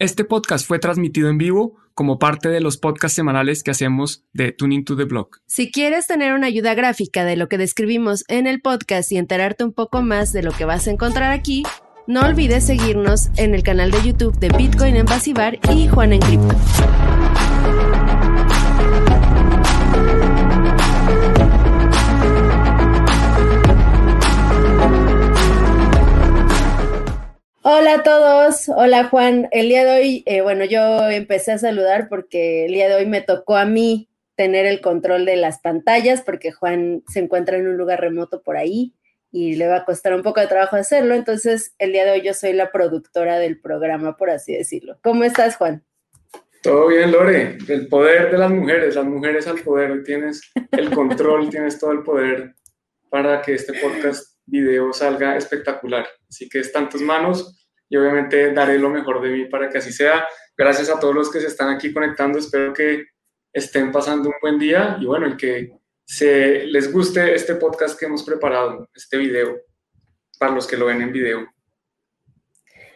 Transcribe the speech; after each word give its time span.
Este 0.00 0.22
podcast 0.22 0.64
fue 0.64 0.78
transmitido 0.78 1.28
en 1.28 1.38
vivo 1.38 1.74
como 1.94 2.20
parte 2.20 2.48
de 2.48 2.60
los 2.60 2.76
podcasts 2.76 3.16
semanales 3.16 3.64
que 3.64 3.72
hacemos 3.72 4.22
de 4.32 4.52
Tuning 4.52 4.84
to 4.84 4.96
the 4.96 5.02
Blog. 5.02 5.30
Si 5.46 5.72
quieres 5.72 6.06
tener 6.06 6.34
una 6.34 6.46
ayuda 6.46 6.74
gráfica 6.74 7.24
de 7.24 7.34
lo 7.34 7.48
que 7.48 7.58
describimos 7.58 8.24
en 8.28 8.46
el 8.46 8.60
podcast 8.60 9.10
y 9.10 9.16
enterarte 9.16 9.64
un 9.64 9.72
poco 9.72 10.00
más 10.02 10.32
de 10.32 10.44
lo 10.44 10.52
que 10.52 10.64
vas 10.64 10.86
a 10.86 10.92
encontrar 10.92 11.32
aquí, 11.32 11.64
no 12.06 12.20
olvides 12.20 12.64
seguirnos 12.64 13.30
en 13.38 13.56
el 13.56 13.64
canal 13.64 13.90
de 13.90 14.04
YouTube 14.04 14.38
de 14.38 14.50
Bitcoin 14.50 14.94
en 14.94 15.04
Basibar 15.04 15.58
y 15.74 15.88
Juan 15.88 16.12
en 16.12 16.20
Cripto. 16.20 16.54
Hola 27.62 27.94
a 27.94 28.02
todos, 28.04 28.68
hola 28.68 29.08
Juan. 29.08 29.48
El 29.50 29.68
día 29.68 29.84
de 29.84 30.00
hoy, 30.00 30.22
eh, 30.26 30.42
bueno, 30.42 30.64
yo 30.64 31.10
empecé 31.10 31.50
a 31.52 31.58
saludar 31.58 32.08
porque 32.08 32.66
el 32.66 32.72
día 32.72 32.88
de 32.88 32.94
hoy 32.94 33.06
me 33.06 33.20
tocó 33.20 33.56
a 33.56 33.64
mí 33.64 34.08
tener 34.36 34.64
el 34.64 34.80
control 34.80 35.24
de 35.24 35.34
las 35.34 35.58
pantallas 35.58 36.22
porque 36.22 36.52
Juan 36.52 37.02
se 37.08 37.18
encuentra 37.18 37.56
en 37.56 37.66
un 37.66 37.76
lugar 37.76 38.00
remoto 38.00 38.42
por 38.42 38.56
ahí 38.56 38.94
y 39.32 39.56
le 39.56 39.66
va 39.66 39.78
a 39.78 39.84
costar 39.84 40.14
un 40.14 40.22
poco 40.22 40.38
de 40.38 40.46
trabajo 40.46 40.76
hacerlo. 40.76 41.16
Entonces, 41.16 41.74
el 41.78 41.92
día 41.92 42.04
de 42.04 42.12
hoy 42.12 42.22
yo 42.22 42.32
soy 42.32 42.52
la 42.52 42.70
productora 42.70 43.40
del 43.40 43.60
programa, 43.60 44.16
por 44.16 44.30
así 44.30 44.54
decirlo. 44.54 44.96
¿Cómo 45.02 45.24
estás, 45.24 45.56
Juan? 45.56 45.84
Todo 46.62 46.86
bien, 46.86 47.10
Lore. 47.10 47.58
El 47.66 47.88
poder 47.88 48.30
de 48.30 48.38
las 48.38 48.52
mujeres, 48.52 48.94
las 48.94 49.04
mujeres 49.04 49.48
al 49.48 49.58
poder. 49.58 49.90
Hoy 49.90 50.04
tienes 50.04 50.40
el 50.70 50.90
control, 50.90 51.50
tienes 51.50 51.76
todo 51.80 51.90
el 51.90 52.04
poder 52.04 52.54
para 53.10 53.42
que 53.42 53.54
este 53.54 53.72
podcast 53.74 54.37
video 54.48 54.92
salga 54.92 55.36
espectacular. 55.36 56.06
Así 56.28 56.48
que 56.48 56.60
está 56.60 56.80
en 56.80 56.88
tus 56.88 57.02
manos 57.02 57.66
y 57.88 57.96
obviamente 57.96 58.52
daré 58.52 58.78
lo 58.78 58.90
mejor 58.90 59.22
de 59.22 59.30
mí 59.30 59.44
para 59.46 59.68
que 59.68 59.78
así 59.78 59.92
sea. 59.92 60.26
Gracias 60.56 60.90
a 60.90 60.98
todos 60.98 61.14
los 61.14 61.30
que 61.30 61.40
se 61.40 61.46
están 61.46 61.70
aquí 61.74 61.92
conectando, 61.92 62.38
espero 62.38 62.72
que 62.72 63.06
estén 63.52 63.92
pasando 63.92 64.28
un 64.28 64.34
buen 64.40 64.58
día 64.58 64.98
y 65.00 65.06
bueno, 65.06 65.26
el 65.26 65.36
que 65.36 65.72
se 66.04 66.64
les 66.66 66.92
guste 66.92 67.34
este 67.34 67.54
podcast 67.54 67.98
que 67.98 68.06
hemos 68.06 68.22
preparado, 68.22 68.88
este 68.94 69.18
video, 69.18 69.58
para 70.38 70.52
los 70.52 70.66
que 70.66 70.76
lo 70.76 70.86
ven 70.86 71.02
en 71.02 71.12
video. 71.12 71.46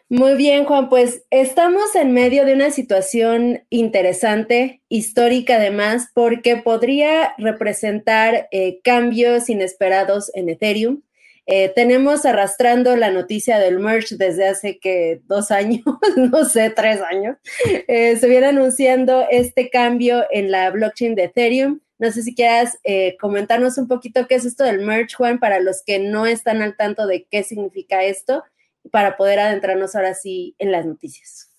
Muy 0.09 0.35
bien, 0.35 0.67
Juan, 0.67 0.91
pues 0.91 1.25
estamos 1.31 1.95
en 1.95 2.13
medio 2.13 2.45
de 2.45 2.53
una 2.53 2.71
situación 2.71 3.65
interesante, 3.71 4.83
histórica 4.91 5.57
además, 5.57 6.09
porque 6.15 6.57
podría 6.57 7.35
representar 7.39 8.47
eh, 8.51 8.81
cambios 8.85 9.49
inesperados 9.49 10.31
en 10.35 10.51
Ethereum. 10.51 11.01
Eh, 11.47 11.73
tenemos 11.75 12.25
arrastrando 12.25 12.95
la 12.97 13.11
noticia 13.11 13.59
del 13.59 13.81
merge 13.81 14.17
desde 14.17 14.47
hace 14.47 14.79
que 14.79 15.21
dos 15.25 15.51
años, 15.51 15.83
no 16.17 16.45
sé, 16.45 16.71
tres 16.71 17.01
años. 17.01 17.37
Eh, 17.65 18.17
se 18.17 18.29
viene 18.29 18.47
anunciando 18.47 19.27
este 19.31 19.69
cambio 19.69 20.25
en 20.31 20.51
la 20.51 20.71
blockchain 20.71 21.15
de 21.15 21.25
Ethereum. 21.25 21.81
No 21.99 22.11
sé 22.13 22.23
si 22.23 22.35
quieras 22.35 22.79
eh, 22.85 23.17
comentarnos 23.21 23.79
un 23.79 23.89
poquito 23.89 24.27
qué 24.27 24.37
es 24.37 24.45
esto 24.45 24.65
del 24.65 24.81
merge, 24.81 25.15
Juan, 25.17 25.39
para 25.39 25.61
los 25.61 25.83
que 25.85 25.99
no 25.99 26.27
están 26.27 26.63
al 26.63 26.77
tanto 26.77 27.07
de 27.07 27.27
qué 27.31 27.43
significa 27.43 28.05
esto, 28.05 28.45
para 28.91 29.17
poder 29.17 29.39
adentrarnos 29.39 29.95
ahora 29.95 30.15
sí 30.15 30.55
en 30.59 30.73
las 30.73 30.85
noticias. 30.87 31.53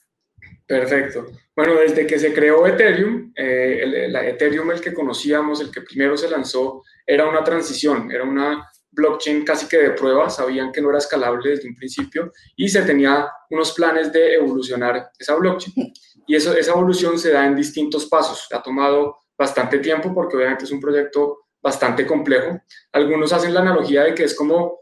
Perfecto. 0.66 1.28
Bueno, 1.56 1.76
desde 1.76 2.08
que 2.08 2.20
se 2.20 2.34
creó 2.34 2.66
Ethereum, 2.66 3.32
el, 3.36 4.16
Ethereum, 4.16 4.72
el 4.72 4.82
que 4.82 4.94
conocíamos, 4.94 5.62
el 5.62 5.72
que 5.72 5.82
primero 5.82 6.18
se 6.18 6.30
lanzó, 6.30 6.84
era 7.06 7.28
una 7.28 7.44
transición, 7.44 8.12
era 8.12 8.24
una 8.24 8.70
blockchain 8.94 9.44
casi 9.44 9.68
que 9.68 9.78
de 9.78 9.90
prueba, 9.92 10.30
sabían 10.30 10.72
que 10.72 10.82
no 10.82 10.90
era 10.90 11.00
escalable 11.00 11.50
desde 11.50 11.68
un 11.68 11.76
principio 11.76 12.32
y 12.56 12.70
se 12.70 12.84
tenía 12.84 13.28
unos 13.50 13.74
planes 13.74 14.12
de 14.12 14.36
evolucionar 14.36 15.10
esa 15.18 15.36
blockchain. 15.36 15.94
Y 16.28 16.36
eso, 16.36 16.56
esa 16.56 16.72
evolución 16.72 17.20
se 17.20 17.32
da 17.32 17.46
en 17.46 17.56
distintos 17.56 18.06
pasos. 18.06 18.48
Ha 18.52 18.62
tomado 18.62 19.18
bastante 19.38 19.80
tiempo 19.80 20.14
porque 20.14 20.38
obviamente 20.38 20.66
es 20.66 20.72
un 20.72 20.80
proyecto 20.80 21.40
bastante 21.62 22.06
complejo. 22.06 22.62
Algunos 22.92 23.34
hacen 23.34 23.54
la 23.54 23.62
analogía 23.62 24.04
de 24.04 24.14
que 24.14 24.24
es 24.24 24.36
como 24.36 24.80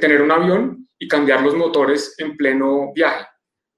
tener 0.00 0.22
un 0.22 0.30
avión 0.30 0.88
y 0.98 1.06
cambiar 1.06 1.42
los 1.42 1.54
motores 1.54 2.14
en 2.18 2.36
pleno 2.36 2.92
viaje. 2.94 3.26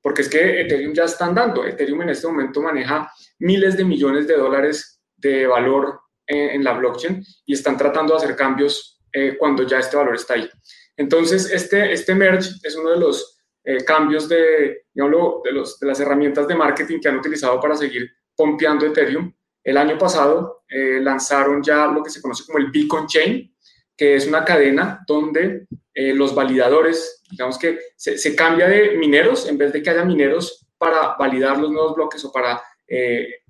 Porque 0.03 0.23
es 0.23 0.29
que 0.29 0.61
Ethereum 0.61 0.95
ya 0.95 1.05
está 1.05 1.27
andando. 1.27 1.65
Ethereum 1.65 2.03
en 2.03 2.11
este 2.11 2.27
momento 2.27 2.63
maneja 2.63 3.11
miles 3.39 3.77
de 3.77 3.85
millones 3.85 4.27
de 4.27 4.37
dólares 4.37 5.01
de 5.17 5.47
valor 5.47 6.01
en, 6.27 6.51
en 6.51 6.65
la 6.65 6.73
blockchain 6.73 7.23
y 7.45 7.53
están 7.53 7.77
tratando 7.77 8.15
de 8.15 8.25
hacer 8.25 8.37
cambios 8.37 9.00
eh, 9.13 9.37
cuando 9.39 9.67
ya 9.67 9.79
este 9.79 9.97
valor 9.97 10.15
está 10.15 10.35
ahí. 10.35 10.49
Entonces, 10.97 11.51
este, 11.51 11.93
este 11.93 12.15
merge 12.15 12.51
es 12.63 12.77
uno 12.77 12.91
de 12.91 12.99
los 12.99 13.39
eh, 13.65 13.85
cambios 13.85 14.29
de, 14.29 14.85
de, 14.93 15.53
los, 15.53 15.79
de 15.79 15.87
las 15.87 16.01
herramientas 16.01 16.47
de 16.47 16.55
marketing 16.55 17.01
que 17.01 17.09
han 17.09 17.19
utilizado 17.19 17.59
para 17.61 17.77
seguir 17.77 18.11
pompeando 18.37 18.87
Ethereum. 18.87 19.33
El 19.65 19.77
año 19.77 19.99
pasado 19.99 20.63
eh, 20.69 21.01
lanzaron 21.01 21.63
ya 21.63 21.87
lo 21.87 22.03
que 22.03 22.11
se 22.11 22.23
conoce 22.23 22.45
como 22.47 22.59
el 22.59 22.71
Beacon 22.71 23.07
Chain, 23.07 23.55
que 23.97 24.15
es 24.15 24.27
una 24.27 24.45
cadena 24.45 25.05
donde 25.07 25.67
los 25.93 26.35
validadores, 26.35 27.23
digamos 27.31 27.59
que 27.59 27.79
se, 27.95 28.17
se, 28.17 28.35
cambia 28.35 28.67
de 28.67 28.97
mineros, 28.97 29.47
en 29.47 29.59
vez 29.59 29.71
de 29.71 29.83
que 29.83 29.91
haya 29.91 30.03
mineros 30.03 30.67
para 30.79 31.15
validar 31.19 31.59
los 31.59 31.71
nuevos 31.71 31.95
bloques 31.95 32.25
o 32.25 32.33
para 32.33 32.63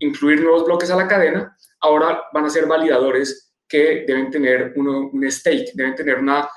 incluir 0.01 0.41
nuevos 0.41 0.65
bloques 0.65 0.91
a 0.91 0.97
la 0.97 1.07
cadena, 1.07 1.57
ahora 1.79 2.23
van 2.33 2.47
a 2.47 2.51
ser 2.51 2.67
validadores 2.67 3.50
que 3.71 4.05
deben 4.07 4.31
tener 4.31 4.73
un 4.75 5.31
stake, 5.31 5.71
deben 5.75 5.95
tener 5.95 6.19
una 6.19 6.51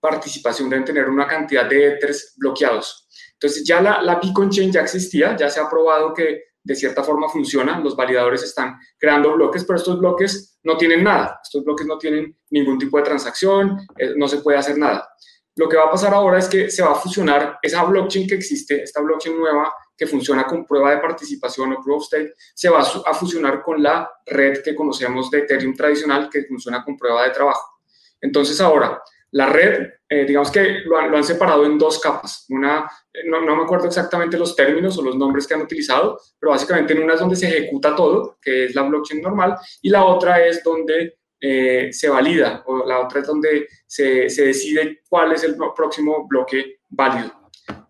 participación, 0.00 0.70
deben 0.70 0.84
tener 0.84 1.08
una 1.08 1.26
cantidad 1.26 1.68
de 1.68 1.88
ethers 1.88 2.34
bloqueados. 2.36 3.08
Entonces 3.32 3.64
ya 3.66 3.80
la, 3.82 4.00
la 4.00 4.20
Beacon 4.20 4.50
Chain 4.50 4.70
ya 4.70 4.82
existía, 4.82 5.36
ya 5.36 5.50
se 5.50 5.60
ha 5.60 5.68
probado 5.68 6.14
que 6.14 6.44
de 6.62 6.74
cierta 6.74 7.02
forma 7.02 7.28
funciona, 7.28 7.80
los 7.80 7.96
validadores 7.96 8.42
están 8.42 8.78
creando 8.98 9.32
bloques, 9.34 9.64
pero 9.64 9.78
estos 9.78 9.98
bloques 9.98 10.58
no 10.62 10.76
tienen 10.76 11.02
nada, 11.02 11.40
estos 11.42 11.64
bloques 11.64 11.86
no 11.86 11.98
tienen 11.98 12.36
ningún 12.50 12.78
tipo 12.78 12.98
de 12.98 13.04
transacción, 13.04 13.78
eh, 13.96 14.12
no 14.16 14.28
se 14.28 14.38
puede 14.38 14.58
hacer 14.58 14.78
nada. 14.78 15.08
Lo 15.56 15.68
que 15.68 15.76
va 15.76 15.86
a 15.86 15.90
pasar 15.90 16.14
ahora 16.14 16.38
es 16.38 16.48
que 16.48 16.70
se 16.70 16.82
va 16.82 16.92
a 16.92 16.96
fusionar 16.96 17.58
esa 17.62 17.82
blockchain 17.84 18.28
que 18.28 18.34
existe, 18.34 18.82
esta 18.82 19.00
blockchain 19.00 19.38
nueva 19.38 19.72
que 20.00 20.06
funciona 20.06 20.46
con 20.46 20.64
prueba 20.64 20.92
de 20.92 20.96
participación 20.96 21.74
o 21.74 21.82
proof 21.82 21.98
of 21.98 22.04
stake, 22.06 22.32
se 22.54 22.70
va 22.70 22.80
a 22.80 23.12
fusionar 23.12 23.62
con 23.62 23.82
la 23.82 24.10
red 24.24 24.62
que 24.62 24.74
conocemos 24.74 25.30
de 25.30 25.40
Ethereum 25.40 25.76
tradicional 25.76 26.30
que 26.30 26.44
funciona 26.44 26.82
con 26.82 26.96
prueba 26.96 27.24
de 27.24 27.30
trabajo. 27.32 27.82
Entonces 28.18 28.58
ahora, 28.62 29.02
la 29.32 29.50
red, 29.50 29.90
eh, 30.08 30.24
digamos 30.24 30.50
que 30.50 30.80
lo 30.86 30.96
han, 30.96 31.22
separado 31.22 31.66
en 31.66 31.76
dos 31.76 31.98
capas. 31.98 32.46
Una, 32.48 32.90
no, 33.26 33.42
no, 33.42 33.56
me 33.56 33.64
acuerdo 33.64 33.88
exactamente 33.88 34.38
los 34.38 34.56
términos 34.56 34.96
o 34.96 35.02
los 35.02 35.16
nombres 35.16 35.46
que 35.46 35.52
han 35.52 35.60
utilizado, 35.60 36.18
pero 36.38 36.52
básicamente 36.52 36.94
en 36.94 37.02
una 37.02 37.12
es 37.12 37.20
donde 37.20 37.36
se 37.36 37.48
ejecuta 37.48 37.94
todo, 37.94 38.38
que 38.40 38.64
es 38.64 38.74
la 38.74 38.84
blockchain 38.84 39.20
normal, 39.20 39.58
y 39.82 39.90
la 39.90 40.06
otra 40.06 40.42
es 40.46 40.64
donde 40.64 41.18
eh, 41.38 41.90
se 41.92 42.08
valida, 42.08 42.62
o 42.64 42.86
la 42.86 43.00
otra 43.00 43.20
es 43.20 43.26
donde 43.26 43.68
se, 43.86 44.30
se 44.30 44.46
decide 44.46 45.02
cuál 45.06 45.32
es 45.32 45.44
el 45.44 45.56
próximo 45.76 46.26
bloque 46.26 46.78
válido. 46.88 47.39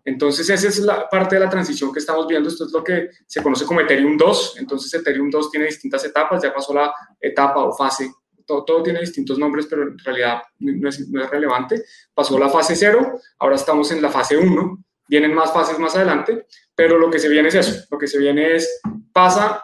Entonces, 0.03 0.49
esa 0.49 0.67
es 0.67 0.79
la 0.79 1.07
parte 1.07 1.35
de 1.35 1.41
la 1.41 1.49
transición 1.49 1.93
que 1.93 1.99
estamos 1.99 2.27
viendo. 2.27 2.49
Esto 2.49 2.65
es 2.65 2.71
lo 2.71 2.83
que 2.83 3.09
se 3.25 3.43
conoce 3.43 3.65
como 3.65 3.81
Ethereum 3.81 4.17
2. 4.17 4.55
Entonces, 4.59 4.93
Ethereum 4.93 5.29
2 5.29 5.51
tiene 5.51 5.67
distintas 5.67 6.03
etapas, 6.05 6.41
ya 6.41 6.53
pasó 6.53 6.73
la 6.73 6.93
etapa 7.19 7.63
o 7.63 7.71
fase. 7.75 8.11
Todo, 8.45 8.83
tiene 8.83 8.99
distintos 8.99 9.37
nombres, 9.37 9.67
pero 9.69 9.83
en 9.83 9.97
realidad 9.99 10.41
no 10.59 10.89
es, 10.89 11.07
no 11.09 11.23
es, 11.23 11.29
relevante. 11.29 11.83
Pasó 12.13 12.37
la 12.37 12.49
fase 12.49 12.75
0, 12.75 13.19
ahora 13.39 13.55
estamos 13.55 13.91
en 13.91 14.01
la 14.01 14.09
fase 14.09 14.35
1. 14.35 14.83
Vienen 15.07 15.33
más 15.33 15.53
fases 15.53 15.77
más 15.77 15.95
adelante, 15.95 16.47
pero 16.75 16.97
lo 16.97 17.09
que 17.09 17.19
se 17.19 17.29
viene 17.29 17.49
es 17.49 17.55
eso. 17.55 17.85
Lo 17.89 17.97
que 17.97 18.07
se 18.07 18.17
viene 18.17 18.55
es, 18.55 18.81
pasa, 19.13 19.63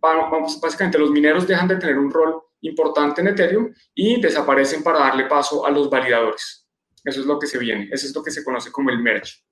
vamos, 0.00 0.60
básicamente 0.60 0.98
los 0.98 1.10
mineros 1.10 1.46
dejan 1.46 1.68
de 1.68 1.76
tener 1.76 1.98
un 1.98 2.10
rol 2.10 2.40
importante 2.60 3.20
en 3.20 3.28
Ethereum 3.28 3.72
y 3.94 4.20
desaparecen 4.20 4.82
para 4.82 5.00
darle 5.00 5.26
paso 5.26 5.66
a 5.66 5.70
los 5.70 5.90
validadores. 5.90 6.66
Eso 7.04 7.20
es 7.20 7.26
lo 7.26 7.38
que 7.38 7.46
se 7.46 7.58
viene. 7.58 7.88
Eso 7.90 8.06
es 8.06 8.14
lo 8.14 8.22
que 8.22 8.30
se 8.30 8.44
conoce 8.44 8.70
como 8.70 8.90
el 8.90 8.98
merge 8.98 9.42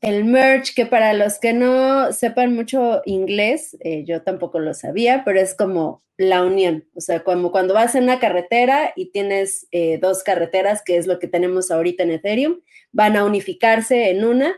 el 0.00 0.24
merge, 0.24 0.72
que 0.74 0.86
para 0.86 1.12
los 1.12 1.38
que 1.38 1.52
no 1.52 2.12
sepan 2.12 2.54
mucho 2.54 3.02
inglés, 3.04 3.76
eh, 3.80 4.04
yo 4.04 4.22
tampoco 4.22 4.58
lo 4.60 4.74
sabía, 4.74 5.22
pero 5.24 5.40
es 5.40 5.54
como 5.54 6.02
la 6.16 6.44
unión, 6.44 6.84
o 6.94 7.00
sea, 7.00 7.22
como 7.22 7.52
cuando 7.52 7.74
vas 7.74 7.94
en 7.94 8.04
una 8.04 8.18
carretera 8.18 8.92
y 8.96 9.10
tienes 9.12 9.68
eh, 9.70 9.98
dos 9.98 10.22
carreteras, 10.24 10.82
que 10.84 10.96
es 10.96 11.06
lo 11.06 11.18
que 11.18 11.28
tenemos 11.28 11.70
ahorita 11.70 12.02
en 12.02 12.10
Ethereum, 12.10 12.60
van 12.92 13.16
a 13.16 13.24
unificarse 13.24 14.10
en 14.10 14.24
una, 14.24 14.56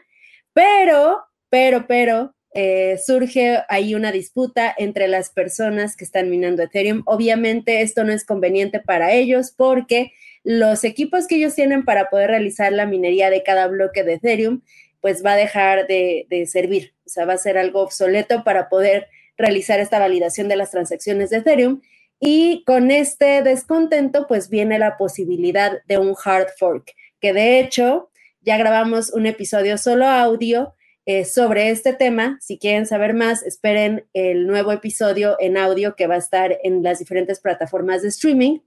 pero, 0.52 1.22
pero, 1.50 1.86
pero, 1.86 2.34
eh, 2.52 2.98
surge 3.04 3.58
ahí 3.68 3.94
una 3.94 4.10
disputa 4.10 4.74
entre 4.76 5.06
las 5.06 5.30
personas 5.30 5.96
que 5.96 6.04
están 6.04 6.30
minando 6.30 6.62
Ethereum. 6.62 7.02
Obviamente 7.06 7.80
esto 7.82 8.02
no 8.02 8.12
es 8.12 8.24
conveniente 8.24 8.80
para 8.80 9.12
ellos 9.12 9.52
porque 9.56 10.12
los 10.42 10.82
equipos 10.84 11.26
que 11.26 11.36
ellos 11.36 11.54
tienen 11.54 11.84
para 11.84 12.10
poder 12.10 12.30
realizar 12.30 12.72
la 12.72 12.86
minería 12.86 13.30
de 13.30 13.42
cada 13.44 13.68
bloque 13.68 14.02
de 14.02 14.14
Ethereum 14.14 14.62
pues 15.00 15.24
va 15.24 15.32
a 15.32 15.36
dejar 15.36 15.86
de, 15.86 16.48
servir, 16.50 16.94
o 17.06 17.08
sea, 17.08 17.24
va 17.24 17.34
a 17.34 17.38
ser 17.38 17.58
algo 17.58 17.80
obsoleto 17.80 18.44
para 18.44 18.68
poder 18.68 19.08
realizar 19.36 19.80
esta 19.80 19.98
validación 19.98 20.48
de 20.48 20.56
las 20.56 20.70
transacciones 20.70 21.30
de 21.30 21.38
Ethereum. 21.38 21.80
Y 22.20 22.64
con 22.64 22.90
este 22.90 23.42
descontento, 23.42 24.26
pues 24.26 24.50
viene 24.50 24.78
la 24.78 24.98
posibilidad 24.98 25.78
de 25.86 25.98
un 25.98 26.14
hard 26.22 26.48
fork, 26.58 26.92
que 27.18 27.32
de 27.32 27.60
hecho 27.60 28.10
ya 28.42 28.58
grabamos 28.58 29.10
un 29.10 29.26
episodio 29.26 29.78
solo 29.78 30.06
audio 30.06 30.74
eh, 31.06 31.24
sobre 31.24 31.70
este 31.70 31.94
tema. 31.94 32.38
Si 32.40 32.58
quieren 32.58 32.86
saber 32.86 33.14
más, 33.14 33.42
esperen 33.42 34.06
el 34.12 34.46
nuevo 34.46 34.70
episodio 34.70 35.36
en 35.40 35.56
audio 35.56 35.96
que 35.96 36.06
va 36.06 36.16
a 36.16 36.18
estar 36.18 36.58
en 36.62 36.82
las 36.82 36.98
diferentes 36.98 37.40
plataformas 37.40 38.02
de 38.02 38.08
streaming. 38.08 38.58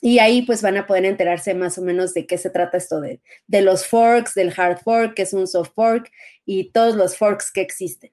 Y 0.00 0.20
ahí 0.20 0.42
pues 0.42 0.62
van 0.62 0.76
a 0.76 0.86
poder 0.86 1.04
enterarse 1.04 1.54
más 1.54 1.78
o 1.78 1.82
menos 1.82 2.14
de 2.14 2.26
qué 2.26 2.38
se 2.38 2.50
trata 2.50 2.76
esto 2.76 3.00
de, 3.00 3.20
de 3.46 3.62
los 3.62 3.86
forks, 3.86 4.34
del 4.34 4.52
hard 4.56 4.78
fork, 4.78 5.14
que 5.14 5.22
es 5.22 5.32
un 5.32 5.46
soft 5.46 5.72
fork, 5.74 6.10
y 6.44 6.70
todos 6.70 6.94
los 6.94 7.16
forks 7.16 7.50
que 7.50 7.60
existen. 7.60 8.12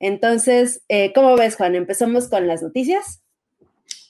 Entonces, 0.00 0.82
eh, 0.88 1.12
¿cómo 1.14 1.36
ves, 1.36 1.54
Juan? 1.54 1.76
¿Empezamos 1.76 2.28
con 2.28 2.48
las 2.48 2.60
noticias? 2.60 3.22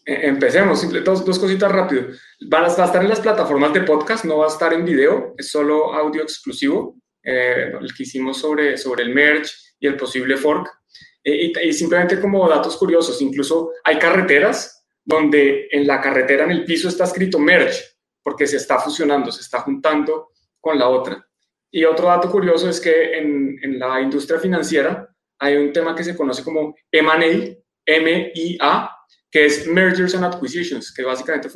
Eh, 0.06 0.20
empecemos, 0.23 0.88
dos, 1.05 1.38
cositas 1.38 1.70
rápido. 1.70 2.06
Va 2.53 2.64
a, 2.64 2.67
estar 2.67 3.03
en 3.03 3.11
las 3.11 3.20
plataformas 3.20 3.75
de 3.75 3.82
podcast, 3.82 4.25
no 4.25 4.38
va 4.38 4.47
a 4.47 4.49
estar 4.49 4.73
en 4.73 4.87
video, 4.87 5.35
es 5.37 5.50
solo 5.50 5.93
audio 5.93 6.23
exclusivo, 6.23 6.97
eh, 7.23 7.73
el 7.79 7.94
que 7.94 8.05
hicimos 8.05 8.38
sobre, 8.38 8.79
sobre 8.79 9.03
el 9.03 9.14
merge 9.14 9.53
y 9.79 9.87
el 9.87 9.97
posible 9.97 10.37
fork. 10.38 10.70
y, 11.23 11.53
y, 11.61 11.73
simplemente 11.75 12.19
como 12.19 12.49
datos 12.49 12.76
curiosos, 12.79 13.20
incluso 13.20 13.70
hay 13.85 13.99
carreteras 13.99 14.81
donde 15.04 15.69
en 15.70 15.87
la 15.87 16.00
carretera, 16.00 16.44
en 16.44 16.52
el 16.52 16.64
piso, 16.64 16.88
está 16.88 17.04
escrito 17.04 17.38
merge, 17.38 17.82
porque 18.22 18.46
se 18.46 18.56
está 18.56 18.78
fusionando, 18.78 19.32
se 19.32 19.40
está 19.40 19.60
juntando 19.60 20.31
con 20.60 20.78
la 20.78 20.88
otra. 20.88 21.26
Y 21.70 21.84
otro 21.84 22.06
dato 22.06 22.31
curioso 22.31 22.69
es 22.69 22.81
que 22.81 23.19
en, 23.19 23.78
la 23.78 24.00
industria 24.00 24.38
financiera, 24.38 25.08
hay 25.38 25.56
un 25.56 25.72
tema 25.72 25.94
que 25.94 26.04
se 26.04 26.16
conoce 26.16 26.44
como 26.44 26.75
M&A, 26.90 27.56
M-I-A, 27.84 28.96
que 29.31 29.46
es 29.46 29.66
Mergers 29.66 30.14
and 30.14 30.26
Acquisitions, 30.26 30.93
que 30.94 31.02
básicamente 31.02 31.49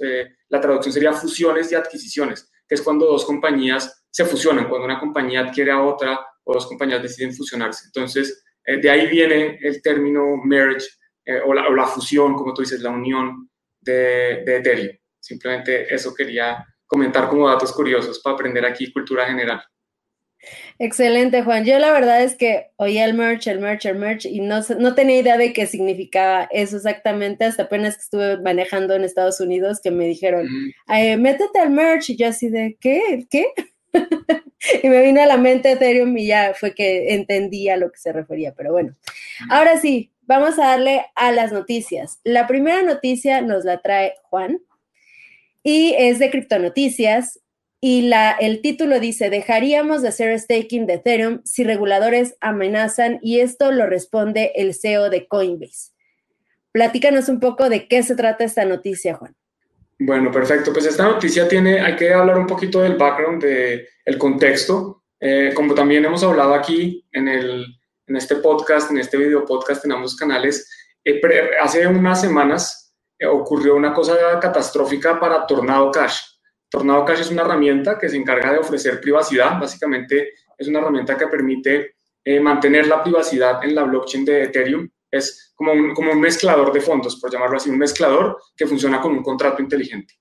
eh, 0.00 0.28
la 0.48 0.60
traducción 0.60 0.92
sería 0.92 1.12
fusiones 1.12 1.70
y 1.72 1.74
adquisiciones, 1.74 2.50
que 2.66 2.76
es 2.76 2.82
cuando 2.82 3.06
dos 3.06 3.24
compañías 3.24 4.06
se 4.08 4.24
fusionan, 4.24 4.68
cuando 4.68 4.86
una 4.86 5.00
compañía 5.00 5.40
adquiere 5.40 5.72
a 5.72 5.82
otra 5.82 6.20
o 6.44 6.54
dos 6.54 6.66
compañías 6.66 7.02
deciden 7.02 7.34
fusionarse. 7.34 7.86
Entonces, 7.86 8.44
eh, 8.64 8.76
de 8.76 8.88
ahí 8.88 9.08
viene 9.08 9.58
el 9.60 9.82
término 9.82 10.36
merge 10.44 10.86
eh, 11.24 11.40
o, 11.44 11.54
la, 11.54 11.86
fusión, 11.86 12.34
como 12.34 12.52
tú 12.52 12.62
dices, 12.62 12.80
la 12.80 12.90
unión 12.90 13.48
de, 13.80 14.42
de 14.44 14.56
Ethereum. 14.56 14.96
Simplemente 15.20 15.92
eso 15.94 16.14
quería 16.14 16.66
comentar 16.86 17.28
como 17.28 17.48
datos 17.48 17.72
curiosos 17.72 18.20
para 18.20 18.34
aprender 18.34 18.64
aquí 18.64 18.92
cultura 18.92 19.26
general. 19.26 19.62
Excelente, 20.78 21.42
Juan. 21.42 21.64
Yo 21.64 21.78
la 21.78 21.92
verdad 21.92 22.22
es 22.22 22.36
que 22.36 22.66
oía 22.76 23.04
el 23.04 23.14
merch, 23.14 23.46
el 23.46 23.60
merch, 23.60 23.86
el 23.86 23.96
merch 23.96 24.26
y 24.26 24.40
no, 24.40 24.60
no 24.78 24.94
tenía 24.94 25.20
idea 25.20 25.38
de 25.38 25.52
qué 25.52 25.66
significaba 25.66 26.48
eso 26.50 26.76
exactamente 26.76 27.44
hasta 27.44 27.64
apenas 27.64 27.96
que 27.96 28.02
estuve 28.02 28.40
manejando 28.42 28.94
en 28.94 29.04
Estados 29.04 29.40
Unidos 29.40 29.80
que 29.82 29.90
me 29.90 30.06
dijeron, 30.06 30.48
métete 30.88 31.58
al 31.58 31.70
merch 31.70 32.10
y 32.10 32.16
yo 32.16 32.28
así 32.28 32.48
de, 32.48 32.76
¿qué? 32.80 33.26
¿Qué? 33.30 33.46
y 34.82 34.88
me 34.88 35.02
vino 35.02 35.22
a 35.22 35.26
la 35.26 35.36
mente 35.36 35.72
Ethereum 35.72 36.16
y 36.18 36.26
ya 36.26 36.52
fue 36.54 36.74
que 36.74 37.14
entendí 37.14 37.68
a 37.68 37.76
lo 37.76 37.90
que 37.90 37.98
se 37.98 38.12
refería, 38.12 38.52
pero 38.56 38.72
bueno. 38.72 38.92
Ahora 39.50 39.78
sí, 39.78 40.10
vamos 40.26 40.58
a 40.58 40.68
darle 40.68 41.06
a 41.14 41.32
las 41.32 41.52
noticias. 41.52 42.20
La 42.24 42.46
primera 42.46 42.82
noticia 42.82 43.40
nos 43.42 43.64
la 43.64 43.80
trae 43.80 44.14
Juan 44.24 44.60
y 45.62 45.94
es 45.98 46.18
de 46.18 46.30
Criptonoticias 46.30 47.40
y 47.80 48.02
la, 48.08 48.32
el 48.32 48.62
título 48.62 48.98
dice, 48.98 49.28
dejaríamos 49.28 50.02
de 50.02 50.08
hacer 50.08 50.38
staking 50.38 50.86
de 50.86 50.94
Ethereum 50.94 51.40
si 51.44 51.64
reguladores 51.64 52.36
amenazan 52.40 53.18
y 53.20 53.40
esto 53.40 53.72
lo 53.72 53.86
responde 53.86 54.52
el 54.54 54.74
CEO 54.74 55.10
de 55.10 55.26
Coinbase. 55.28 55.92
Platícanos 56.72 57.28
un 57.28 57.40
poco 57.40 57.68
de 57.68 57.86
qué 57.86 58.02
se 58.02 58.16
trata 58.16 58.44
esta 58.44 58.64
noticia, 58.64 59.14
Juan. 59.14 59.36
Bueno, 59.98 60.32
perfecto. 60.32 60.72
Pues 60.72 60.86
esta 60.86 61.04
noticia 61.04 61.46
tiene, 61.46 61.80
hay 61.80 61.94
que 61.94 62.12
hablar 62.12 62.38
un 62.38 62.46
poquito 62.46 62.80
del 62.80 62.96
background, 62.96 63.42
del 63.42 63.86
el 64.04 64.18
contexto. 64.18 65.02
Eh, 65.20 65.52
como 65.54 65.74
también 65.74 66.04
hemos 66.04 66.24
hablado 66.24 66.54
aquí 66.54 67.06
en, 67.12 67.28
el, 67.28 67.66
en 68.06 68.16
este 68.16 68.36
podcast, 68.36 68.90
en 68.90 68.98
este 68.98 69.16
video 69.16 69.44
podcast 69.44 69.84
en 69.84 69.92
ambos 69.92 70.16
canales, 70.16 70.68
eh, 71.04 71.20
hace 71.60 71.86
unas 71.86 72.20
semanas 72.20 72.94
eh, 73.18 73.26
ocurrió 73.26 73.74
una 73.76 73.92
cosa 73.92 74.38
catastrófica 74.40 75.18
para 75.18 75.46
Tornado 75.46 75.90
Cash. 75.90 76.20
Tornado 76.68 77.04
Cash 77.04 77.20
es 77.20 77.30
una 77.30 77.42
herramienta 77.42 77.98
que 77.98 78.08
se 78.08 78.16
encarga 78.16 78.52
de 78.52 78.58
ofrecer 78.58 79.00
privacidad. 79.00 79.58
Básicamente 79.60 80.32
es 80.58 80.68
una 80.68 80.80
herramienta 80.80 81.16
que 81.16 81.28
permite 81.28 81.96
eh, 82.24 82.40
mantener 82.40 82.86
la 82.86 83.02
privacidad 83.02 83.62
en 83.62 83.74
la 83.74 83.84
blockchain 83.84 84.24
de 84.24 84.44
Ethereum. 84.44 84.88
Es 85.10 85.52
como 85.54 85.72
un, 85.72 85.94
como 85.94 86.12
un 86.12 86.20
mezclador 86.20 86.72
de 86.72 86.80
fondos, 86.80 87.20
por 87.20 87.30
llamarlo 87.30 87.56
así, 87.56 87.70
un 87.70 87.78
mezclador 87.78 88.38
que 88.56 88.66
funciona 88.66 89.00
con 89.00 89.12
un 89.12 89.22
contrato 89.22 89.62
inteligente. 89.62 90.14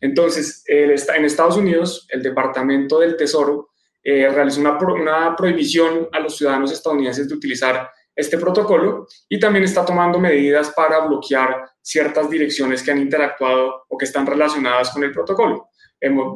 Entonces, 0.00 0.62
en 0.66 1.24
Estados 1.24 1.56
Unidos, 1.56 2.06
el 2.10 2.22
Departamento 2.22 3.00
del 3.00 3.16
Tesoro 3.16 3.70
eh, 4.08 4.28
realizó 4.28 4.60
una, 4.60 5.34
prohibición 5.36 6.08
a 6.12 6.20
los 6.20 6.36
ciudadanos 6.36 6.70
estadounidenses 6.70 7.28
de 7.28 7.34
utilizar 7.34 7.90
este 8.14 8.38
protocolo 8.38 9.08
y 9.28 9.40
también 9.40 9.64
está 9.64 9.84
tomando 9.84 10.20
medidas 10.20 10.70
para 10.70 11.00
bloquear 11.00 11.68
ciertas 11.82 12.30
direcciones 12.30 12.84
que 12.84 12.92
han 12.92 13.00
interactuado 13.00 13.84
o 13.88 13.98
que 13.98 14.04
están 14.04 14.24
relacionadas 14.24 14.90
con 14.90 15.02
el 15.02 15.10
protocolo. 15.10 15.70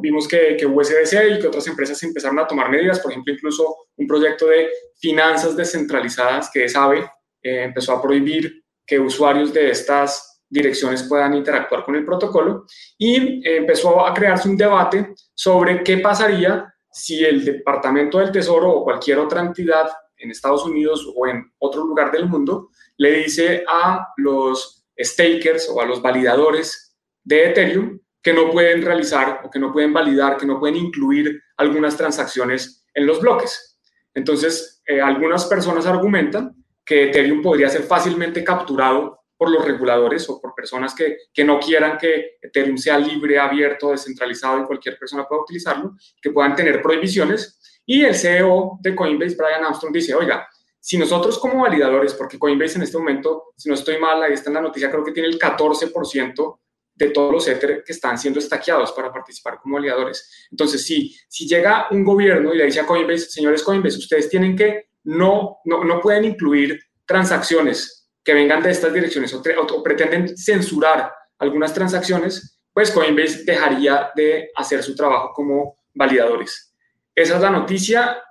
Vimos 0.01 0.27
que, 0.27 0.57
que 0.57 0.65
USDC 0.65 1.13
y 1.31 1.39
que 1.39 1.47
otras 1.47 1.65
empresas 1.67 2.03
empezaron 2.03 2.39
a 2.39 2.47
tomar 2.47 2.69
medidas, 2.69 2.99
por 2.99 3.11
ejemplo, 3.11 3.33
incluso 3.33 3.87
un 3.95 4.05
proyecto 4.05 4.47
de 4.47 4.67
finanzas 4.99 5.55
descentralizadas 5.55 6.51
que 6.51 6.65
es 6.65 6.75
AVE 6.75 7.09
eh, 7.41 7.63
empezó 7.63 7.93
a 7.93 8.01
prohibir 8.01 8.65
que 8.85 8.99
usuarios 8.99 9.53
de 9.53 9.69
estas 9.69 10.41
direcciones 10.49 11.03
puedan 11.03 11.35
interactuar 11.35 11.85
con 11.85 11.95
el 11.95 12.03
protocolo 12.03 12.65
y 12.97 13.47
eh, 13.47 13.55
empezó 13.55 14.05
a 14.05 14.13
crearse 14.13 14.49
un 14.49 14.57
debate 14.57 15.13
sobre 15.33 15.83
qué 15.83 15.99
pasaría 15.99 16.70
si 16.91 17.23
el 17.23 17.43
Departamento 17.43 18.19
del 18.19 18.31
Tesoro 18.31 18.69
o 18.71 18.83
cualquier 18.83 19.19
otra 19.19 19.41
entidad 19.41 19.89
en 20.17 20.31
Estados 20.31 20.65
Unidos 20.65 21.11
o 21.15 21.27
en 21.27 21.51
otro 21.59 21.83
lugar 21.83 22.11
del 22.11 22.27
mundo 22.27 22.69
le 22.97 23.11
dice 23.23 23.63
a 23.67 24.07
los 24.17 24.85
stakers 24.99 25.69
o 25.69 25.81
a 25.81 25.85
los 25.85 26.01
validadores 26.01 26.95
de 27.23 27.49
Ethereum 27.49 27.99
que 28.21 28.33
no 28.33 28.51
pueden 28.51 28.83
realizar 28.83 29.41
o 29.43 29.49
que 29.49 29.59
no 29.59 29.73
pueden 29.73 29.93
validar, 29.93 30.37
que 30.37 30.45
no 30.45 30.59
pueden 30.59 30.75
incluir 30.75 31.41
algunas 31.57 31.97
transacciones 31.97 32.85
en 32.93 33.07
los 33.07 33.19
bloques. 33.19 33.79
Entonces, 34.13 34.83
eh, 34.85 35.01
algunas 35.01 35.45
personas 35.45 35.85
argumentan 35.85 36.55
que 36.85 37.05
Ethereum 37.05 37.41
podría 37.41 37.69
ser 37.69 37.83
fácilmente 37.83 38.43
capturado 38.43 39.20
por 39.41 39.49
los 39.49 39.65
reguladores 39.65 40.29
o 40.29 40.39
por 40.39 40.53
personas 40.53 40.93
que, 40.93 41.17
que, 41.33 41.43
no 41.43 41.59
quieran 41.59 41.97
que 41.97 42.37
Ethereum 42.39 42.77
sea 42.77 42.99
libre, 42.99 43.39
abierto, 43.39 43.89
descentralizado 43.89 44.61
y 44.61 44.65
cualquier 44.65 44.99
persona 44.99 45.27
pueda 45.27 45.41
utilizarlo, 45.41 45.95
que 46.21 46.29
puedan 46.29 46.55
tener 46.55 46.79
prohibiciones. 46.79 47.59
Y 47.83 48.05
el 48.05 48.13
CEO 48.13 48.77
de 48.79 48.93
Coinbase, 48.95 49.35
Brian 49.35 49.65
Armstrong, 49.65 49.91
dice, 49.91 50.13
oiga, 50.13 50.47
si 50.79 50.95
nosotros 50.95 51.39
como 51.39 51.63
validadores, 51.63 52.13
porque 52.13 52.37
Coinbase 52.37 52.75
en 52.75 52.83
este 52.83 52.99
momento, 52.99 53.45
si 53.57 53.67
no 53.67 53.73
estoy 53.73 53.97
mal, 53.97 54.21
ahí 54.21 54.33
está 54.33 54.51
en 54.51 54.53
la 54.53 54.61
noticia, 54.61 54.91
creo 54.91 55.03
que 55.03 55.11
tiene 55.11 55.29
el 55.29 55.39
14% 55.39 56.59
de 56.93 57.09
todos 57.09 57.33
los 57.33 57.47
Ether 57.47 57.83
que 57.83 57.93
están 57.93 58.19
siendo 58.19 58.37
estaqueados 58.37 58.91
para 58.91 59.11
participar 59.11 59.57
como 59.57 59.79
aliadores. 59.79 60.47
Entonces, 60.51 60.85
si, 60.85 61.17
si 61.27 61.47
llega 61.47 61.87
un 61.89 62.03
gobierno 62.03 62.53
y 62.53 62.59
le 62.59 62.65
dice 62.65 62.81
a 62.81 62.85
Coinbase, 62.85 63.31
señores 63.31 63.63
Coinbase, 63.63 63.97
ustedes 63.97 64.29
tienen 64.29 64.55
que, 64.55 64.89
no, 65.05 65.61
no, 65.65 65.83
no 65.83 65.99
pueden 65.99 66.25
incluir 66.25 66.79
transacciones 67.07 68.00
que 68.23 68.33
vengan 68.33 68.61
de 68.61 68.71
estas 68.71 68.93
direcciones 68.93 69.33
o, 69.33 69.83
pretenden 69.83 70.37
censurar 70.37 71.11
algunas 71.39 71.73
transacciones, 71.73 72.59
pues 72.73 72.91
Coinbase 72.91 73.43
dejaría 73.43 74.11
de 74.15 74.51
hacer 74.55 74.83
su 74.83 74.95
trabajo 74.95 75.31
como 75.33 75.77
validadores. 75.93 76.73
Esa 77.15 77.35
es 77.35 77.41
la 77.41 77.49
noticia. 77.49 78.21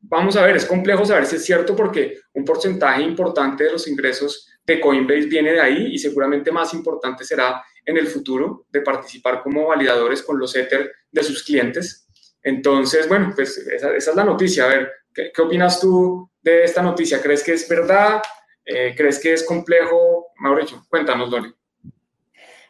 Vamos 0.00 0.36
a 0.36 0.44
ver, 0.44 0.56
es 0.56 0.64
complejo 0.64 1.04
saber 1.04 1.26
si 1.26 1.36
es 1.36 1.44
cierto 1.44 1.76
porque 1.76 2.18
un 2.32 2.44
porcentaje 2.44 3.02
importante 3.02 3.64
de 3.64 3.72
los 3.72 3.86
ingresos 3.86 4.48
de 4.64 4.80
Coinbase 4.80 5.26
viene 5.26 5.52
de 5.52 5.60
ahí 5.60 5.94
y 5.94 5.98
seguramente 5.98 6.50
más 6.50 6.72
importante 6.74 7.24
será 7.24 7.62
en 7.84 7.96
el 7.96 8.06
futuro 8.06 8.66
de 8.70 8.80
participar 8.80 9.42
como 9.42 9.66
validadores 9.66 10.22
con 10.22 10.38
los 10.38 10.54
Ether 10.56 10.90
de 11.10 11.22
sus 11.22 11.42
clientes. 11.42 12.06
Entonces, 12.42 13.08
bueno, 13.08 13.32
pues 13.34 13.58
esa, 13.58 13.94
es 13.94 14.14
la 14.14 14.24
noticia. 14.24 14.64
A 14.64 14.68
ver, 14.68 14.92
¿qué, 15.12 15.30
opinas 15.40 15.80
tú 15.80 16.28
de 16.40 16.64
esta 16.64 16.82
noticia? 16.82 17.20
¿Crees 17.20 17.42
que 17.42 17.52
es 17.52 17.68
verdad? 17.68 18.20
Eh, 18.64 18.94
¿Crees 18.96 19.20
que 19.20 19.32
es 19.32 19.44
complejo? 19.44 20.28
Mauricio, 20.36 20.84
cuéntanos, 20.88 21.30
Loli. 21.30 21.52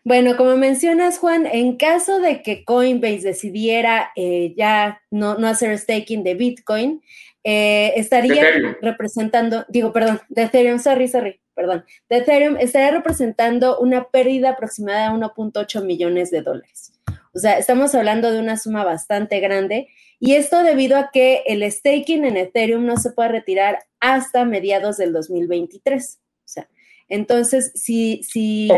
Bueno, 0.04 0.36
como 0.36 0.56
mencionas, 0.56 1.18
Juan, 1.18 1.46
en 1.46 1.76
caso 1.76 2.18
de 2.18 2.42
que 2.42 2.64
Coinbase 2.64 3.20
decidiera 3.20 4.10
eh, 4.16 4.52
ya 4.56 5.00
no, 5.10 5.38
no, 5.38 5.46
hacer 5.46 5.78
staking 5.78 6.24
de 6.24 6.34
Bitcoin, 6.34 7.02
eh, 7.44 7.92
estaría 7.94 8.76
representando, 8.80 9.64
digo, 9.68 9.92
perdón, 9.92 10.20
de 10.28 10.42
Ethereum, 10.42 10.80
sorry, 10.80 11.06
sorry, 11.06 11.40
perdón, 11.54 11.84
de 12.08 12.16
Ethereum 12.16 12.56
estaría 12.56 12.90
representando 12.90 13.78
una 13.78 14.08
pérdida 14.08 14.50
aproximada 14.50 15.10
de 15.10 15.18
1.8 15.18 15.84
millones 15.84 16.32
de 16.32 16.42
dólares. 16.42 16.92
O 17.32 17.38
sea, 17.38 17.58
estamos 17.58 17.94
hablando 17.94 18.30
de 18.32 18.40
una 18.40 18.56
suma 18.56 18.84
bastante 18.84 19.38
grande 19.38 19.88
y 20.24 20.36
esto 20.36 20.62
debido 20.62 20.96
a 20.96 21.10
que 21.12 21.42
el 21.46 21.68
staking 21.68 22.24
en 22.24 22.36
Ethereum 22.36 22.86
no 22.86 22.96
se 22.96 23.10
puede 23.10 23.30
retirar 23.30 23.80
hasta 23.98 24.44
mediados 24.44 24.96
del 24.96 25.12
2023. 25.12 26.20
O 26.22 26.42
sea, 26.44 26.68
entonces, 27.08 27.72
si... 27.74 28.22
si 28.22 28.68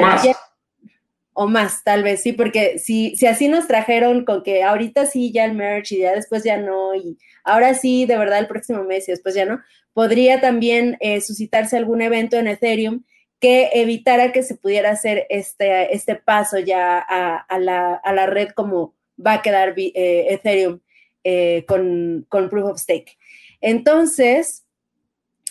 o 1.35 1.47
más, 1.47 1.85
tal 1.85 2.03
vez, 2.03 2.23
sí, 2.23 2.33
porque 2.33 2.79
si, 2.79 3.15
si 3.17 3.27
así 3.27 3.49
nos 3.49 3.67
trajeron 3.67 4.25
con 4.25 4.43
que 4.43 4.63
ahorita 4.63 5.05
sí 5.05 5.33
ya 5.33 5.45
el 5.45 5.53
merch 5.53 5.93
y 5.93 5.99
ya 5.99 6.15
después 6.15 6.45
ya 6.45 6.57
no, 6.57 6.95
y 6.95 7.19
ahora 7.43 7.75
sí, 7.75 8.07
de 8.07 8.17
verdad, 8.17 8.39
el 8.39 8.47
próximo 8.47 8.83
mes 8.83 9.07
y 9.09 9.13
después 9.13 9.35
ya 9.35 9.45
no, 9.45 9.61
podría 9.93 10.41
también 10.41 10.97
eh, 11.01 11.21
suscitarse 11.21 11.77
algún 11.77 12.01
evento 12.01 12.39
en 12.39 12.49
Ethereum 12.49 13.03
que 13.39 13.69
evitara 13.75 14.33
que 14.33 14.43
se 14.43 14.55
pudiera 14.55 14.93
hacer 14.93 15.27
este, 15.29 15.95
este 15.95 16.15
paso 16.15 16.59
ya 16.59 16.99
a, 16.99 17.59
la, 17.59 18.27
red 18.29 18.49
como 18.55 18.95
va 19.19 19.35
a 19.35 19.43
quedar 19.43 19.75
eh, 19.77 20.27
Ethereum 20.31 20.81
eh, 21.25 21.65
con, 21.67 22.27
con, 22.29 22.49
Proof 22.49 22.71
of 22.71 22.79
Stake. 22.79 23.19
Entonces, 23.61 24.65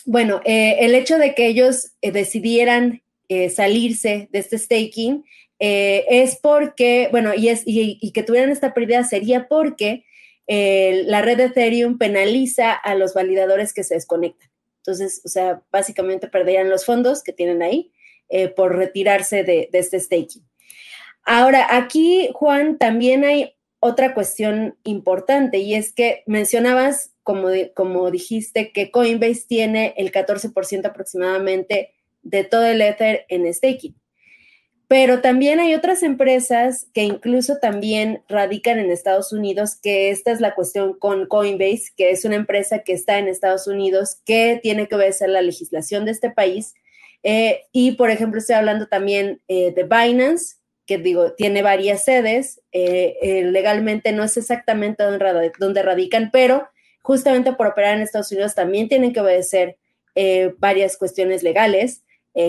bueno, 0.06 0.40
el 0.44 0.94
hecho 0.94 1.18
de 1.18 1.34
que 1.34 1.46
ellos 1.46 1.92
decidieran 2.00 3.02
salirse 3.48 4.28
de 4.30 4.38
este 4.38 4.58
staking, 4.58 5.24
eh, 5.58 6.04
es 6.08 6.36
porque, 6.36 7.08
bueno, 7.10 7.32
y, 7.34 8.12
que 8.12 8.22
tuvieran 8.22 8.50
esta 8.50 8.74
pérdida 8.74 9.04
sería 9.04 9.48
porque 9.48 10.04
eh, 10.46 11.04
la 11.06 11.22
red 11.22 11.36
de 11.36 11.44
Ethereum 11.44 11.96
penaliza 11.96 12.72
a 12.72 12.94
los 12.94 13.14
validadores 13.14 13.72
que 13.72 13.84
se 13.84 13.94
desconectan. 13.94 14.50
Entonces, 14.78 15.22
o 15.24 15.28
sea, 15.28 15.62
básicamente 15.72 16.28
perderían 16.28 16.68
los 16.68 16.84
fondos 16.84 17.22
que 17.22 17.32
tienen 17.32 17.62
ahí 17.62 17.92
eh, 18.28 18.48
por 18.48 18.76
retirarse 18.76 19.44
de, 19.44 19.70
este 19.72 20.00
staking. 20.00 20.46
Ahora, 21.22 21.66
aquí, 21.70 22.28
Juan, 22.34 22.76
también 22.76 23.24
hay 23.24 23.54
otra 23.84 24.14
cuestión 24.14 24.78
importante 24.82 25.58
y 25.58 25.74
es 25.74 25.92
que 25.92 26.22
mencionabas, 26.26 27.12
como, 27.22 27.48
como 27.74 28.10
dijiste, 28.10 28.72
que 28.72 28.90
Coinbase 28.90 29.44
tiene 29.46 29.92
el 29.98 30.10
14% 30.10 30.86
aproximadamente 30.86 31.92
de 32.22 32.44
todo 32.44 32.64
el 32.64 32.80
Ether 32.80 33.26
en 33.28 33.52
staking. 33.52 33.94
Pero 34.88 35.20
también 35.20 35.60
hay 35.60 35.74
otras 35.74 36.02
empresas 36.02 36.86
que 36.94 37.02
incluso 37.02 37.58
también 37.58 38.22
radican 38.26 38.78
en 38.78 38.90
Estados 38.90 39.34
Unidos, 39.34 39.76
que 39.76 40.08
esta 40.08 40.32
es 40.32 40.40
la 40.40 40.54
cuestión 40.54 40.98
con 40.98 41.26
Coinbase, 41.26 41.92
que 41.94 42.10
es 42.10 42.24
una 42.24 42.36
empresa 42.36 42.78
que 42.78 42.94
está 42.94 43.18
en 43.18 43.28
Estados 43.28 43.66
Unidos, 43.66 44.16
que 44.24 44.58
tiene 44.62 44.88
que 44.88 44.94
obedecer 44.94 45.28
la 45.28 45.42
legislación 45.42 46.06
de 46.06 46.12
este 46.12 46.30
país. 46.30 46.72
Eh, 47.22 47.64
y, 47.70 47.92
por 47.92 48.08
ejemplo, 48.08 48.38
estoy 48.38 48.56
hablando 48.56 48.86
también 48.86 49.42
eh, 49.46 49.74
de 49.74 49.82
Binance, 49.82 50.56
que 50.86 50.98
digo, 50.98 51.32
tiene 51.32 51.62
varias 51.62 52.04
sedes. 52.04 52.60
Eh, 52.72 53.42
legalmente 53.44 54.12
no 54.12 54.24
es 54.24 54.36
exactamente 54.36 55.02
donde, 55.02 55.82
radican, 55.82 56.30
pero 56.32 56.68
justamente 57.02 57.52
por 57.52 57.68
operar 57.68 57.96
en 57.96 58.02
Estados 58.02 58.32
Unidos 58.32 58.54
también 58.54 58.88
tienen 58.88 59.12
que 59.12 59.20
obedecer 59.20 59.76
varias 60.58 60.96
cuestiones 60.96 61.42
legales. 61.42 62.02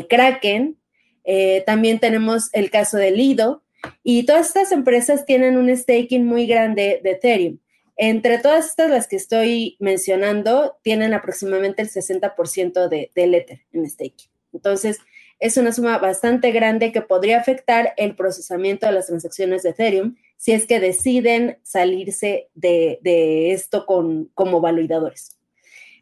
Kraken, 0.07 0.77
eh, 1.25 1.63
también 1.65 1.99
tenemos 1.99 2.49
el 2.53 2.69
caso 2.69 2.97
de 2.97 3.11
Lido 3.11 3.63
y 4.03 4.25
todas 4.25 4.47
estas 4.47 4.71
empresas 4.71 5.25
tienen 5.25 5.57
un 5.57 5.75
staking 5.75 6.25
muy 6.25 6.45
grande 6.45 7.01
de 7.03 7.11
Ethereum. 7.11 7.57
Entre 7.97 8.37
todas 8.37 8.67
estas, 8.67 8.91
las 8.91 9.07
que 9.07 9.15
estoy 9.15 9.77
mencionando, 9.79 10.77
tienen 10.83 11.13
aproximadamente 11.13 11.81
el 11.81 11.89
60% 11.89 12.89
de, 12.89 13.11
Ether 13.15 13.61
en 13.71 13.89
staking. 13.89 14.29
Entonces, 14.53 14.99
es 15.39 15.57
una 15.57 15.71
suma 15.71 15.97
bastante 15.97 16.51
grande 16.51 16.91
que 16.91 17.01
podría 17.01 17.39
afectar 17.39 17.93
el 17.97 18.15
procesamiento 18.15 18.85
de 18.85 18.93
las 18.93 19.07
transacciones 19.07 19.63
de 19.63 19.71
Ethereum 19.71 20.15
si 20.37 20.51
es 20.51 20.65
que 20.65 20.79
deciden 20.79 21.57
salirse 21.63 22.49
de, 22.53 23.51
esto 23.51 23.85
con, 23.85 24.25
como 24.33 24.61
validadores. 24.61 25.37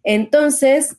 Entonces, 0.04 0.96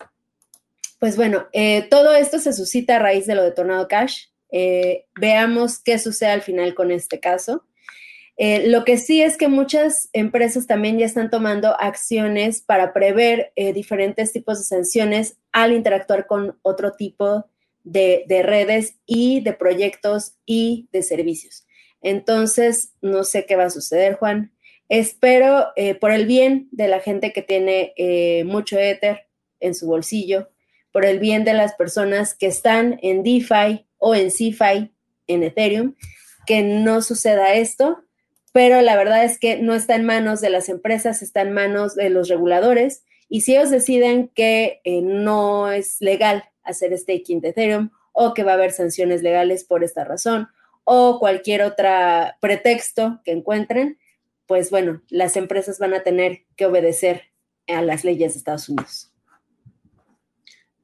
pues 0.98 1.16
bueno, 1.16 1.46
eh, 1.52 1.86
todo 1.90 2.14
esto 2.14 2.38
se 2.38 2.52
suscita 2.52 2.96
a 2.96 3.00
raíz 3.00 3.26
de 3.26 3.34
lo 3.34 3.42
de 3.42 3.52
Tornado 3.52 3.86
Cash. 3.88 4.28
Eh, 4.50 5.06
veamos 5.20 5.78
qué 5.78 5.98
sucede 5.98 6.30
al 6.30 6.42
final 6.42 6.74
con 6.74 6.90
este 6.90 7.20
caso. 7.20 7.66
Eh, 8.36 8.68
lo 8.68 8.84
que 8.84 8.96
sí 8.96 9.22
es 9.22 9.36
que 9.36 9.48
muchas 9.48 10.08
empresas 10.12 10.66
también 10.66 10.98
ya 10.98 11.06
están 11.06 11.30
tomando 11.30 11.78
acciones 11.78 12.62
para 12.62 12.92
prever 12.92 13.52
diferentes 13.74 14.32
tipos 14.32 14.58
de 14.58 14.64
sanciones 14.64 15.36
al 15.52 15.72
interactuar 15.72 16.26
con 16.26 16.58
otro 16.62 16.92
tipo 16.92 17.48
de, 17.84 18.24
redes 18.42 18.96
y 19.06 19.40
de 19.40 19.52
proyectos 19.52 20.36
y 20.44 20.88
de 20.92 21.02
servicios. 21.02 21.66
Entonces, 22.02 22.92
no 23.00 23.24
sé 23.24 23.46
qué 23.46 23.56
va 23.56 23.64
a 23.64 23.70
suceder, 23.70 24.14
Juan. 24.16 24.52
Espero 24.88 25.68
por 26.00 26.12
el 26.12 26.26
bien 26.26 26.68
de 26.70 26.88
la 26.88 27.00
gente 27.00 27.32
que 27.32 27.40
tiene 27.40 27.94
mucho 28.44 28.78
Ether 28.78 29.26
en 29.60 29.74
su 29.74 29.86
bolsillo, 29.86 30.50
por 30.92 31.04
el 31.04 31.18
bien 31.18 31.44
de 31.44 31.54
las 31.54 31.74
personas 31.74 32.34
que 32.34 32.46
están 32.46 32.98
en 33.02 33.22
DeFi 33.22 33.86
o 33.98 34.14
en 34.14 34.30
CeFi, 34.30 34.92
en 35.26 35.42
Ethereum, 35.42 35.94
que 36.46 36.62
no 36.62 37.02
suceda 37.02 37.54
esto, 37.54 38.04
pero 38.52 38.82
la 38.82 38.96
verdad 38.96 39.24
es 39.24 39.38
que 39.38 39.56
no 39.56 39.74
está 39.74 39.96
en 39.96 40.04
manos 40.04 40.40
de 40.40 40.50
las 40.50 40.68
empresas, 40.68 41.22
está 41.22 41.40
en 41.40 41.52
manos 41.52 41.96
de 41.96 42.10
los 42.10 42.28
reguladores. 42.28 43.02
Y 43.28 43.40
si 43.40 43.56
ellos 43.56 43.70
deciden 43.70 44.28
que 44.28 44.80
eh, 44.84 45.02
no 45.02 45.72
es 45.72 45.96
legal 45.98 46.44
hacer 46.64 46.96
staking 46.96 47.40
de 47.40 47.50
Ethereum 47.50 47.90
o 48.12 48.34
que 48.34 48.44
va 48.44 48.52
a 48.52 48.54
haber 48.54 48.72
sanciones 48.72 49.22
legales 49.22 49.64
por 49.64 49.84
esta 49.84 50.04
razón 50.04 50.48
o 50.84 51.18
cualquier 51.18 51.62
otro 51.62 51.88
pretexto 52.40 53.20
que 53.24 53.32
encuentren, 53.32 53.98
pues 54.46 54.70
bueno, 54.70 55.02
las 55.08 55.36
empresas 55.36 55.78
van 55.78 55.94
a 55.94 56.02
tener 56.02 56.44
que 56.56 56.66
obedecer 56.66 57.22
a 57.66 57.82
las 57.82 58.04
leyes 58.04 58.34
de 58.34 58.38
Estados 58.38 58.68
Unidos. 58.68 59.10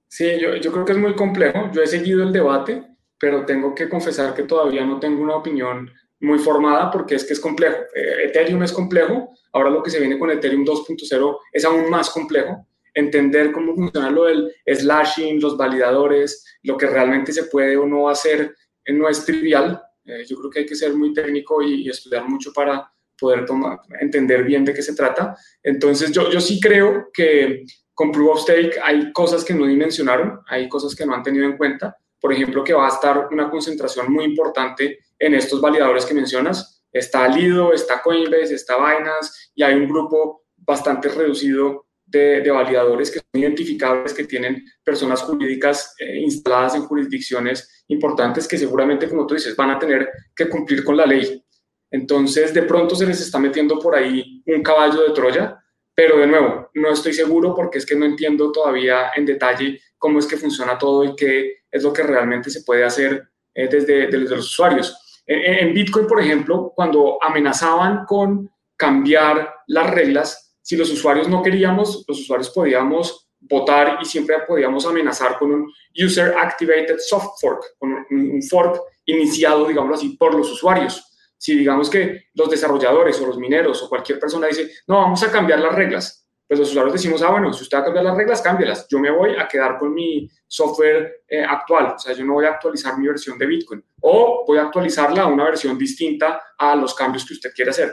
Sí, 0.09 0.41
yo, 0.41 0.57
yo, 0.57 0.73
creo 0.73 0.85
que 0.85 0.93
es 0.93 0.99
muy 0.99 1.15
complejo. 1.15 1.71
Yo 1.73 1.83
he 1.83 1.87
seguido 1.87 2.23
el 2.23 2.33
debate, 2.33 2.83
pero 3.19 3.45
tengo 3.45 3.75
que 3.75 3.89
confesar 3.89 4.35
que 4.35 4.43
todavía 4.43 4.85
no 4.85 4.99
tengo 4.99 5.23
una 5.23 5.37
opinión 5.37 5.91
muy 6.21 6.39
formada 6.39 6.91
porque 6.91 7.15
es 7.15 7.25
que 7.25 7.35
es 7.35 7.41
complejo. 7.41 7.77
Eh, 7.95 8.25
Ethereum 8.25 8.63
es 8.63 8.73
complejo. 8.73 9.31
Ahora 9.53 9.71
lo 9.71 9.83
que 9.83 9.91
se 9.91 10.01
viene 10.01 10.19
con 10.19 10.31
Ethereum 10.31 10.65
2.0 10.65 11.39
es 11.53 11.65
aún 11.65 11.89
más 11.91 12.11
complejo. 12.11 12.67
Entender 12.95 13.53
cómo 13.53 13.75
funciona 13.75 14.11
lo 14.11 14.25
del 14.25 14.55
slashing, 14.67 15.41
los 15.41 15.57
validadores, 15.57 16.45
lo 16.63 16.77
que 16.77 16.87
realmente 16.87 17.33
se 17.33 17.45
puede 17.45 17.77
o 17.77 17.87
no 17.87 18.09
hacer 18.09 18.55
eh, 18.85 18.93
no 18.93 19.09
es 19.09 19.25
trivial. 19.25 19.81
Eh, 20.05 20.25
yo 20.27 20.37
creo 20.39 20.51
que 20.51 20.59
hay 20.61 20.67
que 20.67 20.75
ser 20.75 20.95
muy 20.95 21.13
técnico 21.13 21.63
y, 21.63 21.83
y 21.83 21.89
estudiar 21.89 22.29
mucho 22.29 22.53
para 22.53 22.91
poder 23.21 23.45
tomar, 23.45 23.79
entender 24.01 24.45
bien 24.45 24.65
de 24.65 24.75
qué 24.75 24.83
se 24.83 24.95
trata. 24.95 25.37
Entonces 25.63 26.11
yo, 26.11 26.31
yo 26.31 26.41
sí 26.41 26.59
creo 26.59 27.11
que 27.13 27.65
con 27.95 28.11
Proof 28.11 28.31
of 28.31 28.41
Stake 28.41 28.79
hay 28.83 29.13
cosas 29.13 29.45
que 29.45 29.55
no 29.55 29.67
dimensionaron, 29.67 30.41
hay 30.47 30.69
cosas 30.69 30.97
que 30.97 31.05
no 31.05 31.15
han 31.15 31.23
tenido 31.23 31.45
en 31.45 31.57
cuenta. 31.57 31.97
Por 32.19 32.33
ejemplo, 32.33 32.65
que 32.65 32.73
va 32.73 32.87
a 32.87 32.91
estar 32.91 33.29
una 33.31 33.51
concentración 33.51 34.13
muy 34.13 34.25
importante 34.25 34.99
en 35.19 35.35
estos 35.35 35.61
validadores 35.61 36.07
que 36.07 36.15
mencionas. 36.15 36.83
Está 36.93 37.29
Lido, 37.29 37.73
está 37.73 38.03
Coinbase, 38.03 38.55
está 38.55 38.77
Binance 38.77 39.51
y 39.55 39.63
hay 39.63 39.75
un 39.75 39.89
grupo 39.89 40.45
bastante 40.57 41.09
reducido 41.09 41.87
de, 42.11 42.51
validadores 42.51 43.11
que 43.11 43.21
son 43.21 43.41
identificables, 43.41 44.13
que 44.13 44.25
tienen 44.25 44.65
personas 44.83 45.23
jurídicas 45.23 45.95
eh, 45.99 46.21
instaladas 46.21 46.75
en 46.75 46.83
jurisdicciones 46.83 47.85
importantes 47.89 48.47
que 48.47 48.59
seguramente, 48.59 49.09
como 49.09 49.27
tú 49.27 49.35
dices, 49.35 49.55
van 49.57 49.71
a 49.71 49.79
tener 49.79 50.09
que 50.35 50.49
cumplir 50.49 50.85
con 50.85 50.97
la 50.97 51.07
ley. 51.07 51.45
Entonces, 51.91 52.55
de 52.55 52.63
pronto 52.63 52.95
se 52.95 53.07
les 53.07 53.21
está 53.21 53.39
metiendo 53.39 53.79
por 53.79 53.95
ahí 53.95 54.43
un 54.47 54.63
caballo 54.63 55.03
de 55.03 55.15
Troya 55.15 55.61
pero 56.01 56.17
de 56.17 56.27
nuevo, 56.27 56.71
no 56.77 56.93
estoy 56.93 57.13
seguro 57.13 57.55
porque 57.55 57.77
es 57.77 57.85
que 57.85 57.95
no 57.95 58.07
entiendo 58.07 58.51
todavía 58.53 59.11
en 59.15 59.27
detalle 59.27 59.79
cómo 59.99 60.19
es 60.19 60.27
que 60.27 60.39
funciona 60.39 60.79
todo 60.79 61.05
y 61.05 61.15
qué 61.15 61.59
es 61.71 61.83
lo 61.83 61.93
que 61.93 62.03
realmente 62.03 62.49
se 62.49 62.63
puede 62.63 62.85
hacer 62.85 63.29
eh, 63.55 63.69
desde, 63.69 64.07
desde, 64.07 64.37
los 64.37 64.47
usuarios. 64.47 65.23
En, 65.27 65.75
Bitcoin, 65.75 66.07
por 66.07 66.19
ejemplo, 66.19 66.73
cuando 66.75 67.23
amenazaban 67.23 68.07
con 68.07 68.51
cambiar 68.79 69.57
las 69.67 69.91
reglas, 69.91 70.50
si 70.71 70.77
los 70.77 70.89
usuarios 70.93 71.27
no 71.27 71.43
queríamos, 71.43 72.05
los 72.07 72.21
usuarios 72.21 72.49
podíamos 72.51 73.29
votar 73.41 73.99
y 74.01 74.05
siempre 74.05 74.37
podíamos 74.47 74.87
amenazar 74.87 75.37
con 75.37 75.51
un 75.51 75.73
User 76.01 76.33
Activated 76.39 76.97
Soft 77.01 77.41
Fork, 77.41 77.77
con 77.77 78.07
un 78.09 78.41
fork 78.49 78.81
iniciado, 79.05 79.67
digámoslo 79.67 79.97
así, 79.97 80.11
por 80.11 80.33
los 80.33 80.49
usuarios 80.49 81.05
si 81.37 81.57
digamos 81.57 81.91
que 81.91 82.27
los 82.35 82.49
desarrolladores 82.49 83.21
o 83.21 83.27
los 83.27 83.37
mineros 83.37 83.83
o 83.83 83.89
cualquier 83.89 84.21
persona 84.21 84.47
dice, 84.47 84.71
no, 84.87 85.01
vamos 85.01 85.21
a 85.25 85.33
cambiar 85.33 85.59
las 85.59 85.75
reglas, 85.75 86.25
pues 86.47 86.61
los 86.61 86.71
usuarios 86.71 86.93
decimos, 86.93 87.21
ah, 87.23 87.33
bueno, 87.33 87.53
si 87.53 87.65
usted 87.65 87.77
va 87.77 87.81
a 87.81 87.85
cambiar 87.87 88.05
las 88.05 88.17
reglas, 88.17 88.41
cámbialas. 88.41 88.87
Yo 88.89 89.01
me 89.01 89.11
voy 89.11 89.35
a 89.37 89.49
quedar 89.49 89.77
con 89.77 89.93
mi 89.93 90.31
software 90.47 91.25
eh, 91.27 91.43
actual, 91.43 91.95
o 91.97 91.99
sea, 91.99 92.13
yo 92.13 92.25
no 92.25 92.35
voy 92.35 92.45
a 92.45 92.51
actualizar 92.51 92.97
mi 92.97 93.09
versión 93.09 93.37
de 93.37 93.47
Bitcoin 93.47 93.85
o 94.03 94.45
voy 94.47 94.59
a 94.59 94.67
actualizarla 94.67 95.23
a 95.23 95.27
una 95.27 95.47
versión 95.47 95.77
distinta 95.77 96.41
a 96.57 96.77
los 96.77 96.95
cambios 96.95 97.27
que 97.27 97.35
usted 97.35 97.51
quiere 97.53 97.73
hacer. 97.73 97.93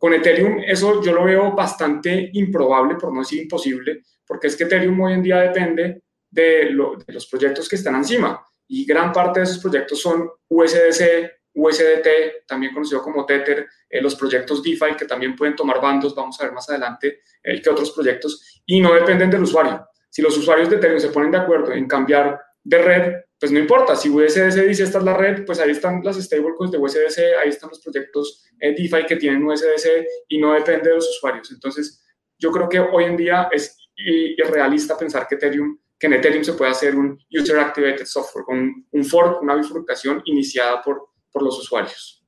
Con 0.00 0.14
Ethereum 0.14 0.62
eso 0.66 1.02
yo 1.02 1.12
lo 1.12 1.24
veo 1.24 1.52
bastante 1.52 2.30
improbable, 2.32 2.94
por 2.94 3.12
no 3.12 3.20
decir 3.20 3.42
imposible, 3.42 4.00
porque 4.26 4.46
es 4.46 4.56
que 4.56 4.64
Ethereum 4.64 4.98
hoy 4.98 5.12
en 5.12 5.22
día 5.22 5.40
depende 5.40 6.04
de, 6.30 6.70
los 6.70 7.26
proyectos 7.26 7.68
que 7.68 7.76
están 7.76 7.96
encima 7.96 8.42
y 8.66 8.86
gran 8.86 9.12
parte 9.12 9.40
de 9.40 9.44
esos 9.44 9.58
proyectos 9.58 10.00
son 10.00 10.26
USDC, 10.48 11.42
USDT, 11.52 12.46
también 12.46 12.72
conocido 12.72 13.02
como 13.02 13.26
Tether, 13.26 13.66
eh, 13.90 14.00
los 14.00 14.14
proyectos 14.14 14.62
DeFi 14.62 14.96
que 14.96 15.04
también 15.04 15.36
pueden 15.36 15.54
tomar 15.54 15.82
bandos, 15.82 16.14
vamos 16.14 16.40
a 16.40 16.44
ver 16.44 16.54
más 16.54 16.70
adelante 16.70 17.20
eh, 17.42 17.60
que 17.60 17.68
otros 17.68 17.90
proyectos, 17.90 18.62
y 18.64 18.80
no 18.80 18.94
dependen 18.94 19.28
del 19.30 19.42
usuario. 19.42 19.86
Si 20.08 20.22
los 20.22 20.34
usuarios 20.34 20.70
de 20.70 20.76
Ethereum 20.76 20.98
se 20.98 21.10
ponen 21.10 21.30
de 21.30 21.36
acuerdo 21.36 21.72
en 21.72 21.86
cambiar 21.86 22.40
de 22.64 22.78
red, 22.78 23.14
pues 23.40 23.50
no 23.50 23.58
importa, 23.58 23.96
si 23.96 24.10
USDC 24.10 24.68
dice 24.68 24.82
esta 24.84 24.98
es 24.98 25.04
la 25.04 25.16
red, 25.16 25.46
pues 25.46 25.58
ahí 25.58 25.70
están 25.70 26.02
las 26.04 26.16
stablecoins 26.16 26.70
de 26.70 26.78
USDC, 26.78 27.18
ahí 27.42 27.48
están 27.48 27.70
los 27.70 27.80
proyectos 27.80 28.44
DeFi 28.60 29.06
que 29.08 29.16
tienen 29.16 29.42
USDC 29.42 30.06
y 30.28 30.38
no 30.38 30.52
depende 30.52 30.90
de 30.90 30.96
los 30.96 31.08
usuarios. 31.08 31.50
Entonces, 31.50 32.04
yo 32.38 32.50
creo 32.52 32.68
que 32.68 32.78
hoy 32.78 33.04
en 33.04 33.16
día 33.16 33.48
es 33.50 33.78
irrealista 33.96 34.96
pensar 34.98 35.26
que 35.26 35.36
Ethereum 35.36 35.78
que 36.00 36.06
en 36.06 36.14
Ethereum 36.14 36.42
se 36.42 36.54
puede 36.54 36.70
hacer 36.70 36.96
un 36.96 37.18
User 37.30 37.58
Activated 37.58 38.06
Software, 38.06 38.46
un, 38.48 38.86
un 38.90 39.04
fork, 39.04 39.42
una 39.42 39.54
bifurcación 39.54 40.22
iniciada 40.24 40.80
por, 40.80 41.10
por 41.30 41.42
los 41.42 41.58
usuarios. 41.58 42.24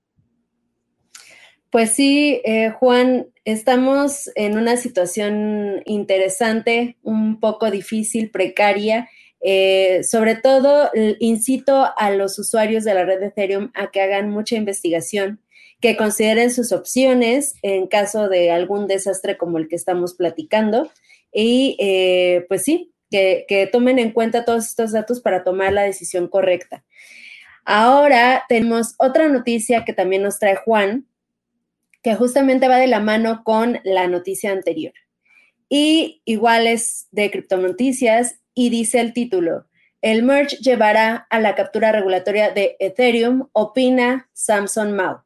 Pues 1.70 1.94
sí, 1.94 2.42
eh, 2.44 2.70
Juan, 2.78 3.28
estamos 3.46 4.30
en 4.34 4.58
una 4.58 4.76
situación 4.76 5.80
interesante, 5.86 6.98
un 7.00 7.40
poco 7.40 7.70
difícil, 7.70 8.30
precaria. 8.30 9.08
Eh, 9.44 10.04
sobre 10.04 10.36
todo, 10.36 10.90
incito 11.18 11.90
a 11.96 12.10
los 12.10 12.38
usuarios 12.38 12.84
de 12.84 12.94
la 12.94 13.04
red 13.04 13.18
de 13.20 13.26
Ethereum 13.26 13.72
a 13.74 13.90
que 13.90 14.00
hagan 14.00 14.30
mucha 14.30 14.56
investigación, 14.56 15.40
que 15.80 15.96
consideren 15.96 16.52
sus 16.52 16.70
opciones 16.70 17.54
en 17.62 17.88
caso 17.88 18.28
de 18.28 18.52
algún 18.52 18.86
desastre 18.86 19.36
como 19.36 19.58
el 19.58 19.68
que 19.68 19.76
estamos 19.76 20.14
platicando. 20.14 20.90
Y 21.32 21.76
eh, 21.80 22.44
pues 22.48 22.62
sí, 22.62 22.92
que, 23.10 23.68
tomen 23.70 23.98
en 23.98 24.12
cuenta 24.12 24.44
todos 24.44 24.66
estos 24.66 24.92
datos 24.92 25.20
para 25.20 25.44
tomar 25.44 25.72
la 25.72 25.82
decisión 25.82 26.28
correcta. 26.28 26.84
Ahora 27.64 28.44
tenemos 28.48 28.94
otra 28.98 29.28
noticia 29.28 29.84
que 29.84 29.92
también 29.92 30.22
nos 30.22 30.38
trae 30.38 30.56
Juan, 30.56 31.06
que 32.02 32.14
justamente 32.14 32.68
va 32.68 32.78
de 32.78 32.88
la 32.88 33.00
mano 33.00 33.42
con 33.44 33.80
la 33.84 34.08
noticia 34.08 34.52
anterior. 34.52 34.94
Y 35.68 36.20
igual 36.24 36.66
es 36.66 37.08
de 37.12 37.30
criptonoticias 37.30 38.41
y 38.54 38.70
dice 38.70 39.00
el 39.00 39.12
título, 39.12 39.66
el 40.02 40.24
merge 40.24 40.56
llevará 40.56 41.26
a 41.30 41.40
la 41.40 41.54
captura 41.54 41.92
regulatoria 41.92 42.50
de 42.50 42.76
Ethereum, 42.80 43.48
opina 43.52 44.28
Samson 44.32 44.92
Mao. 44.92 45.24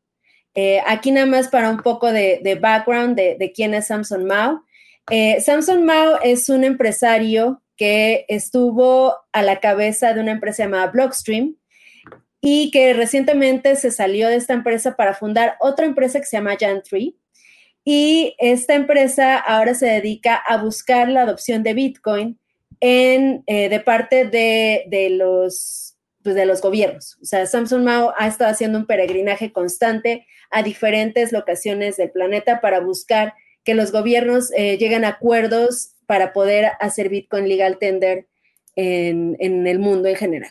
Eh, 0.54 0.80
aquí 0.86 1.10
nada 1.10 1.26
más 1.26 1.48
para 1.48 1.70
un 1.70 1.78
poco 1.78 2.12
de, 2.12 2.58
background 2.60 3.16
de, 3.16 3.52
quién 3.54 3.74
es 3.74 3.86
Samson 3.88 4.24
Mao. 4.24 4.64
Eh, 5.10 5.40
Samson 5.40 5.84
Mao 5.84 6.18
es 6.22 6.48
un 6.48 6.64
empresario 6.64 7.62
que 7.76 8.24
estuvo 8.28 9.14
a 9.32 9.42
la 9.42 9.60
cabeza 9.60 10.12
de 10.14 10.20
una 10.20 10.32
empresa 10.32 10.64
llamada 10.64 10.88
Blockstream 10.88 11.56
y 12.40 12.70
que 12.70 12.92
recientemente 12.92 13.76
se 13.76 13.90
salió 13.90 14.28
de 14.28 14.36
esta 14.36 14.54
empresa 14.54 14.96
para 14.96 15.14
fundar 15.14 15.56
otra 15.60 15.86
empresa 15.86 16.20
que 16.20 16.26
se 16.26 16.36
llama 16.36 16.56
Jan3. 16.56 17.14
Y 17.84 18.34
esta 18.38 18.74
empresa 18.74 19.38
ahora 19.38 19.74
se 19.74 19.86
dedica 19.86 20.36
a 20.36 20.56
buscar 20.58 21.08
la 21.08 21.22
adopción 21.22 21.62
de 21.62 21.74
Bitcoin 21.74 22.38
en, 22.80 23.42
eh, 23.46 23.68
de 23.68 23.80
parte 23.80 24.26
de, 24.26 25.08
los, 25.10 25.96
pues, 26.22 26.34
de 26.34 26.46
los 26.46 26.60
gobiernos. 26.60 27.18
O 27.22 27.24
sea, 27.24 27.46
Samsung 27.46 27.84
Mao 27.84 28.12
ha 28.16 28.26
estado 28.26 28.50
haciendo 28.50 28.78
un 28.78 28.86
peregrinaje 28.86 29.52
constante 29.52 30.26
a 30.50 30.62
diferentes 30.62 31.32
locaciones 31.32 31.96
del 31.96 32.10
planeta 32.10 32.60
para 32.60 32.80
buscar 32.80 33.34
que 33.64 33.74
los 33.74 33.92
gobiernos 33.92 34.52
eh, 34.56 34.78
lleguen 34.78 35.04
a 35.04 35.08
acuerdos 35.08 35.94
para 36.06 36.32
poder 36.32 36.72
hacer 36.78 37.08
Bitcoin 37.08 37.48
legal 37.48 37.78
tender 37.78 38.26
en, 38.76 39.66
el 39.66 39.78
mundo 39.78 40.08
en 40.08 40.16
general. 40.16 40.50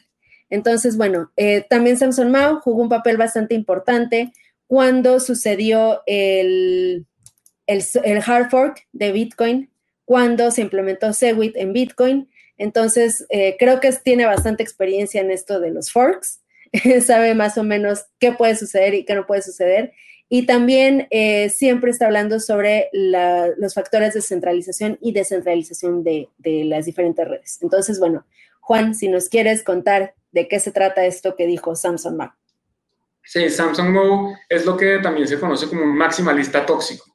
Entonces, 0.49 0.97
bueno, 0.97 1.31
eh, 1.37 1.65
también 1.69 1.97
Samson 1.97 2.31
Mao 2.31 2.59
jugó 2.59 2.81
un 2.81 2.89
papel 2.89 3.17
bastante 3.17 3.55
importante 3.55 4.33
cuando 4.67 5.19
sucedió 5.19 6.01
el, 6.05 7.05
el, 7.67 8.23
hard 8.25 8.49
fork 8.49 8.87
de 8.91 9.11
Bitcoin, 9.11 9.69
cuando 10.05 10.51
se 10.51 10.61
implementó 10.61 11.11
Segwit 11.13 11.57
en 11.57 11.73
Bitcoin. 11.73 12.29
Entonces, 12.57 13.25
eh, 13.29 13.57
creo 13.59 13.79
que 13.79 13.91
tiene 13.91 14.25
bastante 14.25 14.63
experiencia 14.63 15.19
en 15.19 15.31
esto 15.31 15.59
de 15.59 15.71
los 15.71 15.91
forks, 15.91 16.41
sabe 17.05 17.35
más 17.35 17.57
o 17.57 17.63
menos 17.63 18.05
qué 18.19 18.31
puede 18.31 18.55
suceder 18.55 18.93
y 18.93 19.03
qué 19.03 19.15
no 19.15 19.25
puede 19.25 19.41
suceder. 19.41 19.93
Y 20.27 20.47
también 20.47 21.07
eh, 21.11 21.49
siempre 21.49 21.91
está 21.91 22.05
hablando 22.05 22.39
sobre 22.39 22.89
los 22.91 23.73
factores 23.73 24.13
de 24.15 24.21
centralización 24.21 24.97
y 24.99 25.11
descentralización 25.11 26.03
de, 26.03 26.29
las 26.43 26.85
diferentes 26.85 27.27
redes. 27.27 27.59
Entonces, 27.61 27.99
bueno, 27.99 28.25
Juan, 28.59 28.95
si 28.95 29.07
nos 29.07 29.29
quieres 29.29 29.63
contar 29.63 30.15
de 30.31 30.47
qué 30.47 30.59
se 30.59 30.71
trata 30.71 31.05
esto 31.05 31.35
que 31.35 31.45
dijo 31.45 31.75
Samsung 31.75 32.15
Mao. 32.15 32.33
Sí, 33.23 33.49
Samsung 33.49 33.89
Mao 33.89 34.35
es 34.49 34.65
lo 34.65 34.75
que 34.75 34.97
también 34.97 35.27
se 35.27 35.39
conoce 35.39 35.67
como 35.67 35.83
un 35.83 35.95
maximalista 35.95 36.65
tóxico. 36.65 37.05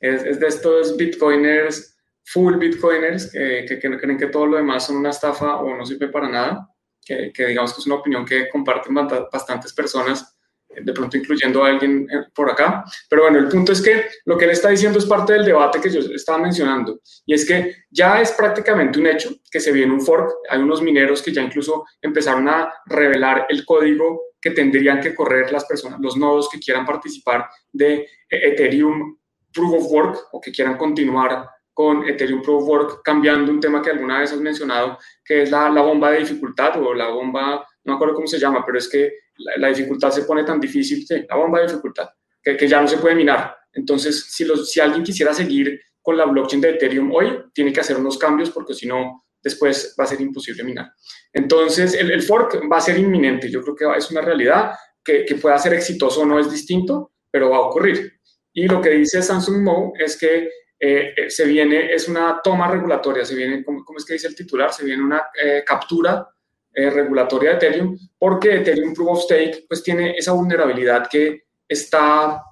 Es, 0.00 0.40
de 0.40 0.46
estos 0.46 0.96
bitcoiners, 0.96 1.95
full 2.26 2.56
bitcoiners, 2.56 3.30
que, 3.30 3.64
que, 3.68 3.78
creen 3.78 4.18
que 4.18 4.26
todo 4.26 4.46
lo 4.46 4.56
demás 4.56 4.86
son 4.86 4.96
una 4.96 5.10
estafa 5.10 5.56
o 5.56 5.76
no 5.76 5.86
sirve 5.86 6.08
para 6.08 6.28
nada, 6.28 6.68
que, 7.04 7.32
que 7.32 7.46
digamos 7.46 7.72
que 7.72 7.80
es 7.80 7.86
una 7.86 7.96
opinión 7.96 8.24
que 8.24 8.48
comparten 8.48 8.94
bastantes 8.94 9.72
personas 9.72 10.36
de 10.82 10.92
pronto 10.92 11.16
incluyendo 11.16 11.64
a 11.64 11.68
alguien 11.68 12.06
eh, 12.10 12.24
por 12.34 12.50
acá. 12.50 12.84
Pero 13.08 13.22
bueno, 13.22 13.38
el 13.38 13.48
punto 13.48 13.72
es 13.72 13.80
que 13.80 14.06
lo 14.24 14.36
que 14.36 14.44
él 14.44 14.50
está 14.50 14.68
diciendo 14.68 14.98
es 14.98 15.06
parte 15.06 15.32
del 15.32 15.44
debate 15.44 15.80
que 15.80 15.90
yo 15.90 16.00
estaba 16.00 16.38
mencionando, 16.38 17.00
y 17.24 17.34
es 17.34 17.46
que 17.46 17.74
ya 17.90 18.20
es 18.20 18.32
prácticamente 18.32 18.98
un 18.98 19.06
hecho 19.06 19.30
que 19.50 19.60
se 19.60 19.72
viene 19.72 19.92
un 19.92 20.00
fork. 20.00 20.30
Hay 20.50 20.60
unos 20.60 20.82
mineros 20.82 21.22
que 21.22 21.32
ya 21.32 21.42
incluso 21.42 21.84
empezaron 22.00 22.48
a 22.48 22.72
revelar 22.86 23.46
el 23.48 23.64
código 23.64 24.22
que 24.40 24.50
tendrían 24.50 25.00
que 25.00 25.14
correr 25.14 25.50
las 25.50 25.64
personas, 25.64 25.98
los 26.00 26.16
nodos 26.16 26.48
que 26.48 26.60
quieran 26.60 26.84
participar 26.84 27.48
de 27.72 28.06
Ethereum 28.28 29.18
Proof 29.52 29.74
of 29.74 29.90
Work 29.90 30.18
o 30.32 30.40
que 30.40 30.52
quieran 30.52 30.76
continuar 30.76 31.48
con 31.76 32.08
Ethereum 32.08 32.40
Proof 32.40 32.62
of 32.62 32.68
Work, 32.70 33.02
cambiando 33.04 33.52
un 33.52 33.60
tema 33.60 33.82
que 33.82 33.90
alguna 33.90 34.20
vez 34.20 34.32
has 34.32 34.40
mencionado, 34.40 34.96
que 35.22 35.42
es 35.42 35.50
la, 35.50 35.68
la 35.68 35.82
bomba 35.82 36.10
de 36.10 36.20
dificultad 36.20 36.80
o 36.82 36.94
la 36.94 37.08
bomba, 37.08 37.66
no 37.84 37.92
me 37.92 37.94
acuerdo 37.96 38.14
cómo 38.14 38.26
se 38.26 38.38
llama, 38.38 38.64
pero 38.64 38.78
es 38.78 38.88
que 38.88 39.12
la, 39.58 39.68
dificultad 39.68 40.10
se 40.10 40.22
pone 40.22 40.42
tan 40.42 40.58
difícil, 40.58 41.04
la 41.28 41.36
bomba 41.36 41.60
de 41.60 41.66
dificultad, 41.66 42.08
que, 42.42 42.56
que, 42.56 42.66
ya 42.66 42.80
no 42.80 42.88
se 42.88 42.96
puede 42.96 43.14
minar. 43.14 43.54
Entonces, 43.74 44.24
si, 44.30 44.46
los, 44.46 44.70
si 44.70 44.80
alguien 44.80 45.04
quisiera 45.04 45.34
seguir 45.34 45.78
con 46.00 46.16
la 46.16 46.24
blockchain 46.24 46.62
de 46.62 46.70
Ethereum 46.70 47.12
hoy, 47.12 47.44
tiene 47.52 47.74
que 47.74 47.80
hacer 47.80 47.98
unos 47.98 48.16
cambios 48.16 48.48
porque 48.48 48.72
si 48.72 48.86
no, 48.86 49.26
después 49.42 49.94
va 50.00 50.04
a 50.04 50.06
ser 50.06 50.22
imposible 50.22 50.64
minar. 50.64 50.90
Entonces, 51.30 51.92
el, 51.92 52.10
el, 52.10 52.22
fork 52.22 52.58
va 52.72 52.78
a 52.78 52.80
ser 52.80 52.98
inminente. 52.98 53.50
Yo 53.50 53.60
creo 53.60 53.76
que 53.76 53.98
es 53.98 54.10
una 54.10 54.22
realidad 54.22 54.72
que, 55.04 55.26
que 55.26 55.34
pueda 55.34 55.58
ser 55.58 55.74
exitoso 55.74 56.22
o 56.22 56.24
no 56.24 56.38
es 56.38 56.50
distinto, 56.50 57.12
pero 57.30 57.50
va 57.50 57.58
a 57.58 57.66
ocurrir. 57.68 58.14
Y 58.54 58.66
lo 58.66 58.80
que 58.80 58.88
dice 58.88 59.20
Samsung 59.20 59.62
Mo 59.62 59.92
es 59.98 60.16
que 60.16 60.48
eh, 60.78 61.14
eh, 61.16 61.30
se 61.30 61.46
viene, 61.46 61.92
es 61.92 62.08
una 62.08 62.40
toma 62.42 62.68
regulatoria, 62.68 63.24
se 63.24 63.34
viene, 63.34 63.64
¿cómo, 63.64 63.84
cómo 63.84 63.98
es 63.98 64.04
que 64.04 64.14
dice 64.14 64.28
el 64.28 64.36
titular? 64.36 64.72
Se 64.72 64.84
viene 64.84 65.02
una 65.02 65.30
eh, 65.42 65.62
captura 65.66 66.28
eh, 66.72 66.90
regulatoria 66.90 67.50
de 67.50 67.56
Ethereum, 67.56 67.98
porque 68.18 68.56
Ethereum 68.56 68.92
Proof 68.92 69.10
of 69.10 69.22
Stake 69.22 69.64
pues 69.68 69.82
tiene 69.82 70.12
esa 70.16 70.32
vulnerabilidad 70.32 71.08
que 71.08 71.44
está, 71.66 72.42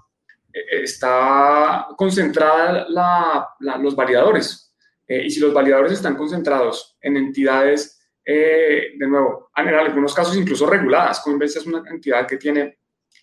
eh, 0.53 0.83
está 0.83 1.89
concentrada 1.97 2.87
la, 2.89 3.49
los 3.79 3.95
validadores. 3.95 4.61
Y 5.07 5.29
si 5.29 5.39
los 5.39 5.53
validadores 5.53 5.93
están 5.93 6.17
concentrados 6.17 6.97
en 7.03 7.19
entidades, 7.19 8.01
de 8.25 9.07
nuevo, 9.07 9.51
en 9.55 9.69
algunos 9.69 10.15
casos 10.15 10.35
incluso 10.35 10.65
reguladas, 10.65 11.21
Coinbase 11.21 11.59
es 11.59 11.67
una 11.67 11.83
entidad 11.91 12.27
que 12.27 12.39
tiene 12.39 12.79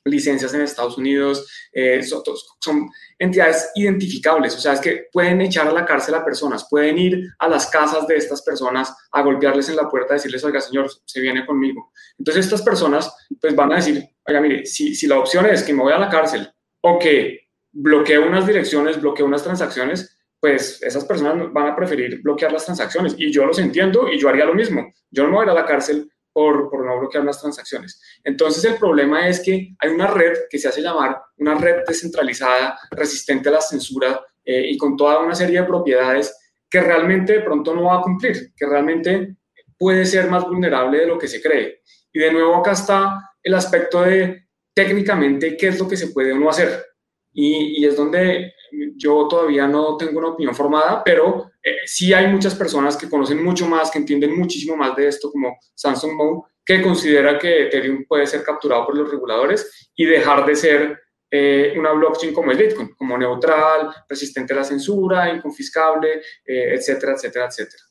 licencias 0.06 0.54
en 0.54 0.62
Estados 0.62 0.98
Unidos, 0.98 1.48
eh, 1.72 2.02
son, 2.04 2.90
entidades 3.20 3.70
identificables, 3.76 4.56
o 4.56 4.60
sea, 4.60 4.74
es 4.74 4.80
que 4.80 5.06
pueden 5.12 5.42
echar 5.42 5.68
a 5.68 5.72
la 5.72 5.86
cárcel 5.86 6.16
a 6.16 6.26
personas, 6.26 6.68
pueden 6.70 6.98
ir 6.98 7.28
a 7.38 7.48
las 7.48 7.68
casas 7.68 8.08
de 8.08 8.16
estas 8.16 8.42
personas 8.42 8.94
a 9.12 9.22
golpearles 9.22 9.70
en 9.70 9.76
la 9.76 9.90
puerta, 9.90 10.16
decirles, 10.16 10.44
oiga, 10.44 10.60
señor, 10.60 10.90
se 11.06 11.20
viene 11.20 11.46
conmigo. 11.46 11.92
Entonces 12.18 12.46
estas 12.46 12.64
personas 12.64 13.14
pues 13.40 13.56
van 13.56 13.74
a 13.74 13.76
decir, 13.76 14.04
oiga, 14.26 14.42
mire, 14.42 14.66
si, 14.66 15.08
la 15.08 15.20
opción 15.20 15.46
es 15.46 15.64
que 15.64 15.74
me 15.74 15.84
voy 15.84 15.94
a 15.94 16.00
la 16.00 16.10
cárcel 16.10 16.52
o 16.82 16.98
que 16.98 17.50
bloqueo 17.72 18.26
unas 18.26 18.48
direcciones, 18.48 19.00
bloqueo 19.00 19.26
unas 19.26 19.44
transacciones, 19.44 20.18
pues 20.40 20.82
esas 20.82 21.06
personas 21.06 21.54
van 21.54 21.68
a 21.68 21.76
preferir 21.76 22.20
bloquear 22.24 22.52
las 22.52 22.66
transacciones. 22.66 23.14
Y 23.18 23.32
yo 23.32 23.46
los 23.46 23.60
entiendo 23.60 24.12
y 24.12 24.18
yo 24.18 24.28
haría 24.30 24.46
lo 24.46 24.56
mismo. 24.56 24.92
Yo 25.12 25.24
no 25.24 25.30
me 25.30 25.36
voy 25.36 25.48
a, 25.48 25.52
a 25.52 25.54
la 25.54 25.66
cárcel 25.66 26.11
por, 26.34 26.70
por, 26.70 26.86
no 26.86 27.00
bloquear 27.00 27.24
las 27.24 27.40
transacciones. 27.42 28.02
Entonces 28.24 28.64
el 28.66 28.76
problema 28.76 29.28
es 29.28 29.40
que 29.40 29.76
hay 29.80 29.90
una 29.90 30.08
red 30.08 30.34
que 30.50 30.58
se 30.58 30.68
hace 30.68 30.82
llamar 30.82 31.22
una 31.38 31.56
red 31.56 31.84
descentralizada, 31.88 32.80
resistente 32.92 33.50
a 33.50 33.54
la 33.54 33.62
censura 33.62 34.22
eh, 34.44 34.70
y 34.70 34.78
con 34.78 34.96
toda 34.96 35.20
una 35.20 35.36
serie 35.36 35.62
de 35.62 35.68
propiedades 35.68 36.36
que 36.70 36.82
realmente 36.82 37.34
de 37.34 37.42
pronto 37.42 37.76
no 37.76 37.84
va 37.84 38.00
a 38.00 38.02
cumplir, 38.02 38.54
que 38.56 38.66
realmente 38.66 39.36
puede 39.78 40.06
ser 40.06 40.30
más 40.30 40.46
vulnerable 40.46 41.00
de 41.00 41.08
lo 41.08 41.18
que 41.18 41.28
se 41.28 41.42
cree. 41.42 41.82
Y 42.14 42.20
de 42.20 42.32
nuevo 42.32 42.56
acá 42.56 42.72
está 42.72 43.32
el 43.44 43.54
aspecto 43.54 44.02
de 44.04 44.48
técnicamente 44.74 45.58
qué 45.58 45.68
es 45.68 45.80
lo 45.80 45.88
que 45.88 45.98
se 45.98 46.08
puede 46.08 46.32
o 46.34 46.38
no 46.38 46.50
hacer. 46.50 46.86
Y, 47.34 47.82
y 47.82 47.86
es 47.86 47.96
donde 47.96 48.54
yo 48.96 49.28
todavía 49.28 49.68
no 49.68 49.98
tengo 49.98 50.20
una 50.20 50.30
opinión 50.30 50.56
formada, 50.56 51.04
pero 51.04 51.51
eh, 51.64 51.78
sí 51.86 52.14
hay 52.14 52.28
muchas 52.28 52.56
personas 52.56 52.98
que 52.98 53.10
conocen 53.10 53.44
mucho 53.44 53.68
más, 53.68 53.92
que 53.92 54.00
entienden 54.00 54.38
muchísimo 54.38 54.76
más 54.76 54.96
de 54.96 55.08
esto, 55.08 55.32
como 55.32 55.58
Samsung 55.76 56.14
Mo, 56.14 56.48
que 56.66 56.82
considera 56.82 57.38
que 57.38 57.68
Ethereum 57.68 58.06
puede 58.08 58.28
ser 58.28 58.44
capturado 58.44 58.86
por 58.86 58.98
los 58.98 59.12
reguladores 59.12 59.90
y 59.96 60.06
dejar 60.06 60.46
de 60.46 60.56
ser 60.56 61.00
eh, 61.30 61.74
una 61.78 61.92
blockchain 61.92 62.34
como 62.34 62.52
el 62.52 62.58
Bitcoin, 62.58 62.94
como 62.96 63.18
neutral, 63.18 63.90
resistente 64.08 64.54
a 64.54 64.58
la 64.58 64.64
censura, 64.64 65.34
inconfiscable, 65.34 66.22
eh, 66.46 66.74
etcétera, 66.74 67.14
etcétera, 67.14 67.46
etcétera. 67.48 67.84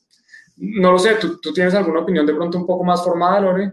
No 0.57 0.91
lo 0.91 0.99
sé, 0.99 1.15
¿tú, 1.15 1.39
¿tú, 1.39 1.53
tienes 1.53 1.73
alguna 1.73 2.01
opinión 2.01 2.25
de 2.25 2.33
pronto 2.35 2.57
un 2.57 2.67
poco 2.67 2.83
más 2.83 3.03
formada, 3.03 3.39
Lore? 3.39 3.71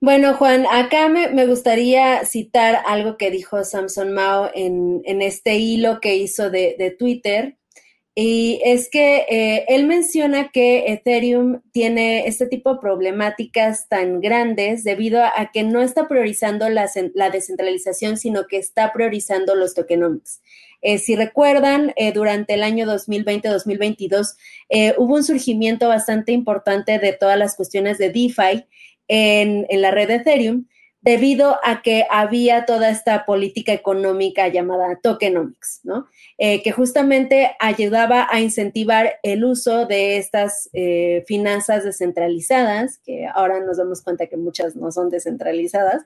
Bueno, 0.00 0.34
Juan, 0.34 0.64
acá 0.70 1.08
me, 1.08 1.46
gustaría 1.46 2.24
citar 2.24 2.82
algo 2.86 3.16
que 3.16 3.32
dijo 3.32 3.64
Samson 3.64 4.14
Mao 4.14 4.48
en, 4.54 5.02
este 5.22 5.56
hilo 5.56 5.98
que 6.00 6.16
hizo 6.16 6.50
de, 6.50 6.96
Twitter. 6.96 7.57
Y 8.20 8.60
es 8.64 8.88
que 8.88 9.26
eh, 9.28 9.64
él 9.68 9.86
menciona 9.86 10.48
que 10.48 10.92
Ethereum 10.92 11.60
tiene 11.70 12.26
este 12.26 12.48
tipo 12.48 12.74
de 12.74 12.80
problemáticas 12.80 13.88
tan 13.88 14.20
grandes 14.20 14.82
debido 14.82 15.22
a, 15.22 15.52
que 15.52 15.62
no 15.62 15.80
está 15.82 16.08
priorizando 16.08 16.68
la, 16.68 16.90
descentralización, 17.30 18.16
sino 18.16 18.48
que 18.48 18.56
está 18.56 18.92
priorizando 18.92 19.54
los 19.54 19.72
tokenomics. 19.74 20.42
Eh, 20.82 20.98
si 20.98 21.14
recuerdan, 21.14 21.92
eh, 21.94 22.10
durante 22.10 22.54
el 22.54 22.64
año 22.64 22.86
2020-2022 22.86 24.34
hubo 24.96 25.14
un 25.14 25.22
surgimiento 25.22 25.86
bastante 25.86 26.32
importante 26.32 26.98
de 26.98 27.12
todas 27.12 27.38
las 27.38 27.54
cuestiones 27.54 27.98
de 27.98 28.10
DeFi 28.10 28.64
en, 29.06 29.64
la 29.70 29.92
red 29.92 30.08
de 30.08 30.14
Ethereum 30.16 30.66
debido 31.08 31.58
a 31.64 31.80
que 31.80 32.04
había 32.10 32.66
toda 32.66 32.90
esta 32.90 33.24
política 33.24 33.72
económica 33.72 34.46
llamada 34.48 35.00
tokenomics, 35.02 35.80
¿no? 35.82 36.06
Eh, 36.36 36.62
que 36.62 36.70
justamente 36.70 37.56
ayudaba 37.60 38.28
a 38.30 38.42
incentivar 38.42 39.14
el 39.22 39.42
uso 39.42 39.86
de 39.86 40.18
estas 40.18 40.68
eh, 40.74 41.24
finanzas 41.26 41.82
descentralizadas, 41.82 42.98
que 42.98 43.26
ahora 43.26 43.58
nos 43.60 43.78
damos 43.78 44.02
cuenta 44.02 44.26
que 44.26 44.36
muchas 44.36 44.76
no 44.76 44.92
son 44.92 45.08
descentralizadas, 45.08 46.02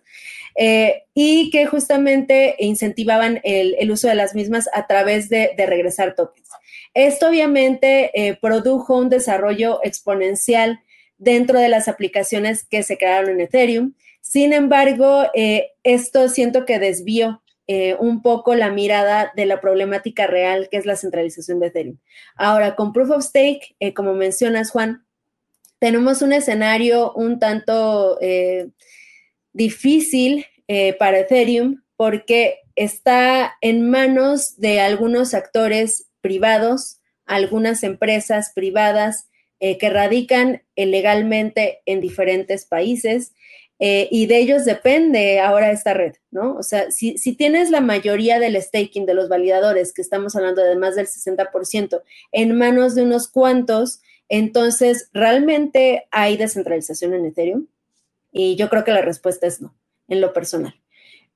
eh, 0.54 1.02
y 1.14 1.50
que 1.50 1.66
justamente 1.66 2.54
incentivaban 2.60 3.40
el, 3.42 3.90
uso 3.90 4.06
de 4.06 4.14
las 4.14 4.36
mismas 4.36 4.70
a 4.72 4.86
través 4.86 5.28
de, 5.28 5.50
de 5.56 5.66
regresar 5.66 6.14
tokens. 6.14 6.48
Esto 6.94 7.28
obviamente 7.28 8.38
produjo 8.40 8.96
un 8.96 9.08
desarrollo 9.08 9.80
exponencial 9.82 10.78
dentro 11.18 11.58
de 11.58 11.68
las 11.68 11.88
aplicaciones 11.88 12.64
que 12.64 12.84
se 12.84 12.98
crearon 12.98 13.30
en 13.30 13.40
Ethereum. 13.40 13.94
Sin 14.33 14.55
embargo, 14.55 15.27
eh, 15.35 15.73
esto 15.83 16.31
siento 16.31 16.64
que 16.64 16.79
desvió 16.79 17.42
eh, 17.66 17.97
un 18.01 18.23
poco 18.23 18.55
la 18.55 18.71
mirada 18.71 19.31
de 19.37 19.45
la 19.45 19.61
problemática 19.61 20.27
real 20.27 20.71
que 20.71 20.79
es 20.79 20.87
la 20.87 20.97
centralización 20.97 21.61
de 21.61 21.66
Ethereum. 21.66 21.99
Ahora, 22.35 22.75
con 22.75 22.95
Proof 22.95 23.11
of 23.11 23.25
Stake, 23.25 23.77
eh, 23.79 23.92
como 23.92 24.14
mencionas, 24.14 24.71
Juan, 24.71 25.05
tenemos 25.81 26.23
un 26.23 26.33
escenario 26.33 27.12
un 27.12 27.38
tanto 27.38 28.18
difícil 29.53 30.47
para 30.99 31.18
Ethereum 31.18 31.83
porque 31.97 32.61
está 32.75 33.59
en 33.61 33.90
manos 33.90 34.57
de 34.57 34.81
algunos 34.81 35.35
actores 35.35 36.07
privados, 36.23 37.01
algunas 37.27 37.83
empresas 37.83 38.53
privadas 38.55 39.29
eh, 39.64 39.79
que 39.79 39.90
radican 39.90 40.64
legalmente 40.75 41.83
en 41.87 42.01
diferentes 42.01 42.66
países 42.66 43.33
eh, 43.85 44.07
y 44.12 44.27
de 44.27 44.38
ellos 44.38 44.64
depende 44.64 45.40
ahora 45.40 45.73
esta 45.73 45.92
red, 45.92 46.14
¿no? 46.31 46.55
O 46.55 46.62
sea, 46.62 46.92
si, 46.92 47.16
tienes 47.35 47.68
la 47.68 47.81
mayoría 47.81 48.38
del 48.38 48.55
staking 48.62 49.07
de 49.07 49.14
los 49.14 49.29
validadores, 49.29 49.92
que 49.92 50.03
estamos 50.03 50.37
hablando 50.37 50.62
de 50.62 50.77
más 50.77 50.95
del 50.95 51.09
60%, 51.09 52.01
en 52.31 52.57
manos 52.57 52.95
de 52.95 53.03
unos 53.03 53.27
cuantos, 53.27 54.01
entonces, 54.29 55.11
¿realmente 55.12 56.07
hay 56.12 56.37
descentralización 56.37 57.12
en 57.12 57.27
Ethereum? 57.27 57.66
Y 58.31 58.55
yo 58.55 58.71
creo 58.71 58.85
que 58.85 58.92
la 58.92 59.03
respuesta 59.03 59.49
es 59.49 59.61
no, 59.61 59.75
en 60.07 60.21
lo 60.21 60.33
personal. 60.33 60.77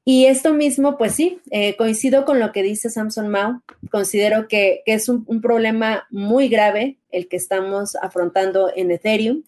Y 0.04 0.26
esto 0.26 0.54
mismo, 0.54 0.98
pues 0.98 1.16
sí, 1.16 1.40
eh, 1.50 1.74
coincido 1.74 2.24
con 2.24 2.38
lo 2.38 2.52
que 2.52 2.62
dice 2.62 2.90
Samson 2.90 3.26
Mao. 3.26 3.64
Considero 3.90 4.46
que, 4.46 4.84
es 4.86 5.08
un, 5.08 5.24
problema 5.42 6.06
muy 6.10 6.48
grave 6.48 7.00
el 7.10 7.26
que 7.26 7.38
estamos 7.38 7.96
afrontando 7.96 8.70
en 8.72 8.92
Ethereum 8.92 9.42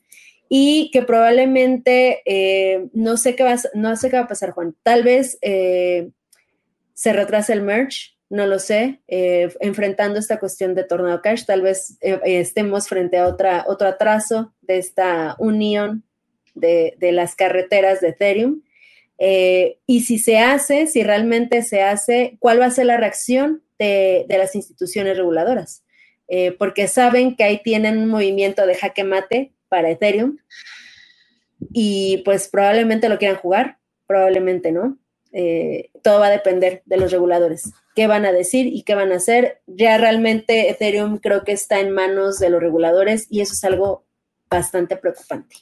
y 0.49 0.91
que 0.93 1.03
probablemente 1.03 2.23
eh, 2.25 2.89
no, 2.93 3.17
sé 3.17 3.37
qué 3.37 3.45
va, 3.45 3.57
no 3.75 3.97
sé 3.97 4.11
qué 4.11 4.17
va 4.17 4.23
a 4.23 4.29
pasar, 4.29 4.51
Juan. 4.51 4.75
Tal 4.83 5.03
vez 5.03 5.39
eh, 5.43 6.11
se 6.95 7.13
retrase 7.13 7.53
el 7.53 7.63
merge, 7.63 8.17
no 8.31 8.47
lo 8.47 8.59
sé, 8.59 9.01
enfrentando 9.07 10.19
esta 10.19 10.39
cuestión 10.39 10.75
de 10.75 10.85
Tornado 10.85 11.23
Cash. 11.23 11.47
Tal 11.47 11.63
vez 11.63 11.97
estemos 12.01 12.87
frente 12.87 13.17
a 13.17 13.27
otra, 13.27 13.65
otro 13.67 13.89
atraso 13.89 14.53
de 14.61 14.77
esta 14.77 15.35
unión 15.39 16.05
de, 16.55 16.95
de 16.99 17.13
las 17.13 17.35
carreteras 17.35 18.03
de 18.03 18.09
Ethereum. 18.09 18.61
Eh, 19.19 19.81
y 19.87 20.03
si 20.03 20.19
se 20.19 20.39
hace, 20.39 20.87
si 20.87 21.03
realmente 21.03 21.63
se 21.63 21.83
hace, 21.83 22.37
¿cuál 22.39 22.61
va 22.61 22.67
a 22.67 22.71
ser 22.71 22.87
la 22.87 22.97
reacción 22.97 23.63
de, 23.79 24.25
las 24.29 24.55
instituciones 24.55 25.17
reguladoras? 25.17 25.85
Eh, 26.29 26.53
porque 26.53 26.87
saben 26.87 27.37
que 27.37 27.45
ahí 27.45 27.61
tienen 27.63 27.99
un 27.99 28.09
movimiento 28.09 28.67
de 28.67 28.77
jaque 28.77 29.03
mate 29.03 29.53
para 29.69 29.91
Ethereum 29.91 30.39
y 31.73 32.19
pues 32.25 32.49
probablemente 32.49 33.09
lo 33.09 33.19
quieran 33.19 33.39
jugar, 33.39 33.79
probablemente 34.07 34.73
no. 34.73 34.99
Eh, 35.33 35.91
todo 36.03 36.21
va 36.21 36.29
a 36.29 36.31
depender 36.31 36.83
de 36.87 36.97
los 36.97 37.13
reguladores. 37.13 37.73
¿Qué 37.95 38.07
van 38.07 38.25
a 38.25 38.33
decir 38.33 38.67
y 38.67 38.83
qué 38.83 38.95
van 38.95 39.13
a 39.13 39.17
hacer? 39.17 39.61
Ya 39.67 39.99
realmente 39.99 40.71
Ethereum 40.71 41.19
creo 41.19 41.45
que 41.45 41.53
está 41.53 41.81
en 41.81 41.91
manos 41.91 42.39
de 42.39 42.51
los 42.51 42.61
reguladores 42.61 43.27
y 43.29 43.41
eso 43.41 43.53
es 43.53 43.65
algo 43.65 44.07
bastante 44.49 44.97
preocupante. 44.97 45.57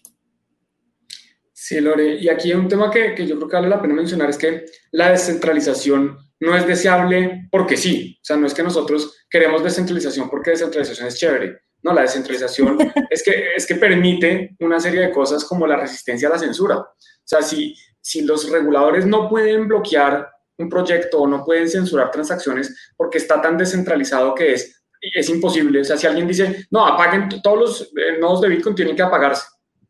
Sí, 1.52 1.80
Lore, 1.80 2.16
y 2.16 2.28
aquí 2.28 2.52
un 2.52 2.68
tema 2.68 2.90
que, 2.90 3.14
que, 3.14 3.26
yo 3.26 3.36
creo 3.36 3.48
que 3.48 3.56
vale 3.56 3.68
la 3.68 3.82
pena 3.82 3.94
mencionar, 3.94 4.30
es 4.30 4.38
que 4.38 4.66
la 4.92 5.10
descentralización 5.10 6.16
no 6.38 6.56
es 6.56 6.66
deseable 6.66 7.48
porque 7.50 7.76
sí, 7.76 8.18
o 8.20 8.24
sea, 8.24 8.36
no 8.36 8.46
es 8.46 8.54
que 8.54 8.62
nosotros 8.62 9.26
queremos 9.28 9.64
descentralización 9.64 10.30
porque 10.30 10.50
descentralización 10.50 11.08
es 11.08 11.18
chévere, 11.18 11.58
no, 11.82 11.92
la 11.92 12.02
descentralización 12.02 12.78
es, 13.10 13.22
que, 13.22 13.54
es 13.54 13.66
que 13.66 13.76
permite 13.76 14.56
una 14.60 14.80
serie 14.80 15.00
de 15.00 15.12
cosas 15.12 15.44
como 15.44 15.66
la 15.66 15.76
resistencia 15.76 16.28
a 16.28 16.32
la 16.32 16.38
censura. 16.38 16.78
O 16.78 16.88
sea, 17.24 17.42
si, 17.42 17.74
si 18.00 18.22
los 18.22 18.50
reguladores 18.50 19.06
no 19.06 19.28
pueden 19.28 19.68
bloquear 19.68 20.28
un 20.58 20.68
proyecto 20.68 21.20
o 21.20 21.26
no 21.26 21.44
pueden 21.44 21.68
censurar 21.68 22.10
transacciones 22.10 22.92
porque 22.96 23.18
está 23.18 23.40
tan 23.40 23.58
descentralizado 23.58 24.34
que 24.34 24.54
es, 24.54 24.82
es 25.00 25.28
imposible. 25.28 25.80
O 25.80 25.84
sea, 25.84 25.96
si 25.96 26.06
alguien 26.06 26.26
dice, 26.26 26.66
no, 26.70 26.86
apaguen 26.86 27.28
todos 27.42 27.58
los 27.58 27.82
eh, 27.82 28.18
nodos 28.18 28.40
de 28.40 28.48
Bitcoin, 28.48 28.74
tienen 28.74 28.96
que 28.96 29.02
apagarse. 29.02 29.46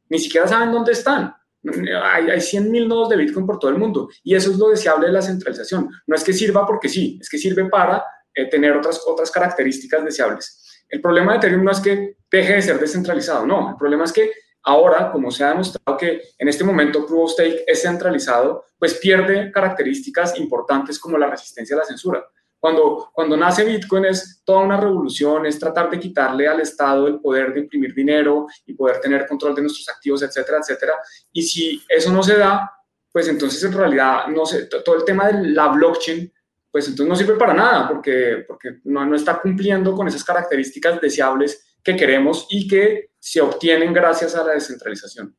Ni 0.09 0.19
siquiera 0.19 0.47
saben 0.47 0.73
dónde 0.73 0.93
están. 0.93 1.35
Hay, 1.65 2.31
hay 2.31 2.39
100.000 2.39 2.87
nodos 2.87 3.09
de 3.09 3.17
Bitcoin 3.17 3.45
por 3.45 3.59
todo 3.59 3.73
el 3.73 3.79
mundo 3.79 4.09
y 4.23 4.37
eso 4.37 4.53
es 4.53 4.57
lo 4.57 4.69
deseable 4.69 5.09
de 5.09 5.13
la 5.13 5.23
centralización. 5.23 5.89
No 6.07 6.15
es 6.15 6.23
que 6.23 6.33
sirva 6.33 6.65
porque 6.65 6.89
sí, 6.89 7.19
es 7.21 7.29
que 7.29 7.39
sirve 7.39 7.69
para 7.69 8.05
eh, 8.35 8.49
tener 8.49 8.77
otras, 8.77 9.01
otras 9.07 9.31
características 9.31 10.05
deseables. 10.05 10.66
El 10.89 11.01
problema 11.01 11.33
de 11.33 11.39
Ethereum 11.39 11.65
no 11.65 11.71
es 11.71 11.81
que 11.81 12.17
deje 12.31 12.55
de 12.55 12.63
ser 12.63 12.79
descentralizado, 12.79 13.47
no. 13.47 13.71
El 13.71 13.77
problema 13.77 14.05
es 14.05 14.13
que 14.13 14.33
ahora, 14.63 15.11
como 15.13 15.31
se 15.31 15.45
ha 15.45 15.51
demostrado 15.51 15.97
que 15.97 16.23
en 16.39 16.49
este 16.49 16.65
momento 16.65 17.07
Proof 17.07 17.25
of 17.25 17.31
Stake 17.33 17.65
es 17.67 17.83
centralizado, 17.83 18.65
pues 18.79 18.95
pierde 18.95 19.51
características 19.53 20.39
importantes 20.39 20.99
como 20.99 21.17
la 21.19 21.29
resistencia 21.29 21.77
a 21.77 21.81
la 21.81 21.85
censura. 21.85 22.25
Cuando, 22.59 23.11
cuando 23.13 23.37
nace 23.37 23.65
Bitcoin 23.65 24.07
es 24.07 24.43
toda 24.45 24.61
una 24.61 24.81
revolución, 24.81 25.47
es 25.47 25.59
tratar 25.59 25.91
de 25.91 26.01
quitarle 26.01 26.49
al 26.49 26.61
Estado 26.61 27.07
el 27.07 27.21
poder 27.21 27.53
de 27.55 27.61
imprimir 27.61 27.95
dinero 27.95 28.47
y 28.65 28.75
poder 28.75 29.01
tener 29.01 29.27
control 29.27 29.55
de 29.55 29.63
nuestros 29.63 29.89
activos, 29.89 30.23
etcétera, 30.23 30.59
etcétera. 30.59 30.95
Y 31.33 31.43
si 31.43 31.83
eso 31.89 32.11
no 32.13 32.23
se 32.23 32.37
da, 32.37 32.71
pues 33.13 33.29
entonces 33.29 33.63
en 33.63 33.73
realidad 33.73 34.27
no 34.29 34.45
sé, 34.45 34.67
todo 34.67 34.97
el 34.97 35.05
tema 35.05 35.29
de 35.29 35.51
la 35.51 35.69
blockchain, 35.69 36.33
pues 36.77 36.89
entonces 36.89 37.09
no 37.09 37.17
sirve 37.17 37.39
para 37.39 37.55
nada 37.55 37.89
porque, 37.89 38.45
porque 38.47 38.81
no, 38.85 39.07
no 39.07 39.17
está 39.17 39.41
cumpliendo 39.41 39.95
con 39.95 40.07
esas 40.09 40.23
características 40.23 41.01
deseables 41.01 41.79
que 41.83 41.97
queremos 41.97 42.47
y 42.51 42.69
que 42.69 43.13
se 43.19 43.41
obtienen 43.41 43.95
gracias 43.95 44.37
a 44.37 44.45
la 44.45 44.53
descentralización. 44.53 45.35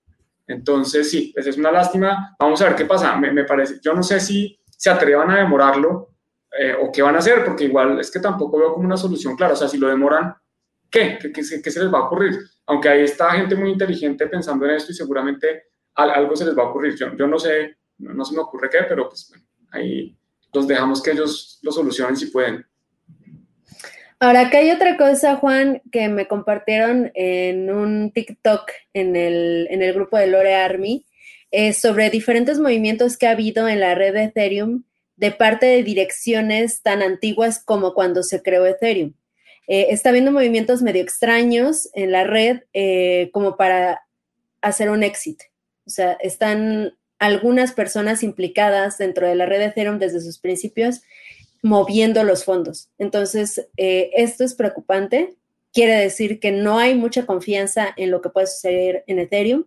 Entonces, 0.47 1.12
sí, 1.12 1.30
pues 1.36 1.45
es 1.45 1.56
una 1.56 1.71
lástima. 1.71 2.36
Vamos 2.39 2.60
a 2.60 2.69
ver 2.69 2.76
qué 2.76 2.86
pasa. 2.86 3.15
Me, 3.17 3.32
me 3.32 3.43
parece, 3.43 3.76
yo 3.84 3.93
no 3.93 4.02
sé 4.02 4.19
si 4.19 4.60
se 4.67 4.89
atrevan 4.89 5.30
a 5.30 5.38
demorarlo, 5.38 6.15
eh, 6.60 6.76
o 6.82 6.91
qué 6.91 7.04
van 7.04 7.15
a 7.15 7.19
hacer, 7.19 7.45
porque 7.45 7.65
igual 7.65 8.00
es 8.00 8.10
que 8.10 8.19
tampoco 8.19 8.58
veo 8.58 8.73
como 8.73 8.88
una 8.88 8.97
solución 8.97 9.36
clara. 9.36 9.54
O 9.54 9.56
sea, 9.56 9.67
si 9.67 9.78
lo 9.78 9.89
demoran, 9.89 10.34
¿qué? 10.89 11.19
¿Qué, 11.32 11.43
se 11.43 11.80
les 11.80 11.93
va 11.93 12.00
a 12.00 12.06
ocurrir? 12.06 12.36
Aunque 12.65 12.89
ahí 12.89 13.02
está 13.04 13.30
gente 13.34 13.56
muy 13.56 13.69
inteligente 13.69 14.26
pensando 14.26 14.65
en 14.65 14.71
esto 14.71 14.91
y 14.91 14.95
seguramente 14.95 15.65
algo 15.93 16.36
se 16.36 16.45
les 16.45 16.58
va 16.58 16.63
a 16.63 16.69
ocurrir. 16.69 16.95
Yo, 16.95 17.15
yo 17.15 17.28
no 17.28 17.38
sé, 17.38 17.78
no, 18.00 18.26
se 18.26 18.34
me 18.34 18.41
ocurre 18.41 18.71
qué, 18.71 18.80
pero 18.89 19.08
pues 19.08 19.28
bueno, 19.30 19.45
ahí 19.69 20.17
los 20.53 20.67
dejamos 20.67 21.01
que 21.01 21.12
ellos 21.12 21.60
lo 21.62 21.71
solucionen 21.71 22.17
si 22.17 22.27
pueden. 22.27 22.65
Ahora, 24.19 24.47
acá 24.47 24.57
hay 24.57 24.71
otra 24.71 24.97
cosa, 24.97 25.36
Juan, 25.36 25.81
que 25.91 26.10
me 26.10 26.27
compartieron 26.27 27.12
en 27.13 27.69
un 27.71 28.12
TikTok 28.12 28.71
en 28.93 29.15
el, 29.15 29.67
en 29.69 29.83
el 29.83 29.93
grupo 29.93 30.17
de 30.17 30.27
Lore 30.27 30.55
Army, 30.55 31.05
sobre 31.73 32.10
diferentes 32.10 32.60
movimientos 32.60 33.15
que 33.15 33.27
ha 33.27 33.31
habido 33.31 33.67
en 33.67 33.79
la 33.79 33.95
red 33.95 34.13
de 34.13 34.23
Ethereum 34.23 34.83
de 35.17 35.31
parte 35.31 35.65
de 35.65 35.83
direcciones 35.83 36.81
tan 36.81 37.01
antiguas 37.01 37.62
como 37.63 37.93
cuando 37.93 38.23
se 38.23 38.41
creó 38.41 38.65
Ethereum. 38.65 39.13
Eh, 39.67 39.88
está 39.89 40.10
habiendo 40.10 40.31
movimientos 40.31 40.81
medio 40.81 41.01
extraños 41.01 41.89
en 41.93 42.12
la 42.12 42.23
red 42.23 42.62
eh, 42.73 43.29
como 43.33 43.57
para 43.57 44.01
hacer 44.62 44.89
un 44.89 45.03
éxito. 45.03 45.43
O 45.86 45.89
sea, 45.89 46.13
están 46.21 46.96
algunas 47.19 47.73
personas 47.73 48.23
implicadas 48.23 48.97
dentro 48.97 49.27
de 49.27 49.36
la 49.36 49.45
red 49.45 49.60
de 49.60 49.65
Ethereum 49.65 49.99
desde 49.99 50.21
sus 50.21 50.39
principios 50.39 51.01
moviendo 51.62 52.23
los 52.23 52.45
fondos. 52.45 52.89
Entonces, 52.97 53.67
eh, 53.77 54.12
esto 54.15 54.43
es 54.43 54.53
preocupante. 54.53 55.36
Quiere 55.73 55.95
decir 55.95 56.39
que 56.39 56.51
no 56.51 56.77
hay 56.77 56.95
mucha 56.95 57.25
confianza 57.25 57.93
en 57.97 58.12
lo 58.12 58.21
que 58.21 58.30
puede 58.30 58.47
suceder 58.47 59.03
en 59.08 59.19
Ethereum 59.19 59.65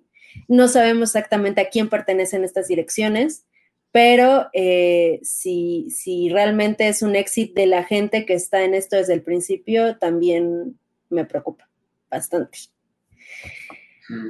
No 0.48 0.68
sabemos 0.68 1.10
exactamente 1.10 1.60
a 1.60 1.68
quién 1.68 1.88
pertenecen 1.88 2.44
estas 2.44 2.68
direcciones, 2.68 3.44
pero 3.92 4.48
eh, 4.52 5.20
si, 5.22 5.90
si 5.90 6.28
realmente 6.30 6.88
es 6.88 7.02
un 7.02 7.16
éxito 7.16 7.60
de 7.60 7.66
la 7.66 7.84
gente 7.84 8.24
que 8.24 8.34
está 8.34 8.62
en 8.62 8.74
esto 8.74 8.96
desde 8.96 9.14
el 9.14 9.22
principio, 9.22 9.98
también 9.98 10.78
me 11.08 11.24
preocupa 11.24 11.68
bastante. 12.08 12.58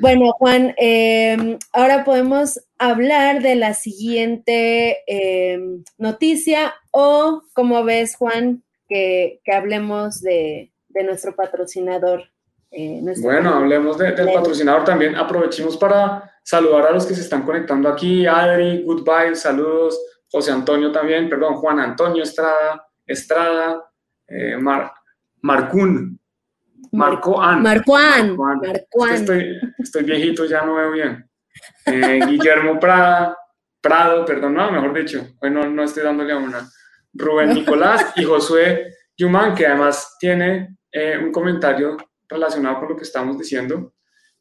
Bueno, 0.01 0.33
Juan, 0.33 0.75
em, 0.77 1.59
ahora 1.73 2.05
podemos 2.05 2.61
hablar 2.79 3.43
de 3.43 3.55
la 3.55 3.75
siguiente 3.75 4.99
em, 5.07 5.83
noticia 5.97 6.75
o, 6.91 7.43
como 7.55 7.83
ves, 7.85 8.17
Juan, 8.17 8.63
que, 8.89 9.41
hablemos 9.53 10.21
de, 10.21 10.73
nuestro 11.05 11.35
patrocinador. 11.35 12.25
Eh, 12.73 13.01
bueno, 13.23 13.55
hablemos 13.55 13.97
del 13.99 14.15
patrocinador 14.15 14.85
también. 14.85 15.17
Aprovechemos 15.17 15.77
para 15.77 16.31
saludar 16.43 16.87
a 16.87 16.93
los 16.93 17.07
que 17.07 17.15
se 17.15 17.23
están 17.23 17.43
conectando 17.43 17.89
aquí. 17.89 18.27
Adri, 18.27 18.83
goodbye, 18.83 19.35
saludos. 19.35 19.99
José 20.31 20.53
Antonio 20.53 20.93
también, 20.93 21.29
perdón, 21.29 21.55
Juan 21.57 21.81
Antonio 21.81 22.23
Estrada, 22.23 22.87
Estrada, 23.07 23.91
eh, 24.29 24.57
Mar, 24.57 24.93
Marcún, 25.43 26.21
Marcoan. 26.93 27.63
Marcoan. 27.63 28.37
Estoy, 29.13 29.59
estoy, 29.83 30.05
viejito, 30.05 30.45
ya 30.45 30.63
no 30.63 30.75
veo 30.75 30.93
bien. 30.93 31.29
Eh, 31.87 32.21
Guillermo 32.27 32.79
Prada, 32.79 33.37
Prado, 33.81 34.25
perdón, 34.25 34.55
no, 34.55 34.71
mejor 34.71 34.95
dicho, 34.95 35.27
bueno, 35.41 35.69
no 35.69 35.85
estoy 35.85 36.03
dándole 36.03 36.33
a 36.33 36.39
una. 36.39 36.69
Rubén 37.13 37.55
Nicolás 37.55 38.13
y 38.17 38.25
Josué 38.25 38.95
Yuman, 39.17 39.55
que 39.55 39.67
además 39.67 40.17
tiene 40.19 40.77
eh, 40.93 41.19
un 41.19 41.33
comentario 41.33 41.97
relacionado 42.29 42.81
con 42.81 42.91
lo 42.91 42.97
que 42.97 43.03
estamos 43.03 43.39
diciendo. 43.39 43.95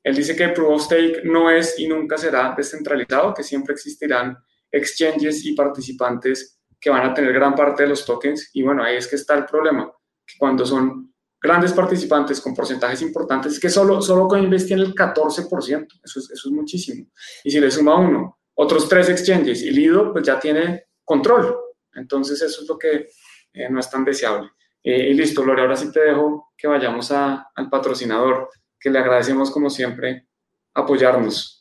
Él 0.03 0.15
dice 0.15 0.35
que 0.35 0.49
Proof 0.49 0.75
of 0.75 0.81
Stake 0.83 1.21
no 1.23 1.49
es 1.49 1.77
y 1.77 1.87
nunca 1.87 2.17
será 2.17 2.53
descentralizado, 2.55 3.33
que 3.33 3.43
siempre 3.43 3.73
existirán 3.73 4.37
exchanges 4.71 5.45
y 5.45 5.53
participantes 5.53 6.59
que 6.79 6.89
van 6.89 7.05
a 7.05 7.13
tener 7.13 7.33
gran 7.33 7.55
parte 7.55 7.83
de 7.83 7.89
los 7.89 8.05
tokens. 8.05 8.49
Y 8.53 8.63
bueno, 8.63 8.83
ahí 8.83 8.95
es 8.95 9.07
que 9.07 9.17
está 9.17 9.35
el 9.35 9.45
problema, 9.45 9.91
que 10.25 10.35
cuando 10.37 10.65
son 10.65 11.08
grandes 11.41 11.73
participantes 11.73 12.41
con 12.41 12.53
porcentajes 12.53 13.01
importantes, 13.01 13.53
es 13.53 13.59
que 13.59 13.69
solo, 13.69 14.01
solo 14.01 14.27
Coinbase 14.27 14.65
tiene 14.65 14.83
el 14.83 14.93
14%, 14.93 15.87
eso 16.03 16.19
es, 16.19 16.31
eso 16.31 16.49
es 16.49 16.51
muchísimo. 16.51 17.07
Y 17.43 17.51
si 17.51 17.59
le 17.59 17.71
suma 17.71 17.95
uno, 17.95 18.39
otros 18.55 18.89
tres 18.89 19.09
exchanges 19.09 19.61
y 19.63 19.71
Lido, 19.71 20.11
pues 20.11 20.25
ya 20.25 20.39
tiene 20.39 20.87
control. 21.05 21.57
Entonces 21.93 22.41
eso 22.41 22.61
es 22.61 22.67
lo 22.67 22.77
que 22.77 23.07
eh, 23.53 23.69
no 23.69 23.79
es 23.79 23.89
tan 23.89 24.03
deseable. 24.03 24.49
Eh, 24.83 25.09
y 25.09 25.13
listo, 25.13 25.43
Lore, 25.43 25.61
ahora 25.61 25.75
sí 25.75 25.91
te 25.91 26.01
dejo 26.01 26.51
que 26.57 26.67
vayamos 26.67 27.11
a, 27.11 27.49
al 27.55 27.69
patrocinador, 27.69 28.49
que 28.79 28.89
le 28.89 28.99
agradecemos 28.99 29.51
como 29.51 29.69
siempre 29.69 30.27
apoyarnos. 30.73 31.58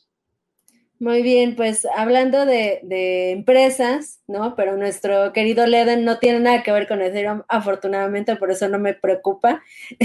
Muy 1.01 1.21
bien, 1.21 1.55
pues 1.55 1.87
hablando 1.95 2.45
de, 2.45 3.31
empresas, 3.31 4.21
¿no? 4.27 4.53
Pero 4.57 4.75
nuestro 4.75 5.31
querido 5.31 5.65
Leden 5.65 6.03
no 6.03 6.19
tiene 6.19 6.41
nada 6.41 6.61
que 6.61 6.73
ver 6.73 6.89
con 6.89 7.01
Ethereum, 7.01 7.43
afortunadamente, 7.47 8.35
por 8.35 8.51
eso 8.51 8.67
no 8.67 8.79
me 8.79 8.93
preocupa. 8.93 9.63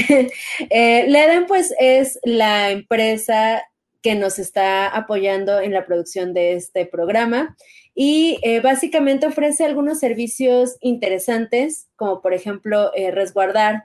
eh, 0.70 1.04
Leden, 1.09 1.46
pues, 1.46 1.74
es 1.80 2.20
la 2.22 2.70
empresa 2.70 3.64
que 4.02 4.14
nos 4.14 4.38
está 4.38 4.87
apoyando 4.87 5.61
en 5.61 5.72
la 5.72 5.85
producción 5.85 6.33
de 6.33 6.52
este 6.52 6.87
programa 6.87 7.57
y 7.92 8.38
eh, 8.42 8.61
básicamente 8.61 9.26
ofrece 9.26 9.64
algunos 9.64 9.98
servicios 9.98 10.76
interesantes, 10.80 11.88
como 11.96 12.22
por 12.22 12.35
ejemplo 12.35 12.92
eh, 12.94 13.11
resguardar 13.11 13.85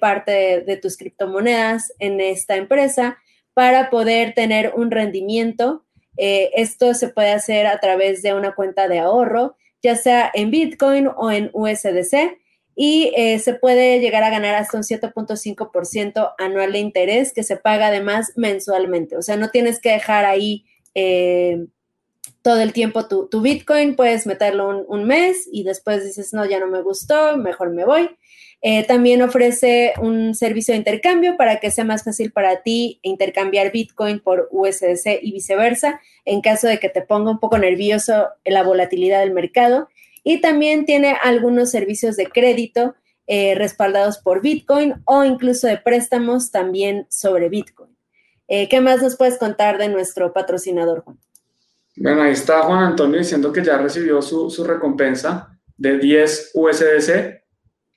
parte 0.00 0.60
de 0.60 0.76
tus 0.76 0.98
criptomonedas 0.98 1.94
en 1.98 2.20
esta 2.20 2.56
empresa 2.56 3.16
para 3.54 3.88
poder 3.88 4.34
tener 4.34 4.74
un 4.76 4.90
rendimiento 4.90 5.82
eh, 6.16 6.50
esto 6.54 6.94
se 6.94 7.08
puede 7.08 7.32
hacer 7.32 7.66
a 7.66 7.78
través 7.78 8.22
de 8.22 8.34
una 8.34 8.54
cuenta 8.54 8.88
de 8.88 8.98
ahorro, 8.98 9.56
ya 9.82 9.96
sea 9.96 10.30
en 10.34 10.50
Bitcoin 10.50 11.08
o 11.16 11.30
en 11.30 11.50
USDC, 11.52 12.38
y 12.74 13.12
eh, 13.16 13.38
se 13.38 13.54
puede 13.54 14.00
llegar 14.00 14.22
a 14.22 14.30
ganar 14.30 14.54
hasta 14.54 14.78
un 14.78 14.82
7.5% 14.82 16.34
anual 16.38 16.72
de 16.72 16.78
interés 16.78 17.32
que 17.32 17.42
se 17.42 17.56
paga 17.56 17.88
además 17.88 18.32
mensualmente. 18.36 19.16
O 19.16 19.22
sea, 19.22 19.36
no 19.36 19.50
tienes 19.50 19.78
que 19.80 19.90
dejar 19.90 20.24
ahí 20.24 20.64
eh, 20.94 21.66
todo 22.42 22.60
el 22.60 22.72
tiempo 22.72 23.06
tu, 23.06 23.28
Bitcoin, 23.40 23.94
puedes 23.94 24.26
meterlo 24.26 24.84
un, 24.86 25.04
mes 25.04 25.48
y 25.50 25.64
después 25.64 26.04
dices, 26.04 26.32
no, 26.32 26.44
ya 26.44 26.58
no 26.58 26.66
me 26.66 26.82
gustó, 26.82 27.36
mejor 27.36 27.70
me 27.70 27.84
voy. 27.84 28.10
Eh, 28.64 28.86
también 28.86 29.22
ofrece 29.22 29.92
un 30.00 30.36
servicio 30.36 30.72
de 30.72 30.78
intercambio 30.78 31.36
para 31.36 31.58
que 31.58 31.72
sea 31.72 31.84
más 31.84 32.04
fácil 32.04 32.30
para 32.30 32.62
ti 32.62 33.00
intercambiar 33.02 33.72
Bitcoin 33.72 34.20
por 34.20 34.48
USDC 34.52 35.18
y 35.20 35.32
viceversa, 35.32 36.00
en 36.24 36.40
caso 36.40 36.68
de 36.68 36.78
que 36.78 36.88
te 36.88 37.02
ponga 37.02 37.32
un 37.32 37.40
poco 37.40 37.58
nervioso 37.58 38.28
la 38.44 38.62
volatilidad 38.62 39.18
del 39.18 39.32
mercado. 39.32 39.88
Y 40.22 40.40
también 40.40 40.84
tiene 40.86 41.16
algunos 41.24 41.70
servicios 41.70 42.16
de 42.16 42.26
crédito 42.26 42.94
eh, 43.26 43.56
respaldados 43.56 44.18
por 44.18 44.40
Bitcoin 44.40 44.94
o 45.06 45.24
incluso 45.24 45.66
de 45.66 45.78
préstamos 45.78 46.52
también 46.52 47.06
sobre 47.10 47.48
Bitcoin. 47.48 47.96
Eh, 48.46 48.68
¿Qué 48.68 48.80
más 48.80 49.02
nos 49.02 49.16
puedes 49.16 49.38
contar 49.38 49.78
de 49.78 49.88
nuestro 49.88 50.32
patrocinador, 50.32 51.02
Juan? 51.02 51.18
Bueno, 51.96 52.22
ahí 52.22 52.32
está 52.32 52.62
Juan 52.62 52.84
Antonio 52.84 53.18
diciendo 53.18 53.52
que 53.52 53.64
ya 53.64 53.76
recibió 53.78 54.22
su, 54.22 54.50
su 54.50 54.62
recompensa 54.62 55.58
de 55.76 55.98
10 55.98 56.52
USDC 56.54 57.41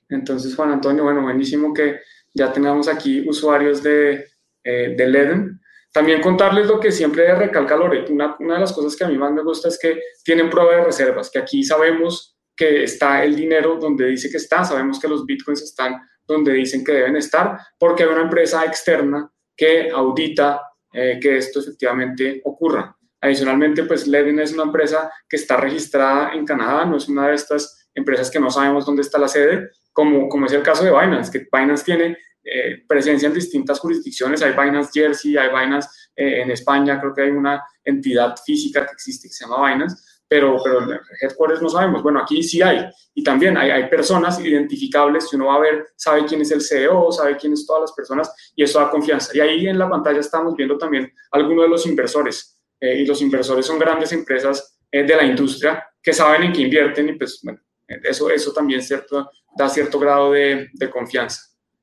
entonces, 0.08 0.54
Juan 0.54 0.72
Antonio, 0.72 1.04
bueno, 1.04 1.22
buenísimo 1.22 1.72
que 1.72 2.00
ya 2.34 2.52
tengamos 2.52 2.88
aquí 2.88 3.28
usuarios 3.28 3.82
de, 3.82 4.26
eh, 4.62 4.94
de 4.96 5.08
Leden. 5.08 5.60
También 5.92 6.20
contarles 6.20 6.66
lo 6.66 6.78
que 6.78 6.92
siempre 6.92 7.34
recalca 7.34 7.76
Loret. 7.76 8.10
Una, 8.10 8.36
una 8.38 8.54
de 8.54 8.60
las 8.60 8.72
cosas 8.72 8.94
que 8.94 9.04
a 9.04 9.08
mí 9.08 9.16
más 9.16 9.32
me 9.32 9.42
gusta 9.42 9.68
es 9.68 9.78
que 9.78 10.00
tienen 10.22 10.50
prueba 10.50 10.76
de 10.76 10.84
reservas, 10.84 11.30
que 11.30 11.38
aquí 11.38 11.64
sabemos 11.64 12.36
que 12.54 12.84
está 12.84 13.24
el 13.24 13.36
dinero 13.36 13.76
donde 13.76 14.06
dice 14.06 14.30
que 14.30 14.38
está, 14.38 14.64
sabemos 14.64 14.98
que 14.98 15.08
los 15.08 15.24
bitcoins 15.24 15.62
están 15.62 16.00
donde 16.26 16.52
dicen 16.52 16.84
que 16.84 16.92
deben 16.92 17.16
estar, 17.16 17.58
porque 17.78 18.02
hay 18.02 18.08
una 18.08 18.22
empresa 18.22 18.64
externa 18.64 19.30
que 19.56 19.90
audita 19.90 20.60
eh, 20.92 21.18
que 21.20 21.36
esto 21.38 21.60
efectivamente 21.60 22.40
ocurra. 22.44 22.96
Adicionalmente, 23.20 23.84
pues 23.84 24.06
Leden 24.06 24.40
es 24.40 24.52
una 24.52 24.64
empresa 24.64 25.10
que 25.28 25.36
está 25.36 25.56
registrada 25.56 26.32
en 26.32 26.44
Canadá, 26.44 26.84
no 26.84 26.96
es 26.96 27.08
una 27.08 27.28
de 27.28 27.34
estas 27.34 27.88
empresas 27.94 28.30
que 28.30 28.40
no 28.40 28.50
sabemos 28.50 28.84
dónde 28.84 29.02
está 29.02 29.18
la 29.18 29.28
sede, 29.28 29.70
como, 29.96 30.28
como 30.28 30.44
es 30.44 30.52
el 30.52 30.62
caso 30.62 30.84
de 30.84 30.90
Binance, 30.90 31.32
que 31.32 31.48
Binance 31.50 31.82
tiene 31.82 32.18
eh, 32.44 32.84
presencia 32.86 33.28
en 33.28 33.32
distintas 33.32 33.80
jurisdicciones, 33.80 34.42
hay 34.42 34.52
Binance 34.52 34.90
Jersey, 34.92 35.38
hay 35.38 35.48
Binance 35.48 35.88
eh, 36.14 36.42
en 36.42 36.50
España, 36.50 37.00
creo 37.00 37.14
que 37.14 37.22
hay 37.22 37.30
una 37.30 37.64
entidad 37.82 38.36
física 38.44 38.84
que 38.84 38.92
existe 38.92 39.28
que 39.28 39.32
se 39.32 39.46
llama 39.46 39.72
Binance, 39.72 39.96
pero, 40.28 40.58
pero 40.62 40.82
en 40.82 40.98
headquarters 41.22 41.62
no 41.62 41.70
sabemos. 41.70 42.02
Bueno, 42.02 42.20
aquí 42.20 42.42
sí 42.42 42.60
hay. 42.60 42.86
Y 43.14 43.24
también 43.24 43.56
hay, 43.56 43.70
hay 43.70 43.88
personas 43.88 44.38
identificables 44.38 45.28
que 45.30 45.36
uno 45.36 45.46
va 45.46 45.54
a 45.54 45.60
ver, 45.60 45.86
sabe 45.96 46.26
quién 46.26 46.42
es 46.42 46.50
el 46.50 46.60
CEO, 46.60 47.10
sabe 47.10 47.38
quiénes 47.38 47.60
son 47.60 47.68
todas 47.68 47.82
las 47.82 47.92
personas 47.92 48.52
y 48.54 48.64
eso 48.64 48.78
da 48.78 48.90
confianza. 48.90 49.30
Y 49.34 49.40
ahí 49.40 49.66
en 49.66 49.78
la 49.78 49.88
pantalla 49.88 50.20
estamos 50.20 50.54
viendo 50.56 50.76
también 50.76 51.10
algunos 51.30 51.64
de 51.64 51.70
los 51.70 51.86
inversores. 51.86 52.60
Eh, 52.78 53.00
y 53.00 53.06
los 53.06 53.22
inversores 53.22 53.64
son 53.64 53.78
grandes 53.78 54.12
empresas 54.12 54.78
de 54.92 55.16
la 55.16 55.24
industria 55.24 55.82
que 56.02 56.12
saben 56.12 56.44
en 56.44 56.52
qué 56.52 56.62
invierten 56.62 57.08
y 57.08 57.12
pues 57.14 57.40
bueno, 57.42 57.60
eso, 57.88 58.30
eso 58.30 58.52
también 58.52 58.82
cierto, 58.82 59.30
da 59.56 59.68
cierto 59.68 59.98
grado 59.98 60.32
de, 60.32 60.68
confianza. 60.92 61.40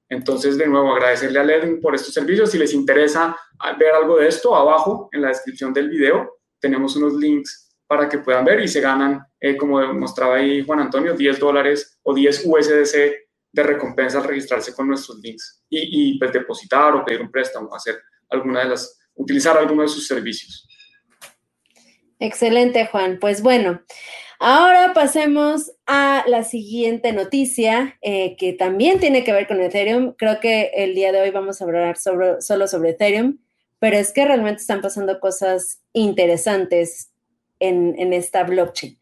Entonces, 0.10 0.58
de 0.58 0.68
nuevo, 0.68 0.94
agradecerle 0.94 1.40
a 1.40 1.44
Ledin 1.44 1.80
por 1.80 1.96
estos 1.96 2.14
servicios. 2.14 2.52
Si 2.52 2.58
les 2.58 2.74
interesa 2.74 3.36
ver 3.80 3.94
algo 3.94 4.18
de 4.18 4.28
esto, 4.28 4.56
abajo 4.56 5.10
en 5.12 5.22
la 5.22 5.30
descripción 5.30 5.74
del 5.74 5.90
video 5.90 6.40
tenemos 6.60 6.96
unos 6.96 7.14
links 7.16 7.70
para 7.88 8.08
que 8.08 8.20
puedan 8.20 8.46
ver 8.46 8.62
y 8.62 8.68
se 8.68 8.80
ganan, 8.80 9.22
eh, 9.40 9.58
como 9.58 9.82
mostraba 9.94 10.36
ahí 10.36 10.64
Juan 10.64 10.80
Antonio, 10.80 11.14
10 11.14 11.40
dólares 11.40 12.00
o 12.04 12.14
10 12.14 12.44
USDC 12.46 12.96
de 13.52 13.64
recompensa 13.64 14.20
al 14.20 14.24
registrarse 14.24 14.74
con 14.74 14.88
nuestros 14.88 15.20
links 15.20 15.64
y, 15.70 16.14
y 16.14 16.20
pues 16.20 16.32
depositar 16.32 16.96
o 16.96 17.06
pedir 17.06 17.22
un 17.22 17.30
préstamo, 17.30 17.74
hacer 17.76 18.02
alguna 18.30 18.62
de 18.62 18.70
las, 18.70 19.00
utilizar 19.16 19.58
alguno 19.58 19.84
de 19.84 19.90
sus 19.90 20.08
servicios. 20.08 20.68
Excelente, 22.20 22.88
Juan. 22.88 23.18
Pues 23.20 23.42
bueno, 23.42 23.82
Ahora 24.46 24.92
pasemos 24.94 25.72
a 25.86 26.26
la 26.28 26.44
siguiente 26.44 27.14
noticia 27.14 27.98
eh, 28.02 28.36
que 28.36 28.52
también 28.52 29.00
tiene 29.00 29.24
que 29.24 29.32
ver 29.32 29.48
con 29.48 29.62
Ethereum. 29.62 30.16
Creo 30.18 30.42
que 30.42 30.72
el 30.76 30.96
día 30.96 31.14
de 31.14 31.22
hoy 31.22 31.32
vamos 31.32 31.62
a 31.62 31.64
hablar 31.64 31.96
sobre, 31.96 32.42
solo 32.42 32.68
sobre 32.68 32.90
Ethereum, 32.90 33.38
pero 33.80 33.96
es 33.96 34.12
que 34.12 34.26
realmente 34.26 34.60
están 34.60 34.82
pasando 34.82 35.22
cosas 35.22 35.82
interesantes 35.94 37.14
en, 37.62 38.12
esta 38.12 38.44
blockchain. 38.44 39.00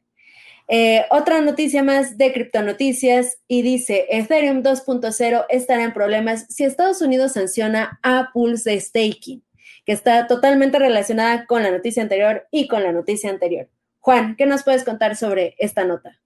Eh, 0.68 1.06
otra 1.10 1.42
noticia 1.42 1.82
más 1.82 2.20
de 2.20 2.34
criptonoticias 2.34 3.40
y 3.48 3.64
dice, 3.64 4.06
Ethereum 4.12 4.62
2.0 4.62 5.46
estará 5.50 5.84
en 5.84 5.94
problemas 5.94 6.46
si 6.50 6.66
Estados 6.66 7.02
Unidos 7.02 7.32
sanciona 7.32 8.00
a 8.04 8.30
pools 8.32 8.64
de 8.64 8.80
staking, 8.80 9.44
que 9.88 9.92
está 9.94 10.28
totalmente 10.28 10.78
relacionada 10.78 11.48
con 11.48 11.64
la 11.64 11.72
noticia 11.72 12.04
anterior 12.04 12.48
y 12.52 12.68
con 12.68 12.84
la 12.84 12.92
noticia 12.92 13.32
anterior. 13.32 13.70
Juan, 14.02 14.36
¿qué 14.36 14.46
nos 14.46 14.64
puedes 14.64 14.84
contar 14.84 15.16
sobre 15.16 15.56
esta 15.60 15.86
nota? 15.86 16.20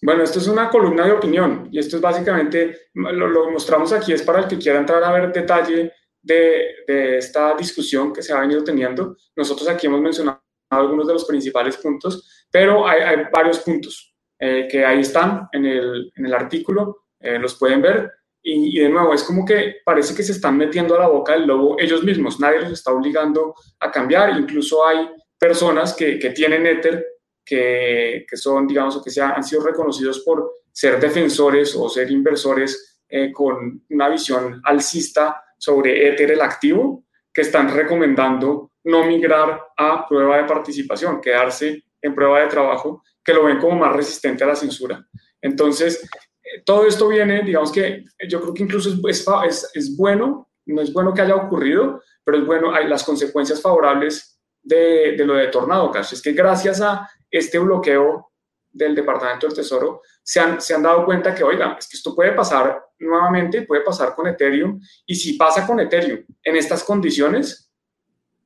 Bueno, 0.00 0.22
esto 0.22 0.38
es 0.38 0.48
una 0.48 0.70
columna 0.70 1.04
de 1.04 1.12
opinión 1.12 1.68
y 1.70 1.78
esto 1.78 1.96
es 1.96 2.02
básicamente, 2.02 2.88
lo, 2.94 3.28
lo 3.28 3.50
mostramos 3.50 3.92
aquí, 3.92 4.12
es 4.12 4.22
para 4.22 4.40
el 4.40 4.48
que 4.48 4.58
quiera 4.58 4.78
entrar 4.78 5.02
a 5.04 5.12
ver 5.12 5.32
detalle 5.32 5.92
de, 6.22 6.66
de, 6.86 7.18
esta 7.18 7.54
discusión 7.54 8.12
que 8.12 8.22
se 8.22 8.32
ha 8.32 8.40
venido 8.40 8.64
teniendo. 8.64 9.16
Nosotros 9.36 9.68
aquí 9.68 9.86
hemos 9.86 10.00
mencionado 10.00 10.42
algunos 10.70 11.06
de 11.06 11.12
los 11.14 11.24
principales 11.24 11.76
puntos, 11.76 12.46
pero 12.50 12.86
hay, 12.86 13.00
hay 13.00 13.16
varios 13.32 13.58
puntos 13.60 14.14
eh, 14.38 14.68
que 14.70 14.84
ahí 14.84 15.00
están 15.00 15.48
en 15.52 15.66
el, 15.66 16.12
en 16.14 16.26
el 16.26 16.34
artículo, 16.34 17.06
eh, 17.20 17.38
los 17.38 17.56
pueden 17.56 17.82
ver. 17.82 18.12
Y, 18.40 18.78
de 18.78 18.88
nuevo, 18.88 19.12
es 19.12 19.24
como 19.24 19.44
que 19.44 19.76
parece 19.84 20.14
que 20.14 20.22
se 20.22 20.32
están 20.32 20.56
metiendo 20.56 20.94
a 20.94 21.00
la 21.00 21.08
boca 21.08 21.32
del 21.32 21.46
lobo 21.46 21.76
ellos 21.78 22.04
mismos, 22.04 22.40
nadie 22.40 22.60
los 22.60 22.72
está 22.72 22.92
obligando 22.92 23.54
a 23.80 23.90
cambiar, 23.90 24.30
incluso 24.38 24.86
hay 24.86 25.10
personas 25.38 25.92
que, 25.92 26.18
que 26.18 26.30
tienen 26.30 26.64
Ether, 26.64 27.04
que, 27.48 28.26
que, 28.28 28.36
son, 28.36 28.66
digamos, 28.66 28.96
o 28.96 29.02
que 29.02 29.10
se 29.10 29.22
han 29.22 29.42
sido 29.42 29.62
reconocidos 29.62 30.20
por 30.20 30.52
ser 30.70 31.00
defensores 31.00 31.74
o 31.74 31.88
ser 31.88 32.10
inversores 32.10 33.00
eh, 33.08 33.32
con 33.32 33.84
una 33.88 34.08
visión 34.10 34.60
alcista 34.64 35.42
sobre 35.56 36.08
Ether, 36.08 36.32
el 36.32 36.42
activo, 36.42 37.04
que 37.32 37.40
están 37.40 37.74
recomendando 37.74 38.72
no 38.84 39.04
migrar 39.06 39.60
a 39.76 40.06
prueba 40.06 40.36
de 40.36 40.44
participación, 40.44 41.20
quedarse 41.20 41.84
en 42.02 42.14
prueba 42.14 42.40
de 42.40 42.48
trabajo, 42.48 43.02
que 43.24 43.32
lo 43.32 43.44
ven 43.44 43.58
como 43.58 43.78
más 43.78 43.96
resistente 43.96 44.44
a 44.44 44.48
la 44.48 44.56
censura. 44.56 45.04
Entonces, 45.40 46.06
eh, 46.42 46.62
todo 46.64 46.86
esto 46.86 47.08
viene, 47.08 47.42
digamos 47.42 47.72
que 47.72 48.04
yo 48.28 48.40
creo 48.40 48.54
que 48.54 48.62
incluso 48.62 48.90
es, 49.08 49.26
es, 49.46 49.70
es, 49.74 49.96
bueno, 49.96 50.50
no 50.66 50.82
es 50.82 50.92
bueno 50.92 51.14
que 51.14 51.22
haya 51.22 51.34
ocurrido, 51.34 52.02
pero 52.22 52.38
es 52.38 52.46
bueno, 52.46 52.74
hay 52.74 52.86
las 52.86 53.04
consecuencias 53.04 53.62
favorables 53.62 54.38
de, 54.62 55.14
de 55.16 55.24
lo 55.24 55.34
de 55.34 55.48
Tornado 55.48 55.90
Cash. 55.90 56.12
Es 56.12 56.22
que 56.22 56.32
gracias 56.32 56.80
a 56.82 57.08
este 57.30 57.58
bloqueo 57.58 58.32
del 58.70 58.94
Departamento 58.94 59.46
del 59.46 59.56
Tesoro, 59.56 60.02
se 60.22 60.40
han, 60.40 60.60
se 60.60 60.74
han 60.74 60.82
dado 60.82 61.04
cuenta 61.04 61.34
que, 61.34 61.42
oiga, 61.42 61.76
es 61.78 61.88
que 61.88 61.96
esto 61.96 62.14
puede 62.14 62.32
pasar 62.32 62.82
nuevamente, 62.98 63.62
puede 63.62 63.82
pasar 63.82 64.14
con 64.14 64.28
Ethereum, 64.28 64.80
y 65.06 65.14
si 65.14 65.34
pasa 65.34 65.66
con 65.66 65.80
Ethereum 65.80 66.24
en 66.42 66.56
estas 66.56 66.84
condiciones, 66.84 67.72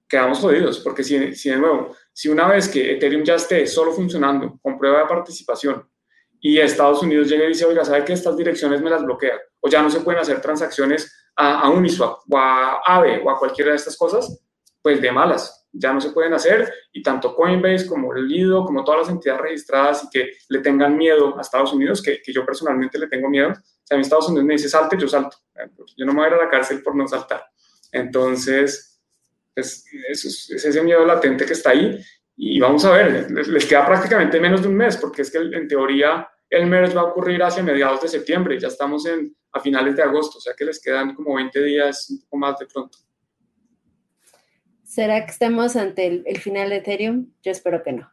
quedamos 0.08 0.38
jodidos, 0.38 0.80
porque 0.80 1.02
si, 1.02 1.34
si 1.34 1.50
de 1.50 1.56
nuevo, 1.56 1.96
si 2.12 2.28
una 2.28 2.46
vez 2.46 2.68
que 2.68 2.92
Ethereum 2.92 3.24
ya 3.24 3.34
esté 3.34 3.66
solo 3.66 3.92
funcionando 3.92 4.58
con 4.60 4.78
prueba 4.78 5.00
de 5.00 5.06
participación 5.06 5.88
y 6.38 6.58
Estados 6.58 7.02
Unidos 7.02 7.28
llega 7.28 7.44
y 7.44 7.48
dice, 7.48 7.64
oiga, 7.64 7.84
¿sabe 7.84 8.04
que 8.04 8.12
estas 8.12 8.36
direcciones 8.36 8.82
me 8.82 8.90
las 8.90 9.02
bloquea? 9.02 9.40
O 9.60 9.68
ya 9.68 9.80
no 9.80 9.88
se 9.88 10.00
pueden 10.00 10.20
hacer 10.20 10.40
transacciones 10.40 11.30
a, 11.34 11.60
a 11.60 11.70
Uniswap 11.70 12.18
o 12.30 12.36
a 12.36 12.82
Aave 12.84 13.22
o 13.24 13.30
a 13.30 13.38
cualquiera 13.38 13.70
de 13.70 13.76
estas 13.76 13.96
cosas, 13.96 14.44
pues 14.82 15.00
de 15.00 15.12
malas 15.12 15.62
ya 15.72 15.92
no 15.92 16.00
se 16.00 16.10
pueden 16.10 16.34
hacer 16.34 16.70
y 16.92 17.02
tanto 17.02 17.34
Coinbase 17.34 17.86
como 17.86 18.12
Lido, 18.12 18.64
como 18.64 18.84
todas 18.84 19.02
las 19.02 19.10
entidades 19.10 19.42
registradas 19.42 20.04
y 20.04 20.10
que 20.10 20.32
le 20.48 20.58
tengan 20.58 20.96
miedo 20.96 21.36
a 21.38 21.40
Estados 21.40 21.72
Unidos, 21.72 22.02
que, 22.02 22.20
que 22.20 22.32
yo 22.32 22.44
personalmente 22.44 22.98
le 22.98 23.08
tengo 23.08 23.28
miedo, 23.28 23.48
o 23.48 23.94
a 23.94 23.96
mí 23.96 24.02
Estados 24.02 24.28
Unidos 24.28 24.44
me 24.44 24.54
dice 24.54 24.68
salte, 24.68 24.96
yo 24.98 25.08
salto, 25.08 25.38
yo 25.96 26.04
no 26.04 26.12
me 26.12 26.20
voy 26.20 26.26
a 26.26 26.28
ir 26.28 26.34
a 26.34 26.44
la 26.44 26.50
cárcel 26.50 26.82
por 26.82 26.94
no 26.94 27.08
saltar. 27.08 27.44
Entonces, 27.90 29.00
pues, 29.54 29.84
es, 30.08 30.50
es 30.50 30.64
ese 30.64 30.82
miedo 30.82 31.04
latente 31.04 31.44
que 31.44 31.52
está 31.52 31.70
ahí 31.70 31.98
y 32.36 32.60
vamos 32.60 32.84
a 32.84 32.92
ver, 32.92 33.30
les, 33.30 33.48
les, 33.48 33.66
queda 33.66 33.86
prácticamente 33.86 34.40
menos 34.40 34.62
de 34.62 34.68
un 34.68 34.76
mes, 34.76 34.96
porque 34.96 35.22
es 35.22 35.30
que 35.30 35.38
en 35.38 35.68
teoría 35.68 36.28
el 36.48 36.66
merge 36.66 36.94
va 36.94 37.02
a 37.02 37.04
ocurrir 37.04 37.42
hacia 37.42 37.62
mediados 37.62 38.00
de 38.02 38.08
septiembre, 38.08 38.58
ya 38.58 38.68
estamos 38.68 39.06
en, 39.06 39.34
a 39.52 39.60
finales 39.60 39.96
de 39.96 40.02
agosto, 40.02 40.38
o 40.38 40.40
sea 40.40 40.54
que 40.54 40.64
les 40.64 40.80
quedan 40.80 41.14
como 41.14 41.34
20 41.34 41.62
días, 41.62 42.10
un 42.10 42.20
poco 42.20 42.36
más 42.38 42.58
de 42.58 42.66
pronto. 42.66 42.98
¿Será 44.92 45.24
que 45.24 45.32
estamos 45.32 45.74
ante 45.76 46.22
el, 46.26 46.38
final 46.38 46.68
de 46.68 46.76
Ethereum? 46.76 47.28
Yo 47.42 47.50
espero 47.50 47.82
que 47.82 47.92
no. 47.92 48.12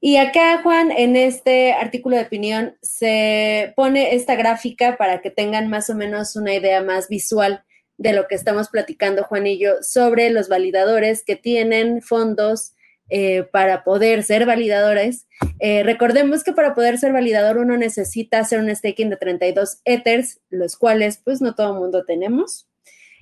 Y 0.00 0.18
acá, 0.18 0.62
Juan, 0.62 0.92
en 0.92 1.16
este 1.16 1.72
artículo 1.72 2.14
de 2.14 2.22
opinión 2.22 2.76
se 2.80 3.72
pone 3.74 4.14
esta 4.14 4.36
gráfica 4.36 4.96
para 4.96 5.20
que 5.20 5.32
tengan 5.32 5.68
más 5.68 5.90
o 5.90 5.96
menos 5.96 6.36
una 6.36 6.54
idea 6.54 6.80
más 6.80 7.08
visual 7.08 7.64
de 7.96 8.12
lo 8.12 8.28
que 8.28 8.36
estamos 8.36 8.68
platicando, 8.68 9.24
Juan 9.24 9.48
y 9.48 9.58
yo, 9.58 9.82
sobre 9.82 10.30
los 10.30 10.48
validadores 10.48 11.24
que 11.24 11.34
tienen 11.34 12.02
fondos 12.02 12.76
eh, 13.08 13.42
para 13.50 13.82
poder 13.82 14.22
ser 14.22 14.46
validadores. 14.46 15.26
Eh, 15.58 15.82
recordemos 15.82 16.44
que 16.44 16.52
para 16.52 16.76
poder 16.76 16.98
ser 16.98 17.12
validador 17.12 17.58
uno 17.58 17.76
necesita 17.76 18.38
hacer 18.38 18.60
un 18.60 18.72
staking 18.72 19.10
de 19.10 19.16
32 19.16 19.80
Ethers, 19.84 20.40
los 20.50 20.76
cuales 20.76 21.20
pues 21.24 21.40
no 21.40 21.56
todo 21.56 21.72
el 21.72 21.80
mundo 21.80 22.04
tenemos. 22.04 22.69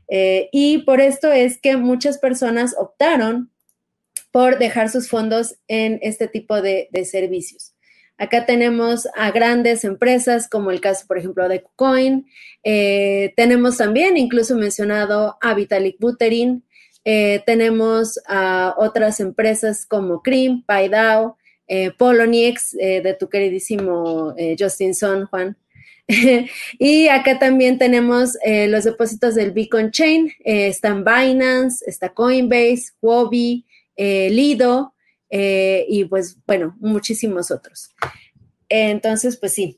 Eh, 0.09 0.49
y 0.53 0.79
por 0.79 1.01
esto 1.01 1.31
es 1.31 1.61
que 1.61 1.77
muchas 1.77 2.19
personas 2.19 2.75
optaron 2.79 3.51
por 4.31 4.59
dejar 4.59 4.91
sus 4.91 5.09
fondos 5.09 5.57
en 5.69 5.99
este 6.03 6.29
tipo 6.29 6.61
de, 6.61 6.89
servicios. 7.05 7.75
Acá 8.19 8.47
tenemos 8.47 9.07
a 9.17 9.31
grandes 9.31 9.85
empresas, 9.85 10.49
como 10.49 10.71
el 10.71 10.81
caso, 10.81 11.07
por 11.07 11.19
ejemplo, 11.19 11.49
de 11.49 11.63
KuCoin. 11.63 12.27
Eh, 12.65 13.33
tenemos 13.37 13.77
también, 13.77 14.17
incluso 14.17 14.57
mencionado, 14.57 15.39
a 15.41 15.55
Vitalik 15.55 15.99
Buterin. 16.01 16.65
Eh, 17.05 17.43
tenemos 17.47 18.21
a 18.27 18.75
otras 18.77 19.21
empresas 19.21 19.87
como 19.87 20.23
Cream, 20.23 20.65
PayDAO, 20.67 21.37
eh, 21.69 21.93
Poloniex, 21.97 22.73
de 22.73 23.17
tu 23.19 23.29
queridísimo 23.29 24.35
Justin 24.59 24.95
Son, 24.95 25.27
Juan. 25.27 25.57
y 26.79 27.09
acá 27.09 27.39
también 27.39 27.79
tenemos 27.79 28.39
eh, 28.43 28.67
los 28.67 28.85
depósitos 28.85 29.35
del 29.35 29.53
Beacon 29.53 29.91
Chain. 29.91 30.33
Eh, 30.43 30.69
están 30.69 31.05
Binance, 31.05 31.85
está 31.87 32.09
Coinbase, 32.09 32.93
Huobi, 33.01 33.67
eh, 33.97 34.31
Lido 34.31 34.95
y 35.31 36.07
pues 36.07 36.39
bueno, 36.47 36.75
muchísimos 36.81 37.51
otros. 37.51 37.91
Entonces, 38.71 39.37
pues 39.37 39.53
sí, 39.53 39.77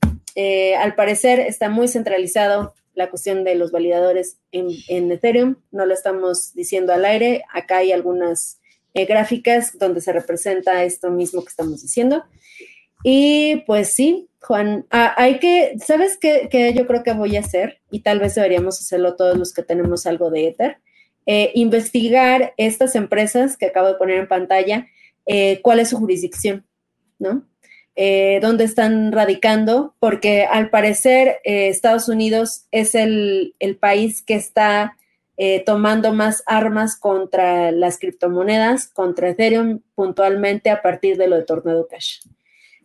al 0.79 0.95
parecer 0.95 1.41
está 1.41 1.69
muy 1.69 1.89
centralizado 1.89 2.73
la 2.95 3.11
cuestión 3.11 3.43
de 3.43 3.57
los 3.57 3.73
validadores 3.73 4.39
en, 4.53 4.69
en, 4.87 5.11
Ethereum. 5.11 5.57
No 5.73 5.87
lo 5.87 5.95
estamos 5.95 6.55
diciendo 6.55 6.93
al 6.93 7.05
aire. 7.05 7.43
Acá 7.53 7.79
hay 7.79 7.91
algunas 7.91 8.61
gráficas 8.95 9.77
donde 9.77 10.01
se 10.01 10.13
representa 10.13 10.85
esto 10.85 11.11
mismo 11.11 11.43
que 11.43 11.49
estamos 11.49 11.83
diciendo. 11.83 12.25
Y 13.03 13.63
pues 13.67 13.95
sí, 13.95 14.29
Juan, 14.41 14.87
ah, 14.91 15.15
hay 15.17 15.39
que, 15.39 15.77
¿sabes 15.85 16.19
qué, 16.19 16.49
qué, 16.51 16.73
yo 16.75 16.87
creo 16.87 17.03
que 17.03 17.13
voy 17.13 17.37
a 17.37 17.41
hacer? 17.41 17.81
Y 17.91 18.01
tal 18.01 18.19
vez 18.19 18.35
deberíamos 18.35 18.81
hacerlo 18.81 19.17
todos 19.17 19.37
los 19.37 19.53
que 19.53 19.63
tenemos 19.63 20.07
algo 20.07 20.31
de 20.31 20.49
Ether. 20.49 20.79
Eh, 21.27 21.53
investigar 21.55 22.55
estas 22.57 22.95
empresas 22.95 23.57
que 23.57 23.67
acabo 23.67 23.89
de 23.89 23.95
poner 23.95 24.19
en 24.19 24.29
pantalla, 24.29 24.89
eh, 25.27 25.61
cuál 25.63 25.81
es 25.81 25.91
su 25.91 25.99
jurisdicción, 25.99 26.67
¿no? 27.19 27.47
Eh, 27.97 28.39
dónde 28.41 28.65
están 28.65 29.13
radicando, 29.13 29.95
porque 29.99 30.45
al 30.45 30.71
parecer 30.71 31.41
eh, 31.45 31.69
Estados 31.69 32.09
Unidos 32.09 32.67
es 32.71 32.95
el, 32.95 33.55
país 33.81 34.23
que 34.23 34.35
está 34.37 34.97
eh, 35.37 35.63
tomando 35.67 36.15
más 36.15 36.43
armas 36.47 36.99
contra 36.99 37.73
las 37.73 37.99
criptomonedas, 37.99 38.87
contra 38.87 39.29
Ethereum 39.29 39.81
puntualmente 39.95 40.71
a 40.71 40.81
partir 40.83 41.19
de 41.19 41.29
lo 41.29 41.37
de 41.37 41.45
Tornado 41.45 41.89
Cash. 41.89 42.21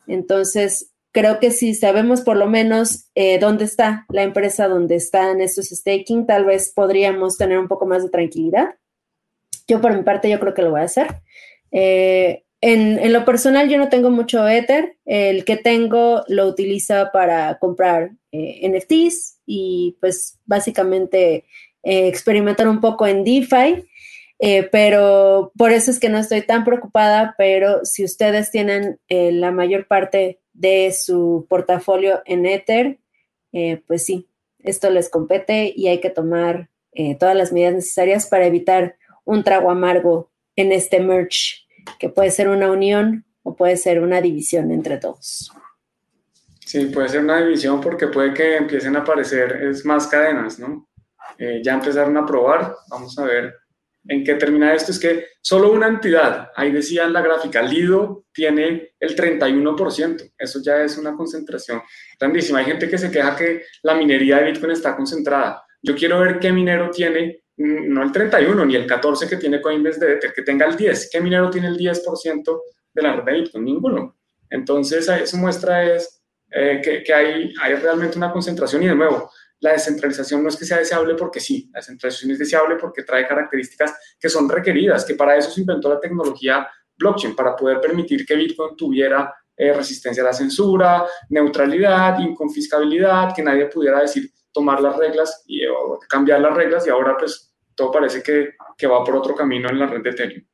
Entonces, 0.07 0.91
creo 1.15 1.39
que 1.39 1.51
si 1.51 1.73
sabemos 1.73 2.21
por 2.21 2.35
lo 2.35 2.45
menos 2.47 3.05
eh, 3.15 3.39
dónde 3.39 3.63
está 3.63 4.05
la 4.09 4.23
empresa 4.23 4.67
donde 4.67 4.95
están 4.95 5.39
estos 5.39 5.67
staking, 5.67 6.25
tal 6.25 6.43
vez 6.43 6.73
podríamos 6.75 7.37
tener 7.37 7.57
un 7.57 7.69
poco 7.69 7.85
más 7.85 8.03
de 8.03 8.09
tranquilidad. 8.09 8.75
Yo 9.65 9.79
por 9.79 9.95
mi 9.95 10.03
parte, 10.03 10.29
yo 10.29 10.41
creo 10.41 10.53
que 10.53 10.61
lo 10.61 10.71
voy 10.71 10.81
a 10.81 10.83
hacer. 10.83 11.21
Eh, 11.71 12.43
en, 12.59 12.99
en, 12.99 13.13
lo 13.13 13.23
personal, 13.23 13.69
yo 13.69 13.77
no 13.77 13.87
tengo 13.87 14.09
mucho 14.09 14.45
Ether. 14.45 14.97
El 15.05 15.45
que 15.45 15.55
tengo 15.55 16.23
lo 16.27 16.47
utiliza 16.47 17.11
para 17.13 17.59
comprar 17.59 18.11
eh, 18.33 18.69
NFTs 18.69 19.39
y 19.45 19.97
pues 20.01 20.37
básicamente 20.45 21.45
experimentar 21.81 22.67
un 22.67 22.81
poco 22.81 23.07
en 23.07 23.23
DeFi. 23.23 23.85
Eh, 24.39 24.67
pero 24.71 25.51
por 25.57 25.71
eso 25.71 25.91
es 25.91 25.99
que 25.99 26.09
no 26.09 26.17
estoy 26.17 26.41
tan 26.41 26.65
preocupada, 26.65 27.35
pero 27.37 27.85
si 27.85 28.03
ustedes 28.03 28.51
tienen 28.51 28.99
eh, 29.07 29.31
la 29.31 29.51
mayor 29.51 29.87
parte 29.87 30.41
de 30.53 30.93
su 30.93 31.45
portafolio 31.49 32.21
en 32.25 32.45
Ether, 32.45 32.99
eh, 33.53 33.81
pues 33.87 34.05
sí, 34.05 34.29
esto 34.59 34.89
les 34.89 35.09
compete 35.09 35.71
y 35.75 35.87
hay 35.87 35.99
que 35.99 36.09
tomar 36.09 36.69
todas 37.19 37.35
las 37.35 37.51
medidas 37.51 37.73
necesarias 37.73 38.25
para 38.25 38.45
evitar 38.45 38.95
un 39.25 39.43
trago 39.43 39.69
amargo 39.69 40.31
en 40.55 40.71
este 40.71 41.01
merge, 41.01 41.65
que 41.99 42.07
puede 42.07 42.31
ser 42.31 42.47
una 42.47 42.71
unión 42.71 43.25
o 43.43 43.53
puede 43.53 43.75
ser 43.75 43.99
una 43.99 44.21
división 44.21 44.71
entre 44.71 44.95
todos. 44.95 45.51
Sí, 46.61 46.85
puede 46.85 47.09
ser 47.09 47.19
una 47.19 47.43
división 47.43 47.81
porque 47.81 48.07
puede 48.07 48.33
que 48.33 48.55
empiecen 48.55 48.95
a 48.95 48.99
aparecer 48.99 49.73
más 49.83 50.07
cadenas, 50.07 50.57
¿no? 50.57 50.87
Ya 51.37 51.73
empezaron 51.73 52.15
a 52.15 52.25
probar, 52.25 52.77
vamos 52.89 53.19
a 53.19 53.25
ver 53.25 53.53
en 54.07 54.23
qué 54.23 54.35
termina 54.35 54.73
esto 54.73 54.91
es 54.91 54.99
que 54.99 55.25
solo 55.41 55.71
una 55.71 55.87
entidad, 55.87 56.51
ahí 56.55 56.71
decía 56.71 57.05
en 57.05 57.13
la 57.13 57.21
gráfica, 57.21 57.61
Lido 57.61 58.25
tiene 58.31 58.93
el 58.99 59.15
31%. 59.15 60.33
Eso 60.37 60.59
ya 60.63 60.83
es 60.83 60.97
una 60.97 61.15
concentración 61.15 61.81
grandísima. 62.19 62.59
Hay 62.59 62.65
gente 62.65 62.89
que 62.89 62.97
se 62.97 63.09
queja 63.09 63.35
que 63.35 63.63
la 63.83 63.95
minería 63.95 64.37
de 64.37 64.51
Bitcoin 64.51 64.71
está 64.71 64.95
concentrada. 64.95 65.63
Yo 65.81 65.95
quiero 65.95 66.19
ver 66.19 66.39
qué 66.39 66.51
minero 66.51 66.89
tiene, 66.91 67.43
mm, 67.57 67.93
no 67.93 68.03
el 68.03 68.11
31 68.11 68.65
ni 68.65 68.75
el 68.75 68.85
14 68.85 69.27
que 69.27 69.37
tiene 69.37 69.61
Coinbase 69.61 70.05
de 70.05 70.13
Ether, 70.13 70.33
que 70.33 70.43
tenga 70.43 70.65
el 70.65 70.75
10. 70.75 71.09
¿Qué 71.11 71.21
minero 71.21 71.49
tiene 71.49 71.67
el 71.67 71.77
10% 71.77 72.61
de 72.93 73.01
la 73.01 73.15
red 73.15 73.23
de 73.23 73.33
Bitcoin? 73.39 73.65
Ninguno. 73.65 74.17
Entonces, 74.49 75.07
eso 75.09 75.37
muestra 75.37 75.83
es 75.95 76.23
eh, 76.51 76.79
que, 76.83 77.03
que 77.03 77.13
hay, 77.13 77.53
hay 77.61 77.75
realmente 77.75 78.17
una 78.17 78.31
concentración 78.31 78.83
y 78.83 78.87
de 78.87 78.95
nuevo, 78.95 79.31
la 79.59 79.71
descentralización 79.71 80.43
no 80.43 80.49
es 80.49 80.57
que 80.57 80.65
sea 80.65 80.77
deseable 80.77 81.15
porque 81.15 81.39
sí, 81.39 81.69
la 81.73 81.79
descentralización 81.79 82.31
es 82.31 82.39
deseable 82.39 82.75
porque 82.75 83.03
trae 83.03 83.27
características 83.27 84.17
que 84.19 84.29
son 84.29 84.49
requeridas, 84.49 85.05
que 85.05 85.15
para 85.15 85.37
eso 85.37 85.49
se 85.49 85.61
inventó 85.61 85.89
la 85.89 85.99
tecnología 85.99 86.67
blockchain, 86.97 87.35
para 87.35 87.55
poder 87.55 87.81
permitir 87.81 88.25
que 88.25 88.35
Bitcoin 88.35 88.75
tuviera 88.75 89.33
eh, 89.57 89.73
resistencia 89.73 90.23
a 90.23 90.27
la 90.27 90.33
censura, 90.33 91.05
neutralidad, 91.29 92.19
inconfiscabilidad, 92.19 93.33
que 93.35 93.43
nadie 93.43 93.65
pudiera 93.65 94.01
decir 94.01 94.29
tomar 94.51 94.81
las 94.81 94.95
reglas 94.95 95.43
y 95.47 95.61
cambiar 96.07 96.39
las 96.39 96.55
reglas 96.55 96.87
y 96.87 96.89
ahora 96.89 97.17
pues 97.17 97.53
todo 97.75 97.91
parece 97.91 98.23
que, 98.23 98.53
que 98.77 98.87
va 98.87 99.03
por 99.03 99.17
otro 99.17 99.35
camino 99.35 99.69
en 99.69 99.79
la 99.79 99.87
red 99.87 100.01
de 100.01 100.09
Ethereum. 100.11 100.45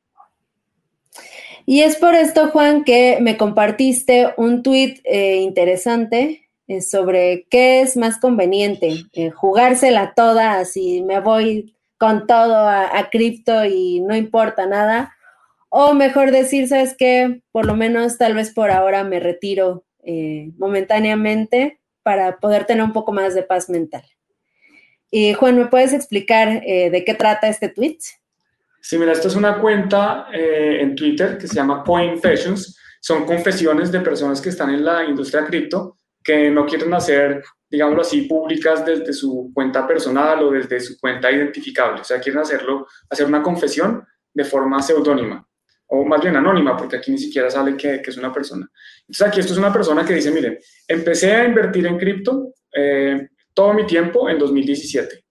Y 1.64 1.82
es 1.82 1.96
por 1.96 2.14
esto, 2.14 2.48
Juan, 2.48 2.82
que 2.82 3.18
me 3.20 3.36
compartiste 3.36 4.34
un 4.36 4.64
tuit 4.64 4.98
eh, 5.04 5.36
interesante 5.36 6.50
eh, 6.68 6.80
sobre 6.80 7.46
qué 7.50 7.80
es 7.82 7.96
más 7.96 8.18
conveniente, 8.18 9.04
eh, 9.12 9.30
jugársela 9.30 10.14
toda, 10.14 10.58
así 10.58 11.02
me 11.02 11.20
voy 11.20 11.76
con 11.98 12.26
todo 12.26 12.56
a, 12.68 13.08
cripto 13.10 13.64
y 13.64 14.00
no 14.00 14.16
importa 14.16 14.66
nada, 14.66 15.14
o 15.68 15.94
mejor 15.94 16.30
decir, 16.32 16.68
sabes 16.68 16.96
que 16.96 17.42
por 17.52 17.64
lo 17.66 17.76
menos 17.76 18.18
tal 18.18 18.34
vez 18.34 18.52
por 18.52 18.70
ahora 18.70 19.04
me 19.04 19.20
retiro 19.20 19.84
momentáneamente 20.58 21.78
para 22.02 22.40
poder 22.40 22.64
tener 22.64 22.82
un 22.82 22.92
poco 22.92 23.12
más 23.12 23.36
de 23.36 23.44
paz 23.44 23.70
mental. 23.70 24.02
Y 25.12 25.32
Juan, 25.34 25.56
¿me 25.56 25.66
puedes 25.66 25.92
explicar 25.92 26.60
de 26.60 27.04
qué 27.06 27.14
trata 27.14 27.48
este 27.48 27.68
tweet? 27.68 27.98
Sí, 28.82 28.98
mira, 28.98 29.12
esto 29.12 29.28
es 29.28 29.36
una 29.36 29.60
cuenta 29.60 30.26
eh, 30.34 30.78
en 30.80 30.96
Twitter 30.96 31.38
que 31.38 31.46
se 31.46 31.54
llama 31.54 31.84
Confessions. 31.84 32.76
Son 33.00 33.24
confesiones 33.24 33.92
de 33.92 34.00
personas 34.00 34.40
que 34.40 34.48
están 34.48 34.70
en 34.70 34.84
la 34.84 35.04
industria 35.04 35.46
cripto 35.46 35.98
que 36.22 36.50
no 36.50 36.66
quieren 36.66 36.92
hacer, 36.94 37.42
digámoslo 37.68 38.02
así, 38.02 38.22
públicas 38.22 38.84
desde 38.84 39.12
su 39.12 39.50
cuenta 39.54 39.86
personal 39.86 40.42
o 40.44 40.50
desde 40.50 40.80
su 40.80 40.98
cuenta 40.98 41.30
identificable. 41.30 42.00
O 42.00 42.04
sea, 42.04 42.20
quieren 42.20 42.42
hacerlo, 42.42 42.86
hacer 43.10 43.26
una 43.26 43.42
confesión 43.42 44.06
de 44.32 44.44
forma 44.44 44.82
seudónima 44.82 45.46
o 45.94 46.06
más 46.06 46.22
bien 46.22 46.34
anónima, 46.36 46.74
porque 46.74 46.96
aquí 46.96 47.10
ni 47.10 47.18
siquiera 47.18 47.50
sale 47.50 47.76
que, 47.76 48.00
es 48.02 48.16
una 48.16 48.32
persona. 48.32 48.66
Entonces 49.02 49.26
aquí 49.26 49.40
esto 49.40 49.52
es 49.52 49.58
una 49.58 49.70
persona 49.70 50.06
que 50.06 50.14
dice, 50.14 50.30
miren, 50.30 50.58
empecé 50.88 51.34
a 51.34 51.44
invertir 51.44 51.86
en 51.86 51.98
cripto 51.98 52.54
eh, 52.74 53.28
todo 53.52 53.74
mi 53.74 53.84
tiempo 53.84 54.30
en 54.30 54.38
2017. 54.38 55.22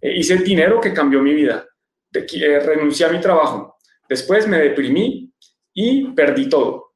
Eh, 0.00 0.18
hice 0.18 0.34
el 0.34 0.42
dinero 0.42 0.80
que 0.80 0.92
cambió 0.92 1.22
mi 1.22 1.32
vida 1.34 1.64
eh, 2.12 2.60
renuncié 2.60 3.06
a 3.06 3.10
mi 3.10 3.20
trabajo. 3.20 3.76
Después 4.08 4.48
me 4.48 4.58
deprimí 4.58 5.32
y 5.72 6.12
perdí 6.12 6.48
todo. 6.48 6.87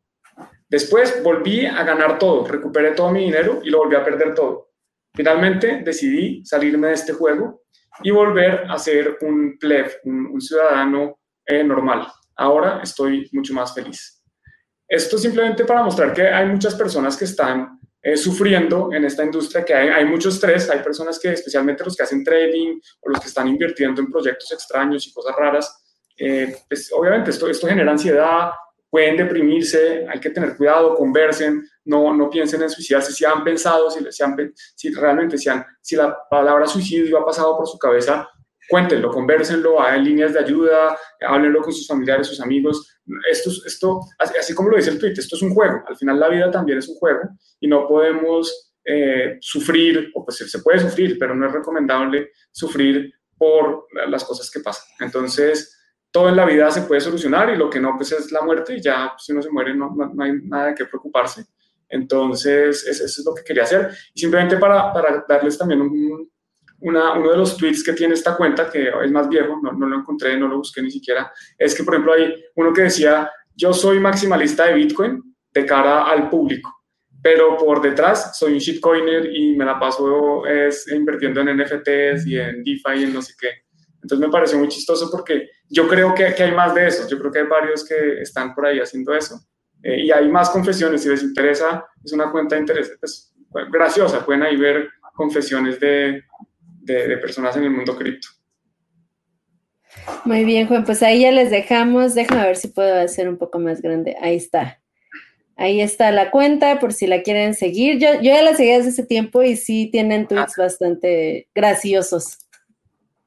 Después 0.73 1.23
volví 1.23 1.67
a 1.67 1.85
ganar 1.85 2.19
todo, 2.19 2.47
recuperé 2.47 2.93
todo 2.93 3.11
mi 3.11 3.25
dinero 3.25 3.61
y 3.63 3.69
lo 3.69 3.77
volví 3.77 3.95
a 3.95 4.03
perder 4.03 4.33
todo. 4.33 4.71
Finalmente 5.15 5.83
decidí 5.85 6.43
salirme 6.47 6.89
de 6.89 6.95
este 6.95 7.13
juego 7.13 7.65
y 8.03 8.11
volver 8.11 8.65
a 8.71 8.79
ser 8.79 9.19
un 9.21 9.59
pleb, 9.59 10.01
un, 10.05 10.41
ciudadano 10.41 11.21
eh, 11.45 11.63
normal. 11.63 12.07
Ahora 12.37 12.81
estoy 12.83 13.29
mucho 13.33 13.53
más 13.53 13.75
feliz. 13.75 14.23
Esto 14.89 15.19
simplemente 15.19 15.67
para 15.67 15.83
mostrar 15.83 16.15
que 16.15 16.27
hay 16.27 16.47
muchas 16.47 16.75
personas 16.75 17.19
que 17.19 17.27
están 17.27 17.79
eh, 18.01 18.17
sufriendo 18.17 18.95
en 18.95 19.05
esta 19.05 19.25
industria, 19.25 19.67
que 19.67 19.75
hay, 19.75 19.89
hay, 19.89 20.07
mucho 20.07 20.31
estrés, 20.31 20.71
hay 20.71 20.79
personas 20.79 21.19
que, 21.19 21.33
especialmente 21.33 21.85
los 21.85 21.95
que 21.95 22.05
hacen 22.05 22.25
trading 22.25 22.81
o 23.03 23.11
los 23.11 23.21
que 23.21 23.29
están 23.29 23.47
invirtiendo 23.47 24.01
en 24.01 24.11
proyectos 24.11 24.51
extraños 24.51 25.07
y 25.07 25.13
cosas 25.13 25.37
raras, 25.37 25.85
eh, 26.17 26.57
pues 26.67 26.91
obviamente 26.95 27.29
esto, 27.29 27.47
esto 27.47 27.67
genera 27.67 27.93
ansiedad, 27.93 28.53
pueden 28.93 29.17
deprimirse, 29.17 30.07
hay 30.07 30.21
que 30.21 30.29
tener 30.29 30.55
cuidado, 30.55 30.95
conversen, 30.95 31.67
no, 31.87 32.15
no 32.15 32.29
piensen 32.29 32.61
en 32.61 32.69
suicidarse, 32.69 33.11
si 33.11 33.25
han 33.25 33.43
pensado, 33.43 33.89
si, 33.91 34.93
realmente 34.93 35.39
si, 35.39 35.49
han, 35.49 35.65
si 35.81 35.97
la 35.97 36.15
palabra 36.29 36.67
suicidio 36.67 37.19
ha 37.19 37.25
pasado 37.25 37.57
por 37.57 37.67
su 37.67 37.79
cabeza, 37.79 38.29
cuéntenlo, 38.69 39.11
conversenlo, 39.11 39.81
hagan 39.81 40.05
líneas 40.05 40.35
de 40.35 40.41
ayuda, 40.41 40.95
háblenlo 41.27 41.63
con 41.63 41.73
sus 41.73 41.89
familiares, 41.89 42.27
sus 42.27 42.43
amigos. 42.43 42.99
Esto, 43.31 43.51
esto 43.67 44.01
así, 44.19 44.55
como 44.55 44.69
lo 44.69 44.77
dice 44.77 44.91
el 44.91 44.99
tweet, 44.99 45.15
esto 45.17 45.37
es 45.37 45.43
un 45.43 45.55
juego. 45.55 45.83
Al 45.89 45.97
final 45.97 46.21
la 46.21 46.29
vida 46.29 46.51
también 46.51 46.77
es 46.77 46.87
un 46.87 46.97
juego 46.97 47.21
y 47.61 47.69
no 47.69 47.89
podemos 47.89 48.75
eh, 48.85 49.39
sufrir, 49.41 50.11
o 50.15 50.23
pues 50.23 50.37
se 50.37 50.59
puede 50.59 50.81
sufrir, 50.81 51.17
pero 51.19 51.35
no 51.35 51.47
es 51.47 51.53
recomendable 51.53 52.33
sufrir 52.51 53.11
por 53.39 53.87
las 54.09 54.23
cosas 54.23 54.51
que 54.51 54.61
pasan. 54.61 54.85
Entonces, 55.01 55.82
todo 56.13 56.29
en 56.29 56.37
la 56.37 56.45
vida 56.45 56.71
se 56.71 56.83
puede 56.83 57.01
solucionar 57.01 57.51
y 57.51 57.57
lo 57.57 57.71
que 57.71 57.81
no, 57.81 57.97
pues 57.97 58.13
es 58.13 58.31
la 58.31 58.43
muerte 58.43 58.77
y 58.77 58.83
ya 58.83 59.15
si 59.19 59.33
uno 59.33 59.43
se 59.43 59.51
muere 59.51 59.75
no, 59.75 59.95
no, 59.95 60.23
hay 60.23 60.33
nada 60.45 60.67
de 60.67 60.75
qué 60.75 60.85
preocuparse. 60.85 61.47
Entonces, 61.89 62.87
eso, 62.87 63.05
es 63.05 63.23
lo 63.25 63.35
que 63.35 63.43
quería 63.43 63.65
hacer. 63.65 63.91
Y 64.15 64.21
simplemente 64.21 64.57
para, 64.57 64.93
para 64.93 65.25
darles 65.29 65.59
también 65.59 65.81
un, 65.81 66.31
uno 66.83 67.31
de 67.31 67.37
los 67.37 67.57
tweets 67.57 67.83
que 67.83 67.93
tiene 67.93 68.15
esta 68.15 68.37
cuenta, 68.37 68.71
que 68.71 68.91
es 69.05 69.11
más 69.11 69.29
viejo, 69.29 69.59
no, 69.63 69.73
no, 69.73 69.87
lo 69.87 69.97
encontré, 70.01 70.37
no 70.37 70.49
lo 70.49 70.59
busqué 70.59 70.83
ni 70.83 70.91
siquiera, 70.91 71.33
es 71.57 71.75
que, 71.75 71.85
por 71.85 71.95
ejemplo, 71.95 72.13
hay 72.15 72.45
uno 72.57 72.73
que 72.73 72.83
decía, 72.83 73.31
yo 73.55 73.73
soy 73.73 74.01
maximalista 74.01 74.67
de 74.67 74.75
Bitcoin 74.75 75.23
de 75.53 75.67
cara 75.67 76.07
al 76.07 76.29
público, 76.29 76.71
pero 77.23 77.57
por 77.57 77.81
detrás 77.81 78.37
soy 78.37 78.55
un 78.55 78.59
shitcoiner 78.59 79.27
y 79.33 79.55
me 79.57 79.65
la 79.65 79.79
paso 79.79 80.45
es, 80.47 80.89
invirtiendo 80.89 81.41
en 81.41 81.57
NFTs 81.57 82.27
y 82.27 82.39
en 82.39 82.65
DeFi 82.65 83.01
y 83.01 83.05
en 83.05 83.15
no 83.15 83.23
sé 83.23 83.35
qué. 83.39 83.49
Entonces 84.03 84.27
me 84.27 84.33
pareció 84.33 84.59
muy 84.59 84.69
chistoso 84.69 85.09
porque 85.11 85.49
yo 85.69 85.89
creo 85.89 86.15
que, 86.15 86.35
que 86.35 86.43
hay 86.43 86.53
más 86.53 86.75
de 86.75 86.89
eso, 86.89 87.09
yo 87.09 87.19
creo 87.19 87.31
que 87.31 87.39
hay 87.41 87.47
varios 87.47 87.87
que 87.87 88.21
están 88.21 88.55
por 88.55 88.67
ahí 88.67 88.81
haciendo 88.81 89.15
eso. 89.15 89.41
Eh, 89.83 90.05
y 90.05 90.11
hay 90.11 90.29
más 90.29 90.51
confesiones, 90.51 91.03
si 91.03 91.09
les 91.09 91.23
interesa, 91.23 91.85
es 92.05 92.13
una 92.13 92.31
cuenta 92.31 92.57
interesante, 92.57 92.99
pues, 93.01 93.33
graciosa, 93.71 94.25
pueden 94.25 94.43
ahí 94.43 94.57
ver 94.57 94.89
confesiones 95.15 95.79
de, 95.81 96.23
de, 96.83 97.17
personas 97.19 97.57
en 97.57 97.65
el 97.65 97.71
mundo 97.71 97.97
cripto. 97.97 98.29
Muy 100.25 100.45
bien, 100.45 100.67
Juan, 100.67 100.85
pues 100.85 101.03
ahí 101.03 101.21
ya 101.21 101.31
les 101.31 101.51
dejamos. 101.51 102.15
Déjame 102.15 102.45
ver 102.45 102.57
si 102.57 102.69
puedo 102.69 103.01
hacer 103.01 103.29
un 103.29 103.37
poco 103.37 103.59
más 103.59 103.83
grande. 103.83 104.17
Ahí 104.21 104.37
está. 104.37 104.81
Ahí 105.57 105.81
está 105.81 106.11
la 106.11 106.31
cuenta 106.31 106.79
por 106.81 106.93
si 106.93 107.07
la 107.07 107.23
quieren 107.23 107.55
seguir. 107.55 107.99
Yo, 107.99 108.15
yo 108.15 108.33
ya 108.33 108.43
la 108.43 108.57
seguí 108.57 108.71
desde 108.71 108.89
ese 108.89 109.05
tiempo 109.05 109.43
y 109.43 109.57
sí 109.57 109.91
tienen 109.93 110.27
tweets 110.27 110.59
ah. 110.59 110.63
bastante 110.63 111.49
graciosos. 111.55 112.39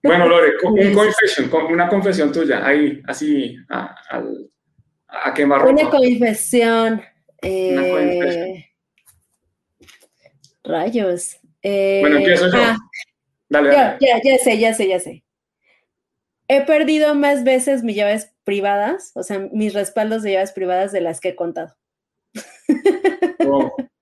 Bueno, 0.06 0.28
Lore, 0.28 0.54
un 0.64 0.94
confession, 0.94 1.52
una 1.70 1.88
confesión 1.88 2.32
tuya, 2.32 2.66
ahí, 2.66 3.02
así, 3.08 3.58
a, 3.70 3.96
a, 5.08 5.34
quemar 5.34 5.66
Una 5.66 5.90
confesión. 5.90 7.02
Eh, 7.42 8.66
rayos. 10.64 11.38
Eh, 11.62 12.00
bueno, 12.02 12.18
empiezo 12.18 12.48
yo. 12.52 12.58
Ah, 12.58 12.78
ya, 13.50 13.98
ya, 14.00 14.22
ya 14.24 14.38
sé, 14.38 14.60
ya 14.60 14.74
sé, 14.74 14.88
ya 14.88 15.00
sé. 15.00 15.24
He 16.48 16.62
perdido 16.62 17.16
más 17.16 17.44
veces 17.44 17.84
mis 17.84 17.96
llaves 17.96 18.32
privadas, 18.44 19.12
o 19.16 19.24
sea, 19.24 19.40
mis 19.52 19.74
respaldos 19.74 20.22
de 20.22 20.34
llaves 20.34 20.52
privadas 20.52 20.92
de 20.92 21.02
las 21.02 21.20
que 21.20 21.30
he 21.30 21.36
contado. 21.36 21.76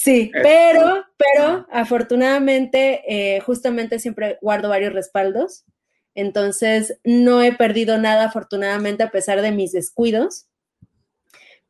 Sí, 0.00 0.30
pero, 0.32 1.04
pero 1.16 1.66
afortunadamente, 1.72 3.02
eh, 3.08 3.40
justamente 3.40 3.98
siempre 3.98 4.38
guardo 4.40 4.68
varios 4.68 4.92
respaldos. 4.92 5.64
Entonces, 6.14 7.00
no 7.02 7.42
he 7.42 7.52
perdido 7.52 7.98
nada, 7.98 8.26
afortunadamente, 8.26 9.02
a 9.02 9.10
pesar 9.10 9.42
de 9.42 9.50
mis 9.50 9.72
descuidos. 9.72 10.46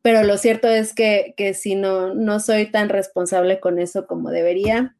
Pero 0.03 0.23
lo 0.23 0.37
cierto 0.37 0.67
es 0.67 0.93
que, 0.93 1.33
que 1.37 1.55
si 1.55 1.73
no, 1.73 2.13
no 2.13 2.39
soy 2.39 2.67
tan 2.69 2.89
responsable 2.89 3.59
con 3.59 3.79
eso 3.79 4.05
como 4.05 4.29
debería. 4.29 4.95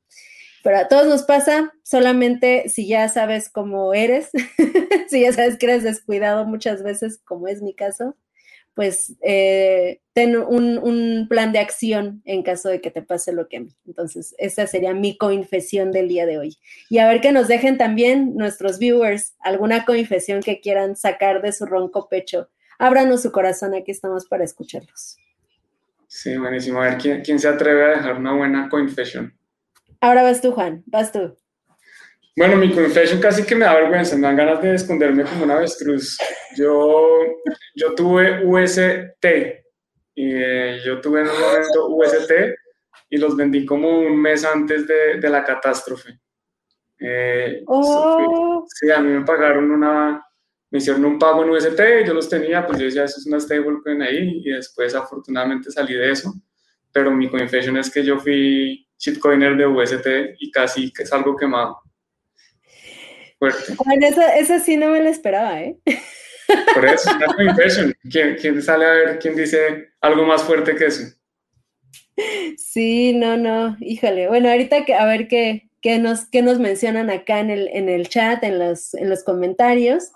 Pero 0.64 0.80
a 0.80 0.88
todos 0.88 1.06
nos 1.08 1.22
pasa, 1.22 1.72
solamente 1.84 2.68
si 2.68 2.88
ya 2.88 3.08
sabes 3.10 3.48
cómo 3.50 3.94
eres, 3.94 4.32
si 5.08 5.22
ya 5.22 5.34
sabes 5.34 5.58
que 5.58 5.68
eres 5.68 5.84
descuidado 5.84 6.46
muchas 6.46 6.82
veces, 6.82 7.22
como 7.24 7.48
es 7.48 7.62
mi 7.62 7.76
caso, 7.76 8.18
pues 8.80 9.14
eh, 9.22 10.00
ten 10.14 10.38
un, 10.38 11.28
plan 11.28 11.52
de 11.52 11.60
acción 11.60 12.22
en 12.24 12.44
caso 12.44 12.70
de 12.70 12.80
que 12.80 12.92
te 12.92 13.02
pase 13.02 13.34
lo 13.34 13.50
que 13.50 13.58
a 13.58 13.60
mí. 13.60 13.76
Entonces, 13.86 14.34
esa 14.38 14.68
sería 14.68 14.94
mi 14.94 15.18
confesión 15.18 15.92
del 15.92 16.08
día 16.08 16.26
de 16.26 16.38
hoy. 16.38 16.58
Y 16.90 17.00
a 17.00 17.08
ver 17.10 17.20
que 17.20 17.34
nos 17.34 17.50
dejen 17.50 17.78
también 17.78 18.38
nuestros 18.38 18.80
viewers 18.80 19.36
alguna 19.42 19.84
confesión 19.84 20.40
que 20.42 20.62
quieran 20.62 20.96
sacar 20.96 21.42
de 21.42 21.52
su 21.52 21.66
ronco 21.66 22.08
pecho. 22.08 22.48
Ábranos 22.78 23.22
su 23.22 23.34
corazón, 23.34 23.74
aquí 23.76 23.92
estamos 23.92 24.26
para 24.28 24.46
escucharlos. 24.46 25.18
Sí, 26.08 26.38
buenísimo. 26.38 26.82
A 26.82 26.86
ver, 26.86 26.98
¿quién, 27.00 27.22
quién 27.22 27.38
se 27.38 27.50
atreve 27.50 27.84
a 27.84 27.98
dejar 27.98 28.16
una 28.16 28.34
buena 28.34 28.70
confesión? 28.70 29.38
Ahora 30.00 30.24
vas 30.24 30.40
tú, 30.40 30.54
Juan, 30.54 30.84
vas 30.86 31.12
tú. 31.12 31.36
Bueno, 32.40 32.56
mi 32.56 32.72
confesión 32.74 33.20
casi 33.20 33.44
que 33.44 33.54
me 33.54 33.66
da 33.66 33.76
vergüenza, 33.76 34.16
me 34.16 34.22
dan 34.22 34.38
ganas 34.38 34.62
de 34.62 34.76
esconderme 34.76 35.26
como 35.26 35.44
una 35.44 35.58
avestruz. 35.58 36.18
Yo, 36.56 37.20
yo 37.76 37.94
tuve 37.96 38.46
UST, 38.46 39.26
y 40.16 40.32
eh, 40.36 40.80
yo 40.86 41.02
tuve 41.02 41.20
en 41.20 41.28
un 41.28 41.38
momento 41.38 41.90
UST 41.90 42.32
y 43.10 43.18
los 43.18 43.36
vendí 43.36 43.66
como 43.66 44.00
un 44.00 44.22
mes 44.22 44.46
antes 44.46 44.88
de, 44.88 45.20
de 45.20 45.30
la 45.30 45.44
catástrofe. 45.44 46.18
Eh, 46.98 47.62
oh. 47.68 48.66
Sí, 48.74 48.90
a 48.90 49.02
mí 49.02 49.10
me 49.10 49.26
pagaron 49.26 49.70
una, 49.70 50.26
me 50.72 50.78
hicieron 50.78 51.04
un 51.04 51.20
pago 51.20 51.44
en 51.44 51.50
UST, 51.50 51.82
yo 52.06 52.14
los 52.14 52.30
tenía, 52.30 52.66
pues 52.66 52.80
yo 52.80 52.86
decía, 52.86 53.04
eso 53.04 53.20
es 53.20 53.28
una 53.28 53.42
stablecoin 53.42 54.02
ahí, 54.02 54.42
y 54.46 54.52
después 54.52 54.96
afortunadamente 54.96 55.72
salí 55.72 55.94
de 55.94 56.12
eso 56.12 56.34
pero 56.92 57.12
mi 57.12 57.30
confession 57.30 57.78
es 57.78 57.92
que 57.92 58.04
yo 58.04 58.18
fui 58.20 58.88
shitcoiner 58.98 59.56
de 59.56 59.68
UST 59.68 60.08
y 60.40 60.52
casi 60.52 60.92
que 60.92 61.06
salgo 61.06 61.36
quemado. 61.36 61.78
Fuerte. 63.40 63.74
Bueno, 63.86 64.08
eso, 64.36 64.60
sí 64.60 64.76
no 64.76 64.90
me 64.90 65.02
lo 65.02 65.10
esperaba, 65.10 65.62
¿eh? 65.62 65.78
Por 66.74 66.86
eso, 66.86 67.10
una 67.16 67.28
confession. 67.28 67.94
¿Quién, 68.10 68.36
¿Quién 68.36 68.62
sale 68.62 68.86
a 68.86 68.92
ver 68.92 69.20
quién 69.20 69.36
dice 69.36 69.94
algo 70.02 70.26
más 70.26 70.44
fuerte 70.44 70.76
que 70.76 70.88
eso? 70.88 71.04
Sí, 72.58 73.14
no, 73.14 73.38
no, 73.38 73.78
híjole. 73.80 74.28
Bueno, 74.28 74.50
ahorita 74.50 74.84
que, 74.84 74.94
a 74.94 75.06
ver 75.06 75.28
qué, 75.28 75.70
qué, 75.82 76.00
nos, 76.00 76.26
qué 76.30 76.42
nos 76.42 76.60
mencionan 76.60 77.10
acá 77.10 77.40
en 77.40 77.50
el, 77.50 77.70
en 77.70 77.88
el 77.88 78.10
chat, 78.10 78.44
en 78.44 78.60
los, 78.60 78.94
en 78.94 79.10
los 79.10 79.24
comentarios. 79.24 80.12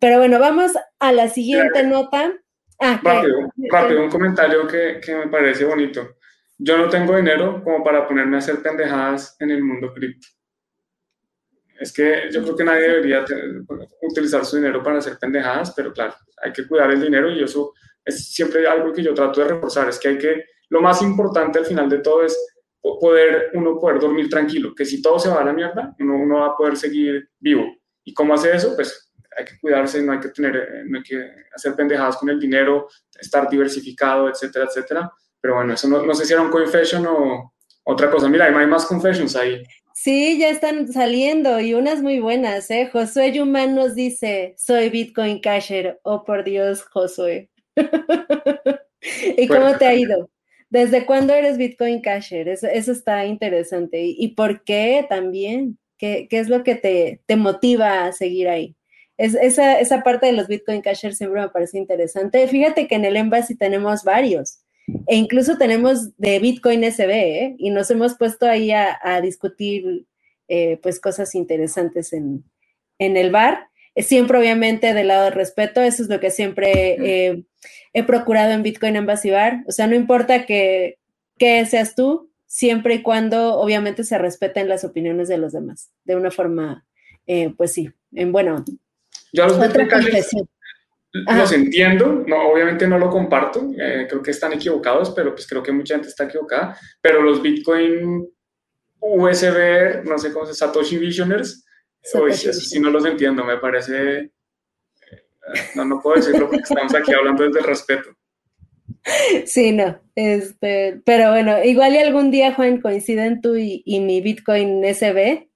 Pero 0.00 0.18
bueno, 0.18 0.38
vamos 0.38 0.72
a 0.98 1.12
la 1.12 1.28
siguiente 1.28 1.84
nota. 1.84 2.32
Ah, 2.80 3.00
rápido, 3.02 3.52
rápido, 3.70 4.02
un 4.02 4.10
comentario 4.10 4.66
que, 4.66 5.00
que, 5.04 5.14
me 5.14 5.28
parece 5.28 5.64
bonito. 5.64 6.16
Yo 6.58 6.76
no 6.76 6.88
tengo 6.88 7.16
dinero 7.16 7.62
como 7.62 7.84
para 7.84 8.06
ponerme 8.08 8.36
a 8.36 8.38
hacer 8.40 8.60
pendejadas 8.60 9.36
en 9.38 9.50
el 9.50 9.62
mundo 9.62 9.92
cripto. 9.94 10.26
Es 11.78 11.92
que 11.92 12.28
yo 12.30 12.42
creo 12.42 12.56
que 12.56 12.64
nadie 12.64 12.88
debería 12.88 13.24
utilizar 14.02 14.44
su 14.44 14.56
dinero 14.56 14.82
para 14.82 14.98
hacer 14.98 15.18
pendejadas, 15.18 15.72
pero 15.74 15.92
claro, 15.92 16.14
hay 16.42 16.52
que 16.52 16.66
cuidar 16.66 16.90
el 16.90 17.00
dinero 17.00 17.30
y 17.30 17.42
eso 17.42 17.72
es 18.04 18.32
siempre 18.32 18.66
algo 18.66 18.92
que 18.92 19.02
yo 19.02 19.14
trato 19.14 19.40
de 19.40 19.48
reforzar, 19.48 19.88
es 19.88 19.98
que 19.98 20.08
hay 20.08 20.18
que, 20.18 20.44
lo 20.68 20.80
más 20.80 21.02
importante 21.02 21.58
al 21.58 21.66
final 21.66 21.88
de 21.88 21.98
todo 21.98 22.24
es 22.24 22.38
poder, 22.80 23.50
uno 23.54 23.78
poder 23.80 23.98
dormir 23.98 24.28
tranquilo, 24.28 24.74
que 24.74 24.84
si 24.84 25.00
todo 25.00 25.18
se 25.18 25.30
va 25.30 25.40
a 25.40 25.44
la 25.44 25.52
mierda, 25.52 25.94
uno, 25.98 26.16
uno 26.16 26.40
va 26.40 26.46
a 26.48 26.56
poder 26.56 26.76
seguir 26.76 27.30
vivo. 27.38 27.64
¿Y 28.04 28.12
cómo 28.12 28.34
hace 28.34 28.54
eso? 28.54 28.74
Pues 28.74 29.10
hay 29.36 29.44
que 29.44 29.58
cuidarse, 29.58 30.02
no 30.02 30.12
hay 30.12 30.20
que 30.20 30.28
tener, 30.28 30.56
eh, 30.56 30.82
no 30.86 30.98
hay 30.98 31.02
que 31.02 31.30
hacer 31.54 31.74
pendejadas 31.74 32.18
con 32.18 32.28
el 32.28 32.38
dinero, 32.38 32.88
estar 33.18 33.48
diversificado, 33.48 34.28
etcétera, 34.28 34.66
etcétera. 34.66 35.10
Pero 35.40 35.56
bueno, 35.56 35.72
eso 35.72 35.88
no, 35.88 36.04
no 36.04 36.14
sé 36.14 36.24
si 36.24 36.32
era 36.32 36.42
un 36.42 36.50
confession 36.50 37.06
o 37.06 37.54
otra 37.84 38.10
cosa. 38.10 38.28
Mira, 38.28 38.46
hay 38.46 38.66
más 38.66 38.86
confessions 38.86 39.34
ahí. 39.36 39.62
Sí, 39.96 40.38
ya 40.40 40.48
están 40.50 40.92
saliendo 40.92 41.60
y 41.60 41.72
unas 41.72 42.02
muy 42.02 42.18
buenas, 42.18 42.68
¿eh? 42.72 42.90
Josué 42.92 43.30
Yuman 43.30 43.76
nos 43.76 43.94
dice, 43.94 44.54
soy 44.58 44.90
Bitcoin 44.90 45.38
Casher. 45.40 46.00
Oh, 46.02 46.24
por 46.24 46.42
Dios, 46.42 46.82
Josué. 46.82 47.48
¿Y 49.38 49.46
cómo 49.46 49.78
te 49.78 49.86
ha 49.86 49.94
ido? 49.94 50.28
¿Desde 50.68 51.06
cuándo 51.06 51.32
eres 51.32 51.58
Bitcoin 51.58 52.00
Casher? 52.00 52.48
Eso, 52.48 52.66
eso 52.66 52.90
está 52.90 53.24
interesante. 53.24 54.02
¿Y, 54.02 54.34
por 54.34 54.64
qué 54.64 55.06
también? 55.08 55.78
¿Qué, 55.96 56.26
¿Qué, 56.28 56.40
es 56.40 56.48
lo 56.48 56.64
que 56.64 56.74
te, 56.74 57.22
te 57.26 57.36
motiva 57.36 58.04
a 58.04 58.12
seguir 58.12 58.48
ahí? 58.48 58.76
Es, 59.16 59.36
esa, 59.36 59.78
esa, 59.78 60.02
parte 60.02 60.26
de 60.26 60.32
los 60.32 60.48
Bitcoin 60.48 60.82
Cacher 60.82 61.14
siempre 61.14 61.40
me 61.40 61.50
parece 61.50 61.78
interesante. 61.78 62.48
Fíjate 62.48 62.88
que 62.88 62.96
en 62.96 63.04
el 63.04 63.16
Embassy 63.16 63.54
tenemos 63.54 64.02
varios. 64.02 64.63
E 65.06 65.16
incluso 65.16 65.56
tenemos 65.56 66.16
de 66.18 66.38
Bitcoin 66.38 66.84
SB, 66.84 67.10
¿eh? 67.10 67.56
Y 67.58 67.70
nos 67.70 67.90
hemos 67.90 68.16
puesto 68.16 68.46
ahí 68.46 68.70
a, 68.70 69.20
discutir 69.22 70.06
eh, 70.48 70.78
pues 70.82 71.00
cosas 71.00 71.34
interesantes 71.34 72.12
en, 72.12 72.44
el 72.98 73.30
bar. 73.30 73.68
Siempre, 73.96 74.38
obviamente, 74.38 74.92
del 74.92 75.08
lado 75.08 75.24
del 75.24 75.34
respeto, 75.34 75.80
eso 75.80 76.02
es 76.02 76.08
lo 76.08 76.20
que 76.20 76.30
siempre 76.30 76.96
eh, 77.00 77.44
he 77.92 78.02
procurado 78.02 78.52
en 78.52 78.62
Bitcoin 78.62 78.96
Embassy 78.96 79.30
Bar. 79.30 79.62
O 79.66 79.72
sea, 79.72 79.86
no 79.86 79.94
importa 79.94 80.46
que, 80.46 80.98
que 81.38 81.64
seas 81.66 81.94
tú, 81.94 82.30
siempre 82.46 82.94
y 82.94 83.02
cuando, 83.02 83.58
obviamente, 83.58 84.04
se 84.04 84.18
respeten 84.18 84.68
las 84.68 84.84
opiniones 84.84 85.28
de 85.28 85.38
los 85.38 85.52
demás, 85.52 85.90
de 86.04 86.16
una 86.16 86.30
forma, 86.30 86.86
pues 87.56 87.72
sí, 87.72 87.90
en 88.12 88.32
buena 88.32 88.64
yo 89.34 89.48
los 89.48 89.58
Los 91.14 91.52
entiendo, 91.52 92.24
no, 92.26 92.48
obviamente 92.48 92.88
no 92.88 92.98
lo 92.98 93.08
comparto, 93.08 93.70
eh, 93.78 94.04
creo 94.08 94.20
que 94.20 94.32
están 94.32 94.52
equivocados, 94.52 95.12
pero 95.12 95.32
pues 95.32 95.46
creo 95.46 95.62
que 95.62 95.70
mucha 95.70 95.94
gente 95.94 96.08
está 96.08 96.24
equivocada, 96.24 96.76
pero 97.00 97.22
los 97.22 97.40
Bitcoin 97.40 98.28
USB, 98.98 100.02
no 100.04 100.18
sé 100.18 100.32
cómo 100.32 100.44
se 100.44 100.54
Satoshi 100.54 100.98
Visioners, 100.98 101.64
Satoshi 102.02 102.52
sí 102.52 102.80
no 102.80 102.90
los 102.90 103.04
entiendo, 103.04 103.44
me 103.44 103.58
parece, 103.58 104.18
eh, 104.18 104.32
no, 105.76 105.84
no 105.84 106.00
puedo 106.02 106.16
decirlo 106.16 106.48
porque 106.48 106.64
estamos 106.64 106.92
aquí 106.92 107.12
hablando 107.12 107.44
desde 107.44 107.60
el 107.60 107.66
respeto. 107.66 108.10
Sí, 109.46 109.70
no, 109.70 110.00
este, 110.16 111.00
pero 111.04 111.30
bueno, 111.30 111.62
igual 111.62 111.94
y 111.94 111.98
algún 111.98 112.32
día, 112.32 112.54
Juan, 112.54 112.80
coinciden 112.80 113.40
tú 113.40 113.54
y, 113.54 113.84
y 113.86 114.00
mi 114.00 114.20
Bitcoin 114.20 114.82
SB, 114.84 115.48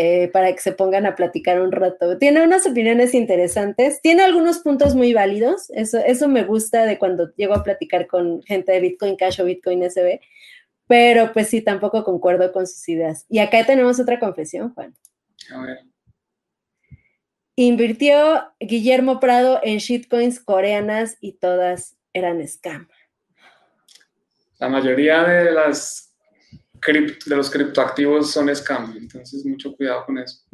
eh, 0.00 0.28
para 0.32 0.52
que 0.52 0.60
se 0.60 0.70
pongan 0.70 1.06
a 1.06 1.16
platicar 1.16 1.60
un 1.60 1.72
rato. 1.72 2.18
Tiene 2.18 2.44
unas 2.44 2.64
opiniones 2.68 3.14
interesantes, 3.14 4.00
tiene 4.00 4.22
algunos 4.22 4.60
puntos 4.60 4.94
muy 4.94 5.12
válidos, 5.12 5.70
eso, 5.70 5.98
eso 5.98 6.28
me 6.28 6.44
gusta 6.44 6.86
de 6.86 7.00
cuando 7.00 7.34
llego 7.34 7.54
a 7.54 7.64
platicar 7.64 8.06
con 8.06 8.40
gente 8.44 8.70
de 8.70 8.78
Bitcoin 8.78 9.16
Cash 9.16 9.40
o 9.40 9.44
Bitcoin 9.44 9.82
SB, 9.82 10.20
pero 10.86 11.32
pues 11.32 11.48
sí, 11.48 11.62
tampoco 11.62 12.04
concuerdo 12.04 12.52
con 12.52 12.68
sus 12.68 12.88
ideas. 12.88 13.26
Y 13.28 13.40
acá 13.40 13.66
tenemos 13.66 13.98
otra 13.98 14.20
confesión, 14.20 14.72
Juan. 14.72 14.94
A 15.52 15.62
ver. 15.62 15.78
Invirtió 17.56 18.52
Guillermo 18.60 19.18
Prado 19.18 19.58
en 19.64 19.78
shitcoins 19.78 20.38
coreanas 20.38 21.16
y 21.20 21.32
todas 21.32 21.96
eran 22.12 22.46
scam. 22.46 22.86
La 24.60 24.68
mayoría 24.68 25.24
de 25.24 25.50
las 25.50 26.07
de 26.80 27.36
los 27.36 27.50
criptoactivos 27.50 28.30
son 28.30 28.54
scam, 28.54 28.96
entonces 28.96 29.44
mucho 29.44 29.74
cuidado 29.76 30.04
con 30.06 30.18
eso. 30.18 30.44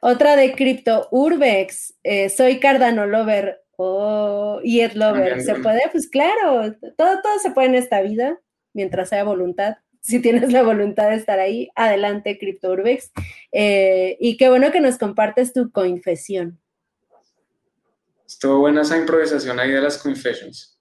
Otra 0.00 0.36
de 0.36 0.54
cripto, 0.54 1.08
Urbex, 1.10 1.94
eh, 2.02 2.30
soy 2.30 2.58
Cardano 2.58 3.06
Lover 3.06 3.62
o 3.76 4.60
y 4.62 4.80
Ed 4.80 4.92
Lover. 4.92 5.42
¿Se 5.42 5.54
puede? 5.56 5.82
Pues 5.92 6.08
claro, 6.08 6.74
todo, 6.96 7.20
todo 7.22 7.38
se 7.42 7.50
puede 7.50 7.68
en 7.68 7.74
esta 7.74 8.00
vida, 8.00 8.40
mientras 8.72 9.12
haya 9.12 9.24
voluntad. 9.24 9.76
Si 10.00 10.20
tienes 10.20 10.52
la 10.52 10.62
voluntad 10.62 11.10
de 11.10 11.16
estar 11.16 11.38
ahí, 11.38 11.68
adelante, 11.74 12.38
Crypto 12.38 12.70
Urbex. 12.72 13.12
Eh, 13.52 14.16
y 14.18 14.38
qué 14.38 14.48
bueno 14.48 14.72
que 14.72 14.80
nos 14.80 14.96
compartes 14.96 15.52
tu 15.52 15.70
confesión. 15.70 16.58
Estuvo 18.26 18.60
buena 18.60 18.82
esa 18.82 18.96
improvisación 18.96 19.60
ahí 19.60 19.70
de 19.70 19.82
las 19.82 19.98
confessions. 19.98 20.79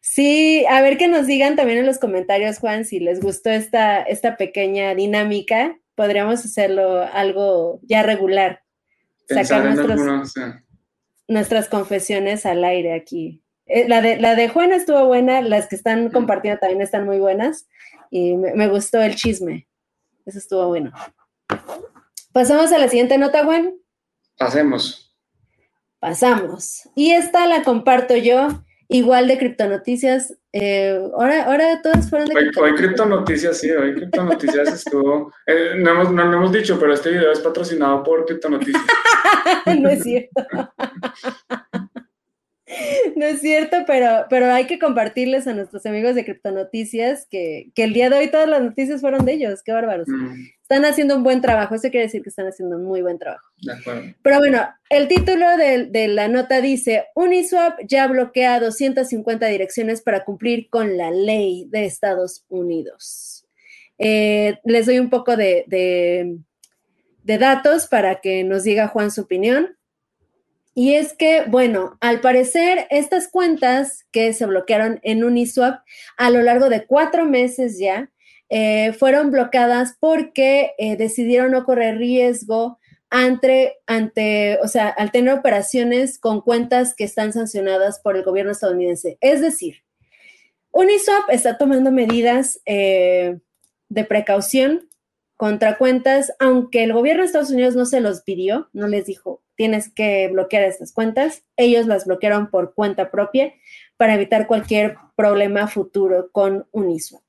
Sí, 0.00 0.64
a 0.68 0.82
ver 0.82 0.98
que 0.98 1.08
nos 1.08 1.26
digan 1.26 1.56
también 1.56 1.78
en 1.78 1.86
los 1.86 1.98
comentarios, 1.98 2.58
Juan, 2.58 2.84
si 2.84 3.00
les 3.00 3.20
gustó 3.20 3.50
esta, 3.50 4.02
esta 4.02 4.36
pequeña 4.36 4.94
dinámica, 4.94 5.78
podríamos 5.94 6.44
hacerlo 6.44 7.02
algo 7.12 7.80
ya 7.82 8.02
regular. 8.02 8.62
sacar 9.28 9.74
nuestras 11.26 11.68
confesiones 11.68 12.44
al 12.44 12.64
aire 12.64 12.92
aquí. 12.94 13.42
Eh, 13.66 13.88
la, 13.88 14.02
de, 14.02 14.18
la 14.18 14.34
de 14.34 14.48
Juan 14.48 14.72
estuvo 14.72 15.06
buena, 15.06 15.40
las 15.40 15.68
que 15.68 15.76
están 15.76 16.10
compartiendo 16.10 16.60
también 16.60 16.82
están 16.82 17.06
muy 17.06 17.18
buenas 17.18 17.66
y 18.10 18.36
me, 18.36 18.52
me 18.54 18.68
gustó 18.68 19.00
el 19.00 19.14
chisme. 19.14 19.66
Eso 20.26 20.38
estuvo 20.38 20.68
bueno. 20.68 20.92
Pasamos 22.32 22.72
a 22.72 22.78
la 22.78 22.88
siguiente 22.88 23.16
nota, 23.16 23.44
Juan. 23.44 23.74
Pasemos. 24.36 25.16
Pasamos. 26.00 26.88
Y 26.94 27.12
esta 27.12 27.46
la 27.46 27.62
comparto 27.62 28.16
yo. 28.16 28.48
Igual 28.88 29.28
de 29.28 29.38
criptonoticias. 29.38 30.36
Eh, 30.52 31.00
ahora, 31.14 31.44
ahora 31.44 31.82
todas 31.82 32.08
fueron 32.08 32.28
de 32.28 32.34
criptonoticias. 32.34 32.72
Hoy 32.72 32.86
criptonoticias, 32.86 33.58
sí, 33.58 33.70
hoy 33.70 33.94
criptonoticias 33.94 34.68
estuvo. 34.72 35.32
Eh, 35.46 35.74
no, 35.78 35.90
hemos, 35.90 36.12
no 36.12 36.24
lo 36.24 36.36
hemos 36.36 36.52
dicho, 36.52 36.78
pero 36.78 36.94
este 36.94 37.10
video 37.10 37.32
es 37.32 37.40
patrocinado 37.40 38.02
por 38.02 38.24
criptonoticias. 38.26 38.82
no 39.80 39.88
es 39.88 40.02
cierto. 40.02 40.46
No 43.16 43.26
es 43.26 43.40
cierto, 43.40 43.78
pero, 43.86 44.26
pero 44.28 44.52
hay 44.52 44.66
que 44.66 44.78
compartirles 44.78 45.46
a 45.46 45.54
nuestros 45.54 45.86
amigos 45.86 46.14
de 46.14 46.24
Criptonoticias 46.24 47.26
que, 47.30 47.70
que 47.74 47.84
el 47.84 47.92
día 47.92 48.10
de 48.10 48.16
hoy 48.16 48.30
todas 48.30 48.48
las 48.48 48.62
noticias 48.62 49.00
fueron 49.00 49.24
de 49.24 49.34
ellos. 49.34 49.62
Qué 49.62 49.72
bárbaros. 49.72 50.08
Mm. 50.08 50.46
Están 50.74 50.90
haciendo 50.90 51.14
un 51.14 51.22
buen 51.22 51.40
trabajo. 51.40 51.76
Eso 51.76 51.88
quiere 51.88 52.06
decir 52.06 52.20
que 52.20 52.30
están 52.30 52.48
haciendo 52.48 52.74
un 52.74 52.84
muy 52.84 53.00
buen 53.00 53.16
trabajo. 53.16 53.46
Pero 54.22 54.38
bueno, 54.38 54.68
el 54.90 55.06
título 55.06 55.56
de, 55.56 55.86
de, 55.86 56.08
la 56.08 56.26
nota 56.26 56.60
dice: 56.60 57.04
Uniswap 57.14 57.78
ya 57.86 58.08
bloquea 58.08 58.58
250 58.58 59.46
direcciones 59.46 60.02
para 60.02 60.24
cumplir 60.24 60.68
con 60.70 60.96
la 60.96 61.12
ley 61.12 61.68
de 61.70 61.84
Estados 61.84 62.44
Unidos. 62.48 63.46
Eh, 63.98 64.58
les 64.64 64.86
doy 64.86 64.98
un 64.98 65.10
poco 65.10 65.36
de, 65.36 65.64
de, 65.68 66.38
de 67.22 67.38
datos 67.38 67.86
para 67.86 68.20
que 68.20 68.42
nos 68.42 68.64
diga 68.64 68.88
Juan 68.88 69.12
su 69.12 69.20
opinión. 69.20 69.76
Y 70.74 70.94
es 70.94 71.12
que, 71.12 71.44
bueno, 71.46 71.96
al 72.00 72.20
parecer 72.20 72.88
estas 72.90 73.28
cuentas 73.28 74.06
que 74.10 74.32
se 74.32 74.44
bloquearon 74.44 74.98
en 75.04 75.22
Uniswap 75.22 75.84
a 76.16 76.30
lo 76.30 76.42
largo 76.42 76.68
de 76.68 76.84
cuatro 76.84 77.26
meses 77.26 77.78
ya 77.78 78.10
eh, 78.56 78.92
fueron 78.92 79.32
bloqueadas 79.32 79.96
porque 79.98 80.74
eh, 80.78 80.96
decidieron 80.96 81.50
no 81.50 81.64
correr 81.64 81.98
riesgo 81.98 82.78
ante, 83.10 83.78
ante, 83.88 84.60
o 84.62 84.68
sea, 84.68 84.90
al 84.90 85.10
tener 85.10 85.34
operaciones 85.34 86.20
con 86.20 86.40
cuentas 86.40 86.94
que 86.94 87.02
están 87.02 87.32
sancionadas 87.32 87.98
por 87.98 88.16
el 88.16 88.22
gobierno 88.22 88.52
estadounidense. 88.52 89.18
Es 89.20 89.40
decir, 89.40 89.78
Uniswap 90.70 91.30
está 91.30 91.58
tomando 91.58 91.90
medidas 91.90 92.60
eh, 92.64 93.40
de 93.88 94.04
precaución 94.04 94.88
contra 95.36 95.76
cuentas, 95.76 96.32
aunque 96.38 96.84
el 96.84 96.92
gobierno 96.92 97.22
de 97.22 97.26
Estados 97.26 97.50
Unidos 97.50 97.74
no 97.74 97.86
se 97.86 98.00
los 98.00 98.22
pidió, 98.22 98.68
no 98.72 98.86
les 98.86 99.06
dijo, 99.06 99.42
tienes 99.56 99.92
que 99.92 100.28
bloquear 100.28 100.62
estas 100.62 100.92
cuentas. 100.92 101.42
Ellos 101.56 101.88
las 101.88 102.06
bloquearon 102.06 102.50
por 102.50 102.72
cuenta 102.72 103.10
propia 103.10 103.52
para 103.96 104.14
evitar 104.14 104.46
cualquier 104.46 104.94
problema 105.16 105.66
futuro 105.66 106.30
con 106.30 106.68
Uniswap. 106.70 107.23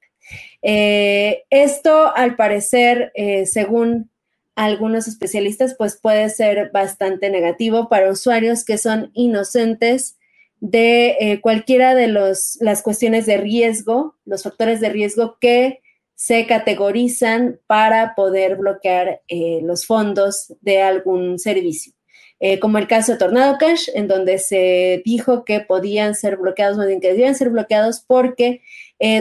Eh, 0.61 1.43
esto, 1.49 2.15
al 2.15 2.35
parecer, 2.35 3.11
eh, 3.13 3.45
según 3.45 4.09
algunos 4.55 5.07
especialistas, 5.07 5.75
pues 5.77 5.99
puede 6.01 6.29
ser 6.29 6.71
bastante 6.71 7.29
negativo 7.29 7.89
para 7.89 8.09
usuarios 8.09 8.63
que 8.63 8.77
son 8.77 9.11
inocentes 9.13 10.17
de 10.61 11.17
eh, 11.19 11.41
cualquiera 11.41 11.93
de 11.93 12.07
los, 12.07 12.57
las 12.61 12.81
cuestiones 12.81 13.25
de 13.25 13.37
riesgo, 13.37 14.15
los 14.25 14.43
factores 14.43 14.79
de 14.79 14.89
riesgo 14.89 15.37
que 15.39 15.81
se 16.15 16.47
categorizan 16.47 17.59
para 17.67 18.15
poder 18.15 18.55
bloquear 18.55 19.21
los 19.61 19.85
fondos 19.85 20.53
de 20.61 20.81
algún 20.81 21.37
servicio. 21.39 21.91
como 22.61 22.77
el 22.77 22.87
caso 22.87 23.11
de 23.11 23.17
Tornado 23.17 23.57
Cash, 23.57 23.89
en 23.93 24.07
donde 24.07 24.37
se 24.37 25.01
dijo 25.03 25.43
que 25.43 25.59
podían 25.59 26.15
ser 26.15 26.37
bloqueados, 26.37 26.77
más 26.77 26.87
bien 26.87 27.01
que 27.01 27.09
debían 27.09 27.35
ser 27.35 27.49
bloqueados 27.49 27.99
porque 28.07 28.61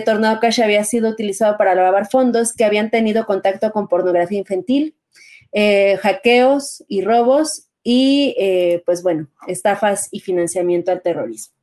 Tornado 0.04 0.40
Cash 0.40 0.60
había 0.60 0.84
sido 0.84 1.10
utilizado 1.10 1.56
para 1.56 1.74
lavar 1.74 2.08
fondos 2.08 2.52
que 2.52 2.64
habían 2.64 2.90
tenido 2.90 3.26
contacto 3.26 3.72
con 3.72 3.88
pornografía 3.88 4.38
infantil, 4.38 4.94
eh, 5.52 5.98
hackeos 6.02 6.84
y 6.88 7.02
robos 7.02 7.68
y, 7.82 8.34
eh, 8.38 8.82
pues 8.84 9.02
bueno, 9.02 9.28
estafas 9.46 10.08
y 10.10 10.20
financiamiento 10.20 10.90
al 10.90 11.00
terrorismo. 11.00 11.54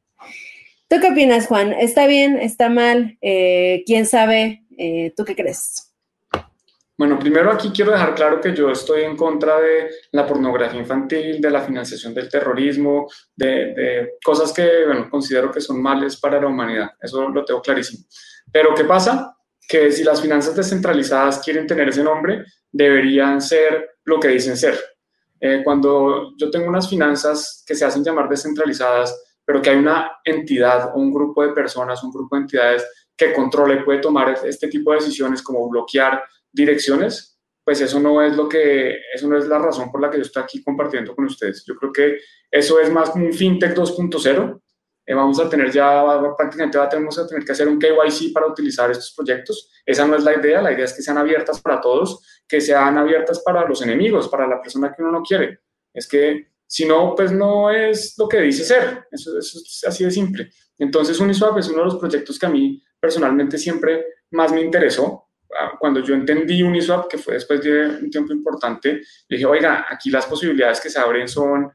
¿Tú 0.87 0.99
qué 1.01 1.07
opinas, 1.11 1.47
Juan? 1.47 1.73
¿Está 1.73 2.07
bien? 2.07 2.37
¿Está 2.37 2.69
mal? 2.69 3.17
Eh, 3.21 3.83
¿Quién 3.85 4.05
sabe? 4.05 4.63
¿Tú 5.15 5.25
qué 5.25 5.35
crees? 5.35 5.90
Bueno, 7.01 7.17
primero 7.17 7.51
aquí 7.51 7.71
quiero 7.71 7.93
dejar 7.93 8.13
claro 8.13 8.39
que 8.39 8.53
yo 8.53 8.69
estoy 8.69 9.01
en 9.01 9.17
contra 9.17 9.59
de 9.59 9.89
la 10.11 10.27
pornografía 10.27 10.79
infantil, 10.79 11.41
de 11.41 11.49
la 11.49 11.61
financiación 11.61 12.13
del 12.13 12.29
terrorismo, 12.29 13.09
de, 13.35 13.73
de, 13.73 14.13
cosas 14.23 14.53
que 14.53 14.85
bueno, 14.85 15.09
considero 15.09 15.49
que 15.49 15.61
son 15.61 15.81
males 15.81 16.17
para 16.17 16.39
la 16.39 16.45
humanidad. 16.45 16.91
Eso 17.01 17.27
lo 17.29 17.43
tengo 17.43 17.59
clarísimo. 17.59 18.05
Pero 18.51 18.75
¿qué 18.75 18.83
pasa? 18.83 19.35
Que 19.67 19.91
si 19.91 20.03
las 20.03 20.21
finanzas 20.21 20.55
descentralizadas 20.55 21.41
quieren 21.43 21.65
tener 21.65 21.89
ese 21.89 22.03
nombre, 22.03 22.45
deberían 22.71 23.41
ser 23.41 23.97
lo 24.03 24.19
que 24.19 24.27
dicen 24.27 24.55
ser. 24.55 24.79
Eh, 25.39 25.61
cuando 25.63 26.35
yo 26.37 26.51
tengo 26.51 26.67
unas 26.67 26.87
finanzas 26.87 27.63
que 27.65 27.73
se 27.73 27.83
hacen 27.83 28.03
llamar 28.03 28.29
descentralizadas, 28.29 29.39
pero 29.43 29.59
que 29.59 29.71
hay 29.71 29.77
una 29.77 30.19
entidad 30.23 30.91
o 30.93 30.99
un 30.99 31.11
grupo 31.11 31.41
de 31.41 31.51
personas, 31.51 32.03
un 32.03 32.11
grupo 32.11 32.35
de 32.35 32.43
entidades 32.43 32.87
que 33.17 33.33
controla 33.33 33.73
y 33.73 33.83
puede 33.83 34.01
tomar 34.01 34.37
este 34.45 34.67
tipo 34.67 34.91
de 34.91 34.99
decisiones 34.99 35.41
como 35.41 35.67
bloquear 35.67 36.23
direcciones, 36.51 37.39
pues 37.63 37.81
eso 37.81 37.99
no 37.99 38.21
es 38.21 38.35
lo 38.35 38.49
que, 38.49 38.97
eso 39.13 39.27
no 39.27 39.37
es 39.37 39.47
la 39.47 39.59
razón 39.59 39.91
por 39.91 40.01
la 40.01 40.09
que 40.09 40.17
yo 40.17 40.23
estoy 40.23 40.43
aquí 40.43 40.63
compartiendo 40.63 41.15
con 41.15 41.25
ustedes. 41.25 41.63
Yo 41.65 41.75
creo 41.75 41.91
que 41.91 42.17
eso 42.49 42.79
es 42.79 42.91
más 42.91 43.11
como 43.11 43.25
un 43.25 43.33
fintech 43.33 43.75
2.0 43.75 44.61
eh, 45.05 45.13
vamos 45.13 45.39
a 45.39 45.49
tener 45.49 45.71
ya, 45.71 46.05
prácticamente 46.37 46.77
vamos 46.77 47.17
a 47.17 47.27
tener 47.27 47.43
que 47.43 47.51
hacer 47.51 47.67
un 47.67 47.79
KYC 47.79 48.31
para 48.33 48.47
utilizar 48.47 48.91
estos 48.91 49.13
proyectos. 49.15 49.71
Esa 49.85 50.05
no 50.05 50.15
es 50.15 50.23
la 50.23 50.35
idea, 50.35 50.61
la 50.61 50.71
idea 50.71 50.85
es 50.85 50.93
que 50.93 51.01
sean 51.01 51.17
abiertas 51.17 51.59
para 51.59 51.81
todos, 51.81 52.21
que 52.47 52.61
sean 52.61 52.97
abiertas 52.97 53.41
para 53.43 53.67
los 53.67 53.81
enemigos, 53.81 54.29
para 54.29 54.47
la 54.47 54.61
persona 54.61 54.93
que 54.93 55.01
uno 55.01 55.11
no 55.11 55.21
quiere. 55.21 55.59
Es 55.93 56.07
que 56.07 56.51
si 56.67 56.85
no, 56.85 57.15
pues 57.15 57.31
no 57.31 57.69
es 57.71 58.15
lo 58.17 58.29
que 58.29 58.39
dice 58.41 58.63
ser, 58.63 59.07
eso, 59.11 59.37
es 59.37 59.83
así 59.85 60.05
de 60.05 60.11
simple. 60.11 60.51
Entonces 60.77 61.19
Uniswap 61.19 61.57
es 61.57 61.67
uno 61.67 61.79
de 61.79 61.85
los 61.85 61.97
proyectos 61.97 62.39
que 62.39 62.45
a 62.45 62.49
mí 62.49 62.81
personalmente 62.99 63.57
siempre 63.57 64.05
más 64.31 64.53
me 64.53 64.61
interesó. 64.61 65.30
Ah, 65.59 65.73
cuando 65.79 65.99
yo 66.01 66.13
entendí 66.13 66.61
Uniswap, 66.63 67.07
que 67.09 67.17
fue 67.17 67.33
después 67.33 67.61
de 67.61 67.85
un 67.87 68.09
tiempo 68.09 68.33
importante, 68.33 69.01
dije, 69.27 69.45
oiga, 69.45 69.85
aquí 69.89 70.09
las 70.09 70.25
posibilidades 70.25 70.79
que 70.79 70.89
se 70.89 70.99
abren 70.99 71.27
son 71.27 71.71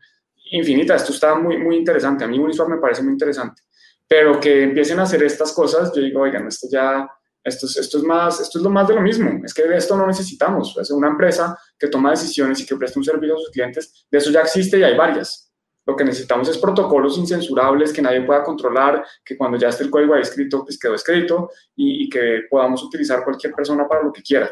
infinita. 0.51 0.95
Esto 0.95 1.13
está 1.13 1.35
muy, 1.35 1.59
muy 1.59 1.77
interesante. 1.77 2.25
A 2.25 2.29
mí 2.29 2.39
Uniswap 2.39 2.69
me 2.69 2.79
parece 2.79 3.03
muy 3.03 3.13
interesante. 3.13 3.63
Pero 4.09 4.41
que 4.41 4.63
empiecen 4.63 4.99
a 5.01 5.03
hacer 5.03 5.23
estas 5.23 5.53
cosas, 5.53 5.93
yo 5.95 6.01
digo, 6.01 6.21
oigan, 6.21 6.47
esto 6.47 6.69
ya, 6.71 7.09
esto 7.43 7.67
es, 7.67 7.77
esto 7.77 7.99
es 7.99 8.05
más, 8.05 8.41
esto 8.41 8.59
es 8.59 8.65
lo 8.65 8.71
más 8.71 8.87
de 8.89 8.95
lo 8.95 9.03
mismo. 9.03 9.41
Es 9.45 9.53
que 9.53 9.65
de 9.65 9.77
esto 9.77 9.97
no 9.97 10.07
necesitamos. 10.07 10.77
Es 10.79 10.91
una 10.91 11.09
empresa 11.09 11.59
que 11.79 11.89
toma 11.89 12.11
decisiones 12.11 12.61
y 12.61 12.67
que 12.67 12.77
presta 12.77 13.01
un 13.01 13.05
servicio 13.05 13.35
a 13.35 13.39
sus 13.39 13.51
clientes. 13.51 14.07
De 14.11 14.19
eso 14.19 14.31
ya 14.31 14.41
existe 14.41 14.79
y 14.79 14.85
hay 14.85 14.97
varias. 14.97 15.46
Lo 15.87 15.97
que 15.97 16.05
necesitamos 16.05 16.49
es 16.49 16.59
protocolos 16.59 17.17
incensurables 17.17 17.93
que 17.93 18.03
nadie 18.03 18.23
pueda 18.23 18.43
controlar, 18.43 19.05
que 19.25 19.37
cuando 19.37 19.57
ya 19.57 19.69
esté 19.69 19.85
el 19.85 19.91
código 19.91 20.15
ahí 20.15 20.23
escrito, 20.23 20.65
pues 20.65 20.79
quedó 20.79 20.95
escrito 20.95 21.51
y, 21.77 22.05
y 22.05 22.09
que 22.09 22.43
podamos 22.51 22.83
utilizar 22.83 23.25
cualquier 23.25 23.55
persona 23.55 23.87
para 23.87 24.03
lo 24.03 24.13
que 24.13 24.23
quiera. 24.23 24.51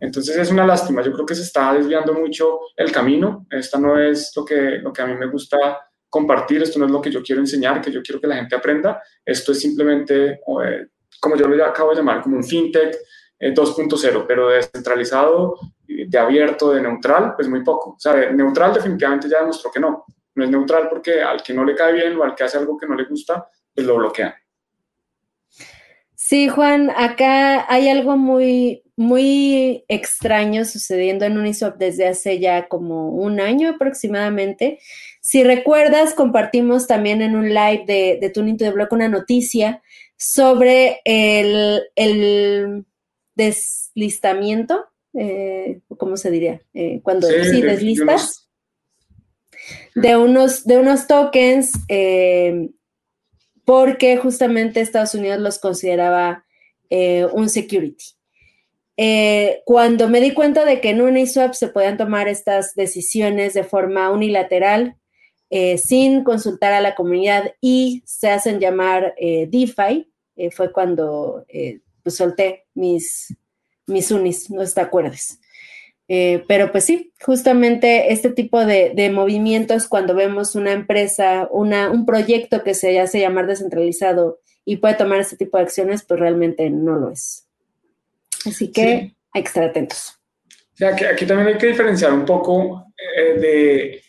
Entonces 0.00 0.36
es 0.36 0.50
una 0.50 0.66
lástima, 0.66 1.02
yo 1.02 1.12
creo 1.12 1.26
que 1.26 1.34
se 1.34 1.42
está 1.42 1.72
desviando 1.72 2.12
mucho 2.12 2.60
el 2.76 2.92
camino, 2.92 3.46
esta 3.50 3.78
no 3.78 3.98
es 3.98 4.32
lo 4.36 4.44
que, 4.44 4.78
lo 4.82 4.92
que 4.92 5.02
a 5.02 5.06
mí 5.06 5.14
me 5.14 5.26
gusta 5.26 5.58
compartir, 6.08 6.62
esto 6.62 6.78
no 6.78 6.86
es 6.86 6.90
lo 6.90 7.00
que 7.00 7.10
yo 7.10 7.22
quiero 7.22 7.40
enseñar, 7.40 7.80
que 7.80 7.90
yo 7.90 8.02
quiero 8.02 8.20
que 8.20 8.26
la 8.26 8.36
gente 8.36 8.56
aprenda, 8.56 9.02
esto 9.24 9.52
es 9.52 9.60
simplemente, 9.60 10.40
eh, 10.64 10.86
como 11.20 11.36
yo 11.36 11.46
lo 11.46 11.64
acabo 11.64 11.90
de 11.90 11.96
llamar, 11.96 12.22
como 12.22 12.36
un 12.36 12.44
fintech 12.44 12.96
2.0, 13.40 14.04
eh, 14.04 14.24
pero 14.26 14.48
descentralizado, 14.48 15.58
de 15.86 16.18
abierto, 16.18 16.72
de 16.72 16.82
neutral, 16.82 17.34
pues 17.34 17.48
muy 17.48 17.64
poco. 17.64 17.90
O 17.90 17.98
sea, 17.98 18.30
neutral 18.30 18.74
definitivamente 18.74 19.28
ya 19.28 19.40
demostró 19.40 19.70
que 19.70 19.80
no, 19.80 20.04
no 20.34 20.44
es 20.44 20.50
neutral 20.50 20.88
porque 20.88 21.22
al 21.22 21.42
que 21.42 21.54
no 21.54 21.64
le 21.64 21.74
cae 21.74 21.92
bien 21.92 22.16
o 22.16 22.24
al 22.24 22.34
que 22.34 22.44
hace 22.44 22.58
algo 22.58 22.78
que 22.78 22.86
no 22.86 22.94
le 22.94 23.04
gusta, 23.04 23.48
pues 23.74 23.86
lo 23.86 23.96
bloquean. 23.96 24.34
Sí, 26.14 26.48
Juan, 26.48 26.90
acá 26.90 27.66
hay 27.72 27.88
algo 27.88 28.16
muy, 28.16 28.84
muy 28.94 29.84
extraño 29.88 30.64
sucediendo 30.64 31.24
en 31.24 31.38
Uniswap 31.38 31.76
desde 31.76 32.06
hace 32.06 32.38
ya 32.38 32.68
como 32.68 33.08
un 33.08 33.40
año 33.40 33.70
aproximadamente. 33.70 34.78
Si 35.20 35.42
recuerdas, 35.42 36.14
compartimos 36.14 36.86
también 36.86 37.22
en 37.22 37.34
un 37.34 37.48
live 37.48 37.84
de, 37.86 38.18
de 38.20 38.30
Tuning 38.30 38.58
to 38.58 38.64
the 38.66 38.70
Block 38.70 38.92
una 38.92 39.08
noticia 39.08 39.82
sobre 40.16 41.00
el, 41.06 42.84
deslistamiento, 43.34 44.84
eh, 45.14 45.80
¿cómo 45.96 46.18
se 46.18 46.30
diría? 46.30 46.60
Eh, 46.74 47.00
cuando 47.02 47.26
sí, 47.26 47.62
deslistas. 47.62 48.49
De 49.94 50.16
unos, 50.16 50.64
de 50.64 50.78
unos 50.78 51.06
tokens 51.06 51.72
eh, 51.88 52.68
porque 53.64 54.16
justamente 54.16 54.80
Estados 54.80 55.14
Unidos 55.14 55.40
los 55.40 55.58
consideraba 55.58 56.44
eh, 56.88 57.26
un 57.32 57.48
security. 57.48 58.04
Eh, 58.96 59.62
cuando 59.64 60.08
me 60.08 60.20
di 60.20 60.34
cuenta 60.34 60.64
de 60.64 60.80
que 60.80 60.90
en 60.90 61.00
Uniswap 61.00 61.54
se 61.54 61.68
podían 61.68 61.96
tomar 61.96 62.28
estas 62.28 62.74
decisiones 62.74 63.54
de 63.54 63.64
forma 63.64 64.10
unilateral, 64.10 64.96
sin 65.82 66.22
consultar 66.22 66.72
a 66.72 66.80
la 66.80 66.94
comunidad 66.94 67.54
y 67.60 68.04
se 68.06 68.30
hacen 68.30 68.60
llamar 68.60 69.16
DeFi, 69.18 70.08
fue 70.52 70.70
cuando 70.70 71.44
pues, 72.04 72.14
solté 72.14 72.66
mis, 72.72 73.34
mis 73.88 74.12
unis, 74.12 74.48
no 74.48 74.64
te 74.64 74.80
acuerdas. 74.80 75.39
Eh, 76.12 76.44
pero 76.48 76.72
pues 76.72 76.86
sí, 76.86 77.12
justamente 77.24 78.12
este 78.12 78.30
tipo 78.30 78.66
de, 78.66 79.10
movimientos 79.14 79.86
cuando 79.86 80.12
vemos 80.12 80.56
una 80.56 80.72
empresa, 80.72 81.46
una, 81.52 81.88
un 81.88 82.04
proyecto 82.04 82.64
que 82.64 82.74
se 82.74 82.98
hace 82.98 83.20
llamar 83.20 83.46
descentralizado 83.46 84.40
y 84.64 84.78
puede 84.78 84.94
tomar 84.94 85.20
este 85.20 85.36
tipo 85.36 85.56
de 85.56 85.62
acciones, 85.62 86.02
pues 86.02 86.18
realmente 86.18 86.68
no 86.68 86.96
lo 86.96 87.12
es. 87.12 87.46
Así 88.44 88.72
que 88.72 89.14
hay 89.30 89.42
que 89.42 89.46
estar 89.46 89.62
atentos. 89.62 90.18
aquí, 90.84 91.26
también 91.26 91.46
hay 91.46 91.58
que 91.58 91.68
diferenciar 91.68 92.12
un 92.12 92.24
poco 92.24 92.86
eh, 93.16 93.38
de 93.38 94.02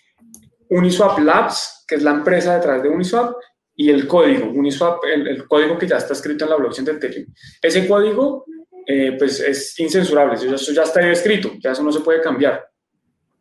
Uniswap 0.70 1.20
Labs, 1.20 1.86
que 1.88 1.96
es 1.96 2.02
la 2.02 2.14
empresa 2.14 2.56
detrás 2.56 2.82
de 2.82 2.90
Uniswap, 2.90 3.36
y 3.76 3.92
el 3.92 4.08
código, 4.08 4.50
Uniswap, 4.50 5.04
el, 5.06 5.28
el 5.28 5.48
código 5.48 5.78
que 5.78 5.88
ya 5.88 5.98
está 5.98 6.14
escrito 6.14 6.46
en 6.46 6.50
la 6.50 6.56
blockchain 6.56 6.86
de 6.86 6.92
Ethereum. 6.94 7.28
Ese 7.62 7.88
código 7.88 8.46
eh, 8.94 9.16
pues 9.18 9.40
es 9.40 9.80
incensurable, 9.80 10.36
eso 10.36 10.74
ya 10.74 10.84
está 10.84 11.10
escrito, 11.10 11.54
ya 11.60 11.72
eso 11.72 11.82
no 11.82 11.94
se 11.94 12.02
puede 12.02 12.20
cambiar. 12.20 12.62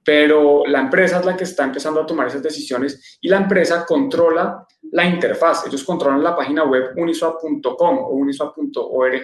Pero 0.05 0.65
la 0.65 0.79
empresa 0.79 1.19
es 1.19 1.27
la 1.27 1.37
que 1.37 1.43
está 1.43 1.65
empezando 1.65 2.01
a 2.01 2.07
tomar 2.07 2.29
esas 2.29 2.41
decisiones 2.41 3.19
y 3.21 3.29
la 3.29 3.39
empresa 3.39 3.85
controla 3.85 4.65
la 4.93 5.05
interfaz, 5.07 5.67
ellos 5.67 5.83
controlan 5.83 6.23
la 6.23 6.37
página 6.37 6.63
web 6.63 6.93
uniswap.com 6.97 7.99
o 7.99 8.11
uniswap.org. 8.11 9.23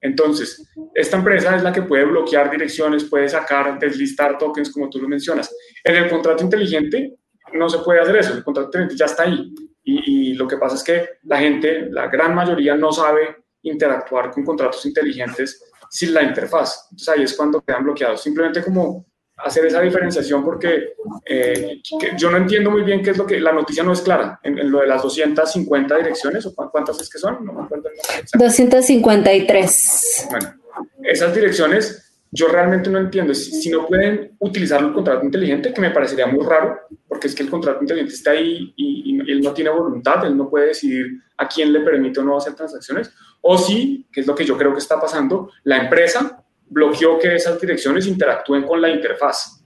Entonces, 0.00 0.72
esta 0.94 1.16
empresa 1.16 1.56
es 1.56 1.64
la 1.64 1.72
que 1.72 1.82
puede 1.82 2.04
bloquear 2.04 2.48
direcciones, 2.48 3.02
puede 3.02 3.28
sacar, 3.28 3.80
deslistar 3.80 4.38
tokens, 4.38 4.70
como 4.70 4.88
tú 4.88 5.00
lo 5.00 5.08
mencionas. 5.08 5.52
En 5.82 5.96
el 5.96 6.08
contrato 6.08 6.44
inteligente 6.44 7.16
no 7.54 7.68
se 7.68 7.78
puede 7.78 8.00
hacer 8.00 8.16
eso, 8.16 8.32
el 8.32 8.44
contrato 8.44 8.68
inteligente 8.68 8.96
ya 8.96 9.06
está 9.06 9.24
ahí. 9.24 9.52
Y, 9.82 10.30
y 10.30 10.34
lo 10.34 10.46
que 10.46 10.56
pasa 10.56 10.76
es 10.76 10.84
que 10.84 11.08
la 11.24 11.38
gente, 11.40 11.88
la 11.90 12.06
gran 12.06 12.32
mayoría, 12.32 12.76
no 12.76 12.92
sabe 12.92 13.41
interactuar 13.62 14.30
con 14.30 14.44
contratos 14.44 14.84
inteligentes 14.86 15.62
sin 15.90 16.14
la 16.14 16.22
interfaz. 16.22 16.88
Entonces 16.90 17.08
ahí 17.08 17.22
es 17.22 17.34
cuando 17.34 17.60
quedan 17.60 17.84
bloqueados. 17.84 18.22
Simplemente 18.22 18.62
como 18.62 19.06
hacer 19.36 19.66
esa 19.66 19.80
diferenciación 19.80 20.44
porque 20.44 20.94
eh, 21.24 21.82
yo 22.16 22.30
no 22.30 22.36
entiendo 22.36 22.70
muy 22.70 22.82
bien 22.82 23.02
qué 23.02 23.10
es 23.10 23.16
lo 23.16 23.26
que 23.26 23.40
la 23.40 23.52
noticia 23.52 23.82
no 23.82 23.92
es 23.92 24.00
clara 24.00 24.38
en, 24.42 24.70
lo 24.70 24.80
de 24.80 24.86
las 24.86 25.02
250 25.02 25.96
direcciones 25.96 26.46
o 26.46 26.54
cuántas 26.54 27.00
es 27.00 27.10
que 27.10 27.18
son, 27.18 27.44
no 27.44 27.52
me 27.52 27.62
acuerdo 27.62 27.88
253. 28.34 30.28
Bueno, 30.30 30.54
esas 31.02 31.34
direcciones 31.34 32.12
yo 32.34 32.48
realmente 32.48 32.88
no 32.88 32.98
entiendo 32.98 33.34
si, 33.34 33.68
no 33.68 33.86
pueden 33.86 34.34
utilizar 34.38 34.82
el 34.82 34.94
contrato 34.94 35.22
inteligente, 35.24 35.72
que 35.72 35.80
me 35.82 35.90
parecería 35.90 36.26
muy 36.26 36.44
raro, 36.44 36.80
porque 37.06 37.26
es 37.26 37.34
que 37.34 37.42
el 37.42 37.50
contrato 37.50 37.82
inteligente 37.82 38.14
está 38.14 38.30
ahí 38.30 38.72
y, 38.74 39.02
él 39.30 39.40
no 39.40 39.52
tiene 39.52 39.70
voluntad, 39.70 40.26
él 40.26 40.36
no 40.36 40.50
puede 40.50 40.68
decidir 40.68 41.06
a 41.36 41.46
quién 41.46 41.72
le 41.72 41.80
permite 41.80 42.18
o 42.18 42.24
no 42.24 42.36
hacer 42.38 42.54
transacciones, 42.54 43.12
o 43.42 43.58
si, 43.58 44.06
que 44.10 44.20
es 44.20 44.26
lo 44.26 44.34
que 44.34 44.44
yo 44.44 44.56
creo 44.56 44.72
que 44.72 44.78
está 44.78 44.98
pasando, 45.00 45.50
la 45.64 45.76
empresa 45.78 46.42
bloqueó 46.72 47.18
que 47.18 47.34
esas 47.34 47.60
direcciones 47.60 48.06
interactúen 48.06 48.62
con 48.62 48.80
la 48.80 48.88
interfaz. 48.88 49.62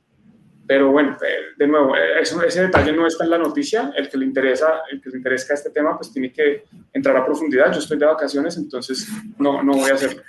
Pero 0.67 0.91
bueno, 0.91 1.17
eh, 1.23 1.55
de 1.57 1.67
nuevo, 1.69 1.97
eh, 1.97 2.21
ese 2.21 2.63
detalle 2.63 2.93
no 2.93 3.07
está 3.07 3.23
en 3.23 3.31
la 3.31 3.39
noticia. 3.39 3.93
El 3.97 4.09
que 4.09 4.19
le 4.19 4.25
interesa, 4.25 4.81
el 4.91 5.01
que 5.01 5.11
le 5.11 5.19
interesa 5.19 5.55
este 5.55 5.71
tema, 5.71 5.97
pues 5.97 6.13
tiene 6.13 6.33
que 6.33 6.65
entrar 6.93 7.17
a 7.17 7.25
profundidad. 7.25 7.73
Yo 7.73 7.79
estoy 7.79 7.99
de 7.99 8.07
vacaciones, 8.07 8.57
entonces 8.57 9.07
no, 9.39 9.63
no 9.63 9.75
voy 9.75 9.91
a 9.91 9.95
hacerlo. 9.95 10.23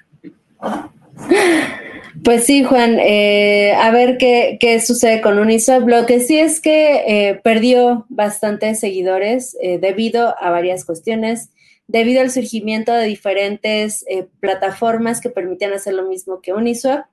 Pues 2.23 2.43
sí, 2.43 2.63
Juan, 2.63 2.99
eh, 2.99 3.73
a 3.73 3.89
ver 3.89 4.17
qué, 4.19 4.57
qué, 4.59 4.79
sucede 4.79 5.21
con 5.21 5.39
Uniswap. 5.39 5.87
Lo 5.87 6.05
que 6.05 6.19
sí 6.19 6.37
es 6.37 6.61
que 6.61 7.39
perdió 7.43 8.05
bastantes 8.09 8.79
seguidores 8.79 9.57
debido 9.79 10.35
a 10.39 10.51
varias 10.51 10.85
cuestiones, 10.85 11.49
debido 11.87 12.21
al 12.21 12.31
surgimiento 12.31 12.93
de 12.93 13.05
diferentes 13.05 14.05
plataformas 14.39 15.21
que 15.21 15.29
permitían 15.29 15.73
hacer 15.73 15.93
lo 15.93 16.07
mismo 16.07 16.41
que 16.41 16.53
Uniswap. 16.53 17.05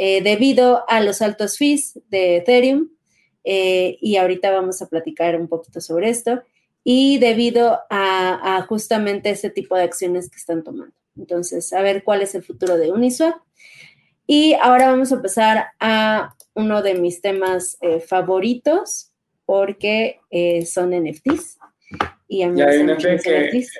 Eh, 0.00 0.22
debido 0.22 0.88
a 0.88 1.00
los 1.00 1.20
altos 1.22 1.58
fees 1.58 1.98
de 2.08 2.36
Ethereum, 2.36 2.88
eh, 3.42 3.98
y 4.00 4.16
ahorita 4.16 4.52
vamos 4.52 4.80
a 4.80 4.86
platicar 4.86 5.34
un 5.34 5.48
poquito 5.48 5.80
sobre 5.80 6.08
esto, 6.08 6.40
y 6.84 7.18
debido 7.18 7.80
a, 7.90 8.64
justamente 8.68 9.30
ese 9.30 9.50
tipo 9.50 9.76
de 9.76 9.82
acciones 9.82 10.30
que 10.30 10.36
están 10.36 10.62
tomando. 10.62 10.94
Entonces, 11.16 11.72
a 11.72 11.82
ver 11.82 12.04
cuál 12.04 12.22
es 12.22 12.36
el 12.36 12.44
futuro 12.44 12.78
de 12.78 12.92
Uniswap. 12.92 13.34
Y 14.24 14.54
ahora 14.54 14.88
vamos 14.88 15.10
a 15.10 15.16
empezar 15.16 15.66
a 15.80 16.36
uno 16.54 16.80
de 16.82 16.94
mis 16.94 17.20
temas 17.20 17.76
eh, 17.80 17.98
favoritos, 17.98 19.10
porque 19.44 20.20
son 20.64 20.90
NFTs. 20.90 21.58
Y 22.28 22.42
a 22.42 22.50
mí 22.50 22.62
me 22.62 22.94
NFTs. 22.94 23.72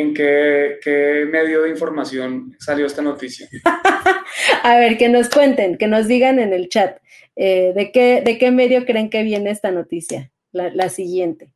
¿En 0.00 0.14
qué, 0.14 1.28
medio 1.30 1.60
de 1.60 1.68
información 1.68 2.56
salió 2.58 2.86
esta 2.86 3.02
noticia? 3.02 3.46
a 4.62 4.78
ver, 4.78 4.96
que 4.96 5.10
nos 5.10 5.28
cuenten, 5.28 5.76
que 5.76 5.88
nos 5.88 6.08
digan 6.08 6.38
en 6.38 6.54
el 6.54 6.70
chat 6.70 6.96
eh, 7.36 7.74
de, 7.76 7.92
qué, 7.92 8.22
de 8.22 8.38
qué 8.38 8.50
medio 8.50 8.86
creen 8.86 9.10
que 9.10 9.22
viene 9.22 9.50
esta 9.50 9.70
noticia, 9.70 10.32
la, 10.52 10.88
siguiente. 10.88 11.52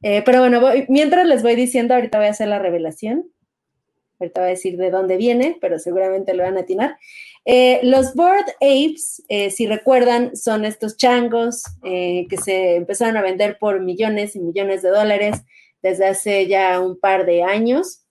Eh, 0.00 0.22
pero 0.24 0.38
bueno, 0.38 0.62
mientras 0.88 1.26
les 1.26 1.42
voy 1.42 1.54
diciendo, 1.54 1.92
ahorita 1.92 2.16
voy 2.16 2.28
a 2.28 2.30
hacer 2.30 2.48
la 2.48 2.58
revelación. 2.58 3.30
Ahorita 4.18 4.40
voy 4.40 4.48
a 4.48 4.52
decir 4.52 4.78
de 4.78 4.90
dónde 4.90 5.18
viene, 5.18 5.58
pero 5.60 5.78
seguramente 5.78 6.32
lo 6.32 6.44
van 6.44 6.56
a 6.56 6.60
atinar. 6.60 6.96
Eh, 7.44 7.78
los 7.82 8.14
Board 8.14 8.46
Apes, 8.62 9.22
si 9.50 9.66
recuerdan, 9.66 10.34
son 10.34 10.64
estos 10.64 10.96
changos 10.96 11.64
que 11.82 12.36
se 12.42 12.76
empezaron 12.76 13.18
a 13.18 13.22
vender 13.22 13.58
por 13.58 13.80
millones 13.80 14.34
y 14.34 14.40
millones 14.40 14.80
de 14.80 14.88
dólares 14.88 15.42
desde 15.82 16.06
hace 16.06 16.46
ya 16.46 16.80
un 16.80 16.98
par 16.98 17.26
de 17.26 17.42
años, 17.42 18.04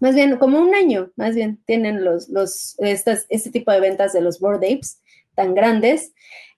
más 0.00 0.14
bien 0.14 0.36
como 0.38 0.58
un 0.58 0.74
año, 0.74 1.10
más 1.16 1.34
bien 1.34 1.62
tienen 1.66 2.04
los, 2.04 2.28
los, 2.28 2.76
este 2.78 3.50
tipo 3.50 3.72
de 3.72 3.80
ventas 3.80 4.12
de 4.12 4.20
los 4.20 4.40
board 4.40 4.64
apes 4.64 5.00
tan 5.34 5.54
grandes. 5.54 6.12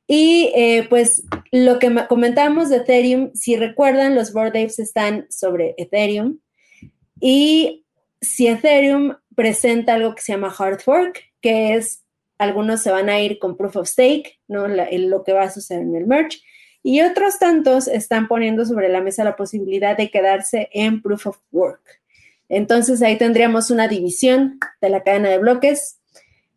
Y 0.07 0.53
eh, 0.55 0.87
pues 0.89 1.25
lo 1.51 1.79
que 1.81 1.93
comentábamos 2.09 2.69
de 2.69 2.77
Ethereum, 2.77 3.33
si 3.35 3.57
recuerdan, 3.57 4.15
los 4.15 4.33
board 4.33 4.51
apes 4.51 4.79
están 4.79 5.27
sobre 5.31 5.75
Ethereum. 5.79 6.39
Y 7.21 7.85
si 8.21 8.47
Ethereum 8.47 9.17
presenta 9.35 9.95
algo 9.95 10.15
que 10.15 10.23
se 10.23 10.33
llama 10.33 10.55
hard 10.57 10.81
fork, 10.81 11.25
que 11.41 11.75
es 11.75 12.05
algunos 12.39 12.83
se 12.83 12.91
van 12.91 13.09
a 13.09 13.21
ir 13.21 13.39
con 13.39 13.57
proof 13.57 13.77
of 13.77 13.89
stake, 13.89 14.39
¿no? 14.47 14.69
lo 14.69 15.25
que 15.25 15.33
va 15.33 15.45
a 15.45 15.51
suceder 15.51 15.83
en 15.83 15.97
el 15.97 16.07
merge, 16.07 16.39
y 16.87 17.01
otros 17.01 17.41
tantos 17.41 17.89
están 17.89 18.29
poniendo 18.29 18.65
sobre 18.65 18.89
la 18.89 19.01
mesa 19.01 19.25
la 19.25 19.35
posibilidad 19.35 19.97
de 19.97 20.09
quedarse 20.09 20.69
en 20.73 21.03
proof 21.03 21.27
of 21.27 21.39
work. 21.51 21.81
Entonces 22.49 23.03
ahí 23.03 23.19
tendríamos 23.19 23.73
una 23.73 23.89
división 23.89 24.61
de 24.81 24.91
la 24.91 25.03
cadena 25.03 25.29
de 25.29 25.39
bloques 25.39 25.99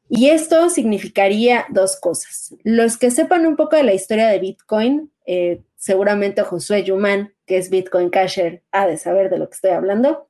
y 0.08 0.30
esto 0.30 0.70
significaría 0.70 1.66
dos 1.70 2.00
cosas. 2.00 2.54
Los 2.64 2.98
que 2.98 3.10
sepan 3.10 3.48
un 3.48 3.56
poco 3.56 3.76
de 3.76 3.82
la 3.82 3.96
historia 3.96 4.28
de 4.28 4.38
Bitcoin, 4.38 5.12
eh, 5.26 5.62
seguramente 5.78 6.44
Josué 6.44 6.84
Yuman, 6.84 7.34
que 7.48 7.58
es 7.58 7.72
Bitcoin 7.72 8.12
Casher, 8.12 8.62
ha 8.72 8.86
de 8.86 8.98
saber 8.98 9.32
de 9.32 9.40
lo 9.40 9.50
que 9.50 9.56
estoy 9.56 9.72
hablando. 9.72 10.30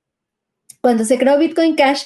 Cuando 0.79 1.03
se 1.03 1.17
creó 1.17 1.37
Bitcoin 1.37 1.75
Cash, 1.75 2.03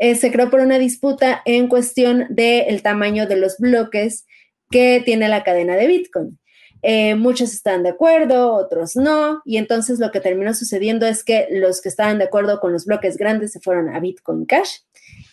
eh, 0.00 0.16
se 0.16 0.32
creó 0.32 0.50
por 0.50 0.58
una 0.58 0.80
disputa 0.80 1.42
en 1.44 1.68
cuestión 1.68 2.26
del 2.28 2.82
tamaño 2.82 3.28
de 3.28 3.36
los 3.36 3.58
bloques 3.58 4.26
que 4.68 5.00
tiene 5.04 5.28
la 5.28 5.44
cadena 5.44 5.76
de 5.76 5.86
Bitcoin. 5.86 6.40
Eh, 6.88 7.16
muchos 7.16 7.52
están 7.52 7.82
de 7.82 7.88
acuerdo, 7.88 8.54
otros 8.54 8.94
no, 8.94 9.42
y 9.44 9.56
entonces 9.56 9.98
lo 9.98 10.12
que 10.12 10.20
terminó 10.20 10.54
sucediendo 10.54 11.04
es 11.04 11.24
que 11.24 11.48
los 11.50 11.80
que 11.80 11.88
estaban 11.88 12.18
de 12.18 12.26
acuerdo 12.26 12.60
con 12.60 12.72
los 12.72 12.84
bloques 12.86 13.16
grandes 13.16 13.50
se 13.50 13.58
fueron 13.58 13.88
a 13.88 13.98
Bitcoin 13.98 14.46
Cash 14.46 14.82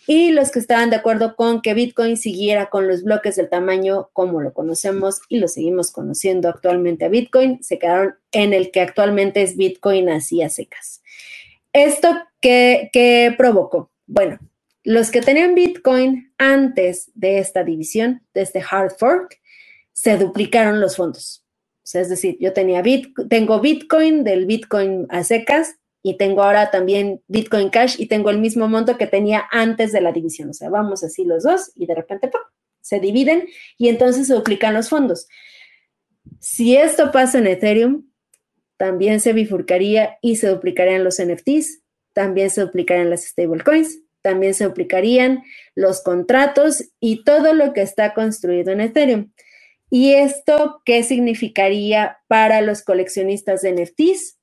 y 0.08 0.32
los 0.32 0.50
que 0.50 0.58
estaban 0.58 0.90
de 0.90 0.96
acuerdo 0.96 1.36
con 1.36 1.62
que 1.62 1.74
Bitcoin 1.74 2.16
siguiera 2.16 2.70
con 2.70 2.88
los 2.88 3.04
bloques 3.04 3.36
del 3.36 3.48
tamaño 3.48 4.10
como 4.12 4.40
lo 4.40 4.52
conocemos 4.52 5.20
y 5.28 5.38
lo 5.38 5.46
seguimos 5.46 5.92
conociendo 5.92 6.48
actualmente 6.48 7.04
a 7.04 7.08
Bitcoin, 7.08 7.62
se 7.62 7.78
quedaron 7.78 8.16
en 8.32 8.52
el 8.52 8.72
que 8.72 8.80
actualmente 8.80 9.40
es 9.42 9.56
Bitcoin 9.56 10.08
así 10.08 10.42
a 10.42 10.48
secas. 10.48 11.02
¿Esto 11.72 12.16
qué, 12.40 12.90
qué 12.92 13.32
provocó? 13.38 13.92
Bueno, 14.08 14.40
los 14.82 15.12
que 15.12 15.22
tenían 15.22 15.54
Bitcoin 15.54 16.34
antes 16.36 17.12
de 17.14 17.38
esta 17.38 17.62
división, 17.62 18.24
de 18.34 18.42
este 18.42 18.60
hard 18.68 18.96
fork, 18.98 19.38
se 19.92 20.18
duplicaron 20.18 20.80
los 20.80 20.96
fondos. 20.96 21.43
O 21.84 21.86
sea, 21.86 22.00
es 22.00 22.08
decir, 22.08 22.38
yo 22.40 22.54
tenía 22.54 22.82
tengo 23.28 23.60
Bitcoin 23.60 24.24
del 24.24 24.46
Bitcoin 24.46 25.06
a 25.10 25.22
secas 25.22 25.76
y 26.02 26.16
tengo 26.16 26.42
ahora 26.42 26.70
también 26.70 27.22
Bitcoin 27.28 27.68
Cash 27.68 27.96
y 27.98 28.06
tengo 28.06 28.30
el 28.30 28.38
mismo 28.38 28.68
monto 28.68 28.96
que 28.96 29.06
tenía 29.06 29.44
antes 29.50 29.92
de 29.92 30.00
la 30.00 30.10
división. 30.10 30.48
O 30.48 30.54
sea, 30.54 30.70
vamos 30.70 31.04
así 31.04 31.24
los 31.24 31.42
dos 31.42 31.72
y 31.74 31.84
de 31.84 31.94
repente 31.94 32.30
se 32.80 33.00
dividen 33.00 33.48
y 33.76 33.88
entonces 33.88 34.26
se 34.26 34.34
duplican 34.34 34.72
los 34.72 34.88
fondos. 34.88 35.28
Si 36.40 36.74
esto 36.74 37.12
pasa 37.12 37.38
en 37.38 37.48
Ethereum, 37.48 38.06
también 38.78 39.20
se 39.20 39.34
bifurcaría 39.34 40.18
y 40.22 40.36
se 40.36 40.48
duplicarían 40.48 41.04
los 41.04 41.22
NFTs, 41.22 41.82
también 42.14 42.48
se 42.50 42.62
duplicarían 42.62 43.10
las 43.10 43.24
stablecoins, 43.24 44.00
también 44.22 44.54
se 44.54 44.64
duplicarían 44.64 45.42
los 45.74 46.02
contratos 46.02 46.84
y 46.98 47.24
todo 47.24 47.52
lo 47.52 47.74
que 47.74 47.82
está 47.82 48.14
construido 48.14 48.72
en 48.72 48.80
Ethereum. 48.80 49.32
¿Y 49.94 50.14
esto 50.14 50.82
qué 50.84 51.04
significaría 51.04 52.18
para 52.26 52.62
los 52.62 52.82
coleccionistas 52.82 53.62
de 53.62 53.74
NFTs? 53.74 54.40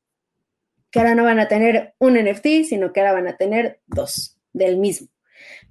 Que 0.91 0.99
ahora 0.99 1.13
no 1.13 1.25
van 1.25 1.41
a 1.41 1.49
tener 1.49 1.93
un 1.99 2.13
NFT, 2.13 2.63
sino 2.63 2.93
que 2.93 3.01
ahora 3.01 3.11
van 3.11 3.27
a 3.27 3.35
tener 3.35 3.81
dos 3.85 4.37
del 4.53 4.77
mismo. 4.77 5.09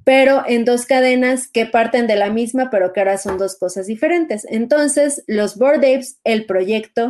Pero 0.05 0.43
en 0.47 0.67
dos 0.67 0.85
cadenas 0.85 1.49
que 1.49 1.65
parten 1.65 2.07
de 2.07 2.17
la 2.17 2.29
misma, 2.29 2.69
pero 2.69 2.93
que 2.93 3.01
ahora 3.01 3.17
son 3.17 3.39
dos 3.39 3.57
cosas 3.57 3.87
diferentes. 3.87 4.47
Entonces, 4.51 5.25
los 5.27 5.57
Board 5.57 5.79
Apes, 5.79 6.19
el 6.25 6.45
proyecto, 6.45 7.09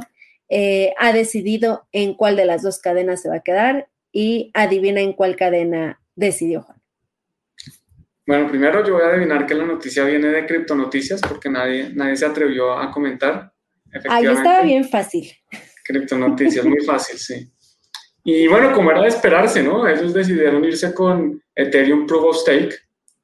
eh, 0.49 0.95
ha 0.97 1.13
decidido 1.13 1.89
en 1.91 2.15
cuál 2.15 2.37
de 2.37 2.45
las 2.45 2.63
dos 2.63 2.79
cadenas 2.79 3.21
se 3.21 3.31
va 3.31 3.39
a 3.39 3.43
quedar 3.43 3.89
y 4.13 4.53
adivina 4.55 5.01
en 5.01 5.15
cuál 5.15 5.35
cadena 5.35 6.01
decidió 6.15 6.63
Juan. 6.63 6.80
Bueno, 8.31 8.47
primero 8.47 8.87
yo 8.87 8.95
voy 8.95 9.03
a 9.03 9.09
adivinar 9.09 9.45
que 9.45 9.57
la 9.57 9.67
noticia 9.67 10.05
viene 10.05 10.29
de 10.29 10.47
Criptonoticias 10.47 11.21
porque 11.21 11.51
nadie, 11.51 11.91
nadie 11.93 12.15
se 12.15 12.25
atrevió 12.25 12.79
a 12.79 12.89
comentar. 12.93 13.53
Ahí 14.09 14.25
estaba 14.25 14.63
bien 14.63 14.89
fácil. 14.89 15.29
Criptonoticias, 15.85 16.65
muy 16.65 16.81
fácil, 16.85 17.19
sí. 17.19 17.53
Y 18.23 18.47
bueno, 18.47 18.73
como 18.73 18.93
era 18.93 19.03
de 19.03 19.09
esperarse, 19.09 19.65
¿no? 19.65 19.85
Ellos 19.85 20.15
decidieron 20.15 20.65
irse 20.65 20.95
con 20.95 21.43
Ethereum 21.57 22.07
Proof 22.07 22.25
of 22.27 22.37
Stake. 22.37 22.77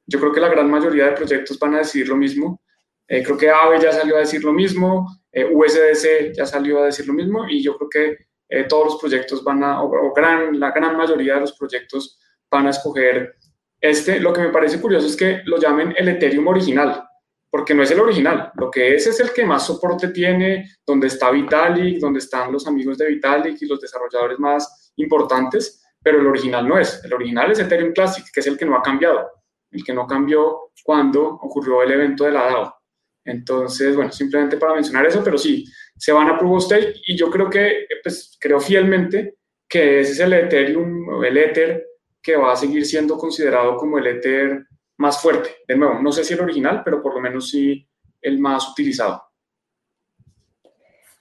Yo 0.08 0.18
creo 0.18 0.32
que 0.32 0.40
la 0.40 0.48
gran 0.48 0.68
mayoría 0.68 1.04
de 1.04 1.12
proyectos 1.12 1.56
van 1.60 1.76
a 1.76 1.78
decir 1.78 2.08
lo 2.08 2.16
mismo. 2.16 2.60
Eh, 3.06 3.22
creo 3.22 3.38
que 3.38 3.48
Aave 3.48 3.80
ya 3.80 3.92
salió 3.92 4.16
a 4.16 4.20
decir 4.26 4.42
lo 4.42 4.52
mismo, 4.52 5.06
eh, 5.30 5.44
USDC 5.44 6.34
ya 6.36 6.46
salió 6.46 6.82
a 6.82 6.86
decir 6.86 7.06
lo 7.06 7.14
mismo 7.14 7.48
y 7.48 7.62
yo 7.62 7.76
creo 7.76 7.88
que 7.88 8.26
eh, 8.48 8.64
todos 8.64 8.86
los 8.86 9.00
proyectos 9.00 9.44
van 9.44 9.62
a, 9.62 9.84
o, 9.84 10.12
gran, 10.12 10.58
la 10.58 10.72
gran 10.72 10.96
mayoría 10.96 11.34
de 11.34 11.42
los 11.42 11.56
proyectos 11.56 12.18
van 12.50 12.66
a 12.66 12.70
escoger 12.70 13.36
este, 13.90 14.20
lo 14.20 14.32
que 14.32 14.40
me 14.40 14.50
parece 14.50 14.80
curioso 14.80 15.06
es 15.06 15.16
que 15.16 15.42
lo 15.44 15.58
llamen 15.58 15.94
el 15.96 16.08
Ethereum 16.08 16.46
original, 16.46 17.02
porque 17.50 17.74
no 17.74 17.82
es 17.82 17.90
el 17.90 18.00
original. 18.00 18.52
Lo 18.56 18.70
que 18.70 18.94
es 18.94 19.06
es 19.06 19.20
el 19.20 19.32
que 19.32 19.44
más 19.44 19.66
soporte 19.66 20.08
tiene, 20.08 20.70
donde 20.86 21.08
está 21.08 21.30
Vitalik, 21.30 21.98
donde 21.98 22.18
están 22.18 22.52
los 22.52 22.66
amigos 22.66 22.98
de 22.98 23.06
Vitalik 23.06 23.60
y 23.60 23.66
los 23.66 23.80
desarrolladores 23.80 24.38
más 24.38 24.92
importantes, 24.96 25.82
pero 26.02 26.20
el 26.20 26.26
original 26.26 26.66
no 26.68 26.78
es. 26.78 27.02
El 27.04 27.12
original 27.14 27.50
es 27.50 27.58
Ethereum 27.58 27.92
Classic, 27.92 28.24
que 28.32 28.40
es 28.40 28.46
el 28.46 28.56
que 28.56 28.64
no 28.64 28.76
ha 28.76 28.82
cambiado, 28.82 29.28
el 29.70 29.82
que 29.84 29.92
no 29.92 30.06
cambió 30.06 30.70
cuando 30.84 31.24
ocurrió 31.24 31.82
el 31.82 31.92
evento 31.92 32.24
de 32.24 32.32
la 32.32 32.44
DAO. 32.44 32.74
Entonces, 33.24 33.96
bueno, 33.96 34.12
simplemente 34.12 34.56
para 34.56 34.74
mencionar 34.74 35.04
eso, 35.06 35.22
pero 35.24 35.36
sí, 35.36 35.64
se 35.96 36.12
van 36.12 36.28
a 36.28 36.38
Proof 36.38 36.64
of 36.64 36.72
y 37.06 37.16
yo 37.16 37.28
creo 37.28 37.50
que, 37.50 37.86
pues, 38.02 38.36
creo 38.40 38.60
fielmente 38.60 39.38
que 39.68 40.00
ese 40.00 40.12
es 40.12 40.20
el 40.20 40.32
Ethereum, 40.32 41.24
el 41.24 41.36
Ether 41.36 41.85
que 42.26 42.36
va 42.36 42.52
a 42.52 42.56
seguir 42.56 42.84
siendo 42.84 43.16
considerado 43.16 43.76
como 43.76 43.98
el 43.98 44.06
Ether 44.08 44.66
más 44.96 45.22
fuerte. 45.22 45.50
De 45.68 45.76
nuevo, 45.76 46.02
no 46.02 46.10
sé 46.10 46.24
si 46.24 46.34
el 46.34 46.40
original, 46.40 46.82
pero 46.84 47.00
por 47.00 47.14
lo 47.14 47.20
menos 47.20 47.50
sí 47.50 47.88
el 48.20 48.40
más 48.40 48.68
utilizado. 48.68 49.22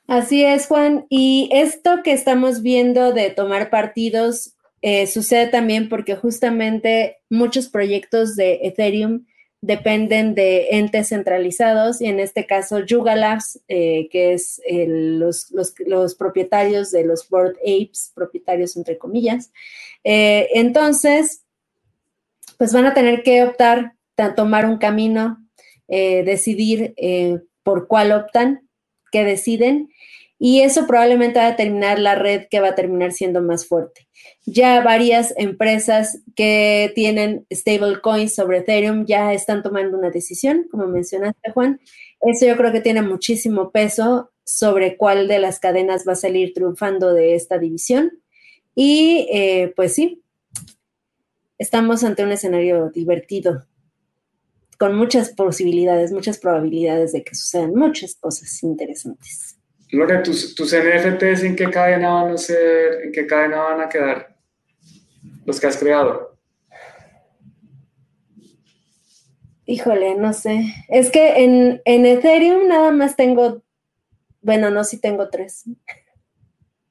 Así 0.08 0.44
es, 0.44 0.66
Juan. 0.66 1.06
Y 1.10 1.48
esto 1.52 2.02
que 2.04 2.12
estamos 2.12 2.64
viendo 2.64 3.14
de 3.14 3.30
tomar 3.30 3.70
partidos 3.70 4.56
eh, 4.82 5.06
sucede 5.06 5.46
también 5.48 5.90
porque 5.90 6.16
justamente 6.16 7.18
muchos 7.30 7.70
proyectos 7.70 8.36
de 8.36 8.62
Ethereum 8.64 9.28
dependen 9.66 10.36
de 10.36 10.68
entes 10.72 11.10
centralizados 11.10 12.00
y 12.02 12.06
en 12.06 12.20
este 12.20 12.46
caso 12.46 12.80
Yuga 12.80 13.16
Labs, 13.16 13.60
eh, 13.68 14.08
que 14.12 14.34
es 14.34 14.62
los, 14.68 15.52
propietarios 16.18 16.92
de 16.92 17.04
los 17.04 17.28
Board 17.30 17.58
Apes, 17.62 18.12
propietarios 18.14 18.78
entre 18.78 18.98
comillas. 18.98 19.52
Eh, 20.04 20.50
entonces, 20.54 21.44
pues 22.58 22.74
van 22.74 22.86
a 22.86 22.94
tener 22.94 23.24
que 23.24 23.44
optar, 23.44 23.94
tomar 24.36 24.66
un 24.66 24.78
camino, 24.78 25.44
decidir 25.88 26.96
por 27.64 27.88
cuál 27.88 28.12
optan, 28.12 28.70
qué 29.12 29.24
deciden 29.24 29.90
y 30.38 30.62
eso 30.62 30.86
probablemente 30.86 31.40
va 31.40 31.48
a 31.48 31.52
determinar 31.52 32.00
la 32.00 32.16
red 32.16 32.48
que 32.50 32.60
va 32.60 32.70
a 32.70 32.76
terminar 32.76 33.12
siendo 33.14 33.42
más 33.42 33.66
fuerte. 33.68 34.08
Ya 34.46 34.82
varias 34.82 35.34
empresas 35.38 36.22
que 36.36 36.92
tienen 36.94 37.46
stablecoins 37.52 38.36
sobre 38.36 38.60
Ethereum 38.60 39.06
ya 39.06 39.34
están 39.34 39.64
tomando 39.64 39.98
una 39.98 40.12
decisión, 40.12 40.68
como 40.70 40.88
mencionaste, 40.88 41.52
Juan. 41.52 41.80
Eso 42.22 42.46
yo 42.46 42.58
creo 42.58 42.72
que 42.72 42.82
tiene 42.82 43.02
muchísimo 43.02 43.72
peso 43.72 44.32
sobre 44.44 44.98
cuál 44.98 45.28
de 45.28 45.40
las 45.40 45.60
cadenas 45.60 46.06
va 46.08 46.14
a 46.14 46.18
salir 46.18 46.54
triunfando 46.54 47.14
de 47.14 47.36
esta 47.36 47.58
división. 47.58 48.12
Y 48.76 49.28
eh, 49.32 49.74
pues 49.76 49.96
sí, 49.96 50.22
estamos 51.58 52.04
ante 52.04 52.24
un 52.24 52.32
escenario 52.32 52.90
divertido, 52.90 53.66
con 54.78 54.96
muchas 54.96 55.30
posibilidades, 55.30 56.12
muchas 56.12 56.38
probabilidades 56.38 57.14
de 57.14 57.24
que 57.24 57.36
sucedan 57.36 57.74
muchas 57.74 58.16
cosas 58.16 58.62
interesantes. 58.64 59.45
Lore, 59.96 60.20
¿tus, 60.20 60.54
tus 60.56 60.76
NFTs 60.76 61.44
en 61.44 61.56
qué 61.56 61.70
cadena 61.70 62.10
van 62.14 62.34
a 62.34 62.38
ser, 62.38 63.04
en 63.06 63.12
qué 63.12 63.26
cadena 63.26 63.62
van 63.62 63.82
a 63.82 63.90
quedar 63.90 64.36
los 65.46 65.60
que 65.60 65.68
has 65.68 65.78
creado? 65.78 66.38
Híjole, 69.66 70.16
no 70.16 70.34
sé. 70.34 70.66
Es 70.90 71.10
que 71.10 71.44
en, 71.44 71.82
Ethereum 71.86 72.68
nada 72.68 72.92
más 72.92 73.16
tengo, 73.16 73.64
bueno, 74.42 74.70
no, 74.70 74.84
sí 74.84 75.00
tengo 75.00 75.30
tres. 75.30 75.64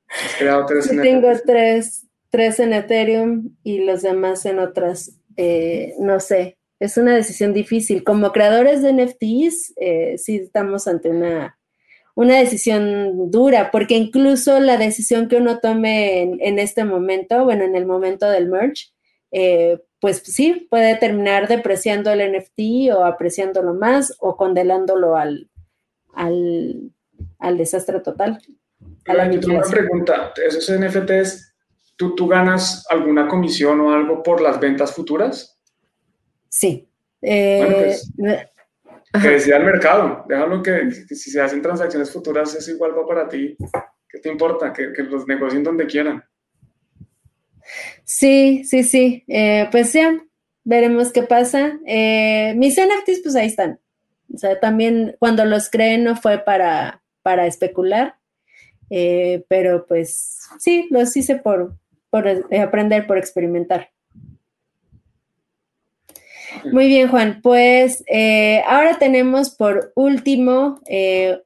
¿Has 0.09 0.37
creado 0.39 0.67
tres 0.67 0.87
sí 0.87 0.97
tengo 0.97 1.29
tres, 1.45 2.07
tres 2.31 2.59
en 2.59 2.73
Ethereum 2.73 3.55
y 3.63 3.85
los 3.85 4.03
demás 4.03 4.47
en 4.47 4.59
otras, 4.59 5.21
eh, 5.37 5.95
no 6.01 6.21
sé. 6.21 6.57
Es 6.81 6.97
una 6.97 7.15
decisión 7.15 7.53
difícil. 7.53 8.03
Como 8.03 8.33
creadores 8.33 8.83
de 8.83 8.93
NFTs, 8.93 9.75
eh, 9.77 10.15
sí 10.19 10.37
estamos 10.37 10.89
ante 10.89 11.11
una 11.11 11.59
una 12.15 12.39
decisión 12.39 13.31
dura, 13.31 13.71
porque 13.71 13.97
incluso 13.97 14.61
la 14.61 14.77
decisión 14.77 15.29
que 15.29 15.37
uno 15.37 15.59
tome 15.59 16.23
en, 16.23 16.59
este 16.59 16.85
momento, 16.85 17.45
bueno, 17.45 17.65
en 17.65 17.75
el 17.75 17.87
momento 17.87 18.31
del 18.31 18.49
merge, 18.49 18.87
eh, 19.33 19.81
pues 20.01 20.19
sí, 20.19 20.67
puede 20.71 20.97
terminar 20.97 21.49
depreciando 21.49 22.13
el 22.13 22.33
NFT 22.33 22.95
o 22.95 23.05
apreciándolo 23.05 23.75
más 23.75 24.17
o 24.21 24.37
condenándolo 24.37 25.17
al, 25.17 25.49
al, 26.13 26.93
desastre 27.57 28.01
total. 28.01 28.41
una 29.09 29.63
pregunta, 29.63 30.33
esos 30.47 30.71
NFTs, 30.79 31.55
¿tú, 31.97 32.15
¿tú 32.15 32.29
ganas 32.29 32.87
alguna 32.91 33.27
comisión 33.27 33.81
o 33.81 33.93
algo 33.93 34.23
por 34.23 34.41
las 34.41 34.61
ventas 34.61 34.93
futuras? 34.93 35.59
Sí. 36.49 36.89
Eh, 37.21 37.97
pues, 38.17 38.49
que 39.21 39.29
decida 39.29 39.57
el 39.57 39.65
mercado. 39.65 40.25
Déjalo 40.29 40.63
que, 40.63 40.91
si 40.91 41.31
se 41.31 41.41
hacen 41.41 41.63
transacciones 41.63 42.11
futuras 42.11 42.55
es 42.55 42.69
igual 42.69 42.97
va 42.97 43.07
para 43.07 43.29
ti. 43.29 43.57
¿Qué 44.09 44.19
te 44.19 44.29
importa? 44.29 44.73
Que, 44.73 44.91
los 45.03 45.27
negocien 45.27 45.63
donde 45.63 45.87
quieran. 45.87 46.25
Sí, 48.05 48.65
sí, 48.65 48.83
sí. 48.83 49.25
Eh, 49.29 49.69
pues 49.71 49.93
ya, 49.93 50.19
veremos 50.65 51.13
qué 51.13 51.23
pasa. 51.23 51.79
Eh, 51.87 52.55
mis 52.57 52.77
NFTs, 52.77 53.21
pues 53.23 53.37
ahí 53.37 53.47
están. 53.47 53.81
O 54.33 54.39
sea, 54.39 54.59
también 54.59 55.17
cuando 55.19 55.45
los 55.45 55.71
creé 55.71 55.99
no 55.99 56.17
fue 56.17 56.39
para, 56.39 57.03
para 57.23 57.47
especular, 57.47 58.17
eh, 58.91 59.45
pero 59.49 59.87
pues 59.87 60.49
sí, 60.59 60.89
los 60.91 61.17
hice 61.17 61.37
por, 61.37 61.77
por 62.11 62.27
aprender, 62.29 63.07
por 63.07 63.19
experimentar. 63.19 63.94
Muy 66.73 66.87
bien, 66.89 67.09
Juan. 67.09 67.41
Pues 67.43 68.05
eh, 68.07 68.63
ahora 68.67 68.99
tenemos 68.99 69.51
por 69.51 69.93
último 69.95 70.81
eh, 70.87 71.39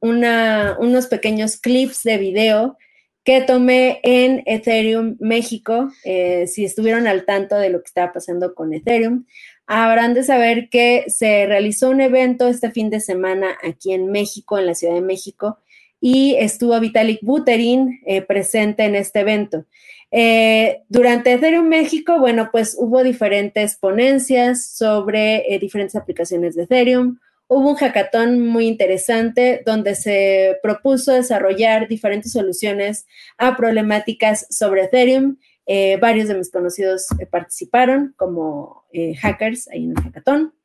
unos 0.00 1.06
pequeños 1.06 1.56
clips 1.58 2.02
de 2.02 2.18
video 2.18 2.76
que 3.24 3.40
tomé 3.40 4.00
en 4.02 4.42
Ethereum 4.46 5.16
México. 5.20 5.90
Eh, 6.04 6.46
si 6.46 6.64
estuvieron 6.64 7.06
al 7.06 7.24
tanto 7.24 7.56
de 7.56 7.70
lo 7.70 7.80
que 7.80 7.86
estaba 7.86 8.12
pasando 8.12 8.54
con 8.54 8.72
Ethereum, 8.72 9.26
habrán 9.66 10.14
de 10.14 10.22
saber 10.22 10.68
que 10.70 11.04
se 11.08 11.46
realizó 11.46 11.90
un 11.90 12.00
evento 12.00 12.46
este 12.46 12.70
fin 12.70 12.90
de 12.90 13.00
semana 13.00 13.56
aquí 13.62 13.92
en 13.92 14.10
México, 14.10 14.58
en 14.58 14.66
la 14.66 14.74
Ciudad 14.74 14.94
de 14.94 15.00
México, 15.00 15.58
y 16.00 16.34
estuvo 16.36 16.78
Vitalik 16.78 17.20
Buterin 17.22 18.00
presente 18.26 18.84
en 18.84 18.94
este 18.94 19.20
evento. 19.20 19.64
Eh, 20.10 20.82
durante 20.88 21.32
Ethereum 21.32 21.66
México, 21.66 22.18
bueno, 22.18 22.50
pues 22.52 22.76
hubo 22.78 23.02
diferentes 23.02 23.76
ponencias 23.76 24.66
sobre 24.66 25.52
eh, 25.52 25.58
diferentes 25.58 25.96
aplicaciones 25.96 26.54
de 26.54 26.64
Ethereum. 26.64 27.18
Hubo 27.48 27.70
un 27.70 27.76
hackathon 27.76 28.40
muy 28.40 28.66
interesante 28.66 29.62
donde 29.64 29.94
se 29.94 30.58
propuso 30.62 31.12
desarrollar 31.12 31.86
diferentes 31.86 32.32
soluciones 32.32 33.06
a 33.38 33.56
problemáticas 33.56 34.46
sobre 34.50 34.84
Ethereum. 34.84 35.36
Eh, 35.66 35.96
varios 36.00 36.28
de 36.28 36.34
mis 36.34 36.50
conocidos 36.50 37.06
participaron 37.30 38.14
como 38.16 38.84
hackers 39.20 39.68
ahí 39.68 39.84
en 39.84 39.90
el 39.90 40.02
hackathon. 40.02 40.55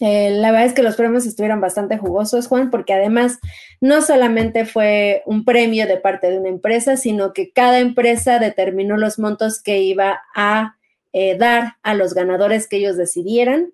Eh, 0.00 0.30
la 0.30 0.50
verdad 0.50 0.66
es 0.66 0.74
que 0.74 0.82
los 0.82 0.96
premios 0.96 1.26
estuvieron 1.26 1.60
bastante 1.60 1.98
jugosos, 1.98 2.48
Juan, 2.48 2.70
porque 2.70 2.92
además 2.92 3.38
no 3.80 4.02
solamente 4.02 4.64
fue 4.64 5.22
un 5.26 5.44
premio 5.44 5.86
de 5.86 5.96
parte 5.96 6.30
de 6.30 6.38
una 6.38 6.48
empresa, 6.48 6.96
sino 6.96 7.32
que 7.32 7.52
cada 7.52 7.78
empresa 7.78 8.38
determinó 8.38 8.96
los 8.96 9.18
montos 9.18 9.62
que 9.62 9.80
iba 9.82 10.20
a 10.34 10.76
eh, 11.12 11.36
dar 11.36 11.76
a 11.82 11.94
los 11.94 12.14
ganadores 12.14 12.68
que 12.68 12.78
ellos 12.78 12.96
decidieran. 12.96 13.72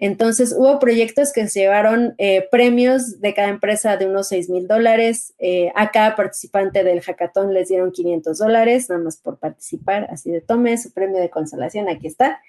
Entonces, 0.00 0.54
hubo 0.56 0.78
proyectos 0.78 1.32
que 1.32 1.48
se 1.48 1.60
llevaron 1.60 2.14
eh, 2.18 2.46
premios 2.50 3.20
de 3.20 3.34
cada 3.34 3.48
empresa 3.48 3.96
de 3.96 4.06
unos 4.06 4.28
6 4.28 4.50
mil 4.50 4.66
dólares. 4.66 5.34
Eh, 5.38 5.72
a 5.74 5.90
cada 5.90 6.16
participante 6.16 6.84
del 6.84 7.00
hackathon 7.00 7.52
les 7.54 7.68
dieron 7.68 7.92
500 7.92 8.38
dólares, 8.38 8.88
nada 8.88 9.02
más 9.02 9.16
por 9.16 9.38
participar. 9.38 10.08
Así 10.10 10.30
de 10.30 10.40
tome 10.40 10.76
su 10.78 10.92
premio 10.92 11.20
de 11.20 11.30
consolación, 11.30 11.88
aquí 11.88 12.06
está. 12.06 12.40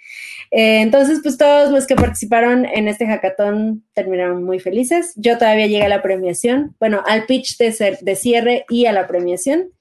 Eh, 0.51 0.81
entonces, 0.81 1.19
pues 1.23 1.37
todos 1.37 1.71
los 1.71 1.87
que 1.87 1.95
participaron 1.95 2.65
en 2.65 2.87
este 2.87 3.05
hackathon 3.05 3.83
terminaron 3.93 4.43
muy 4.43 4.59
felices. 4.59 5.13
Yo 5.15 5.37
todavía 5.37 5.67
llegué 5.67 5.83
a 5.83 5.89
la 5.89 6.01
premiación, 6.01 6.75
bueno, 6.79 7.03
al 7.07 7.25
pitch 7.25 7.57
de, 7.57 7.97
de 8.01 8.15
cierre 8.15 8.65
y 8.69 8.85
a 8.85 8.91
la 8.91 9.07
premiación 9.07 9.71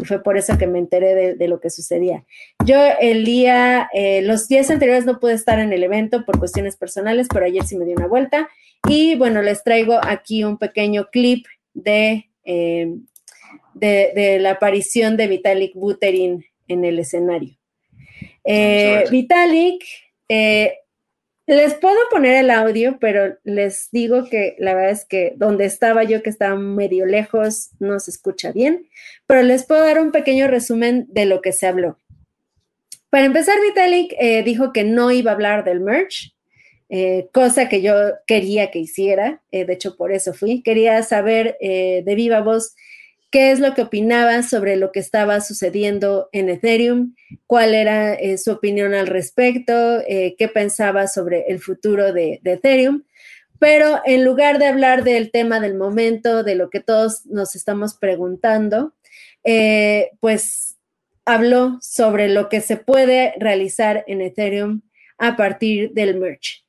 y 0.00 0.04
fue 0.04 0.22
por 0.22 0.36
eso 0.36 0.58
que 0.58 0.66
me 0.66 0.78
enteré 0.78 1.34
de, 1.34 1.48
lo 1.48 1.60
que 1.60 1.70
sucedía. 1.70 2.24
Yo 2.64 2.76
el 3.00 3.24
día, 3.24 3.88
eh, 3.94 4.20
los 4.22 4.46
días 4.46 4.70
anteriores 4.70 5.06
no 5.06 5.18
pude 5.18 5.32
estar 5.32 5.58
en 5.58 5.72
el 5.72 5.82
evento 5.82 6.24
por 6.24 6.38
cuestiones 6.38 6.76
personales, 6.76 7.28
pero 7.32 7.46
ayer 7.46 7.64
sí 7.64 7.76
me 7.76 7.86
di 7.86 7.92
una 7.92 8.06
vuelta. 8.06 8.48
Y 8.88 9.16
bueno, 9.16 9.42
les 9.42 9.64
traigo 9.64 9.98
aquí 10.02 10.44
un 10.44 10.58
pequeño 10.58 11.08
clip 11.10 11.46
de, 11.72 12.28
eh, 12.44 12.94
de, 13.74 14.38
la 14.38 14.52
aparición 14.52 15.16
de 15.16 15.28
Vitalik 15.28 15.74
Buterin 15.74 16.44
en 16.68 16.84
el 16.84 16.98
escenario. 16.98 17.56
Eh, 18.44 19.04
Vitalik 19.10 19.82
les 21.54 21.74
puedo 21.74 21.96
poner 22.10 22.34
el 22.34 22.50
audio, 22.50 22.98
pero 23.00 23.36
les 23.44 23.90
digo 23.92 24.28
que 24.28 24.56
la 24.58 24.74
verdad 24.74 24.90
es 24.90 25.04
que 25.04 25.32
donde 25.36 25.64
estaba 25.64 26.02
yo, 26.02 26.22
que 26.22 26.30
estaba 26.30 26.56
medio 26.56 27.06
lejos, 27.06 27.70
no 27.78 28.00
se 28.00 28.10
escucha 28.10 28.50
bien, 28.50 28.88
pero 29.26 29.42
les 29.42 29.64
puedo 29.64 29.84
dar 29.84 30.00
un 30.00 30.10
pequeño 30.10 30.48
resumen 30.48 31.06
de 31.08 31.26
lo 31.26 31.40
que 31.42 31.52
se 31.52 31.66
habló. 31.66 31.98
Para 33.10 33.26
empezar, 33.26 33.60
Vitalik 33.60 34.12
eh, 34.18 34.42
dijo 34.42 34.72
que 34.72 34.82
no 34.82 35.12
iba 35.12 35.30
a 35.30 35.34
hablar 35.34 35.64
del 35.64 35.80
merch, 35.80 36.34
eh, 36.88 37.28
cosa 37.32 37.68
que 37.68 37.80
yo 37.80 37.94
quería 38.26 38.70
que 38.72 38.80
hiciera, 38.80 39.40
eh, 39.52 39.64
de 39.64 39.72
hecho 39.74 39.96
por 39.96 40.12
eso 40.12 40.34
fui, 40.34 40.62
quería 40.62 41.02
saber 41.02 41.56
de 41.60 42.14
viva 42.16 42.40
voz 42.40 42.74
qué 43.30 43.50
es 43.50 43.60
lo 43.60 43.74
que 43.74 43.82
opinaba 43.82 44.42
sobre 44.42 44.76
lo 44.76 44.92
que 44.92 45.00
estaba 45.00 45.40
sucediendo 45.40 46.28
en 46.32 46.48
Ethereum, 46.48 47.14
cuál 47.46 47.74
era 47.74 48.14
eh, 48.14 48.38
su 48.38 48.52
opinión 48.52 48.94
al 48.94 49.06
respecto, 49.06 50.00
eh, 50.06 50.36
qué 50.38 50.48
pensaba 50.48 51.06
sobre 51.08 51.46
el 51.48 51.60
futuro 51.60 52.12
de, 52.12 52.40
Ethereum. 52.44 53.02
Pero 53.58 54.00
en 54.04 54.24
lugar 54.24 54.58
de 54.58 54.66
hablar 54.66 55.02
del 55.02 55.30
tema 55.30 55.60
del 55.60 55.74
momento, 55.74 56.44
de 56.44 56.54
lo 56.54 56.68
que 56.70 56.80
todos 56.80 57.24
nos 57.26 57.56
estamos 57.56 57.94
preguntando, 57.94 58.94
eh, 59.44 60.10
pues 60.20 60.76
habló 61.24 61.78
sobre 61.80 62.28
lo 62.28 62.48
que 62.48 62.60
se 62.60 62.76
puede 62.76 63.34
realizar 63.38 64.04
en 64.06 64.20
Ethereum 64.20 64.82
a 65.18 65.36
partir 65.36 65.92
del 65.92 66.18
merge. 66.18 66.62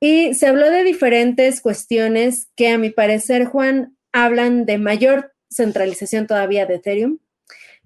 Y 0.00 0.32
se 0.34 0.46
habló 0.46 0.70
de 0.70 0.82
diferentes 0.82 1.60
cuestiones 1.60 2.48
que 2.56 2.70
a 2.70 2.78
mi 2.78 2.88
parecer, 2.88 3.44
Juan, 3.44 3.96
hablan 4.12 4.64
de 4.64 4.78
mayor 4.78 5.32
centralización 5.50 6.26
todavía 6.26 6.66
de 6.66 6.76
Ethereum, 6.76 7.18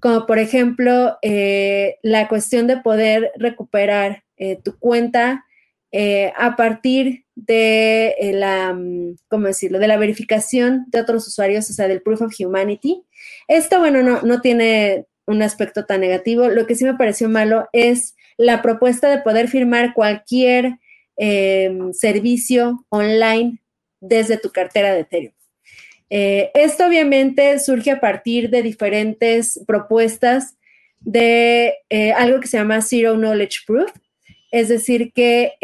como 0.00 0.26
por 0.26 0.38
ejemplo 0.38 1.18
eh, 1.22 1.96
la 2.02 2.28
cuestión 2.28 2.66
de 2.66 2.76
poder 2.76 3.32
recuperar 3.36 4.24
eh, 4.36 4.58
tu 4.62 4.78
cuenta 4.78 5.44
eh, 5.92 6.32
a 6.36 6.56
partir 6.56 7.24
de 7.36 8.14
la, 8.34 8.74
mm, 8.74 9.16
¿cómo 9.28 9.46
decirlo?, 9.46 9.78
de 9.78 9.88
la 9.88 9.96
verificación 9.96 10.84
de 10.88 11.00
otros 11.00 11.26
usuarios, 11.26 11.70
o 11.70 11.72
sea, 11.72 11.88
del 11.88 12.02
proof 12.02 12.22
of 12.22 12.34
humanity. 12.38 13.04
Esto, 13.48 13.78
bueno, 13.78 14.02
no, 14.02 14.22
no 14.22 14.40
tiene 14.40 15.06
un 15.26 15.42
aspecto 15.42 15.86
tan 15.86 16.00
negativo. 16.00 16.48
Lo 16.48 16.66
que 16.66 16.74
sí 16.74 16.84
me 16.84 16.94
pareció 16.94 17.28
malo 17.28 17.68
es 17.72 18.14
la 18.36 18.60
propuesta 18.60 19.08
de 19.08 19.22
poder 19.22 19.48
firmar 19.48 19.94
cualquier 19.94 20.78
servicio 21.92 22.84
online 22.88 23.62
desde 24.00 24.36
tu 24.36 24.50
cartera 24.50 24.92
de 24.92 25.00
Ethereum. 25.00 25.34
Eh, 26.16 26.52
esto 26.54 26.86
obviamente 26.86 27.58
surge 27.58 27.90
a 27.90 27.98
partir 27.98 28.48
de 28.48 28.62
diferentes 28.62 29.60
propuestas 29.66 30.54
de 31.00 31.74
eh, 31.90 32.12
algo 32.12 32.38
que 32.38 32.46
se 32.46 32.56
llama 32.56 32.82
Zero 32.82 33.16
Knowledge 33.16 33.62
Proof, 33.66 33.90
es 34.52 34.68
decir, 34.68 35.12
que 35.12 35.54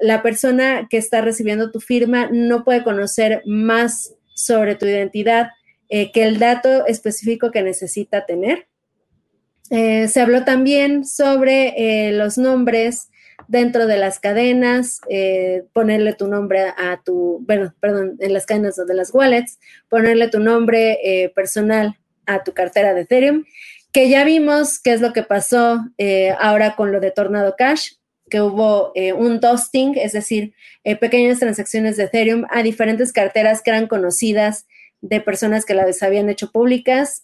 la 0.00 0.22
persona 0.22 0.86
que 0.88 0.96
está 0.96 1.22
recibiendo 1.22 1.72
tu 1.72 1.80
firma 1.80 2.28
no 2.30 2.62
puede 2.62 2.84
conocer 2.84 3.42
más 3.46 4.14
sobre 4.36 4.76
tu 4.76 4.86
identidad 4.86 5.48
eh, 5.88 6.12
que 6.12 6.22
el 6.22 6.38
dato 6.38 6.86
específico 6.86 7.50
que 7.50 7.62
necesita 7.62 8.26
tener. 8.26 8.68
se 9.70 10.20
habló 10.20 10.44
también 10.44 11.04
sobre 11.04 12.12
los 12.12 12.38
nombres 12.38 13.08
dentro 13.48 13.86
de 13.86 13.96
las 13.96 14.18
cadenas, 14.18 15.00
eh, 15.08 15.64
ponerle 15.72 16.12
tu 16.14 16.28
nombre 16.28 16.60
a 16.62 17.00
tu, 17.04 17.44
bueno, 17.46 17.74
perdón, 17.80 18.16
en 18.20 18.32
las 18.32 18.46
cadenas 18.46 18.76
de 18.76 18.94
las 18.94 19.12
wallets, 19.12 19.58
ponerle 19.88 20.28
tu 20.28 20.40
nombre 20.40 20.98
eh, 21.02 21.28
personal 21.30 21.98
a 22.26 22.42
tu 22.42 22.52
cartera 22.52 22.94
de 22.94 23.02
Ethereum, 23.02 23.44
que 23.92 24.08
ya 24.08 24.24
vimos 24.24 24.80
qué 24.80 24.92
es 24.92 25.00
lo 25.00 25.12
que 25.12 25.22
pasó 25.22 25.84
eh, 25.98 26.34
ahora 26.38 26.74
con 26.76 26.92
lo 26.92 27.00
de 27.00 27.10
Tornado 27.10 27.54
Cash, 27.56 27.92
que 28.30 28.40
hubo 28.40 28.92
un 29.16 29.38
dusting, 29.38 29.92
es 29.96 30.12
decir, 30.12 30.54
pequeñas 30.98 31.38
transacciones 31.38 31.98
de 31.98 32.04
Ethereum 32.04 32.46
a 32.50 32.62
diferentes 32.62 33.12
carteras 33.12 33.60
que 33.62 33.70
eran 33.70 33.86
conocidas 33.86 34.66
de 35.02 35.20
personas 35.20 35.66
que 35.66 35.74
las 35.74 36.02
habían 36.02 36.30
hecho 36.30 36.50
públicas, 36.50 37.22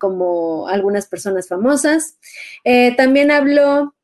como 0.00 0.66
algunas 0.66 1.06
personas 1.06 1.48
famosas. 1.48 2.16
también 2.96 3.30
habló 3.30 3.94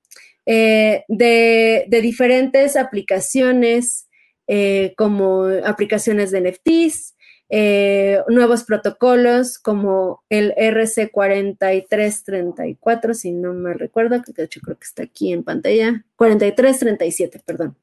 eh, 0.47 1.05
de, 1.09 1.87
diferentes 2.03 2.77
aplicaciones, 2.77 4.09
eh, 4.47 4.93
como 4.97 5.47
aplicaciones 5.65 6.31
de 6.31 6.43
NFTs, 6.43 7.17
eh, 7.51 8.21
nuevos 8.29 8.65
protocolos 8.65 9.59
como 9.59 10.23
el 10.29 10.55
RC4334, 10.55 13.15
si 13.15 13.33
no 13.33 13.55
me 13.55 13.73
recuerdo, 13.75 14.23
que 14.23 14.33
de 14.33 14.45
hecho 14.45 14.61
creo 14.61 14.79
que 14.79 14.85
está 14.85 15.03
aquí 15.05 15.33
en 15.33 15.45
pantalla, 15.45 16.05
4337, 16.17 17.41
perdón, 17.45 17.77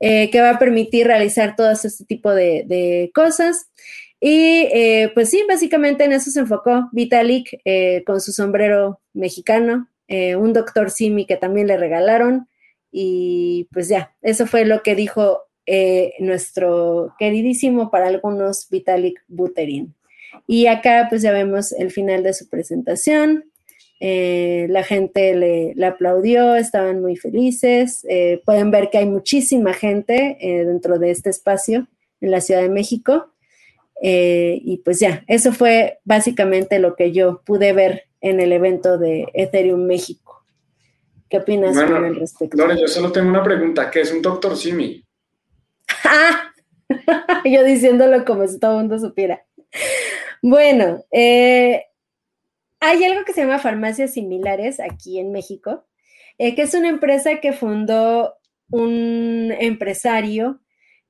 que 0.00 0.40
va 0.40 0.50
a 0.50 0.58
permitir 0.58 1.06
realizar 1.06 1.54
todo 1.56 1.70
este 1.70 2.04
tipo 2.04 2.34
de, 2.34 2.64
de 2.66 3.10
cosas. 3.14 3.70
Y 4.20 4.68
pues 5.14 5.30
sí, 5.30 5.42
básicamente 5.48 6.04
en 6.04 6.12
eso 6.12 6.30
se 6.30 6.40
enfocó 6.40 6.88
Vitalik 6.92 7.48
con 8.06 8.20
su 8.20 8.32
sombrero 8.32 9.00
mexicano, 9.12 9.88
eh, 10.08 10.36
un 10.36 10.52
doctor 10.52 10.90
Simi 10.90 11.26
que 11.26 11.36
también 11.36 11.66
le 11.66 11.76
regalaron. 11.76 12.48
Y 12.90 13.68
pues 13.72 13.88
ya, 13.88 14.14
eso 14.22 14.46
fue 14.46 14.64
lo 14.64 14.82
que 14.82 14.94
dijo 14.94 15.42
eh, 15.66 16.14
nuestro 16.20 17.14
queridísimo 17.18 17.90
para 17.90 18.06
algunos 18.08 18.68
Vitalik 18.70 19.22
Buterin. 19.28 19.94
Y 20.46 20.66
acá 20.66 21.06
pues 21.08 21.22
ya 21.22 21.32
vemos 21.32 21.72
el 21.72 21.90
final 21.90 22.22
de 22.22 22.34
su 22.34 22.48
presentación. 22.48 23.44
Eh, 24.00 24.66
la 24.68 24.82
gente 24.82 25.34
le, 25.34 25.86
aplaudió, 25.86 26.56
estaban 26.56 27.00
muy 27.00 27.16
felices. 27.16 28.06
pueden 28.44 28.70
ver 28.70 28.90
que 28.90 28.98
hay 28.98 29.06
muchísima 29.06 29.72
gente 29.72 30.36
dentro 30.40 30.98
de 30.98 31.10
este 31.10 31.30
espacio 31.30 31.88
en 32.20 32.30
la 32.30 32.40
Ciudad 32.40 32.62
de 32.62 32.68
México. 32.68 33.30
y 34.02 34.82
pues 34.84 35.00
ya, 35.00 35.24
eso 35.28 35.52
fue 35.52 35.98
básicamente 36.04 36.78
lo 36.78 36.94
que 36.94 37.12
yo 37.12 37.42
pude 37.44 37.72
ver 37.72 38.04
en 38.24 38.40
el 38.40 38.52
evento 38.52 38.96
de 38.96 39.28
Ethereum 39.34 39.84
México. 39.84 40.42
¿Qué 41.28 41.36
opinas 41.38 41.76
con 41.76 42.06
el 42.06 42.16
respecto? 42.16 42.56
Lore, 42.56 42.80
yo 42.80 42.88
solo 42.88 43.12
tengo 43.12 43.28
una 43.28 43.42
pregunta, 43.42 43.90
¿qué 43.90 44.00
es 44.00 44.12
un 44.12 44.22
doctor 44.22 44.56
Simi? 44.56 45.04
Yo 47.44 47.62
diciéndolo 47.64 48.24
como 48.24 48.46
si 48.48 48.58
todo 48.58 48.72
el 48.72 48.78
mundo 48.78 48.98
supiera. 48.98 49.44
Bueno, 50.40 51.04
eh, 51.10 51.84
hay 52.80 53.04
algo 53.04 53.26
que 53.26 53.34
se 53.34 53.42
llama 53.42 53.58
farmacias 53.58 54.14
similares 54.14 54.80
aquí 54.80 55.18
en 55.18 55.30
México, 55.30 55.84
eh, 56.38 56.54
que 56.54 56.62
es 56.62 56.72
una 56.72 56.88
empresa 56.88 57.40
que 57.40 57.52
fundó 57.52 58.36
un 58.70 59.54
empresario 59.60 60.60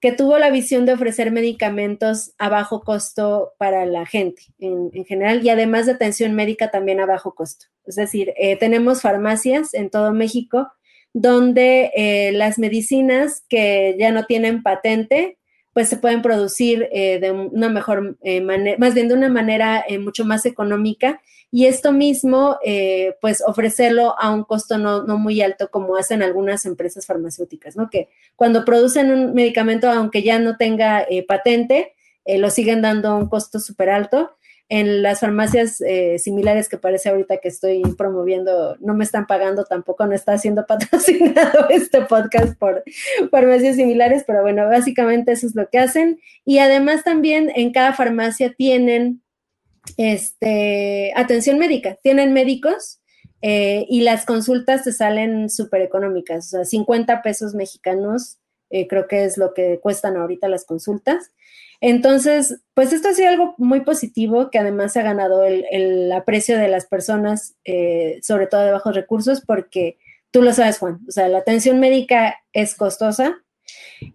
que 0.01 0.13
tuvo 0.13 0.39
la 0.39 0.51
visión 0.51 0.85
de 0.85 0.93
ofrecer 0.93 1.31
medicamentos 1.31 2.35
a 2.39 2.49
bajo 2.49 2.83
costo 2.83 3.55
para 3.59 3.87
la 3.87 4.05
gente 4.05 4.43
en, 4.59 4.91
general 5.07 5.45
y 5.45 5.49
además 5.49 5.87
de 5.87 5.93
atención 5.93 6.35
médica 6.35 6.71
también 6.71 7.01
a 7.01 7.07
bajo 7.07 7.35
costo. 7.35 7.67
Es 7.87 7.97
decir, 7.97 8.35
eh, 8.37 8.57
tenemos 8.57 9.01
farmacias 9.01 9.73
en 9.75 9.91
todo 9.91 10.13
México 10.13 10.69
donde 11.15 11.93
eh, 11.95 12.33
las 12.33 12.59
medicinas 12.59 13.45
que 13.49 13.97
ya 13.99 14.11
no 14.11 14.25
tienen 14.27 14.63
patente, 14.63 15.39
pues 15.75 15.91
se 15.91 15.99
pueden 15.99 16.22
producir 16.22 16.89
eh, 16.93 17.18
de 17.20 17.31
una 17.33 17.68
mejor 17.68 18.16
manera, 18.43 18.79
más 18.79 18.95
bien 18.95 19.09
de 19.09 19.14
una 19.14 19.29
manera 19.29 19.85
mucho 20.01 20.25
más 20.25 20.47
económica 20.47 21.20
y 21.55 21.66
esto 21.66 21.93
mismo, 21.93 22.59
eh, 22.64 23.14
pues 23.20 23.41
ofrecerlo 23.47 24.16
a 24.18 24.33
un 24.33 24.43
costo 24.43 24.77
no, 24.77 25.05
muy 25.18 25.41
alto 25.41 25.70
como 25.70 25.95
hacen 25.95 26.20
algunas 26.20 26.66
empresas 26.66 27.07
farmacéuticas, 27.07 27.77
¿no? 27.77 27.91
Que 27.91 28.09
cuando 28.35 28.64
producen 28.64 29.12
un 29.12 29.35
medicamento, 29.35 29.89
aunque 29.89 30.25
ya 30.25 30.41
no 30.41 30.57
tenga 30.57 31.03
eh, 31.09 31.25
patente, 31.25 31.95
eh, 32.25 32.39
lo 32.39 32.51
siguen 32.51 32.83
dando 32.83 33.11
a 33.11 33.14
un 33.14 33.29
costo 33.29 33.61
súper 33.61 33.91
alto. 33.91 34.33
En 34.71 35.03
las 35.03 35.21
farmacias 35.21 35.83
similares 36.17 36.71
que 36.71 36.79
parece 36.79 37.11
ahorita 37.11 37.37
que 37.37 37.49
estoy 37.49 37.83
promoviendo, 37.99 38.77
no 38.81 38.95
me 38.95 39.05
están 39.05 39.27
pagando 39.27 39.65
tampoco, 39.65 40.07
no 40.07 40.15
está 40.15 40.39
siendo 40.39 40.67
patrocinado 40.69 41.69
este 41.69 42.01
podcast 42.03 42.59
por 42.59 42.83
farmacias 43.31 43.77
similares, 43.77 44.25
pero 44.27 44.41
bueno, 44.43 44.67
básicamente 44.67 45.33
eso 45.33 45.47
es 45.47 45.55
lo 45.55 45.69
que 45.69 45.79
hacen. 45.79 46.19
Y 46.45 46.59
además 46.59 47.05
también 47.05 47.53
en 47.55 47.73
cada 47.73 47.93
farmacia 47.93 48.55
tienen 48.55 49.23
este, 49.97 51.12
atención 51.15 51.59
médica. 51.59 51.99
Tienen 52.03 52.33
médicos 52.33 53.01
eh, 53.43 53.87
y 53.89 54.03
las 54.03 54.25
consultas 54.25 54.85
te 54.85 54.93
salen 54.93 55.51
súper 55.51 55.83
económicas, 55.83 56.47
o 56.47 56.51
sea, 56.57 56.65
50 56.65 57.23
pesos 57.23 57.55
mexicanos 57.55 58.39
eh, 58.71 58.89
creo 58.89 59.07
que 59.07 59.25
es 59.25 59.37
lo 59.37 59.53
que 59.55 59.79
cuestan 59.81 60.17
ahorita 60.17 60.49
las 60.49 60.65
consultas. 60.65 61.33
Entonces, 61.81 62.61
pues 62.75 62.93
esto 62.93 63.09
ha 63.09 63.14
sido 63.14 63.29
algo 63.29 63.55
muy 63.59 63.81
positivo 63.81 64.51
que 64.51 64.59
además 64.59 64.97
ha 64.97 65.03
ganado 65.03 65.45
el, 65.45 66.11
aprecio 66.12 66.59
de 66.59 66.68
las 66.68 66.87
personas, 66.87 67.57
eh, 67.64 68.18
sobre 68.22 68.47
todo 68.47 68.62
de 68.62 68.72
bajos 68.72 68.95
recursos, 68.95 69.43
porque 69.45 69.99
tú 70.31 70.43
lo 70.43 70.53
sabes, 70.53 70.79
Juan, 70.79 71.01
o 71.09 71.11
sea, 71.11 71.29
la 71.29 71.39
atención 71.39 71.81
médica 71.81 72.37
es 72.53 72.75
costosa, 72.75 73.45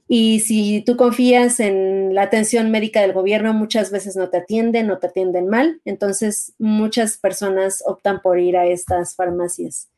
y 0.08 0.40
si 0.42 0.82
tú 0.82 0.98
confías 0.98 1.60
en 1.60 2.14
la 2.14 2.24
atención 2.24 2.72
médica 2.72 3.02
del 3.02 3.14
gobierno, 3.14 3.54
muchas 3.54 3.92
veces 3.92 4.16
no 4.16 4.30
te 4.30 4.38
atienden, 4.38 4.88
no 4.88 5.00
te 5.00 5.08
atienden 5.08 5.48
mal. 5.48 5.82
Entonces, 5.86 6.54
muchas 6.58 7.18
personas 7.18 7.84
optan 7.86 8.22
por 8.22 8.40
ir 8.40 8.58
a 8.58 8.68
estas 8.68 9.16
farmacias 9.16 9.90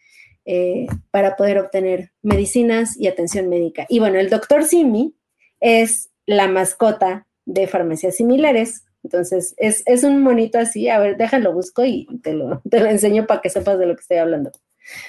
eh, 0.46 0.88
para 1.12 1.36
poder 1.36 1.60
obtener 1.60 2.12
medicinas 2.22 2.98
y 2.98 3.08
atención 3.08 3.50
médica. 3.50 3.86
Y 3.90 4.00
bueno, 4.00 4.20
el 4.20 4.30
doctor 4.30 4.66
Simi 4.66 5.16
es 5.60 6.10
la 6.26 6.48
mascota 6.48 7.28
de 7.54 7.68
farmacias 7.68 8.16
similares. 8.16 8.86
Entonces, 9.04 9.56
es, 9.58 10.04
un 10.04 10.22
monito 10.22 10.60
así. 10.60 10.90
A 10.90 11.00
ver, 11.00 11.18
déjalo, 11.18 11.54
busco 11.54 11.84
y 11.84 12.08
te 12.22 12.34
lo, 12.34 12.62
te 12.70 12.80
lo 12.80 12.86
enseño 12.86 13.26
para 13.26 13.42
que 13.42 13.50
sepas 13.50 13.80
de 13.80 13.88
lo 13.88 13.96
que 13.96 14.02
estoy 14.02 14.18
hablando. 14.18 14.52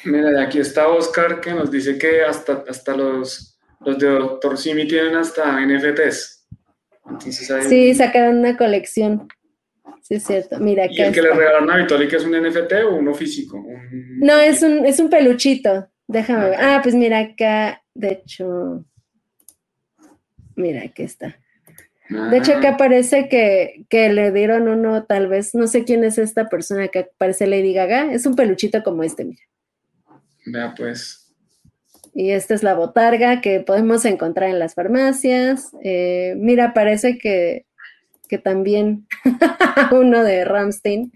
Mira, 0.04 0.42
aquí 0.42 0.58
está 0.58 0.88
Oscar 0.88 1.40
que 1.40 1.52
nos 1.52 1.70
dice 1.70 1.98
que 1.98 2.22
hasta, 2.22 2.64
hasta 2.68 2.96
los 2.96 3.52
los 3.84 3.98
de 3.98 4.08
Doctor 4.08 4.56
Simi 4.58 4.86
tienen 4.86 5.16
hasta 5.16 5.60
NFTs. 5.60 6.46
Sí, 7.68 7.94
sacaron 7.94 8.38
una 8.38 8.56
colección. 8.56 9.28
Sí, 10.02 10.14
es 10.14 10.24
cierto. 10.24 10.58
Mira, 10.58 10.86
¿Y 10.90 11.00
el 11.00 11.12
que 11.12 11.22
le 11.22 11.32
regalaron 11.32 11.70
a 11.70 11.86
que 11.86 12.16
es 12.16 12.24
un 12.24 12.32
NFT 12.32 12.72
o 12.86 12.96
uno 12.96 13.14
físico? 13.14 13.64
No, 14.18 14.36
es 14.38 14.62
un, 14.62 14.84
es 14.84 14.98
un 15.00 15.10
peluchito. 15.10 15.88
Déjame 16.06 16.50
ver. 16.50 16.58
Ah, 16.60 16.80
pues 16.82 16.94
mira 16.94 17.18
acá, 17.18 17.82
de 17.94 18.08
hecho. 18.12 18.84
Mira, 20.54 20.82
aquí 20.82 21.02
está. 21.02 21.36
De 22.30 22.38
hecho, 22.38 22.54
acá 22.54 22.70
ah. 22.70 22.76
parece 22.76 23.28
que, 23.28 23.84
que, 23.88 24.08
le 24.10 24.32
dieron 24.32 24.68
uno, 24.68 25.04
tal 25.04 25.28
vez, 25.28 25.54
no 25.54 25.66
sé 25.66 25.84
quién 25.84 26.04
es 26.04 26.18
esta 26.18 26.48
persona 26.48 26.88
que 26.88 27.08
parece 27.18 27.46
Lady 27.46 27.72
Gaga. 27.72 28.12
Es 28.12 28.26
un 28.26 28.36
peluchito 28.36 28.82
como 28.82 29.02
este, 29.02 29.24
mira. 29.24 29.42
Vea, 30.46 30.74
pues. 30.76 31.22
Y 32.14 32.30
esta 32.30 32.54
es 32.54 32.62
la 32.62 32.74
botarga 32.74 33.40
que 33.40 33.60
podemos 33.60 34.04
encontrar 34.04 34.50
en 34.50 34.58
las 34.58 34.74
farmacias. 34.74 35.70
Eh, 35.82 36.34
mira, 36.36 36.74
parece 36.74 37.18
que, 37.18 37.66
también 38.42 39.06
uno 39.92 40.24
de 40.24 40.46
Ramstein. 40.46 41.12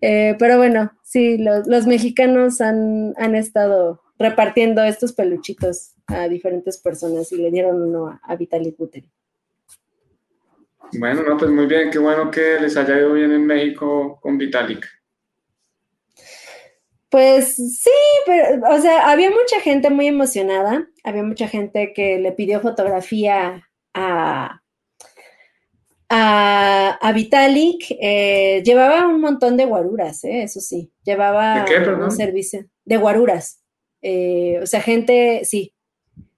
Eh, 0.00 0.36
pero 0.38 0.58
bueno, 0.58 0.92
sí, 1.02 1.38
los, 1.38 1.86
mexicanos 1.88 2.60
han, 2.60 3.34
estado 3.34 4.00
repartiendo 4.16 4.84
estos 4.84 5.12
peluchitos 5.12 5.94
a 6.06 6.28
diferentes 6.28 6.78
personas 6.78 7.32
y 7.32 7.38
le 7.38 7.50
dieron 7.50 7.82
uno 7.82 8.06
a, 8.06 8.20
a 8.22 8.36
Vitalik 8.36 8.76
Buterin. 8.76 9.10
Bueno, 10.92 11.22
no, 11.22 11.36
pues 11.36 11.50
muy 11.50 11.66
bien, 11.66 11.90
qué 11.90 11.98
bueno 11.98 12.30
que 12.30 12.58
les 12.60 12.76
haya 12.76 12.98
ido 12.98 13.12
bien 13.12 13.32
en 13.32 13.46
México 13.46 14.18
con 14.20 14.38
Vitalik. 14.38 14.86
Pues 17.08 17.56
sí, 17.56 17.90
pero, 18.26 18.68
o 18.68 18.80
sea, 18.80 19.10
había 19.10 19.30
mucha 19.30 19.60
gente 19.60 19.90
muy 19.90 20.06
emocionada, 20.06 20.86
había 21.04 21.22
mucha 21.22 21.48
gente 21.48 21.92
que 21.94 22.18
le 22.18 22.32
pidió 22.32 22.60
fotografía 22.60 23.68
a, 23.94 24.60
a, 26.08 27.12
Vitalik, 27.14 27.84
eh, 28.00 28.62
llevaba 28.64 29.06
un 29.06 29.20
montón 29.20 29.56
de 29.56 29.66
guaruras, 29.66 30.24
eh, 30.24 30.42
eso 30.42 30.60
sí, 30.60 30.92
llevaba 31.04 31.64
un 32.04 32.10
servicio 32.10 32.66
de 32.84 32.96
guaruras, 32.96 33.62
eh, 34.02 34.58
o 34.62 34.66
sea, 34.66 34.80
gente, 34.80 35.42
sí, 35.44 35.74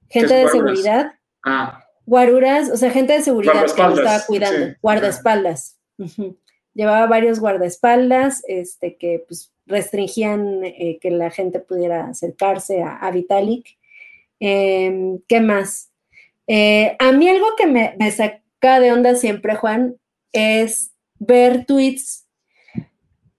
gente 0.09 0.35
de 0.35 0.49
seguridad. 0.49 1.13
Ah. 1.45 1.85
Guaruras, 2.09 2.71
o 2.71 2.77
sea, 2.79 2.91
gente 2.91 3.13
de 3.13 3.23
seguridad 3.23 3.67
que 3.77 3.83
lo 3.83 3.95
estaba 3.95 4.25
cuidando, 4.27 4.75
guardaespaldas. 4.81 5.79
Llevaba 6.75 7.07
varios 7.07 7.39
guardaespaldas, 7.39 8.43
este, 8.49 8.97
que 8.97 9.25
pues 9.29 9.53
restringían 9.67 10.65
eh, 10.65 10.99
que 11.03 11.11
la 11.11 11.31
gente 11.31 11.61
pudiera 11.61 12.09
acercarse 12.09 12.83
a, 12.83 13.11
Vitalik. 13.11 13.77
Em, 14.41 15.21
¿Qué 15.29 15.41
más? 15.41 15.91
Eh, 16.47 16.97
a 16.99 17.13
mí 17.13 17.29
algo 17.29 17.49
que 17.59 17.67
me, 17.67 18.11
saca 18.11 18.81
de 18.81 18.91
onda 18.91 19.15
siempre, 19.15 19.55
Juan, 19.57 19.97
es 20.33 20.93
ver 21.19 21.67
tweets 21.67 22.27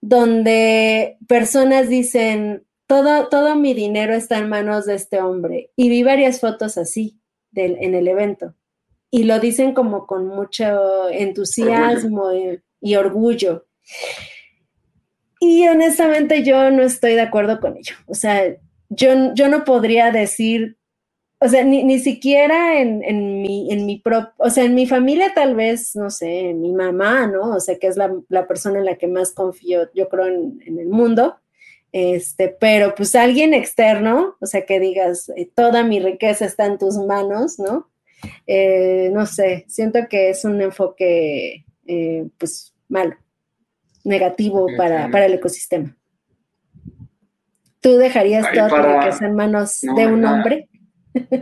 donde 0.00 1.16
personas 1.26 1.88
dicen, 1.88 2.64
todo, 2.86 3.28
todo 3.28 3.56
mi 3.56 3.74
dinero 3.74 4.14
está 4.14 4.38
en 4.38 4.48
manos 4.48 4.86
de 4.86 4.94
este 4.94 5.20
hombre. 5.20 5.72
Y 5.74 5.88
vi 5.88 6.04
varias 6.04 6.38
fotos 6.38 6.78
así 6.78 7.18
en 7.52 7.96
el 7.96 8.06
evento. 8.06 8.54
Y 9.10 9.24
lo 9.24 9.40
dicen 9.40 9.74
como 9.74 10.06
con 10.06 10.26
mucho 10.26 11.08
entusiasmo 11.10 12.30
y 12.80 12.96
orgullo. 12.96 13.66
Y 15.40 15.66
honestamente 15.66 16.44
yo 16.44 16.70
no 16.70 16.82
estoy 16.82 17.14
de 17.14 17.22
acuerdo 17.22 17.60
con 17.60 17.76
ello. 17.76 17.94
O 18.06 18.14
sea, 18.14 18.54
yo, 18.90 19.34
yo 19.34 19.48
no 19.48 19.64
podría 19.64 20.10
decir, 20.10 20.76
o 21.40 21.48
sea, 21.48 21.64
ni, 21.64 21.98
siquiera 21.98 22.78
en, 22.78 23.02
en, 23.02 23.40
mi, 23.40 23.72
en 23.72 23.86
mi 23.86 24.02
o 24.36 24.50
sea, 24.50 24.64
en 24.64 24.74
mi 24.74 24.86
familia 24.86 25.32
tal 25.34 25.54
vez, 25.54 25.96
no 25.96 26.10
sé, 26.10 26.52
mi 26.52 26.72
mamá, 26.72 27.26
¿no? 27.26 27.56
O 27.56 27.60
sea, 27.60 27.78
que 27.78 27.86
es 27.86 27.96
la, 27.96 28.46
persona 28.46 28.78
en 28.78 28.84
la 28.84 28.96
que 28.96 29.06
más 29.06 29.32
confío, 29.32 29.90
yo 29.94 30.10
creo, 30.10 30.26
en, 30.26 30.78
el 30.78 30.88
mundo. 30.88 31.36
Este, 31.92 32.48
pero 32.48 32.94
pues 32.94 33.14
alguien 33.14 33.54
externo, 33.54 34.36
o 34.40 34.46
sea, 34.46 34.66
que 34.66 34.78
digas, 34.78 35.32
eh, 35.34 35.50
toda 35.52 35.82
mi 35.82 35.98
riqueza 35.98 36.44
está 36.44 36.66
en 36.66 36.78
tus 36.78 36.98
manos, 36.98 37.58
¿no? 37.58 37.90
Eh, 38.46 39.10
no 39.12 39.26
sé, 39.26 39.64
siento 39.68 40.00
que 40.08 40.30
es 40.30 40.44
un 40.44 40.60
enfoque, 40.60 41.64
eh, 41.86 42.28
pues, 42.38 42.74
malo 42.88 43.16
negativo 44.04 44.66
para, 44.76 45.26
el 45.26 45.34
ecosistema. 45.34 45.96
¿Tú 47.80 47.96
dejarías 47.96 48.46
todo 48.52 48.76
lo 48.76 49.00
que 49.00 49.24
en 49.24 49.34
manos 49.34 49.80
de 49.80 50.06
un 50.06 50.24
hombre? 50.24 50.68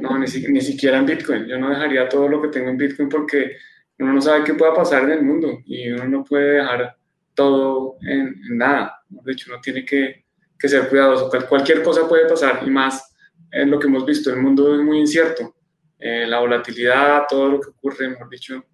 No, 0.01 0.19
ni, 0.19 0.27
siquiera 0.29 0.99
en 0.99 1.07
Bitcoin. 1.07 1.47
Yo 1.47 1.59
no 1.59 1.71
dejaría 1.71 2.09
todo 2.09 2.29
lo 2.29 2.41
que 2.41 2.49
tengo 2.49 2.71
en 2.71 2.79
Bitcoin 2.79 3.09
porque 3.09 3.57
uno 3.99 4.13
no 4.13 4.21
sabe 4.21 4.45
qué 4.45 4.55
pueda 4.55 4.73
pasar 4.73 5.05
en 5.05 5.11
el 5.11 5.23
mundo 5.23 5.61
y 5.67 5.91
uno 5.91 6.05
no 6.07 6.25
puede 6.25 6.55
dejar 6.55 6.97
todo 7.35 7.97
en, 8.01 8.35
nada. 8.57 9.03
De 9.09 9.33
hecho, 9.33 9.51
uno 9.51 9.61
tiene 9.61 9.85
que, 9.85 10.25
ser 10.59 10.89
cuidadoso. 10.89 11.31
Cualquier 11.49 11.83
cosa 11.83 12.09
puede 12.09 12.29
pasar 12.29 12.63
y 12.65 12.71
más 12.71 13.15
en 13.51 13.71
lo 13.71 13.79
que 13.79 13.89
hemos 13.89 14.07
visto. 14.07 14.31
El 14.31 14.41
mundo 14.41 14.75
es 14.75 14.81
muy 14.81 15.01
incierto. 15.01 15.55
Eh, 15.99 16.27
la 16.27 16.39
volatilidad, 16.39 17.25
todo 17.29 17.49
lo 17.49 17.61
que 17.61 17.71
ocurre, 17.71 18.09
mejor 18.09 18.29
dicho, 18.31 18.65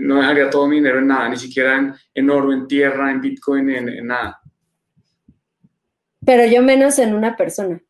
no 0.00 0.16
dejaría 0.16 0.50
todo 0.50 0.66
mi 0.66 0.76
dinero 0.76 0.98
en 0.98 1.08
nada, 1.08 1.28
ni 1.28 1.36
siquiera 1.36 1.94
en, 2.14 2.30
oro, 2.30 2.52
en 2.52 2.66
tierra, 2.66 3.10
en 3.10 3.20
Bitcoin, 3.20 3.70
en, 3.70 4.06
nada. 4.06 4.40
Pero 6.24 6.46
yo 6.46 6.62
menos 6.62 6.98
en 6.98 7.14
una 7.14 7.36
persona. 7.36 7.80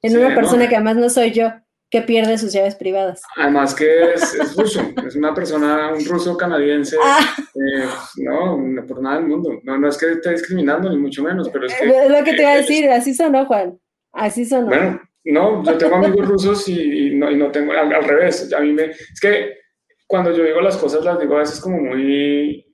En 0.00 0.16
una 0.16 0.34
persona 0.34 0.68
que 0.68 0.76
además 0.76 0.96
no 0.96 1.10
soy 1.10 1.32
yo, 1.32 1.52
que 1.90 2.02
pierde 2.02 2.38
sus 2.38 2.52
llaves 2.52 2.74
privadas. 2.74 3.20
Además 3.36 3.74
que 3.74 4.14
es, 4.14 4.56
ruso, 4.56 4.80
es 5.06 5.14
una 5.14 5.34
persona, 5.34 5.92
un 5.92 6.04
ruso 6.06 6.36
canadiense, 6.36 6.96
ah. 7.04 7.20
eh, 7.54 7.86
no, 8.16 8.86
por 8.86 9.02
nada 9.02 9.16
del 9.16 9.28
mundo. 9.28 9.60
No, 9.62 9.78
no 9.78 9.88
es 9.88 9.98
que 9.98 10.12
esté 10.12 10.30
discriminando, 10.30 10.88
ni 10.88 10.96
mucho 10.96 11.22
menos, 11.22 11.50
pero 11.50 11.66
es 11.66 11.74
que... 11.74 11.86
Es 11.86 12.10
lo 12.10 12.24
que 12.24 12.32
te 12.32 12.42
iba 12.42 12.52
a 12.52 12.56
decir, 12.56 12.90
así 12.90 13.12
sonó, 13.12 13.44
Juan, 13.44 13.78
así 14.12 14.44
sonó. 14.46 14.68
Bueno, 14.68 15.02
no, 15.24 15.64
yo 15.64 15.78
tengo 15.78 15.96
amigos 15.96 16.26
rusos 16.26 16.68
y, 16.68 17.14
no, 17.14 17.30
y 17.30 17.36
no 17.36 17.50
tengo, 17.50 17.72
al, 17.72 17.92
al, 17.92 18.04
revés, 18.04 18.52
a 18.52 18.60
mí 18.60 18.72
me... 18.72 18.86
Es 18.86 19.20
que 19.20 19.58
cuando 20.06 20.32
yo 20.32 20.44
digo 20.44 20.60
las 20.60 20.76
cosas, 20.76 21.04
las 21.04 21.18
digo 21.20 21.36
a 21.36 21.40
veces 21.40 21.60
como 21.60 21.78
muy 21.78 22.66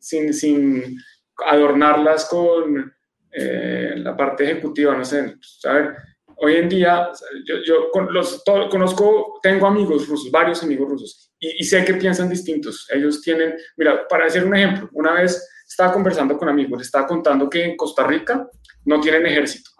sin, 0.00 0.34
sin 0.34 0.98
adornarlas 1.46 2.26
con 2.26 2.92
eh, 3.32 3.92
la 3.96 4.16
parte 4.16 4.44
ejecutiva, 4.44 4.96
no 4.96 5.04
sé, 5.04 5.36
¿sabes? 5.40 5.90
Hoy 6.42 6.56
en 6.56 6.68
día, 6.68 7.10
yo, 7.44 7.56
yo 7.64 7.90
los, 8.10 8.42
conozco, 8.70 9.38
tengo 9.42 9.66
amigos 9.66 10.08
rusos, 10.08 10.30
varios 10.30 10.62
amigos 10.62 10.88
rusos, 10.88 11.32
y, 11.38 11.62
sé 11.64 11.84
que 11.84 11.94
piensan 11.94 12.28
distintos. 12.28 12.88
Ellos 12.90 13.20
tienen, 13.22 13.54
mira, 13.76 14.06
para 14.08 14.24
decir 14.24 14.44
un 14.44 14.56
ejemplo, 14.56 14.88
una 14.92 15.12
vez 15.12 15.48
estaba 15.66 15.92
conversando 15.92 16.36
con 16.36 16.48
amigos, 16.48 16.82
estaba 16.82 17.06
contando 17.06 17.48
que 17.48 17.64
en 17.64 17.76
Costa 17.76 18.06
Rica 18.06 18.48
no 18.84 19.00
tienen 19.00 19.26
ejército. 19.26 19.70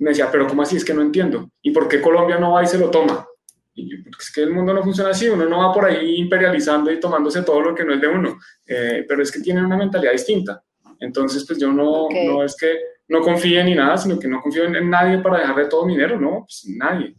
Me 0.00 0.10
decía, 0.10 0.28
pero 0.30 0.46
¿cómo 0.46 0.62
así? 0.62 0.76
Es 0.76 0.84
que 0.84 0.94
no 0.94 1.02
entiendo. 1.02 1.50
¿Y 1.62 1.70
por 1.70 1.86
qué 1.86 2.00
Colombia 2.00 2.38
no 2.38 2.52
va 2.52 2.62
y 2.62 2.66
se 2.66 2.78
lo 2.78 2.90
toma? 2.90 3.26
es 3.74 4.32
que 4.32 4.42
el 4.42 4.50
mundo 4.50 4.74
no 4.74 4.82
funciona 4.82 5.10
así, 5.10 5.28
uno 5.28 5.46
no 5.46 5.58
va 5.58 5.72
por 5.72 5.86
ahí 5.86 6.16
imperializando 6.16 6.90
y 6.92 7.00
tomándose 7.00 7.42
todo 7.42 7.60
lo 7.60 7.74
que 7.74 7.84
no 7.84 7.94
es 7.94 8.00
de 8.00 8.08
uno, 8.08 8.38
eh, 8.66 9.04
pero 9.08 9.22
es 9.22 9.32
que 9.32 9.40
tienen 9.40 9.64
una 9.64 9.76
mentalidad 9.76 10.12
distinta. 10.12 10.62
Entonces, 10.98 11.44
pues 11.46 11.58
yo 11.58 11.72
no, 11.72 12.08
no 12.10 12.44
es 12.44 12.54
que 12.56 12.78
no 13.08 13.20
confíe 13.20 13.62
ni 13.64 13.74
nada, 13.74 13.96
sino 13.96 14.18
que 14.18 14.28
no 14.28 14.40
confío 14.40 14.64
en, 14.64 14.90
nadie 14.90 15.18
para 15.18 15.38
dejarle 15.38 15.66
todo 15.66 15.86
mi 15.86 15.94
dinero, 15.94 16.20
no, 16.20 16.44
pues 16.46 16.64
nadie. 16.76 17.14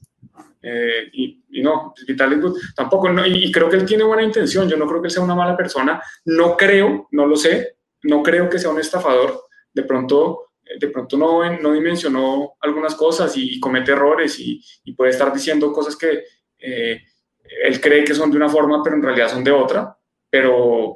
Eh, 0.61 1.09
y, 1.13 1.43
y, 1.49 1.61
no, 1.63 1.91
pues, 1.95 2.05
Vitalik 2.05 2.43
tampoco, 2.75 3.09
y, 3.25 3.51
creo 3.51 3.67
que 3.67 3.77
él 3.77 3.86
tiene 3.86 4.03
buena 4.03 4.21
intención, 4.21 4.69
yo 4.69 4.77
no 4.77 4.86
creo 4.86 5.01
que 5.01 5.07
él 5.07 5.11
sea 5.11 5.23
una 5.23 5.36
mala 5.36 5.57
persona, 5.57 6.01
no 6.25 6.55
creo, 6.55 7.07
no 7.11 7.25
lo 7.25 7.36
sé, 7.36 7.77
no 8.03 8.21
creo 8.21 8.47
que 8.49 8.59
sea 8.59 8.69
un 8.69 8.79
estafador, 8.79 9.45
de 9.73 9.84
pronto 9.84 10.51
de 10.80 10.88
pronto 10.88 11.17
no, 11.17 11.59
no 11.59 11.74
dimensionó 11.74 12.53
algunas 12.61 12.95
cosas 12.95 13.34
y, 13.36 13.59
comete 13.59 13.91
errores 13.91 14.39
y, 14.39 14.63
y, 14.84 14.93
puede 14.93 15.11
estar 15.11 15.34
diciendo 15.34 15.72
cosas 15.72 15.95
que, 15.95 16.24
eh, 16.59 17.01
él 17.63 17.82
cree 17.82 18.03
que 18.03 18.13
son 18.13 18.32
de 18.32 18.38
una 18.38 18.49
forma, 18.49 18.82
pero 18.84 18.95
en 18.95 19.03
realidad 19.03 19.30
son 19.30 19.43
de 19.43 19.51
otra, 19.51 19.97
pero, 20.30 20.93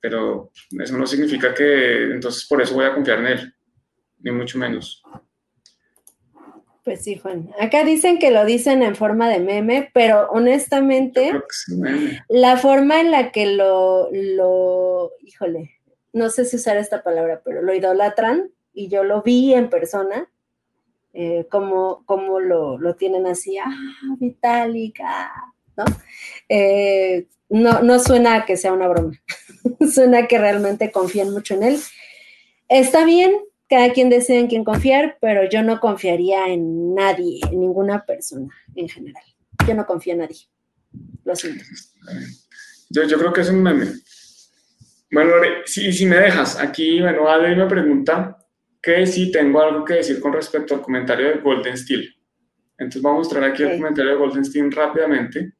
pero 0.00 0.50
eso 0.80 0.98
no 0.98 1.06
significa 1.06 1.54
que 1.54 2.12
entonces 2.12 2.46
por 2.46 2.60
eso 2.60 2.74
voy 2.74 2.86
a 2.86 2.94
confiar 2.94 3.20
en 3.20 3.26
él, 3.26 3.54
ni 4.20 4.30
mucho 4.32 4.58
menos. 4.58 5.02
Pues 6.84 7.04
sí, 7.04 7.16
Juan. 7.16 7.50
Acá 7.60 7.84
dicen 7.84 8.18
que 8.18 8.32
lo 8.32 8.44
dicen 8.44 8.82
en 8.82 8.96
forma 8.96 9.28
de 9.28 9.38
meme, 9.38 9.90
pero 9.94 10.28
honestamente, 10.30 11.32
la 12.28 12.56
forma 12.56 13.00
en 13.00 13.12
la 13.12 13.30
que 13.30 13.46
lo, 13.46 14.08
lo, 14.10 15.12
híjole, 15.20 15.70
no 16.12 16.28
sé 16.28 16.44
si 16.44 16.56
usar 16.56 16.76
esta 16.76 17.04
palabra, 17.04 17.40
pero 17.44 17.62
lo 17.62 17.72
idolatran, 17.72 18.50
y 18.72 18.88
yo 18.88 19.04
lo 19.04 19.22
vi 19.22 19.54
en 19.54 19.68
persona, 19.68 20.28
eh, 21.14 21.46
como, 21.50 22.04
lo, 22.40 22.78
lo, 22.78 22.96
tienen 22.96 23.26
así, 23.26 23.58
ah, 23.58 23.70
Vitalica, 24.18 25.30
¿no? 25.76 25.84
Eh, 26.48 27.28
¿no? 27.50 27.82
No 27.82 27.98
suena 27.98 28.36
a 28.36 28.46
que 28.46 28.56
sea 28.56 28.72
una 28.72 28.88
broma, 28.88 29.12
suena 29.92 30.26
que 30.26 30.38
realmente 30.38 30.90
confían 30.90 31.30
mucho 31.30 31.54
en 31.54 31.64
él. 31.64 31.78
Está 32.68 33.04
bien, 33.04 33.32
cada 33.68 33.92
quien 33.92 34.08
desea 34.08 34.38
en 34.38 34.46
quién 34.46 34.64
confiar, 34.64 35.18
pero 35.20 35.48
yo 35.48 35.62
no 35.62 35.80
confiaría 35.80 36.48
en 36.48 36.94
nadie, 36.94 37.40
en 37.50 37.60
ninguna 37.60 38.04
persona 38.06 38.48
en 38.74 38.88
general. 38.88 39.24
Yo 39.66 39.74
no 39.74 39.86
confío 39.86 40.14
en 40.14 40.20
nadie. 40.20 40.48
Lo 41.24 41.36
siento. 41.36 41.64
Yo, 42.88 43.04
yo 43.04 43.18
creo 43.18 43.32
que 43.32 43.42
es 43.42 43.50
un 43.50 43.62
meme. 43.62 43.86
Bueno, 45.10 45.32
si, 45.66 45.92
si 45.92 46.06
me 46.06 46.16
dejas, 46.16 46.58
aquí, 46.58 47.00
bueno, 47.02 47.28
Adri 47.28 47.54
me 47.54 47.66
pregunta 47.66 48.41
que 48.82 49.06
sí 49.06 49.30
tengo 49.30 49.62
algo 49.62 49.84
que 49.84 49.94
decir 49.94 50.20
con 50.20 50.32
respecto 50.32 50.74
al 50.74 50.82
comentario 50.82 51.28
de 51.28 51.38
Golden 51.38 51.76
Steel. 51.76 52.12
Entonces 52.76 53.00
vamos 53.00 53.16
a 53.16 53.20
mostrar 53.20 53.44
aquí 53.44 53.62
el 53.62 53.78
comentario 53.78 54.10
de 54.10 54.18
Golden 54.18 54.44
Steel 54.44 54.72
rápidamente, 54.72 55.52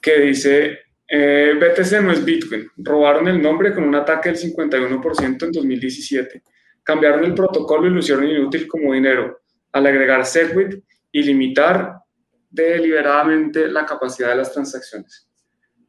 que 0.00 0.20
dice, 0.20 0.80
eh, 1.08 1.54
BTC 1.58 2.02
no 2.02 2.12
es 2.12 2.22
Bitcoin, 2.22 2.68
robaron 2.76 3.26
el 3.28 3.40
nombre 3.40 3.72
con 3.72 3.84
un 3.84 3.94
ataque 3.94 4.30
del 4.30 4.38
51% 4.38 5.46
en 5.46 5.52
2017, 5.52 6.42
cambiaron 6.82 7.24
el 7.24 7.34
protocolo 7.34 7.86
y 7.86 7.90
lo 7.90 8.00
hicieron 8.00 8.28
inútil 8.28 8.68
como 8.68 8.92
dinero, 8.92 9.40
al 9.72 9.86
agregar 9.86 10.26
Segwit 10.26 10.84
y 11.10 11.22
limitar 11.22 11.94
deliberadamente 12.50 13.68
la 13.68 13.86
capacidad 13.86 14.28
de 14.28 14.36
las 14.36 14.52
transacciones. 14.52 15.31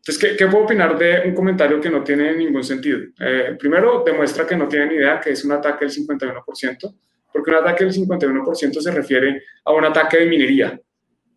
Entonces, 0.06 0.36
¿qué, 0.38 0.48
puedo 0.48 0.66
opinar 0.66 0.98
de 0.98 1.22
un 1.26 1.34
comentario 1.34 1.80
que 1.80 1.90
no 1.90 2.04
tiene 2.04 2.36
ningún 2.36 2.64
sentido? 2.64 3.00
Eh, 3.22 3.56
primero, 3.58 4.04
demuestra 4.06 4.46
que 4.46 4.58
no 4.58 4.68
tienen 4.68 4.92
idea 4.92 5.18
que 5.18 5.30
es 5.30 5.46
un 5.46 5.54
ataque 5.54 5.86
del 5.86 5.94
51%, 5.94 6.96
porque 7.32 7.52
un 7.52 7.56
ataque 7.56 7.86
del 7.86 7.94
51% 7.94 8.82
se 8.82 8.92
refiere 8.92 9.44
a 9.64 9.72
un 9.72 9.86
ataque 9.86 10.18
de 10.18 10.26
minería. 10.26 10.78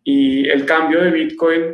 Y 0.03 0.49
el 0.49 0.65
cambio 0.65 1.01
de 1.01 1.11
Bitcoin, 1.11 1.71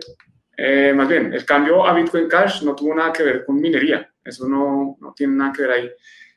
eh, 0.55 0.93
más 0.95 1.07
bien, 1.07 1.33
el 1.33 1.43
cambio 1.45 1.83
a 1.83 1.93
Bitcoin 1.93 2.27
Cash 2.27 2.61
no 2.61 2.75
tuvo 2.75 2.93
nada 2.93 3.11
que 3.11 3.23
ver 3.23 3.43
con 3.43 3.59
minería. 3.59 4.07
Eso 4.23 4.47
no, 4.47 4.95
no 5.01 5.13
tiene 5.15 5.35
nada 5.35 5.51
que 5.51 5.63
ver 5.63 5.71
ahí. 5.71 5.89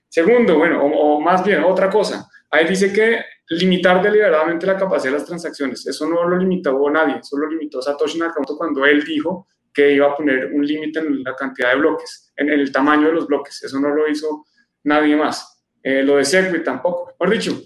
Segundo, 0.08 0.56
bueno, 0.56 0.82
o, 0.82 1.16
o 1.16 1.20
más 1.20 1.44
bien, 1.44 1.64
otra 1.64 1.90
cosa. 1.90 2.26
Ahí 2.50 2.66
dice 2.66 2.90
que 2.94 3.20
limitar 3.50 4.02
deliberadamente 4.02 4.64
la 4.64 4.78
capacidad 4.78 5.12
de 5.12 5.18
las 5.18 5.26
transacciones. 5.26 5.86
Eso 5.86 6.08
no 6.08 6.26
lo 6.26 6.38
limitó 6.38 6.78
nadie, 6.88 7.18
eso 7.20 7.36
lo 7.36 7.46
limitó 7.50 7.82
Satoshi 7.82 8.18
Nakamoto 8.18 8.56
cuando 8.56 8.86
él 8.86 9.04
dijo 9.04 9.46
que 9.76 9.92
iba 9.92 10.06
a 10.06 10.16
poner 10.16 10.46
un 10.46 10.66
límite 10.66 11.00
en 11.00 11.22
la 11.22 11.36
cantidad 11.36 11.72
de 11.72 11.76
bloques, 11.76 12.32
en, 12.34 12.48
el 12.48 12.72
tamaño 12.72 13.08
de 13.08 13.12
los 13.12 13.26
bloques. 13.26 13.62
Eso 13.62 13.78
no 13.78 13.90
lo 13.90 14.08
hizo 14.08 14.46
nadie 14.84 15.14
más. 15.14 15.62
Eh, 15.82 16.02
lo 16.02 16.16
de 16.16 16.24
Segwit 16.24 16.64
tampoco. 16.64 17.14
Por 17.18 17.28
dicho, 17.28 17.62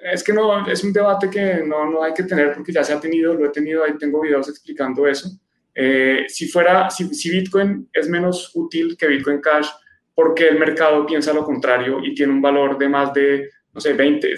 es 0.00 0.22
que 0.22 0.32
no, 0.32 0.68
es 0.68 0.84
un 0.84 0.92
debate 0.92 1.28
que 1.28 1.64
no, 1.66 1.90
no 1.90 2.04
hay 2.04 2.14
que 2.14 2.22
tener 2.22 2.52
porque 2.52 2.72
ya 2.72 2.84
se 2.84 2.92
ha 2.92 3.00
tenido, 3.00 3.34
lo 3.34 3.46
he 3.46 3.50
tenido, 3.50 3.82
ahí 3.82 3.98
tengo 3.98 4.20
videos 4.20 4.48
explicando 4.48 5.04
eso. 5.08 5.28
Eh, 5.74 6.26
si 6.28 6.46
fuera, 6.46 6.88
si, 6.90 7.12
si 7.12 7.28
Bitcoin 7.28 7.88
es 7.92 8.08
menos 8.08 8.52
útil 8.54 8.96
que 8.96 9.08
Bitcoin 9.08 9.40
Cash, 9.40 9.68
porque 10.14 10.46
el 10.46 10.60
mercado 10.60 11.04
piensa 11.04 11.32
lo 11.32 11.44
contrario 11.44 11.98
y 12.04 12.14
tiene 12.14 12.32
un 12.32 12.40
valor 12.40 12.78
de 12.78 12.88
más 12.88 13.12
de 13.12 13.50
no 13.72 13.80
sé, 13.80 13.92
20, 13.92 14.34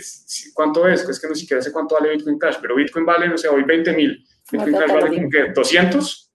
¿cuánto 0.53 0.87
es? 0.89 1.09
Es 1.09 1.21
que 1.21 1.29
no 1.29 1.35
siquiera 1.35 1.63
sé 1.63 1.73
cuánto 1.73 1.95
vale 1.95 2.11
Bitcoin 2.11 2.39
Cash, 2.39 2.57
pero 2.61 2.75
Bitcoin 2.75 3.07
vale, 3.07 3.29
no 3.29 3.39
sé, 3.39 3.49
hoy 3.49 3.63
20 3.63 3.93
mil. 3.95 4.23
Bitcoin 4.51 4.75
Cash 4.75 4.93
vale 4.93 5.17
como 5.17 5.31
que 5.31 5.53
200, 5.55 6.30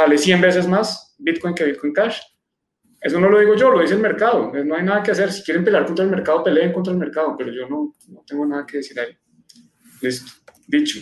vale 0.00 0.18
100 0.18 0.40
veces 0.40 0.66
más 0.66 1.14
Bitcoin 1.18 1.54
que 1.54 1.64
Bitcoin 1.64 1.92
Cash. 1.92 2.20
Eso 3.00 3.18
no 3.18 3.28
lo 3.28 3.40
digo 3.40 3.56
yo, 3.56 3.70
lo 3.70 3.80
dice 3.80 3.94
el 3.94 4.00
mercado. 4.00 4.52
No 4.64 4.76
hay 4.76 4.84
nada 4.84 5.02
que 5.02 5.10
hacer. 5.10 5.32
Si 5.32 5.42
quieren 5.42 5.64
pelear 5.64 5.84
contra 5.84 6.04
el 6.04 6.10
mercado, 6.10 6.44
peleen 6.44 6.72
contra 6.72 6.92
el 6.92 6.98
mercado, 6.98 7.34
pero 7.36 7.50
yo 7.50 7.68
no, 7.68 7.94
no 8.08 8.22
tengo 8.26 8.46
nada 8.46 8.64
que 8.64 8.76
decir 8.78 8.98
ahí. 9.00 9.16
Listo, 10.00 10.30
dicho. 10.68 11.00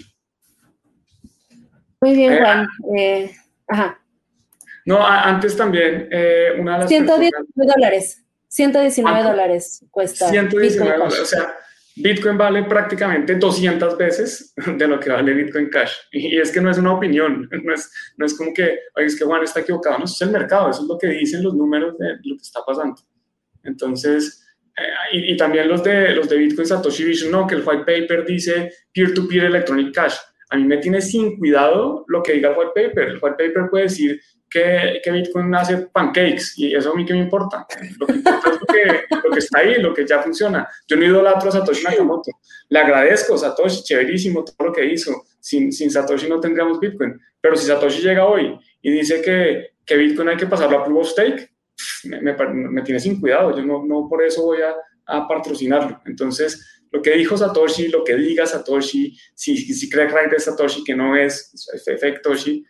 Muy 2.00 2.14
bien, 2.14 2.32
eh, 2.32 2.38
Juan. 2.40 2.68
Eh, 2.96 3.36
ajá. 3.68 4.00
No, 4.86 5.06
antes 5.06 5.56
también, 5.56 6.08
eh, 6.10 6.52
una 6.58 6.72
de 6.74 6.78
las 6.80 6.88
110 6.88 7.32
dólares. 7.54 8.24
119 8.48 9.22
dólares 9.22 9.84
cuesta. 9.90 10.28
119 10.28 10.92
dólares, 10.96 11.20
o 11.20 11.24
sea, 11.24 11.54
Bitcoin 12.02 12.38
vale 12.38 12.64
prácticamente 12.64 13.34
200 13.34 13.96
veces 13.96 14.54
de 14.76 14.88
lo 14.88 14.98
que 14.98 15.10
vale 15.10 15.32
Bitcoin 15.32 15.68
Cash. 15.68 15.92
Y, 16.12 16.38
es 16.38 16.50
que 16.50 16.60
no 16.60 16.70
es 16.70 16.78
una 16.78 16.94
opinión, 16.94 17.48
no 17.50 17.74
es, 17.74 17.90
no 18.16 18.26
es 18.26 18.34
como 18.36 18.52
que, 18.52 18.78
oye, 18.96 19.06
es 19.06 19.18
que 19.18 19.24
Juan 19.24 19.42
está 19.42 19.60
equivocado, 19.60 19.98
no, 19.98 20.04
eso 20.04 20.14
es 20.14 20.22
el 20.22 20.30
mercado, 20.30 20.70
eso 20.70 20.82
es 20.82 20.88
lo 20.88 20.98
que 20.98 21.08
dicen 21.08 21.42
los 21.42 21.54
números 21.54 21.96
de 21.98 22.16
lo 22.24 22.36
que 22.36 22.42
está 22.42 22.60
pasando. 22.64 23.00
Entonces, 23.62 24.46
eh, 24.76 24.82
y, 25.12 25.32
y, 25.32 25.36
también 25.36 25.68
los 25.68 25.82
de, 25.82 26.14
los 26.14 26.28
de 26.28 26.36
Bitcoin 26.36 26.66
Satoshi 26.66 27.04
Vision, 27.04 27.30
no, 27.30 27.46
que 27.46 27.56
el 27.56 27.66
white 27.66 27.84
paper 27.84 28.24
dice 28.24 28.72
peer-to-peer 28.92 29.42
-peer 29.42 29.46
electronic 29.46 29.94
cash. 29.94 30.16
A 30.50 30.56
mí 30.56 30.64
me 30.64 30.78
tiene 30.78 31.00
sin 31.00 31.38
cuidado 31.38 32.04
lo 32.08 32.22
que 32.22 32.32
diga 32.32 32.50
el 32.50 32.58
white 32.58 32.72
paper. 32.74 33.08
El 33.08 33.20
white 33.22 33.36
paper 33.38 33.70
puede 33.70 33.84
decir 33.84 34.20
que, 34.50 35.00
que, 35.02 35.10
Bitcoin 35.10 35.54
hace 35.54 35.76
pancakes 35.76 36.54
y 36.56 36.74
eso 36.74 36.92
a 36.92 36.96
mí 36.96 37.06
que 37.06 37.12
me 37.12 37.20
importa. 37.20 37.66
Lo 37.98 38.06
que 38.06 38.14
importa 38.14 38.50
es 38.50 38.60
lo 38.60 38.66
que, 38.66 39.16
lo 39.24 39.30
que, 39.30 39.38
está 39.38 39.58
ahí, 39.60 39.74
lo 39.80 39.94
que 39.94 40.06
ya 40.06 40.20
funciona. 40.22 40.68
Yo 40.88 40.96
no 40.96 41.04
idolatro 41.04 41.48
a 41.48 41.52
Satoshi 41.52 41.84
Nakamoto. 41.84 42.32
Le 42.68 42.78
agradezco 42.78 43.38
Satoshi, 43.38 43.82
chéverísimo 43.82 44.44
todo 44.44 44.68
lo 44.68 44.72
que 44.72 44.84
hizo. 44.84 45.24
Sin, 45.38 45.72
sin 45.72 45.90
Satoshi 45.90 46.28
no 46.28 46.40
tendríamos 46.40 46.80
Bitcoin. 46.80 47.18
Pero 47.40 47.56
si 47.56 47.66
Satoshi 47.66 48.02
llega 48.02 48.26
hoy 48.26 48.58
y 48.82 48.90
dice 48.90 49.22
que, 49.22 49.74
que 49.86 49.96
Bitcoin 49.96 50.28
hay 50.28 50.36
que 50.36 50.46
pasarlo 50.46 50.78
a 50.78 50.84
Proof 50.84 51.06
of 51.06 51.08
Stake, 51.10 51.50
me, 52.04 52.20
me, 52.20 52.34
me 52.34 52.82
tiene 52.82 53.00
sin 53.00 53.20
cuidado. 53.20 53.56
Yo 53.56 53.64
no, 53.64 53.84
no 53.86 54.08
por 54.08 54.22
eso 54.22 54.42
voy 54.42 54.58
a, 54.62 54.74
a 55.06 55.28
patrocinarlo. 55.28 56.00
Entonces, 56.06 56.80
lo 56.90 57.02
que 57.02 57.12
dijo 57.12 57.36
Satoshi, 57.36 57.88
lo 57.88 58.02
que 58.02 58.16
diga 58.16 58.46
Satoshi, 58.46 59.16
si, 59.34 59.56
si 59.56 59.88
cree 59.88 60.08
que 60.08 60.36
es 60.36 60.44
Satoshi 60.44 60.82
que 60.82 60.96
no 60.96 61.16
es 61.16 61.52
efecto 61.86 62.30
Satoshi, 62.30 62.64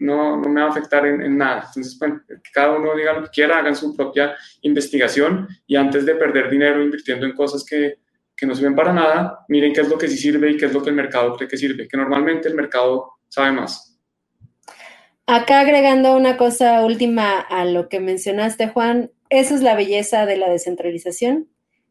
no, 0.00 0.36
no 0.36 0.48
me 0.48 0.60
va 0.60 0.68
a 0.68 0.70
afectar 0.70 1.06
en, 1.06 1.36
nada. 1.38 1.64
Entonces, 1.68 1.98
bueno, 1.98 2.20
que 2.26 2.50
cada 2.52 2.76
uno 2.76 2.96
diga 2.96 3.12
lo 3.12 3.24
que 3.24 3.30
quiera, 3.30 3.58
hagan 3.58 3.76
su 3.76 3.94
propia 3.94 4.34
investigación 4.62 5.46
y 5.66 5.76
antes 5.76 6.04
de 6.04 6.16
perder 6.16 6.50
dinero 6.50 6.82
invirtiendo 6.82 7.26
en 7.26 7.32
cosas 7.32 7.64
que, 7.64 7.98
que 8.36 8.46
no 8.46 8.54
sirven 8.54 8.74
para 8.74 8.92
nada, 8.92 9.44
miren 9.48 9.72
qué 9.72 9.82
es 9.82 9.88
lo 9.88 9.98
que 9.98 10.08
sí 10.08 10.16
sirve 10.16 10.50
y 10.50 10.56
qué 10.56 10.66
es 10.66 10.72
lo 10.72 10.82
que 10.82 10.90
el 10.90 10.96
mercado 10.96 11.36
cree 11.36 11.48
que 11.48 11.56
sirve, 11.56 11.86
que 11.86 11.96
normalmente 11.96 12.48
el 12.48 12.54
mercado 12.54 13.12
sabe 13.28 13.52
más. 13.52 13.98
Acá 15.26 15.60
agregando 15.60 16.16
una 16.16 16.36
cosa 16.36 16.84
última 16.84 17.38
a 17.38 17.64
lo 17.64 17.88
que 17.88 18.00
mencionaste, 18.00 18.68
Juan, 18.68 19.12
eso 19.28 19.54
es 19.54 19.62
la 19.62 19.76
belleza 19.76 20.26
de 20.26 20.36
la 20.36 20.50
descentralización. 20.50 21.48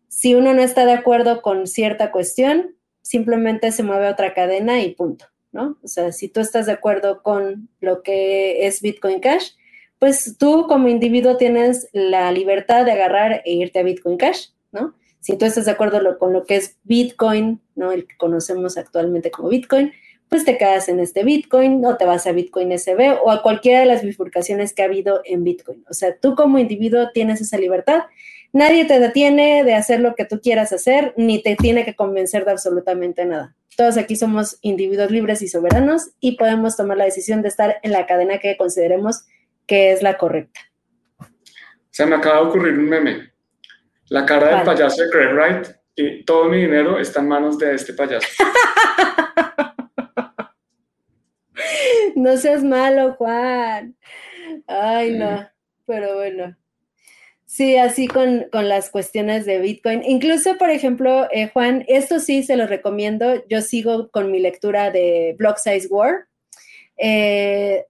Si 0.10 0.36
uno 0.36 0.53
no 0.53 0.61
está 0.61 0.86
de 0.86 0.91
acuerdo 0.91 1.41
con 1.41 1.68
cierta 1.68 2.11
cuestión, 2.11 2.76
simplemente 3.02 3.72
se 3.72 3.84
mueve 3.84 4.07
a 4.07 4.11
otra 4.11 4.34
cadena 4.34 4.81
y 4.81 4.94
punto. 4.94 5.26
¿No? 5.51 5.77
O 5.84 5.88
sea, 5.88 6.11
si 6.11 6.30
tú 6.30 6.39
estás 6.39 6.65
de 6.65 6.73
acuerdo 6.73 7.21
con 7.23 7.69
lo 7.80 8.03
que 8.03 8.67
es 8.67 8.81
Bitcoin 8.81 9.19
Cash, 9.19 9.51
pues 9.99 10.38
tú 10.38 10.65
como 10.67 10.88
individuo 10.88 11.38
tienes 11.38 11.89
la 11.91 12.31
libertad 12.31 12.85
de 12.85 12.93
agarrar 12.93 13.41
e 13.45 13.53
irte 13.53 13.80
a 13.80 13.84
Bitcoin 13.84 14.17
Cash, 14.17 14.49
¿no? 14.71 14.95
Si 15.19 15.38
tú 15.38 15.45
estás 15.45 15.65
de 15.65 15.71
acuerdo 15.71 16.17
con 16.17 16.31
lo 16.31 16.45
que 16.45 16.55
es 16.55 16.77
Bitcoin, 16.84 17.61
¿no? 17.76 17.91
El 17.91 18.07
que 18.07 18.15
conocemos 18.15 18.77
actualmente 18.77 19.31
como 19.31 19.49
Bitcoin, 19.49 19.91
pues 20.30 20.45
te 20.45 20.57
quedas 20.57 20.88
en 20.88 20.99
este 20.99 21.23
Bitcoin 21.23 21.84
o 21.84 21.97
te 21.97 22.05
vas 22.05 22.27
a 22.27 22.31
Bitcoin 22.31 22.77
SB 22.77 23.19
o 23.23 23.31
a 23.31 23.41
cualquiera 23.41 23.80
de 23.80 23.88
las 23.88 24.03
bifurcaciones 24.03 24.73
que 24.73 24.84
ha 24.84 24.85
habido 24.85 25.21
en 25.26 25.43
Bitcoin. 25.43 25.84
O 25.89 25.93
sea, 25.93 26.15
tú 26.15 26.35
como 26.35 26.59
individuo 26.59 27.09
tienes 27.13 27.41
esa 27.41 27.57
libertad. 27.57 28.03
Nadie 28.53 28.85
te 28.85 28.99
detiene 28.99 29.63
de 29.63 29.73
hacer 29.73 29.99
lo 29.99 30.15
que 30.15 30.26
tú 30.26 30.39
quieras 30.39 30.71
hacer, 30.71 31.13
ni 31.17 31.41
te 31.41 31.55
tiene 31.55 31.84
que 31.84 31.95
convencer 31.95 32.45
de 32.45 32.51
absolutamente 32.51 33.26
nada. 33.26 33.55
Todos 33.80 33.95
aquí 33.95 34.18
somos 34.18 34.60
individuos 34.61 35.10
libres 35.10 35.41
y 35.41 35.47
soberanos 35.47 36.10
y 36.19 36.35
podemos 36.35 36.76
tomar 36.76 36.97
la 36.97 37.06
decisión 37.06 37.41
de 37.41 37.47
estar 37.47 37.77
en 37.81 37.93
la 37.93 38.06
cadena 38.07 38.39
que 38.39 38.57
consideremos 38.57 39.26
que 39.65 39.93
es 39.93 40.03
la 40.03 40.18
correcta. 40.18 40.60
Se 41.89 42.06
me 42.06 42.18
acaba 42.18 42.41
de 42.41 42.47
ocurrir 42.47 42.77
un 42.77 42.89
meme. 42.89 43.31
La 44.10 44.26
cara 44.26 44.57
del 44.57 44.65
payaso 44.65 45.01
de 45.01 45.10
Greg 45.10 45.34
Wright 45.34 45.68
y 45.95 46.26
todo 46.26 46.49
mi 46.49 46.57
dinero 46.57 46.99
está 46.99 47.22
en 47.22 47.30
manos 47.30 47.57
de 47.57 47.73
este 47.73 47.93
payaso. 47.93 48.27
no 52.18 52.35
seas 52.35 52.65
malo, 52.65 53.14
Juan. 53.14 53.95
Ay, 54.68 55.18
no. 55.18 55.49
Pero 55.85 56.15
bueno. 56.15 56.53
Sí, 57.60 57.76
así 57.76 58.07
con, 58.07 58.48
las 58.53 58.90
cuestiones 58.90 59.45
de 59.45 59.60
Bitcoin. 59.60 60.02
Incluso, 60.06 60.57
por 60.57 60.69
ejemplo, 60.69 61.27
eh, 61.30 61.49
Juan, 61.52 61.84
esto 61.90 62.22
sí 62.22 62.41
se 62.41 62.56
lo 62.56 62.68
recomiendo. 62.68 63.45
Yo 63.49 63.60
sigo 63.60 64.10
con 64.11 64.31
mi 64.31 64.40
lectura 64.40 64.91
de 64.91 65.36
Block 65.38 65.57
Size 65.57 65.90
War. 65.90 66.30
Eh, 66.95 67.84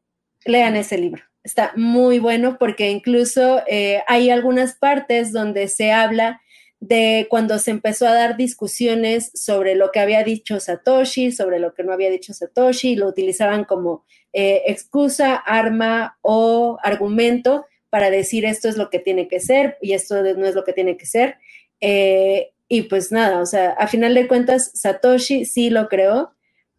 lean 0.46 0.76
ese 0.76 0.98
libro. 0.98 1.22
Está 1.44 1.72
muy 1.76 2.18
bueno 2.18 2.58
porque 2.58 2.90
incluso 2.90 3.62
eh, 3.68 4.02
hay 4.08 4.32
algunas 4.32 4.76
partes 4.76 5.32
donde 5.32 5.68
se 5.68 5.92
habla 5.92 6.42
de 6.80 7.28
cuando 7.30 7.60
se 7.60 7.70
empezó 7.70 8.08
a 8.08 8.16
dar 8.16 8.38
discusiones 8.38 9.30
sobre 9.36 9.76
lo 9.76 9.92
que 9.92 10.00
había 10.00 10.24
dicho 10.24 10.60
Satoshi, 10.60 11.32
sobre 11.32 11.60
lo 11.60 11.76
que 11.76 11.84
no 11.84 11.94
había 11.94 12.10
dicho 12.10 12.34
Satoshi, 12.34 12.96
lo 12.96 13.06
utilizaban 13.06 13.66
como 13.66 14.04
excusa, 14.34 15.36
arma 15.36 16.18
o 16.22 16.80
argumento 16.82 17.68
para 17.90 18.10
decir 18.10 18.46
esto 18.46 18.70
es 18.70 18.78
lo 18.78 18.90
que 18.90 19.00
tiene 19.00 19.28
que 19.28 19.40
ser 19.40 19.78
y 19.82 19.94
esto 19.94 20.22
no 20.36 20.46
es 20.46 20.56
lo 20.56 20.64
que 20.64 20.74
tiene 20.74 20.98
que 20.98 21.06
ser. 21.06 21.38
Eh, 21.82 22.52
y 22.68 22.84
pues 22.84 23.12
nada, 23.12 23.42
o 23.42 23.46
sea, 23.46 23.72
a 23.72 23.88
final 23.88 24.14
de 24.14 24.28
cuentas, 24.28 24.72
Satoshi 24.76 25.46
sí 25.46 25.70
lo 25.70 25.90
creó, 25.90 26.34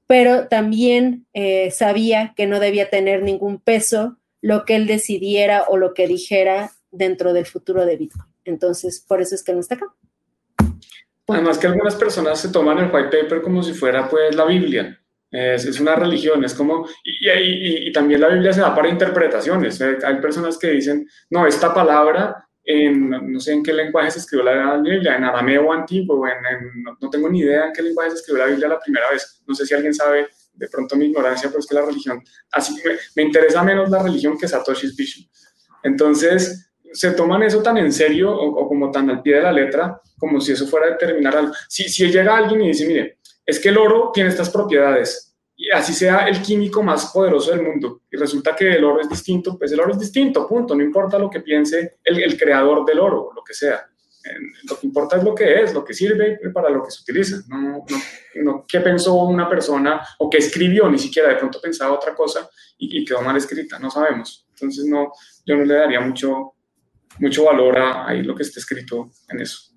pero 0.07 0.49
también 0.49 1.27
eh, 1.35 1.71
sabía 1.71 2.33
que 2.37 2.47
no 2.47 2.61
debía 2.61 2.91
tener 2.91 3.23
ningún 3.23 3.61
peso 3.61 4.19
lo 4.41 4.65
que 4.65 4.77
él 4.77 4.87
decidiera 4.87 5.65
o 5.69 5.77
lo 5.77 5.95
que 5.95 6.07
dijera 6.07 6.73
dentro 6.91 7.33
del 7.33 7.47
futuro 7.47 7.85
de 7.85 7.97
Bitcoin. 7.97 8.31
Entonces, 8.45 9.05
por 9.07 9.21
eso 9.21 9.35
es 9.35 9.43
que 9.43 9.53
no 9.53 9.61
está 9.61 9.75
acá. 9.75 9.87
Además 11.29 11.59
que 11.59 11.67
algunas 11.69 11.95
personas 11.95 12.41
se 12.41 12.49
toman 12.49 12.79
el 12.79 12.93
white 12.93 13.17
paper 13.17 13.43
como 13.43 13.63
si 13.63 13.73
fuera 13.73 14.09
pues 14.09 14.35
la 14.35 14.45
Biblia. 14.45 15.00
Es, 15.31 15.79
una 15.79 15.95
religión, 15.95 16.45
es 16.45 16.55
como, 16.55 16.89
y, 17.05 17.89
y, 17.89 17.93
también 17.93 18.21
la 18.21 18.29
Biblia 18.29 18.53
se 18.53 18.61
da 18.61 18.75
para 18.75 18.89
interpretaciones. 18.89 19.81
Hay 19.81 20.21
personas 20.21 20.59
que 20.59 20.71
dicen, 20.71 21.09
no, 21.31 21.47
esta 21.47 21.73
palabra, 21.73 22.49
en, 22.65 23.11
no 23.11 23.39
sé 23.39 23.53
en 23.53 23.63
qué 23.63 23.73
lenguaje 23.73 24.11
se 24.11 24.19
escribió 24.19 24.45
la 24.45 24.77
Biblia, 24.79 25.17
en 25.17 25.25
arameo 25.25 25.73
antiguo, 25.73 26.27
en, 26.27 26.85
no, 27.01 27.11
tengo 27.11 27.29
ni 27.29 27.41
idea 27.41 27.67
en 27.67 27.73
qué 27.73 27.83
lenguaje 27.83 28.11
se 28.11 28.17
escribió 28.17 28.45
la 28.45 28.51
Biblia 28.51 28.69
la 28.69 28.81
primera 28.81 29.11
vez. 29.11 29.43
No 29.47 29.55
sé 29.55 29.67
si 29.67 29.75
alguien 29.75 29.95
sabe, 29.95 30.29
de 30.53 30.69
pronto 30.69 30.97
mi 30.97 31.07
ignorancia, 31.07 31.49
pero 31.49 31.61
es 31.61 31.67
que 31.67 31.75
la 31.77 31.87
religión, 31.87 32.23
así 32.51 32.75
me, 32.75 32.97
me 33.15 33.23
interesa 33.23 33.63
menos 33.63 33.89
la 33.89 34.03
religión 34.03 34.37
que 34.37 34.49
Satoshi's 34.49 34.97
Vision. 34.97 35.29
Entonces, 35.85 36.71
se 36.93 37.13
toman 37.13 37.43
eso 37.43 37.63
tan 37.63 37.79
en 37.79 37.93
serio 37.93 38.33
o, 38.33 38.69
como 38.69 38.91
tan 38.91 39.09
al 39.11 39.23
pie 39.23 39.37
de 39.37 39.43
la 39.43 39.53
letra, 39.53 40.01
como 40.19 40.41
si 40.41 40.53
eso 40.53 40.67
fuera 40.67 40.87
a 40.87 40.91
determinar 40.91 41.37
algo. 41.37 41.53
Si, 41.69 41.89
si 41.89 42.11
llega 42.11 42.37
alguien 42.37 42.63
y 42.63 42.69
dice, 42.69 42.87
mire, 42.87 43.20
es 43.51 43.59
que 43.59 43.69
el 43.71 43.79
oro 43.79 44.11
tiene 44.15 44.31
estas 44.31 44.51
propiedades, 44.51 45.37
y 45.57 45.71
así 45.71 45.93
sea 45.93 46.29
el 46.29 46.41
químico 46.41 46.83
más 46.83 47.11
poderoso 47.13 47.51
del 47.51 47.63
mundo, 47.63 48.03
y 48.11 48.17
resulta 48.17 48.55
que 48.55 48.73
el 48.73 48.85
oro 48.85 49.01
es 49.01 49.09
distinto, 49.09 49.59
pues 49.59 49.73
el 49.73 49.81
oro 49.81 49.93
es 49.93 49.99
distinto, 49.99 50.47
punto, 50.49 50.75
no 50.75 50.83
importa 50.83 51.19
lo 51.19 51.29
que 51.29 51.41
piense 51.41 51.99
el, 52.05 52.39
creador 52.39 52.85
del 52.85 53.01
oro, 53.01 53.31
lo 53.35 53.43
que 53.43 53.53
sea. 53.53 53.87
Lo 54.69 54.79
que 54.79 54.87
importa 54.87 55.17
es 55.17 55.25
lo 55.25 55.35
que 55.35 55.63
es, 55.63 55.73
lo 55.75 55.83
que 55.83 55.95
sirve 55.95 56.39
para 56.53 56.69
lo 56.69 56.85
que 56.85 56.91
se 56.91 57.01
utiliza, 57.03 57.43
no, 57.49 57.59
no, 57.59 57.85
no 58.37 58.65
qué 58.69 58.81
pensó 58.81 59.15
una 59.15 59.49
persona 59.49 60.01
o 60.19 60.29
qué 60.29 60.39
escribió, 60.39 60.89
ni 60.91 60.99
siquiera 60.99 61.31
de 61.31 61.37
pronto 61.37 61.59
pensaba 61.61 61.95
otra 61.95 62.15
cosa 62.15 62.49
y, 62.79 62.99
y 62.99 63.05
quedó 63.05 63.23
mal 63.23 63.37
escrita, 63.37 63.79
no 63.79 63.91
sabemos. 63.91 64.47
Entonces 64.51 64.85
no, 64.85 65.11
yo 65.47 65.57
no 65.57 65.65
le 65.65 65.75
daría 65.75 66.01
mucho, 66.01 66.53
mucho 67.19 67.45
valor 67.45 67.79
a, 67.79 68.07
a 68.07 68.15
lo 68.15 68.35
que 68.35 68.43
esté 68.43 68.61
escrito 68.61 69.11
en 69.31 69.41
eso. 69.41 69.70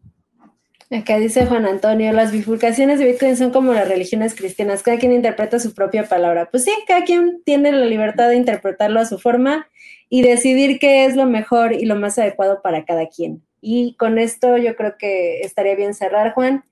Acá 0.94 1.18
dice 1.18 1.48
Juan 1.48 1.66
Antonio, 1.66 2.14
las 2.14 2.32
bifurcaciones 2.32 3.00
de 3.00 3.06
Bitcoin 3.06 3.36
son 3.36 3.50
como 3.50 3.74
las 3.74 3.88
religiones 3.88 4.36
cristianas, 4.36 4.84
cada 4.84 5.00
quien 5.00 5.12
interpreta 5.12 5.60
su 5.60 5.74
propia 5.74 6.04
palabra. 6.04 6.52
Pues 6.52 6.66
sí, 6.66 6.72
cada 6.88 7.04
quien 7.04 7.42
tiene 7.44 7.72
la 7.72 7.88
libertad 7.88 8.30
de 8.30 8.36
interpretarlo 8.36 9.00
a 9.00 9.06
su 9.06 9.18
forma 9.18 9.68
y 10.08 10.22
decidir 10.22 10.78
qué 10.78 11.06
es 11.06 11.16
lo 11.16 11.26
mejor 11.26 11.74
y 11.74 11.86
lo 11.86 11.96
más 11.96 12.20
adecuado 12.20 12.62
para 12.62 12.86
cada 12.86 13.08
quien. 13.08 13.42
Y 13.60 13.96
con 13.96 14.20
esto 14.20 14.58
yo 14.58 14.76
creo 14.76 14.96
que 15.00 15.42
estaría 15.42 15.76
bien 15.76 15.96
cerrar, 15.96 16.34
Juan. 16.34 16.64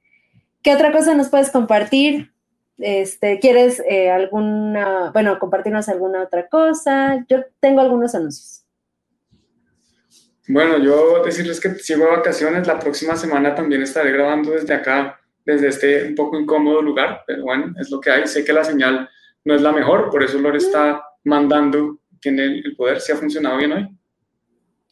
¿Qué 0.62 0.76
otra 0.76 0.92
cosa 0.92 1.16
nos 1.16 1.30
puedes 1.30 1.50
compartir? 1.50 2.32
Este, 2.78 3.40
¿Quieres 3.40 3.82
eh, 3.90 4.12
alguna, 4.12 5.10
bueno, 5.14 5.40
compartirnos 5.40 5.90
alguna 5.90 6.22
otra 6.22 6.48
cosa? 6.48 7.26
Yo 7.28 7.40
tengo 7.60 7.82
algunos 7.82 8.14
anuncios. 8.14 8.61
Bueno, 10.48 10.80
yo 10.80 11.24
decirles 11.24 11.60
que 11.60 11.76
sigo 11.76 12.06
de 12.06 12.12
vacaciones. 12.12 12.68
La 12.68 12.80
próxima 12.80 13.16
semana 13.16 13.56
también 13.56 13.82
estaré 13.84 14.12
grabando 14.12 14.52
desde 14.52 14.74
acá, 14.74 15.20
desde 15.46 15.68
este 15.68 16.08
un 16.08 16.16
poco 16.16 16.40
incómodo 16.40 16.82
lugar, 16.82 17.24
pero 17.28 17.44
bueno, 17.44 17.74
es 17.80 17.90
lo 17.90 18.00
que 18.00 18.12
hay. 18.12 18.28
Sé 18.28 18.44
que 18.44 18.54
la 18.54 18.64
señal 18.64 19.10
no 19.46 19.56
es 19.56 19.62
la 19.62 19.72
mejor, 19.72 20.10
por 20.10 20.24
eso 20.24 20.40
Lore 20.40 20.58
está 20.58 21.04
mandando, 21.24 22.00
tiene 22.20 22.62
el 22.64 22.76
poder. 22.76 23.00
¿Se 23.00 23.14
ha 23.14 23.18
funcionado 23.18 23.58
bien 23.58 23.72
hoy? 23.72 23.88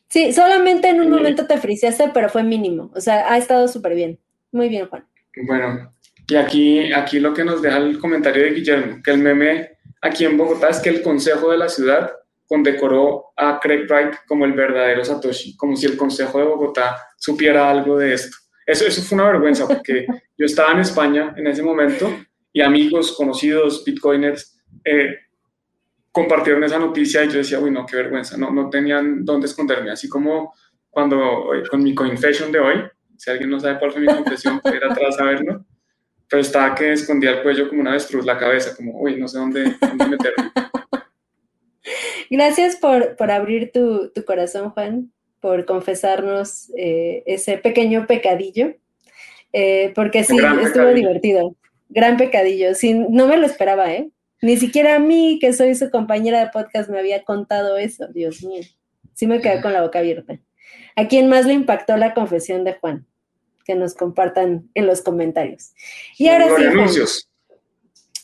Sí, 0.07 0.33
solamente 0.33 0.89
en 0.89 1.01
un 1.01 1.09
momento 1.09 1.45
te 1.45 1.57
friseaste, 1.57 2.11
pero 2.13 2.29
fue 2.29 2.43
mínimo. 2.43 2.91
O 2.95 3.01
sea, 3.01 3.31
ha 3.31 3.37
estado 3.37 3.67
súper 3.67 3.93
bien. 3.93 4.19
Muy 4.51 4.67
bien, 4.67 4.87
Juan. 4.87 5.05
Bueno, 5.45 5.93
y 6.27 6.35
aquí, 6.35 6.93
aquí 6.93 7.19
lo 7.19 7.33
que 7.33 7.43
nos 7.43 7.61
deja 7.61 7.77
el 7.77 7.99
comentario 7.99 8.43
de 8.43 8.51
Guillermo, 8.51 9.01
que 9.03 9.11
el 9.11 9.19
meme 9.19 9.77
aquí 10.01 10.25
en 10.25 10.37
Bogotá 10.37 10.69
es 10.69 10.79
que 10.79 10.89
el 10.89 11.01
Consejo 11.03 11.51
de 11.51 11.57
la 11.57 11.69
Ciudad 11.69 12.11
condecoró 12.49 13.27
a 13.37 13.59
Craig 13.59 13.85
Wright 13.87 14.15
como 14.27 14.43
el 14.43 14.53
verdadero 14.53 15.05
Satoshi, 15.05 15.55
como 15.55 15.75
si 15.75 15.85
el 15.85 15.95
Consejo 15.95 16.39
de 16.39 16.45
Bogotá 16.45 16.97
supiera 17.15 17.69
algo 17.69 17.95
de 17.95 18.15
esto. 18.15 18.35
Eso, 18.65 18.87
eso 18.87 19.03
fue 19.03 19.19
una 19.19 19.31
vergüenza 19.31 19.67
porque 19.67 20.07
yo 20.37 20.45
estaba 20.45 20.71
en 20.71 20.79
España 20.79 21.33
en 21.37 21.45
ese 21.45 21.61
momento 21.61 22.11
y 22.51 22.61
amigos, 22.61 23.15
conocidos, 23.15 23.85
bitcoiners, 23.85 24.59
eh, 24.83 25.15
compartieron 26.11 26.63
esa 26.63 26.79
noticia 26.79 27.23
y 27.23 27.29
yo 27.29 27.37
decía, 27.37 27.59
uy, 27.59 27.69
no, 27.69 27.85
qué 27.85 27.97
vergüenza, 27.97 28.35
no, 28.35 28.49
no 28.49 28.67
tenían 28.67 29.23
dónde 29.23 29.45
esconderme, 29.45 29.91
así 29.91 30.09
como 30.09 30.55
cuando 30.89 31.53
eh, 31.53 31.61
con 31.69 31.83
mi 31.83 31.93
confession 31.93 32.51
de 32.51 32.59
hoy, 32.59 32.83
si 33.15 33.29
alguien 33.29 33.51
no 33.51 33.59
sabe 33.59 33.77
cuál 33.77 33.91
fue 33.91 34.01
mi 34.01 34.07
confesión, 34.07 34.59
puede 34.63 34.77
ir 34.77 34.85
atrás 34.85 35.19
a 35.19 35.23
verlo, 35.25 35.63
pero 36.27 36.41
estaba 36.41 36.73
que 36.73 36.93
escondía 36.93 37.29
el 37.29 37.43
cuello 37.43 37.69
como 37.69 37.81
una 37.81 37.91
avestruz, 37.91 38.25
la 38.25 38.39
cabeza, 38.39 38.75
como, 38.75 38.99
uy, 38.99 39.17
no 39.19 39.27
sé 39.27 39.37
dónde, 39.37 39.75
dónde 39.79 40.07
meterme. 40.07 40.51
Gracias 42.29 42.75
por, 42.75 43.15
por 43.15 43.31
abrir 43.31 43.71
tu, 43.71 44.09
tu, 44.09 44.23
corazón, 44.25 44.71
Juan, 44.71 45.11
por 45.39 45.65
confesarnos 45.65 46.71
eh, 46.77 47.23
ese 47.25 47.57
pequeño 47.57 48.07
pecadillo, 48.07 48.75
eh, 49.53 49.91
porque 49.95 50.23
sí, 50.23 50.37
estuvo 50.37 50.61
pecadillo. 50.61 50.93
divertido. 50.93 51.55
Gran 51.89 52.17
pecadillo, 52.17 52.75
sí, 52.75 52.93
no 52.93 53.27
me 53.27 53.37
lo 53.37 53.45
esperaba, 53.45 53.91
¿eh? 53.93 54.09
Ni 54.41 54.57
siquiera 54.57 54.95
a 54.95 54.99
mí, 54.99 55.37
que 55.41 55.53
soy 55.53 55.75
su 55.75 55.89
compañera 55.89 56.39
de 56.39 56.51
podcast, 56.51 56.89
me 56.89 56.99
había 56.99 57.23
contado 57.23 57.77
eso, 57.77 58.07
Dios 58.07 58.43
mío. 58.43 58.63
Sí 59.13 59.27
me 59.27 59.41
quedé 59.41 59.61
con 59.61 59.73
la 59.73 59.81
boca 59.81 59.99
abierta. 59.99 60.39
¿A 60.95 61.07
quién 61.07 61.27
más 61.27 61.45
le 61.45 61.53
impactó 61.53 61.97
la 61.97 62.13
confesión 62.13 62.63
de 62.63 62.73
Juan? 62.73 63.05
Que 63.65 63.75
nos 63.75 63.95
compartan 63.95 64.69
en 64.75 64.87
los 64.87 65.01
comentarios. 65.01 65.73
Y 66.17 66.29
ahora 66.29 66.47
sí. 66.55 66.63
anuncios. 66.63 67.29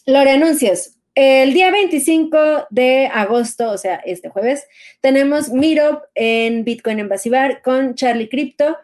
Lore 0.05 0.31
anuncios. 0.31 0.94
El 1.15 1.53
día 1.53 1.71
25 1.71 2.67
de 2.71 3.07
agosto, 3.07 3.71
o 3.71 3.77
sea, 3.77 3.95
este 4.05 4.27
jueves, 4.27 4.67
tenemos 4.99 5.49
Meetup 5.49 6.01
en 6.13 6.65
Bitcoin 6.65 6.99
en 6.99 7.07
Basibar 7.07 7.61
con 7.61 7.95
Charlie 7.95 8.27
Crypto 8.27 8.75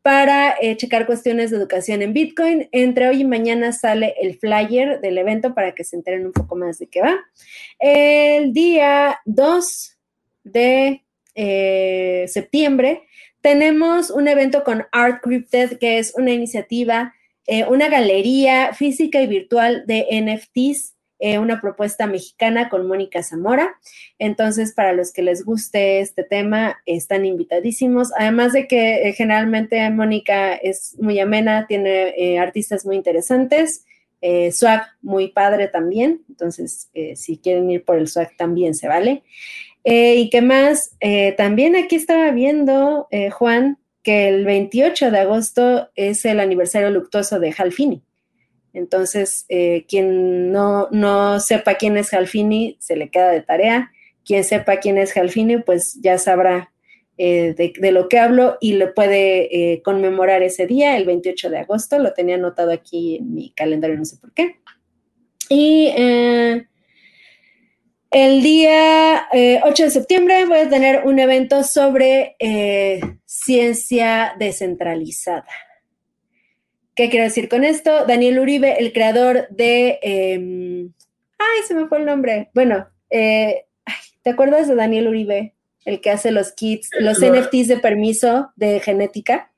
para 0.00 0.54
eh, 0.60 0.76
checar 0.76 1.04
cuestiones 1.04 1.50
de 1.50 1.56
educación 1.56 2.00
en 2.02 2.12
Bitcoin. 2.12 2.68
Entre 2.70 3.08
hoy 3.08 3.22
y 3.22 3.24
mañana 3.24 3.72
sale 3.72 4.14
el 4.20 4.38
flyer 4.38 5.00
del 5.00 5.18
evento 5.18 5.52
para 5.52 5.74
que 5.74 5.82
se 5.82 5.96
enteren 5.96 6.26
un 6.26 6.32
poco 6.32 6.54
más 6.54 6.78
de 6.78 6.86
qué 6.86 7.00
va. 7.00 7.18
El 7.80 8.52
día 8.52 9.18
2 9.24 9.98
de 10.44 11.02
eh, 11.34 12.24
septiembre 12.28 13.02
tenemos 13.40 14.10
un 14.10 14.28
evento 14.28 14.62
con 14.62 14.86
Art 14.92 15.22
Crypted, 15.24 15.78
que 15.78 15.98
es 15.98 16.14
una 16.14 16.30
iniciativa, 16.30 17.14
eh, 17.48 17.64
una 17.64 17.88
galería 17.88 18.74
física 18.74 19.20
y 19.20 19.26
virtual 19.26 19.82
de 19.88 20.06
NFTs 20.08 20.94
eh, 21.20 21.38
una 21.38 21.60
propuesta 21.60 22.06
mexicana 22.06 22.68
con 22.70 22.86
Mónica 22.86 23.22
Zamora. 23.22 23.78
Entonces, 24.18 24.72
para 24.72 24.94
los 24.94 25.12
que 25.12 25.22
les 25.22 25.44
guste 25.44 26.00
este 26.00 26.24
tema, 26.24 26.80
están 26.86 27.26
invitadísimos. 27.26 28.10
Además 28.16 28.54
de 28.54 28.66
que 28.66 29.08
eh, 29.08 29.12
generalmente 29.12 29.88
Mónica 29.90 30.54
es 30.54 30.96
muy 30.98 31.20
amena, 31.20 31.66
tiene 31.66 32.14
eh, 32.16 32.38
artistas 32.38 32.86
muy 32.86 32.96
interesantes. 32.96 33.84
Eh, 34.22 34.50
swag 34.52 34.82
muy 35.00 35.28
padre 35.28 35.68
también, 35.68 36.22
entonces 36.28 36.90
si 37.14 37.38
quieren 37.38 37.70
ir 37.70 37.86
por 37.86 37.96
el 37.96 38.06
swag 38.06 38.36
también 38.36 38.74
se 38.74 38.86
vale. 38.86 39.22
y 39.82 40.28
qué 40.28 40.42
más, 40.42 40.94
también 41.38 41.74
aquí 41.74 41.96
estaba 41.96 42.30
viendo, 42.30 43.08
Juan, 43.32 43.78
que 44.02 44.28
el 44.28 44.44
28 44.44 45.10
de 45.10 45.18
agosto 45.20 45.88
es 45.94 46.26
el 46.26 46.38
aniversario 46.38 46.90
luctuoso 46.90 47.40
de 47.40 47.54
Halfini. 47.56 48.02
Entonces, 48.72 49.46
eh, 49.48 49.84
quien 49.88 50.52
no, 50.52 50.88
no, 50.90 51.40
sepa 51.40 51.74
quién 51.74 51.96
es 51.96 52.12
Halfini, 52.14 52.76
se 52.78 52.96
le 52.96 53.10
queda 53.10 53.30
de 53.30 53.42
tarea. 53.42 53.90
Quien 54.24 54.44
sepa 54.44 54.78
quién 54.78 54.98
es 54.98 55.16
Halfini, 55.16 55.58
pues 55.58 55.98
ya 56.00 56.18
sabrá 56.18 56.72
eh, 57.18 57.54
de, 57.54 57.92
lo 57.92 58.08
que 58.08 58.18
hablo 58.18 58.58
y 58.60 58.74
lo 58.74 58.94
puede 58.94 59.72
eh, 59.72 59.82
conmemorar 59.82 60.42
ese 60.42 60.66
día, 60.66 60.96
el 60.96 61.04
28 61.04 61.50
de 61.50 61.58
agosto. 61.58 61.98
Lo 61.98 62.12
tenía 62.12 62.36
anotado 62.36 62.70
aquí 62.70 63.16
en 63.16 63.34
mi 63.34 63.50
calendario, 63.50 63.96
no 63.96 64.04
sé 64.04 64.16
por 64.18 64.32
qué. 64.32 64.56
Y 65.48 65.88
el 68.12 68.42
día 68.42 69.26
8 69.64 69.82
de 69.82 69.90
septiembre 69.90 70.44
voy 70.46 70.58
a 70.58 70.68
tener 70.68 71.04
un 71.06 71.18
evento 71.18 71.64
sobre 71.64 72.36
ciencia 73.24 74.36
descentralizada. 74.38 75.48
¿Qué 77.00 77.08
quiero 77.08 77.24
decir 77.24 77.48
con 77.48 77.64
esto? 77.64 78.04
Daniel 78.04 78.40
Uribe, 78.40 78.78
el 78.78 78.92
creador 78.92 79.48
de... 79.48 79.98
Eh, 80.02 80.86
ay, 81.38 81.62
se 81.66 81.74
me 81.74 81.88
fue 81.88 81.96
el 81.96 82.04
nombre. 82.04 82.50
Bueno, 82.52 82.88
eh, 83.08 83.64
ay, 83.86 83.94
¿te 84.22 84.28
acuerdas 84.28 84.68
de 84.68 84.74
Daniel 84.74 85.08
Uribe? 85.08 85.54
El 85.86 86.02
que 86.02 86.10
hace 86.10 86.30
los 86.30 86.52
kits, 86.52 86.90
los 87.00 87.18
Lo... 87.20 87.34
NFTs 87.34 87.68
de 87.68 87.78
permiso 87.78 88.52
de 88.54 88.80
genética. 88.80 89.50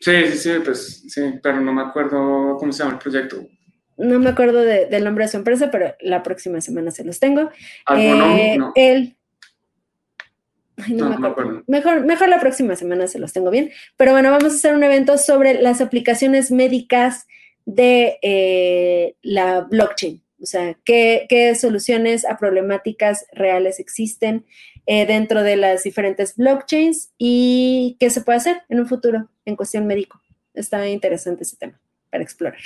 Sí, 0.00 0.12
sí, 0.28 0.38
sí, 0.38 0.50
pues 0.64 1.04
sí, 1.08 1.20
pero 1.42 1.60
no 1.60 1.74
me 1.74 1.82
acuerdo 1.82 2.56
cómo 2.58 2.72
se 2.72 2.78
llama 2.78 2.94
el 2.94 3.00
proyecto. 3.00 3.46
No 3.98 4.18
me 4.18 4.30
acuerdo 4.30 4.62
de, 4.62 4.86
del 4.86 5.04
nombre 5.04 5.26
de 5.26 5.30
su 5.30 5.36
empresa, 5.36 5.70
pero 5.70 5.94
la 6.00 6.22
próxima 6.22 6.62
semana 6.62 6.90
se 6.90 7.04
los 7.04 7.20
tengo. 7.20 7.50
Eh, 7.98 8.56
no? 8.56 8.72
Él, 8.74 9.17
Ay, 10.78 10.94
no, 10.94 11.08
no, 11.08 11.18
me 11.18 11.28
acuerdo. 11.28 11.62
Mejor, 11.66 12.04
mejor 12.04 12.28
la 12.28 12.40
próxima 12.40 12.76
semana 12.76 13.06
se 13.06 13.18
los 13.18 13.32
tengo 13.32 13.50
bien. 13.50 13.70
Pero 13.96 14.12
bueno, 14.12 14.30
vamos 14.30 14.52
a 14.52 14.56
hacer 14.56 14.74
un 14.74 14.84
evento 14.84 15.18
sobre 15.18 15.60
las 15.60 15.80
aplicaciones 15.80 16.50
médicas 16.50 17.26
de 17.66 18.18
eh, 18.22 19.16
la 19.22 19.62
blockchain. 19.62 20.22
O 20.40 20.46
sea, 20.46 20.76
qué, 20.84 21.26
qué, 21.28 21.54
soluciones 21.56 22.24
a 22.24 22.38
problemáticas 22.38 23.26
reales 23.32 23.80
existen 23.80 24.46
eh, 24.86 25.04
dentro 25.04 25.42
de 25.42 25.56
las 25.56 25.82
diferentes 25.82 26.36
blockchains 26.36 27.12
y 27.18 27.96
qué 27.98 28.08
se 28.08 28.20
puede 28.20 28.38
hacer 28.38 28.62
en 28.68 28.80
un 28.80 28.86
futuro 28.86 29.28
en 29.44 29.56
cuestión 29.56 29.86
médico. 29.86 30.20
Está 30.54 30.88
interesante 30.88 31.42
ese 31.42 31.56
tema 31.56 31.80
para 32.10 32.22
explorar. 32.22 32.60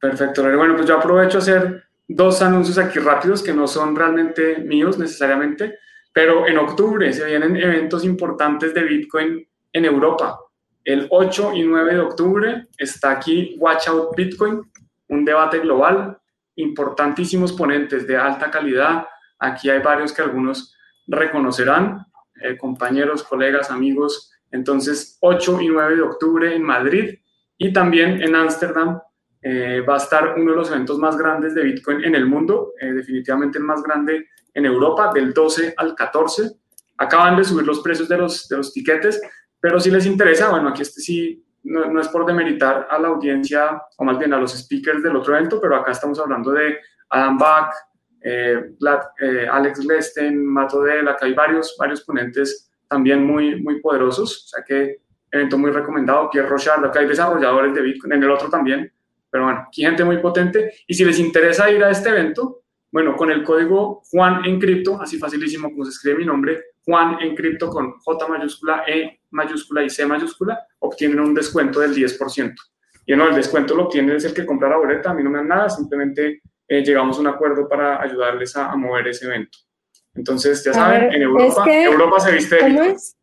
Perfecto. 0.00 0.42
Bueno, 0.42 0.74
pues 0.76 0.88
yo 0.88 0.96
aprovecho 0.96 1.38
a 1.38 1.40
hacer 1.42 1.84
dos 2.08 2.42
anuncios 2.42 2.78
aquí 2.78 2.98
rápidos 2.98 3.42
que 3.42 3.52
no 3.52 3.68
son 3.68 3.94
realmente 3.94 4.58
míos 4.58 4.98
necesariamente. 4.98 5.78
Pero 6.12 6.46
en 6.46 6.58
octubre 6.58 7.12
se 7.12 7.24
vienen 7.24 7.56
eventos 7.56 8.04
importantes 8.04 8.74
de 8.74 8.82
Bitcoin 8.82 9.46
en 9.72 9.84
Europa. 9.84 10.38
El 10.84 11.06
8 11.10 11.52
y 11.54 11.62
9 11.62 11.94
de 11.94 12.00
octubre 12.00 12.66
está 12.76 13.12
aquí 13.12 13.56
Watch 13.58 13.88
Out 13.88 14.16
Bitcoin, 14.16 14.62
un 15.08 15.24
debate 15.24 15.58
global, 15.58 16.18
importantísimos 16.56 17.52
ponentes 17.52 18.06
de 18.06 18.16
alta 18.16 18.50
calidad. 18.50 19.06
Aquí 19.38 19.70
hay 19.70 19.80
varios 19.80 20.12
que 20.12 20.22
algunos 20.22 20.74
reconocerán, 21.06 22.06
eh, 22.42 22.56
compañeros, 22.56 23.22
colegas, 23.22 23.70
amigos. 23.70 24.32
Entonces, 24.50 25.18
8 25.20 25.60
y 25.60 25.68
9 25.68 25.96
de 25.96 26.02
octubre 26.02 26.54
en 26.54 26.62
Madrid 26.62 27.18
y 27.58 27.72
también 27.72 28.22
en 28.22 28.34
Ámsterdam 28.34 29.00
eh, 29.42 29.84
va 29.88 29.94
a 29.94 29.98
estar 29.98 30.34
uno 30.36 30.50
de 30.50 30.56
los 30.56 30.70
eventos 30.70 30.98
más 30.98 31.16
grandes 31.16 31.54
de 31.54 31.62
Bitcoin 31.62 32.04
en 32.04 32.14
el 32.14 32.26
mundo, 32.26 32.72
eh, 32.80 32.92
definitivamente 32.92 33.58
el 33.58 33.64
más 33.64 33.82
grande 33.82 34.28
en 34.54 34.66
Europa, 34.66 35.10
del 35.12 35.32
12 35.32 35.74
al 35.76 35.94
14. 35.94 36.50
Acaban 36.98 37.36
de 37.36 37.44
subir 37.44 37.66
los 37.66 37.80
precios 37.80 38.08
de 38.08 38.16
los, 38.16 38.48
de 38.48 38.56
los 38.56 38.72
tiquetes, 38.72 39.20
pero 39.60 39.78
si 39.78 39.90
les 39.90 40.06
interesa, 40.06 40.50
bueno, 40.50 40.68
aquí 40.68 40.82
este 40.82 41.00
sí, 41.00 41.44
no, 41.64 41.86
no, 41.86 42.00
es 42.00 42.08
por 42.08 42.24
demeritar 42.24 42.88
a 42.90 42.98
la 42.98 43.08
audiencia, 43.08 43.82
o 43.96 44.04
más 44.04 44.18
bien 44.18 44.32
a 44.32 44.38
los 44.38 44.52
speakers 44.52 45.02
del 45.02 45.16
otro 45.16 45.36
evento, 45.36 45.60
pero 45.60 45.76
acá 45.76 45.92
estamos 45.92 46.18
hablando 46.18 46.50
de 46.52 46.78
Adam 47.10 47.38
Bach, 47.38 47.74
eh, 48.22 48.74
eh, 49.20 49.46
Alex 49.50 49.84
Lesten, 49.84 50.44
Mato 50.44 50.82
Del, 50.82 51.08
acá 51.08 51.26
hay 51.26 51.34
varios, 51.34 51.74
varios 51.78 52.02
ponentes 52.02 52.70
también 52.88 53.24
muy, 53.24 53.60
muy 53.62 53.80
poderosos, 53.80 54.44
o 54.44 54.48
sea 54.48 54.64
que 54.64 55.00
evento 55.30 55.56
muy 55.56 55.70
recomendado, 55.70 56.28
Pierre 56.28 56.48
Rochard, 56.48 56.84
acá 56.84 57.00
hay 57.00 57.06
desarrolladores 57.06 57.74
de 57.74 57.82
Bitcoin, 57.82 58.12
en 58.14 58.22
el 58.22 58.30
otro 58.30 58.48
también, 58.48 58.92
pero 59.30 59.44
bueno, 59.44 59.64
aquí 59.68 59.82
gente 59.82 60.04
muy 60.04 60.18
potente, 60.18 60.72
y 60.86 60.94
si 60.94 61.04
les 61.04 61.18
interesa 61.18 61.70
ir 61.70 61.84
a 61.84 61.90
este 61.90 62.08
evento, 62.08 62.62
bueno, 62.92 63.16
con 63.16 63.30
el 63.30 63.44
código 63.44 64.02
Juan 64.10 64.44
en 64.44 64.58
cripto, 64.58 65.00
así 65.00 65.18
facilísimo 65.18 65.70
como 65.70 65.84
se 65.84 65.90
escribe 65.90 66.18
mi 66.18 66.26
nombre, 66.26 66.60
Juan 66.84 67.18
en 67.20 67.34
cripto 67.34 67.68
con 67.68 67.98
J 67.98 68.28
mayúscula, 68.28 68.84
E 68.86 69.20
mayúscula 69.30 69.84
y 69.84 69.90
C 69.90 70.06
mayúscula, 70.06 70.66
obtienen 70.80 71.20
un 71.20 71.34
descuento 71.34 71.80
del 71.80 71.94
10%. 71.94 72.54
Y 73.06 73.16
no, 73.16 73.28
el 73.28 73.34
descuento 73.34 73.74
lo 73.74 73.84
obtienen 73.84 74.16
es 74.16 74.24
el 74.24 74.34
que 74.34 74.46
compra 74.46 74.68
la 74.68 74.76
boleta, 74.76 75.10
a 75.10 75.14
mí 75.14 75.22
no 75.22 75.30
me 75.30 75.38
dan 75.38 75.48
nada, 75.48 75.70
simplemente 75.70 76.42
eh, 76.68 76.82
llegamos 76.82 77.16
a 77.16 77.20
un 77.20 77.26
acuerdo 77.28 77.68
para 77.68 78.00
ayudarles 78.02 78.56
a, 78.56 78.74
mover 78.76 79.08
ese 79.08 79.26
evento. 79.26 79.58
Entonces, 80.14 80.62
ya 80.64 80.72
saben, 80.72 81.12
en 81.12 81.22
Europa, 81.22 81.64
Europa 81.68 82.20
se 82.20 82.32
viste 82.32 82.58
¿Cómo 82.58 82.82
es? 82.82 83.16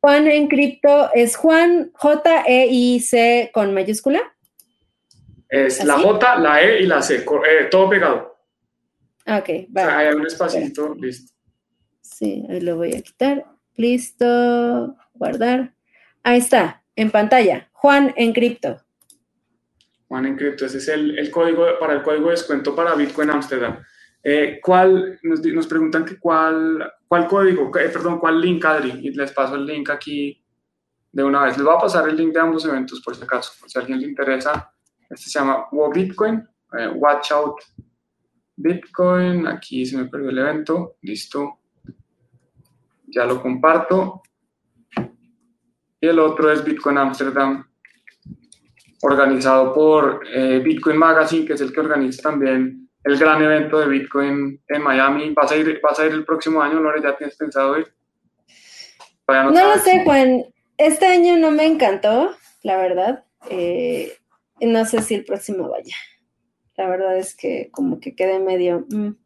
Juan 0.00 0.26
en 0.26 0.48
cripto 0.48 1.10
es 1.14 1.36
Juan 1.36 1.92
J-E-I-C 1.94 3.50
con 3.54 3.72
mayúscula. 3.72 4.20
Es 5.48 5.84
la 5.84 5.98
J, 5.98 6.38
la 6.38 6.62
E 6.62 6.82
y 6.82 6.86
la 6.86 7.02
C, 7.02 7.16
eh, 7.16 7.68
todo 7.70 7.88
pegado. 7.88 8.31
Ok, 9.26 9.68
vale. 9.68 9.92
hay 9.92 10.14
un 10.14 10.26
espacito, 10.26 10.94
listo. 10.94 11.32
Sí, 12.00 12.44
ahí 12.48 12.60
lo 12.60 12.76
voy 12.76 12.94
a 12.94 13.02
quitar. 13.02 13.46
Listo, 13.76 14.96
guardar. 15.14 15.74
Ahí 16.22 16.38
está, 16.38 16.82
en 16.96 17.10
pantalla. 17.10 17.68
Juan 17.72 18.12
en 18.16 18.32
cripto. 18.32 18.80
Juan 20.08 20.26
en 20.26 20.36
cripto. 20.36 20.66
Ese 20.66 20.78
es 20.78 20.88
el, 20.88 21.30
código 21.30 21.66
para 21.80 21.94
el 21.94 22.02
código 22.02 22.26
de 22.26 22.32
descuento 22.32 22.74
para 22.74 22.94
Bitcoin 22.94 23.30
Amsterdam. 23.30 23.82
Eh, 24.22 24.60
¿Cuál, 24.62 25.18
nos, 25.22 25.66
preguntan 25.66 26.04
que 26.04 26.18
cuál, 26.18 26.92
cuál 27.08 27.26
código, 27.26 27.76
eh, 27.76 27.88
perdón, 27.88 28.20
cuál 28.20 28.40
link, 28.40 28.64
Adri, 28.64 28.90
y 29.02 29.10
les 29.10 29.32
paso 29.32 29.56
el 29.56 29.66
link 29.66 29.90
aquí 29.90 30.44
de 31.10 31.24
una 31.24 31.44
vez. 31.44 31.56
Les 31.56 31.64
voy 31.64 31.74
a 31.74 31.80
pasar 31.80 32.08
el 32.08 32.16
link 32.16 32.32
de 32.32 32.40
ambos 32.40 32.64
eventos 32.64 33.00
por 33.00 33.16
si 33.16 33.22
acaso, 33.22 33.52
por 33.58 33.70
si 33.70 33.78
a 33.78 33.80
alguien 33.80 34.00
le 34.00 34.08
interesa. 34.08 34.72
Este 35.10 35.28
se 35.28 35.38
llama 35.38 35.66
Bitcoin, 35.92 36.46
eh, 36.78 36.88
Watch 36.88 37.32
Out 37.32 37.56
Bitcoin, 38.62 39.46
aquí 39.46 39.84
se 39.84 39.96
me 39.96 40.04
perdió 40.06 40.30
el 40.30 40.38
evento, 40.38 40.96
listo, 41.02 41.58
ya 43.06 43.24
lo 43.24 43.42
comparto. 43.42 44.22
Y 46.00 46.06
el 46.06 46.18
otro 46.18 46.50
es 46.50 46.64
Bitcoin 46.64 46.98
Amsterdam, 46.98 47.64
organizado 49.02 49.72
por 49.74 50.24
eh, 50.32 50.60
Bitcoin 50.60 50.96
Magazine, 50.96 51.44
que 51.44 51.54
es 51.54 51.60
el 51.60 51.72
que 51.72 51.80
organiza 51.80 52.22
también 52.22 52.88
el 53.04 53.18
gran 53.18 53.42
evento 53.42 53.80
de 53.80 53.88
Bitcoin 53.88 54.60
en 54.68 54.82
Miami. 54.82 55.30
¿Vas 55.30 55.50
a 55.52 55.56
ir, 55.56 55.80
vas 55.82 55.98
a 55.98 56.06
ir 56.06 56.12
el 56.12 56.24
próximo 56.24 56.62
año, 56.62 56.80
Lore? 56.80 57.02
¿Ya 57.02 57.16
tienes 57.16 57.36
pensado 57.36 57.78
ir? 57.78 57.92
No, 59.26 59.50
lo 59.50 59.78
sé, 59.78 60.04
Juan. 60.04 60.44
Este 60.76 61.06
año 61.06 61.36
no 61.36 61.50
me 61.50 61.66
encantó, 61.66 62.34
la 62.62 62.76
verdad. 62.76 63.24
Eh, 63.50 64.12
no 64.60 64.84
sé 64.84 65.02
si 65.02 65.14
el 65.14 65.24
próximo 65.24 65.68
vaya. 65.68 65.96
La 66.76 66.88
verdad 66.88 67.16
es 67.16 67.34
que 67.34 67.70
como 67.72 68.00
que 68.00 68.14
quedé 68.14 68.38
medio... 68.38 68.86
Mm. 68.90 69.16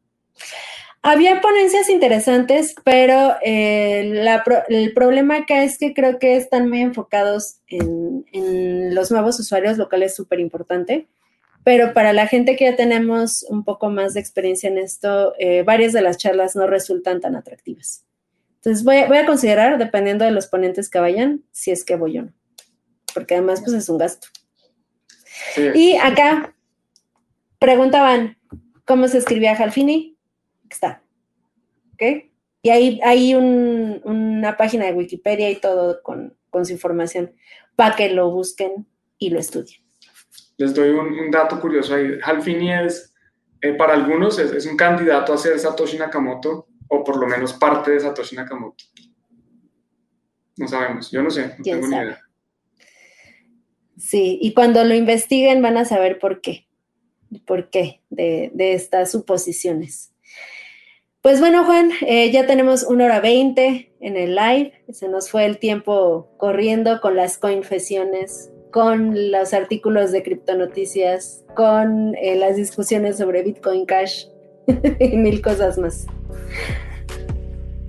Había 1.09 1.41
ponencias 1.41 1.89
interesantes, 1.89 2.75
pero 2.83 3.37
eh, 3.45 4.25
el 4.69 4.93
problema 4.93 5.37
acá 5.37 5.63
es 5.63 5.79
que 5.79 5.95
creo 5.95 6.19
que 6.19 6.37
están 6.37 6.69
muy 6.69 6.81
enfocados 6.81 7.61
en, 7.69 8.93
los 8.93 9.13
nuevos 9.13 9.39
usuarios, 9.39 9.79
lo 9.79 9.89
cual 9.89 10.03
es 10.03 10.17
súper 10.17 10.41
importante. 10.41 11.07
Pero 11.63 11.95
para 11.95 12.13
la 12.13 12.27
gente 12.27 12.57
que 12.57 12.65
ya 12.65 12.75
tenemos 12.75 13.45
un 13.49 13.63
poco 13.63 13.89
más 13.89 14.15
de 14.15 14.21
experiencia 14.21 14.69
en 14.69 14.79
esto, 14.79 15.33
eh, 15.39 15.63
varias 15.63 15.93
de 15.93 16.03
las 16.03 16.19
charlas 16.19 16.57
no 16.57 16.67
resultan 16.67 17.21
tan 17.21 17.37
atractivas. 17.37 18.05
Entonces 18.57 18.83
voy 18.83 18.97
a, 18.97 19.07
voy 19.07 19.19
a, 19.19 19.27
considerar, 19.27 19.79
dependiendo 19.79 20.25
de 20.25 20.33
los 20.33 20.49
ponentes 20.49 20.91
que 20.91 20.99
vayan, 20.99 21.45
si 21.53 21.71
es 21.71 21.85
que 21.85 21.95
voy 21.95 22.19
o 22.19 22.23
no. 22.23 22.33
Porque 23.15 23.35
además, 23.35 23.61
pues 23.61 23.77
es 23.77 23.89
un 23.89 23.99
gasto. 23.99 24.27
Y 25.73 25.95
acá 25.97 26.56
preguntaban 27.59 28.39
cómo 28.85 29.09
se 29.09 29.19
escribía 29.19 29.57
Jalfini 29.57 30.17
está. 30.71 31.03
¿Ok? 31.95 32.03
Y 32.63 32.71
ahí 32.71 33.01
hay 33.05 33.35
una 33.35 34.57
página 34.57 34.87
de 34.87 34.93
Wikipedia 34.93 35.51
y 35.51 35.57
todo 35.57 36.03
con, 36.03 36.37
su 36.65 36.73
información 36.73 37.33
para 37.77 37.95
que 37.95 38.09
lo 38.09 38.31
busquen 38.31 38.87
y 39.19 39.31
lo 39.31 39.39
estudien. 39.39 39.81
Les 40.57 40.75
doy 40.75 40.89
un, 40.91 41.31
dato 41.31 41.61
curioso 41.61 41.95
ahí. 41.95 42.19
Halfini 42.23 42.73
es, 42.73 43.15
eh, 43.61 43.75
para 43.75 43.93
algunos, 43.93 44.39
es, 44.39 44.65
un 44.67 44.77
candidato 44.77 45.35
a 45.35 45.39
ser 45.39 45.59
Satoshi 45.59 45.99
Nakamoto 45.99 46.69
o 46.89 47.05
por 47.05 47.19
lo 47.19 47.27
menos 47.27 47.53
parte 47.53 47.91
de 47.91 48.01
Satoshi 48.01 48.37
Nakamoto. 48.37 48.85
No 50.57 50.67
sabemos, 50.67 51.11
yo 51.11 51.23
no 51.23 51.31
sé, 51.31 51.55
no 51.59 51.63
tengo 51.63 51.87
ni 51.87 51.97
idea. 51.97 52.21
Sí, 53.99 54.39
y 54.41 54.55
cuando 54.55 54.83
lo 54.83 54.95
investiguen 54.95 55.63
van 55.63 55.77
a 55.77 55.85
saber 55.85 56.19
por 56.19 56.41
qué, 56.41 56.66
por 57.39 57.71
qué 57.71 58.01
de, 58.11 58.51
de 58.55 58.75
estas 58.75 59.11
suposiciones. 59.13 60.13
Pues 61.27 61.41
bueno, 61.41 61.65
Juan, 61.65 61.91
eh, 62.03 62.31
ya 62.31 62.47
tenemos 62.47 62.85
una 62.85 63.07
hora 63.07 63.19
veinte 63.19 63.93
en 63.99 64.17
el 64.17 64.37
live. 64.37 64.73
Se 64.93 65.09
nos 65.09 65.29
fue 65.29 65.45
el 65.45 65.59
tiempo 65.59 66.29
corriendo 66.37 67.01
con 67.01 67.17
las 67.17 67.37
confesiones, 67.37 68.53
con 68.71 69.33
los 69.33 69.53
artículos 69.53 70.13
de 70.13 70.23
criptonoticias, 70.23 71.45
con 71.57 72.15
eh, 72.15 72.37
las 72.37 72.55
discusiones 72.55 73.17
sobre 73.17 73.43
Bitcoin 73.43 73.87
Cash 73.87 74.27
y 75.01 75.17
mil 75.17 75.43
cosas 75.43 75.79
más. 75.79 76.07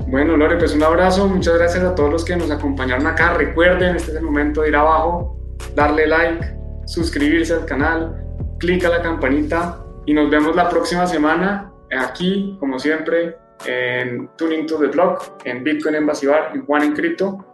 Bueno, 0.07 0.35
Lore, 0.35 0.57
pues 0.57 0.73
un 0.73 0.81
abrazo. 0.81 1.27
Muchas 1.27 1.59
gracias 1.59 1.83
a 1.83 1.93
todos 1.93 2.11
los 2.11 2.25
que 2.25 2.37
nos 2.37 2.49
acompañaron 2.49 3.05
acá. 3.05 3.35
Recuerden, 3.35 3.97
este 3.97 4.13
es 4.13 4.17
el 4.17 4.23
momento 4.23 4.63
de 4.63 4.69
ir 4.69 4.75
abajo, 4.75 5.37
darle 5.75 6.07
like, 6.07 6.43
suscribirse 6.85 7.53
al 7.53 7.65
canal, 7.65 8.26
clic 8.57 8.85
a 8.85 8.89
la 8.89 9.01
campanita 9.01 9.83
y 10.05 10.13
nos 10.13 10.29
vemos 10.29 10.55
la 10.55 10.69
próxima 10.69 11.05
semana 11.07 11.71
aquí, 11.97 12.57
como 12.59 12.79
siempre, 12.79 13.37
en 13.65 14.29
Tuning 14.37 14.65
to 14.65 14.77
the 14.77 14.87
Block, 14.87 15.41
en 15.43 15.63
Bitcoin 15.63 15.95
en 15.95 16.05
Basibar, 16.05 16.51
en 16.53 16.65
Juan 16.65 16.83
en 16.83 16.93
Cripto. 16.93 17.45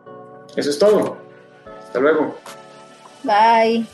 Eso 0.56 0.70
es 0.70 0.80
todo. 0.80 1.18
Hasta 1.80 2.00
luego. 2.00 2.38
Bye. 3.24 3.86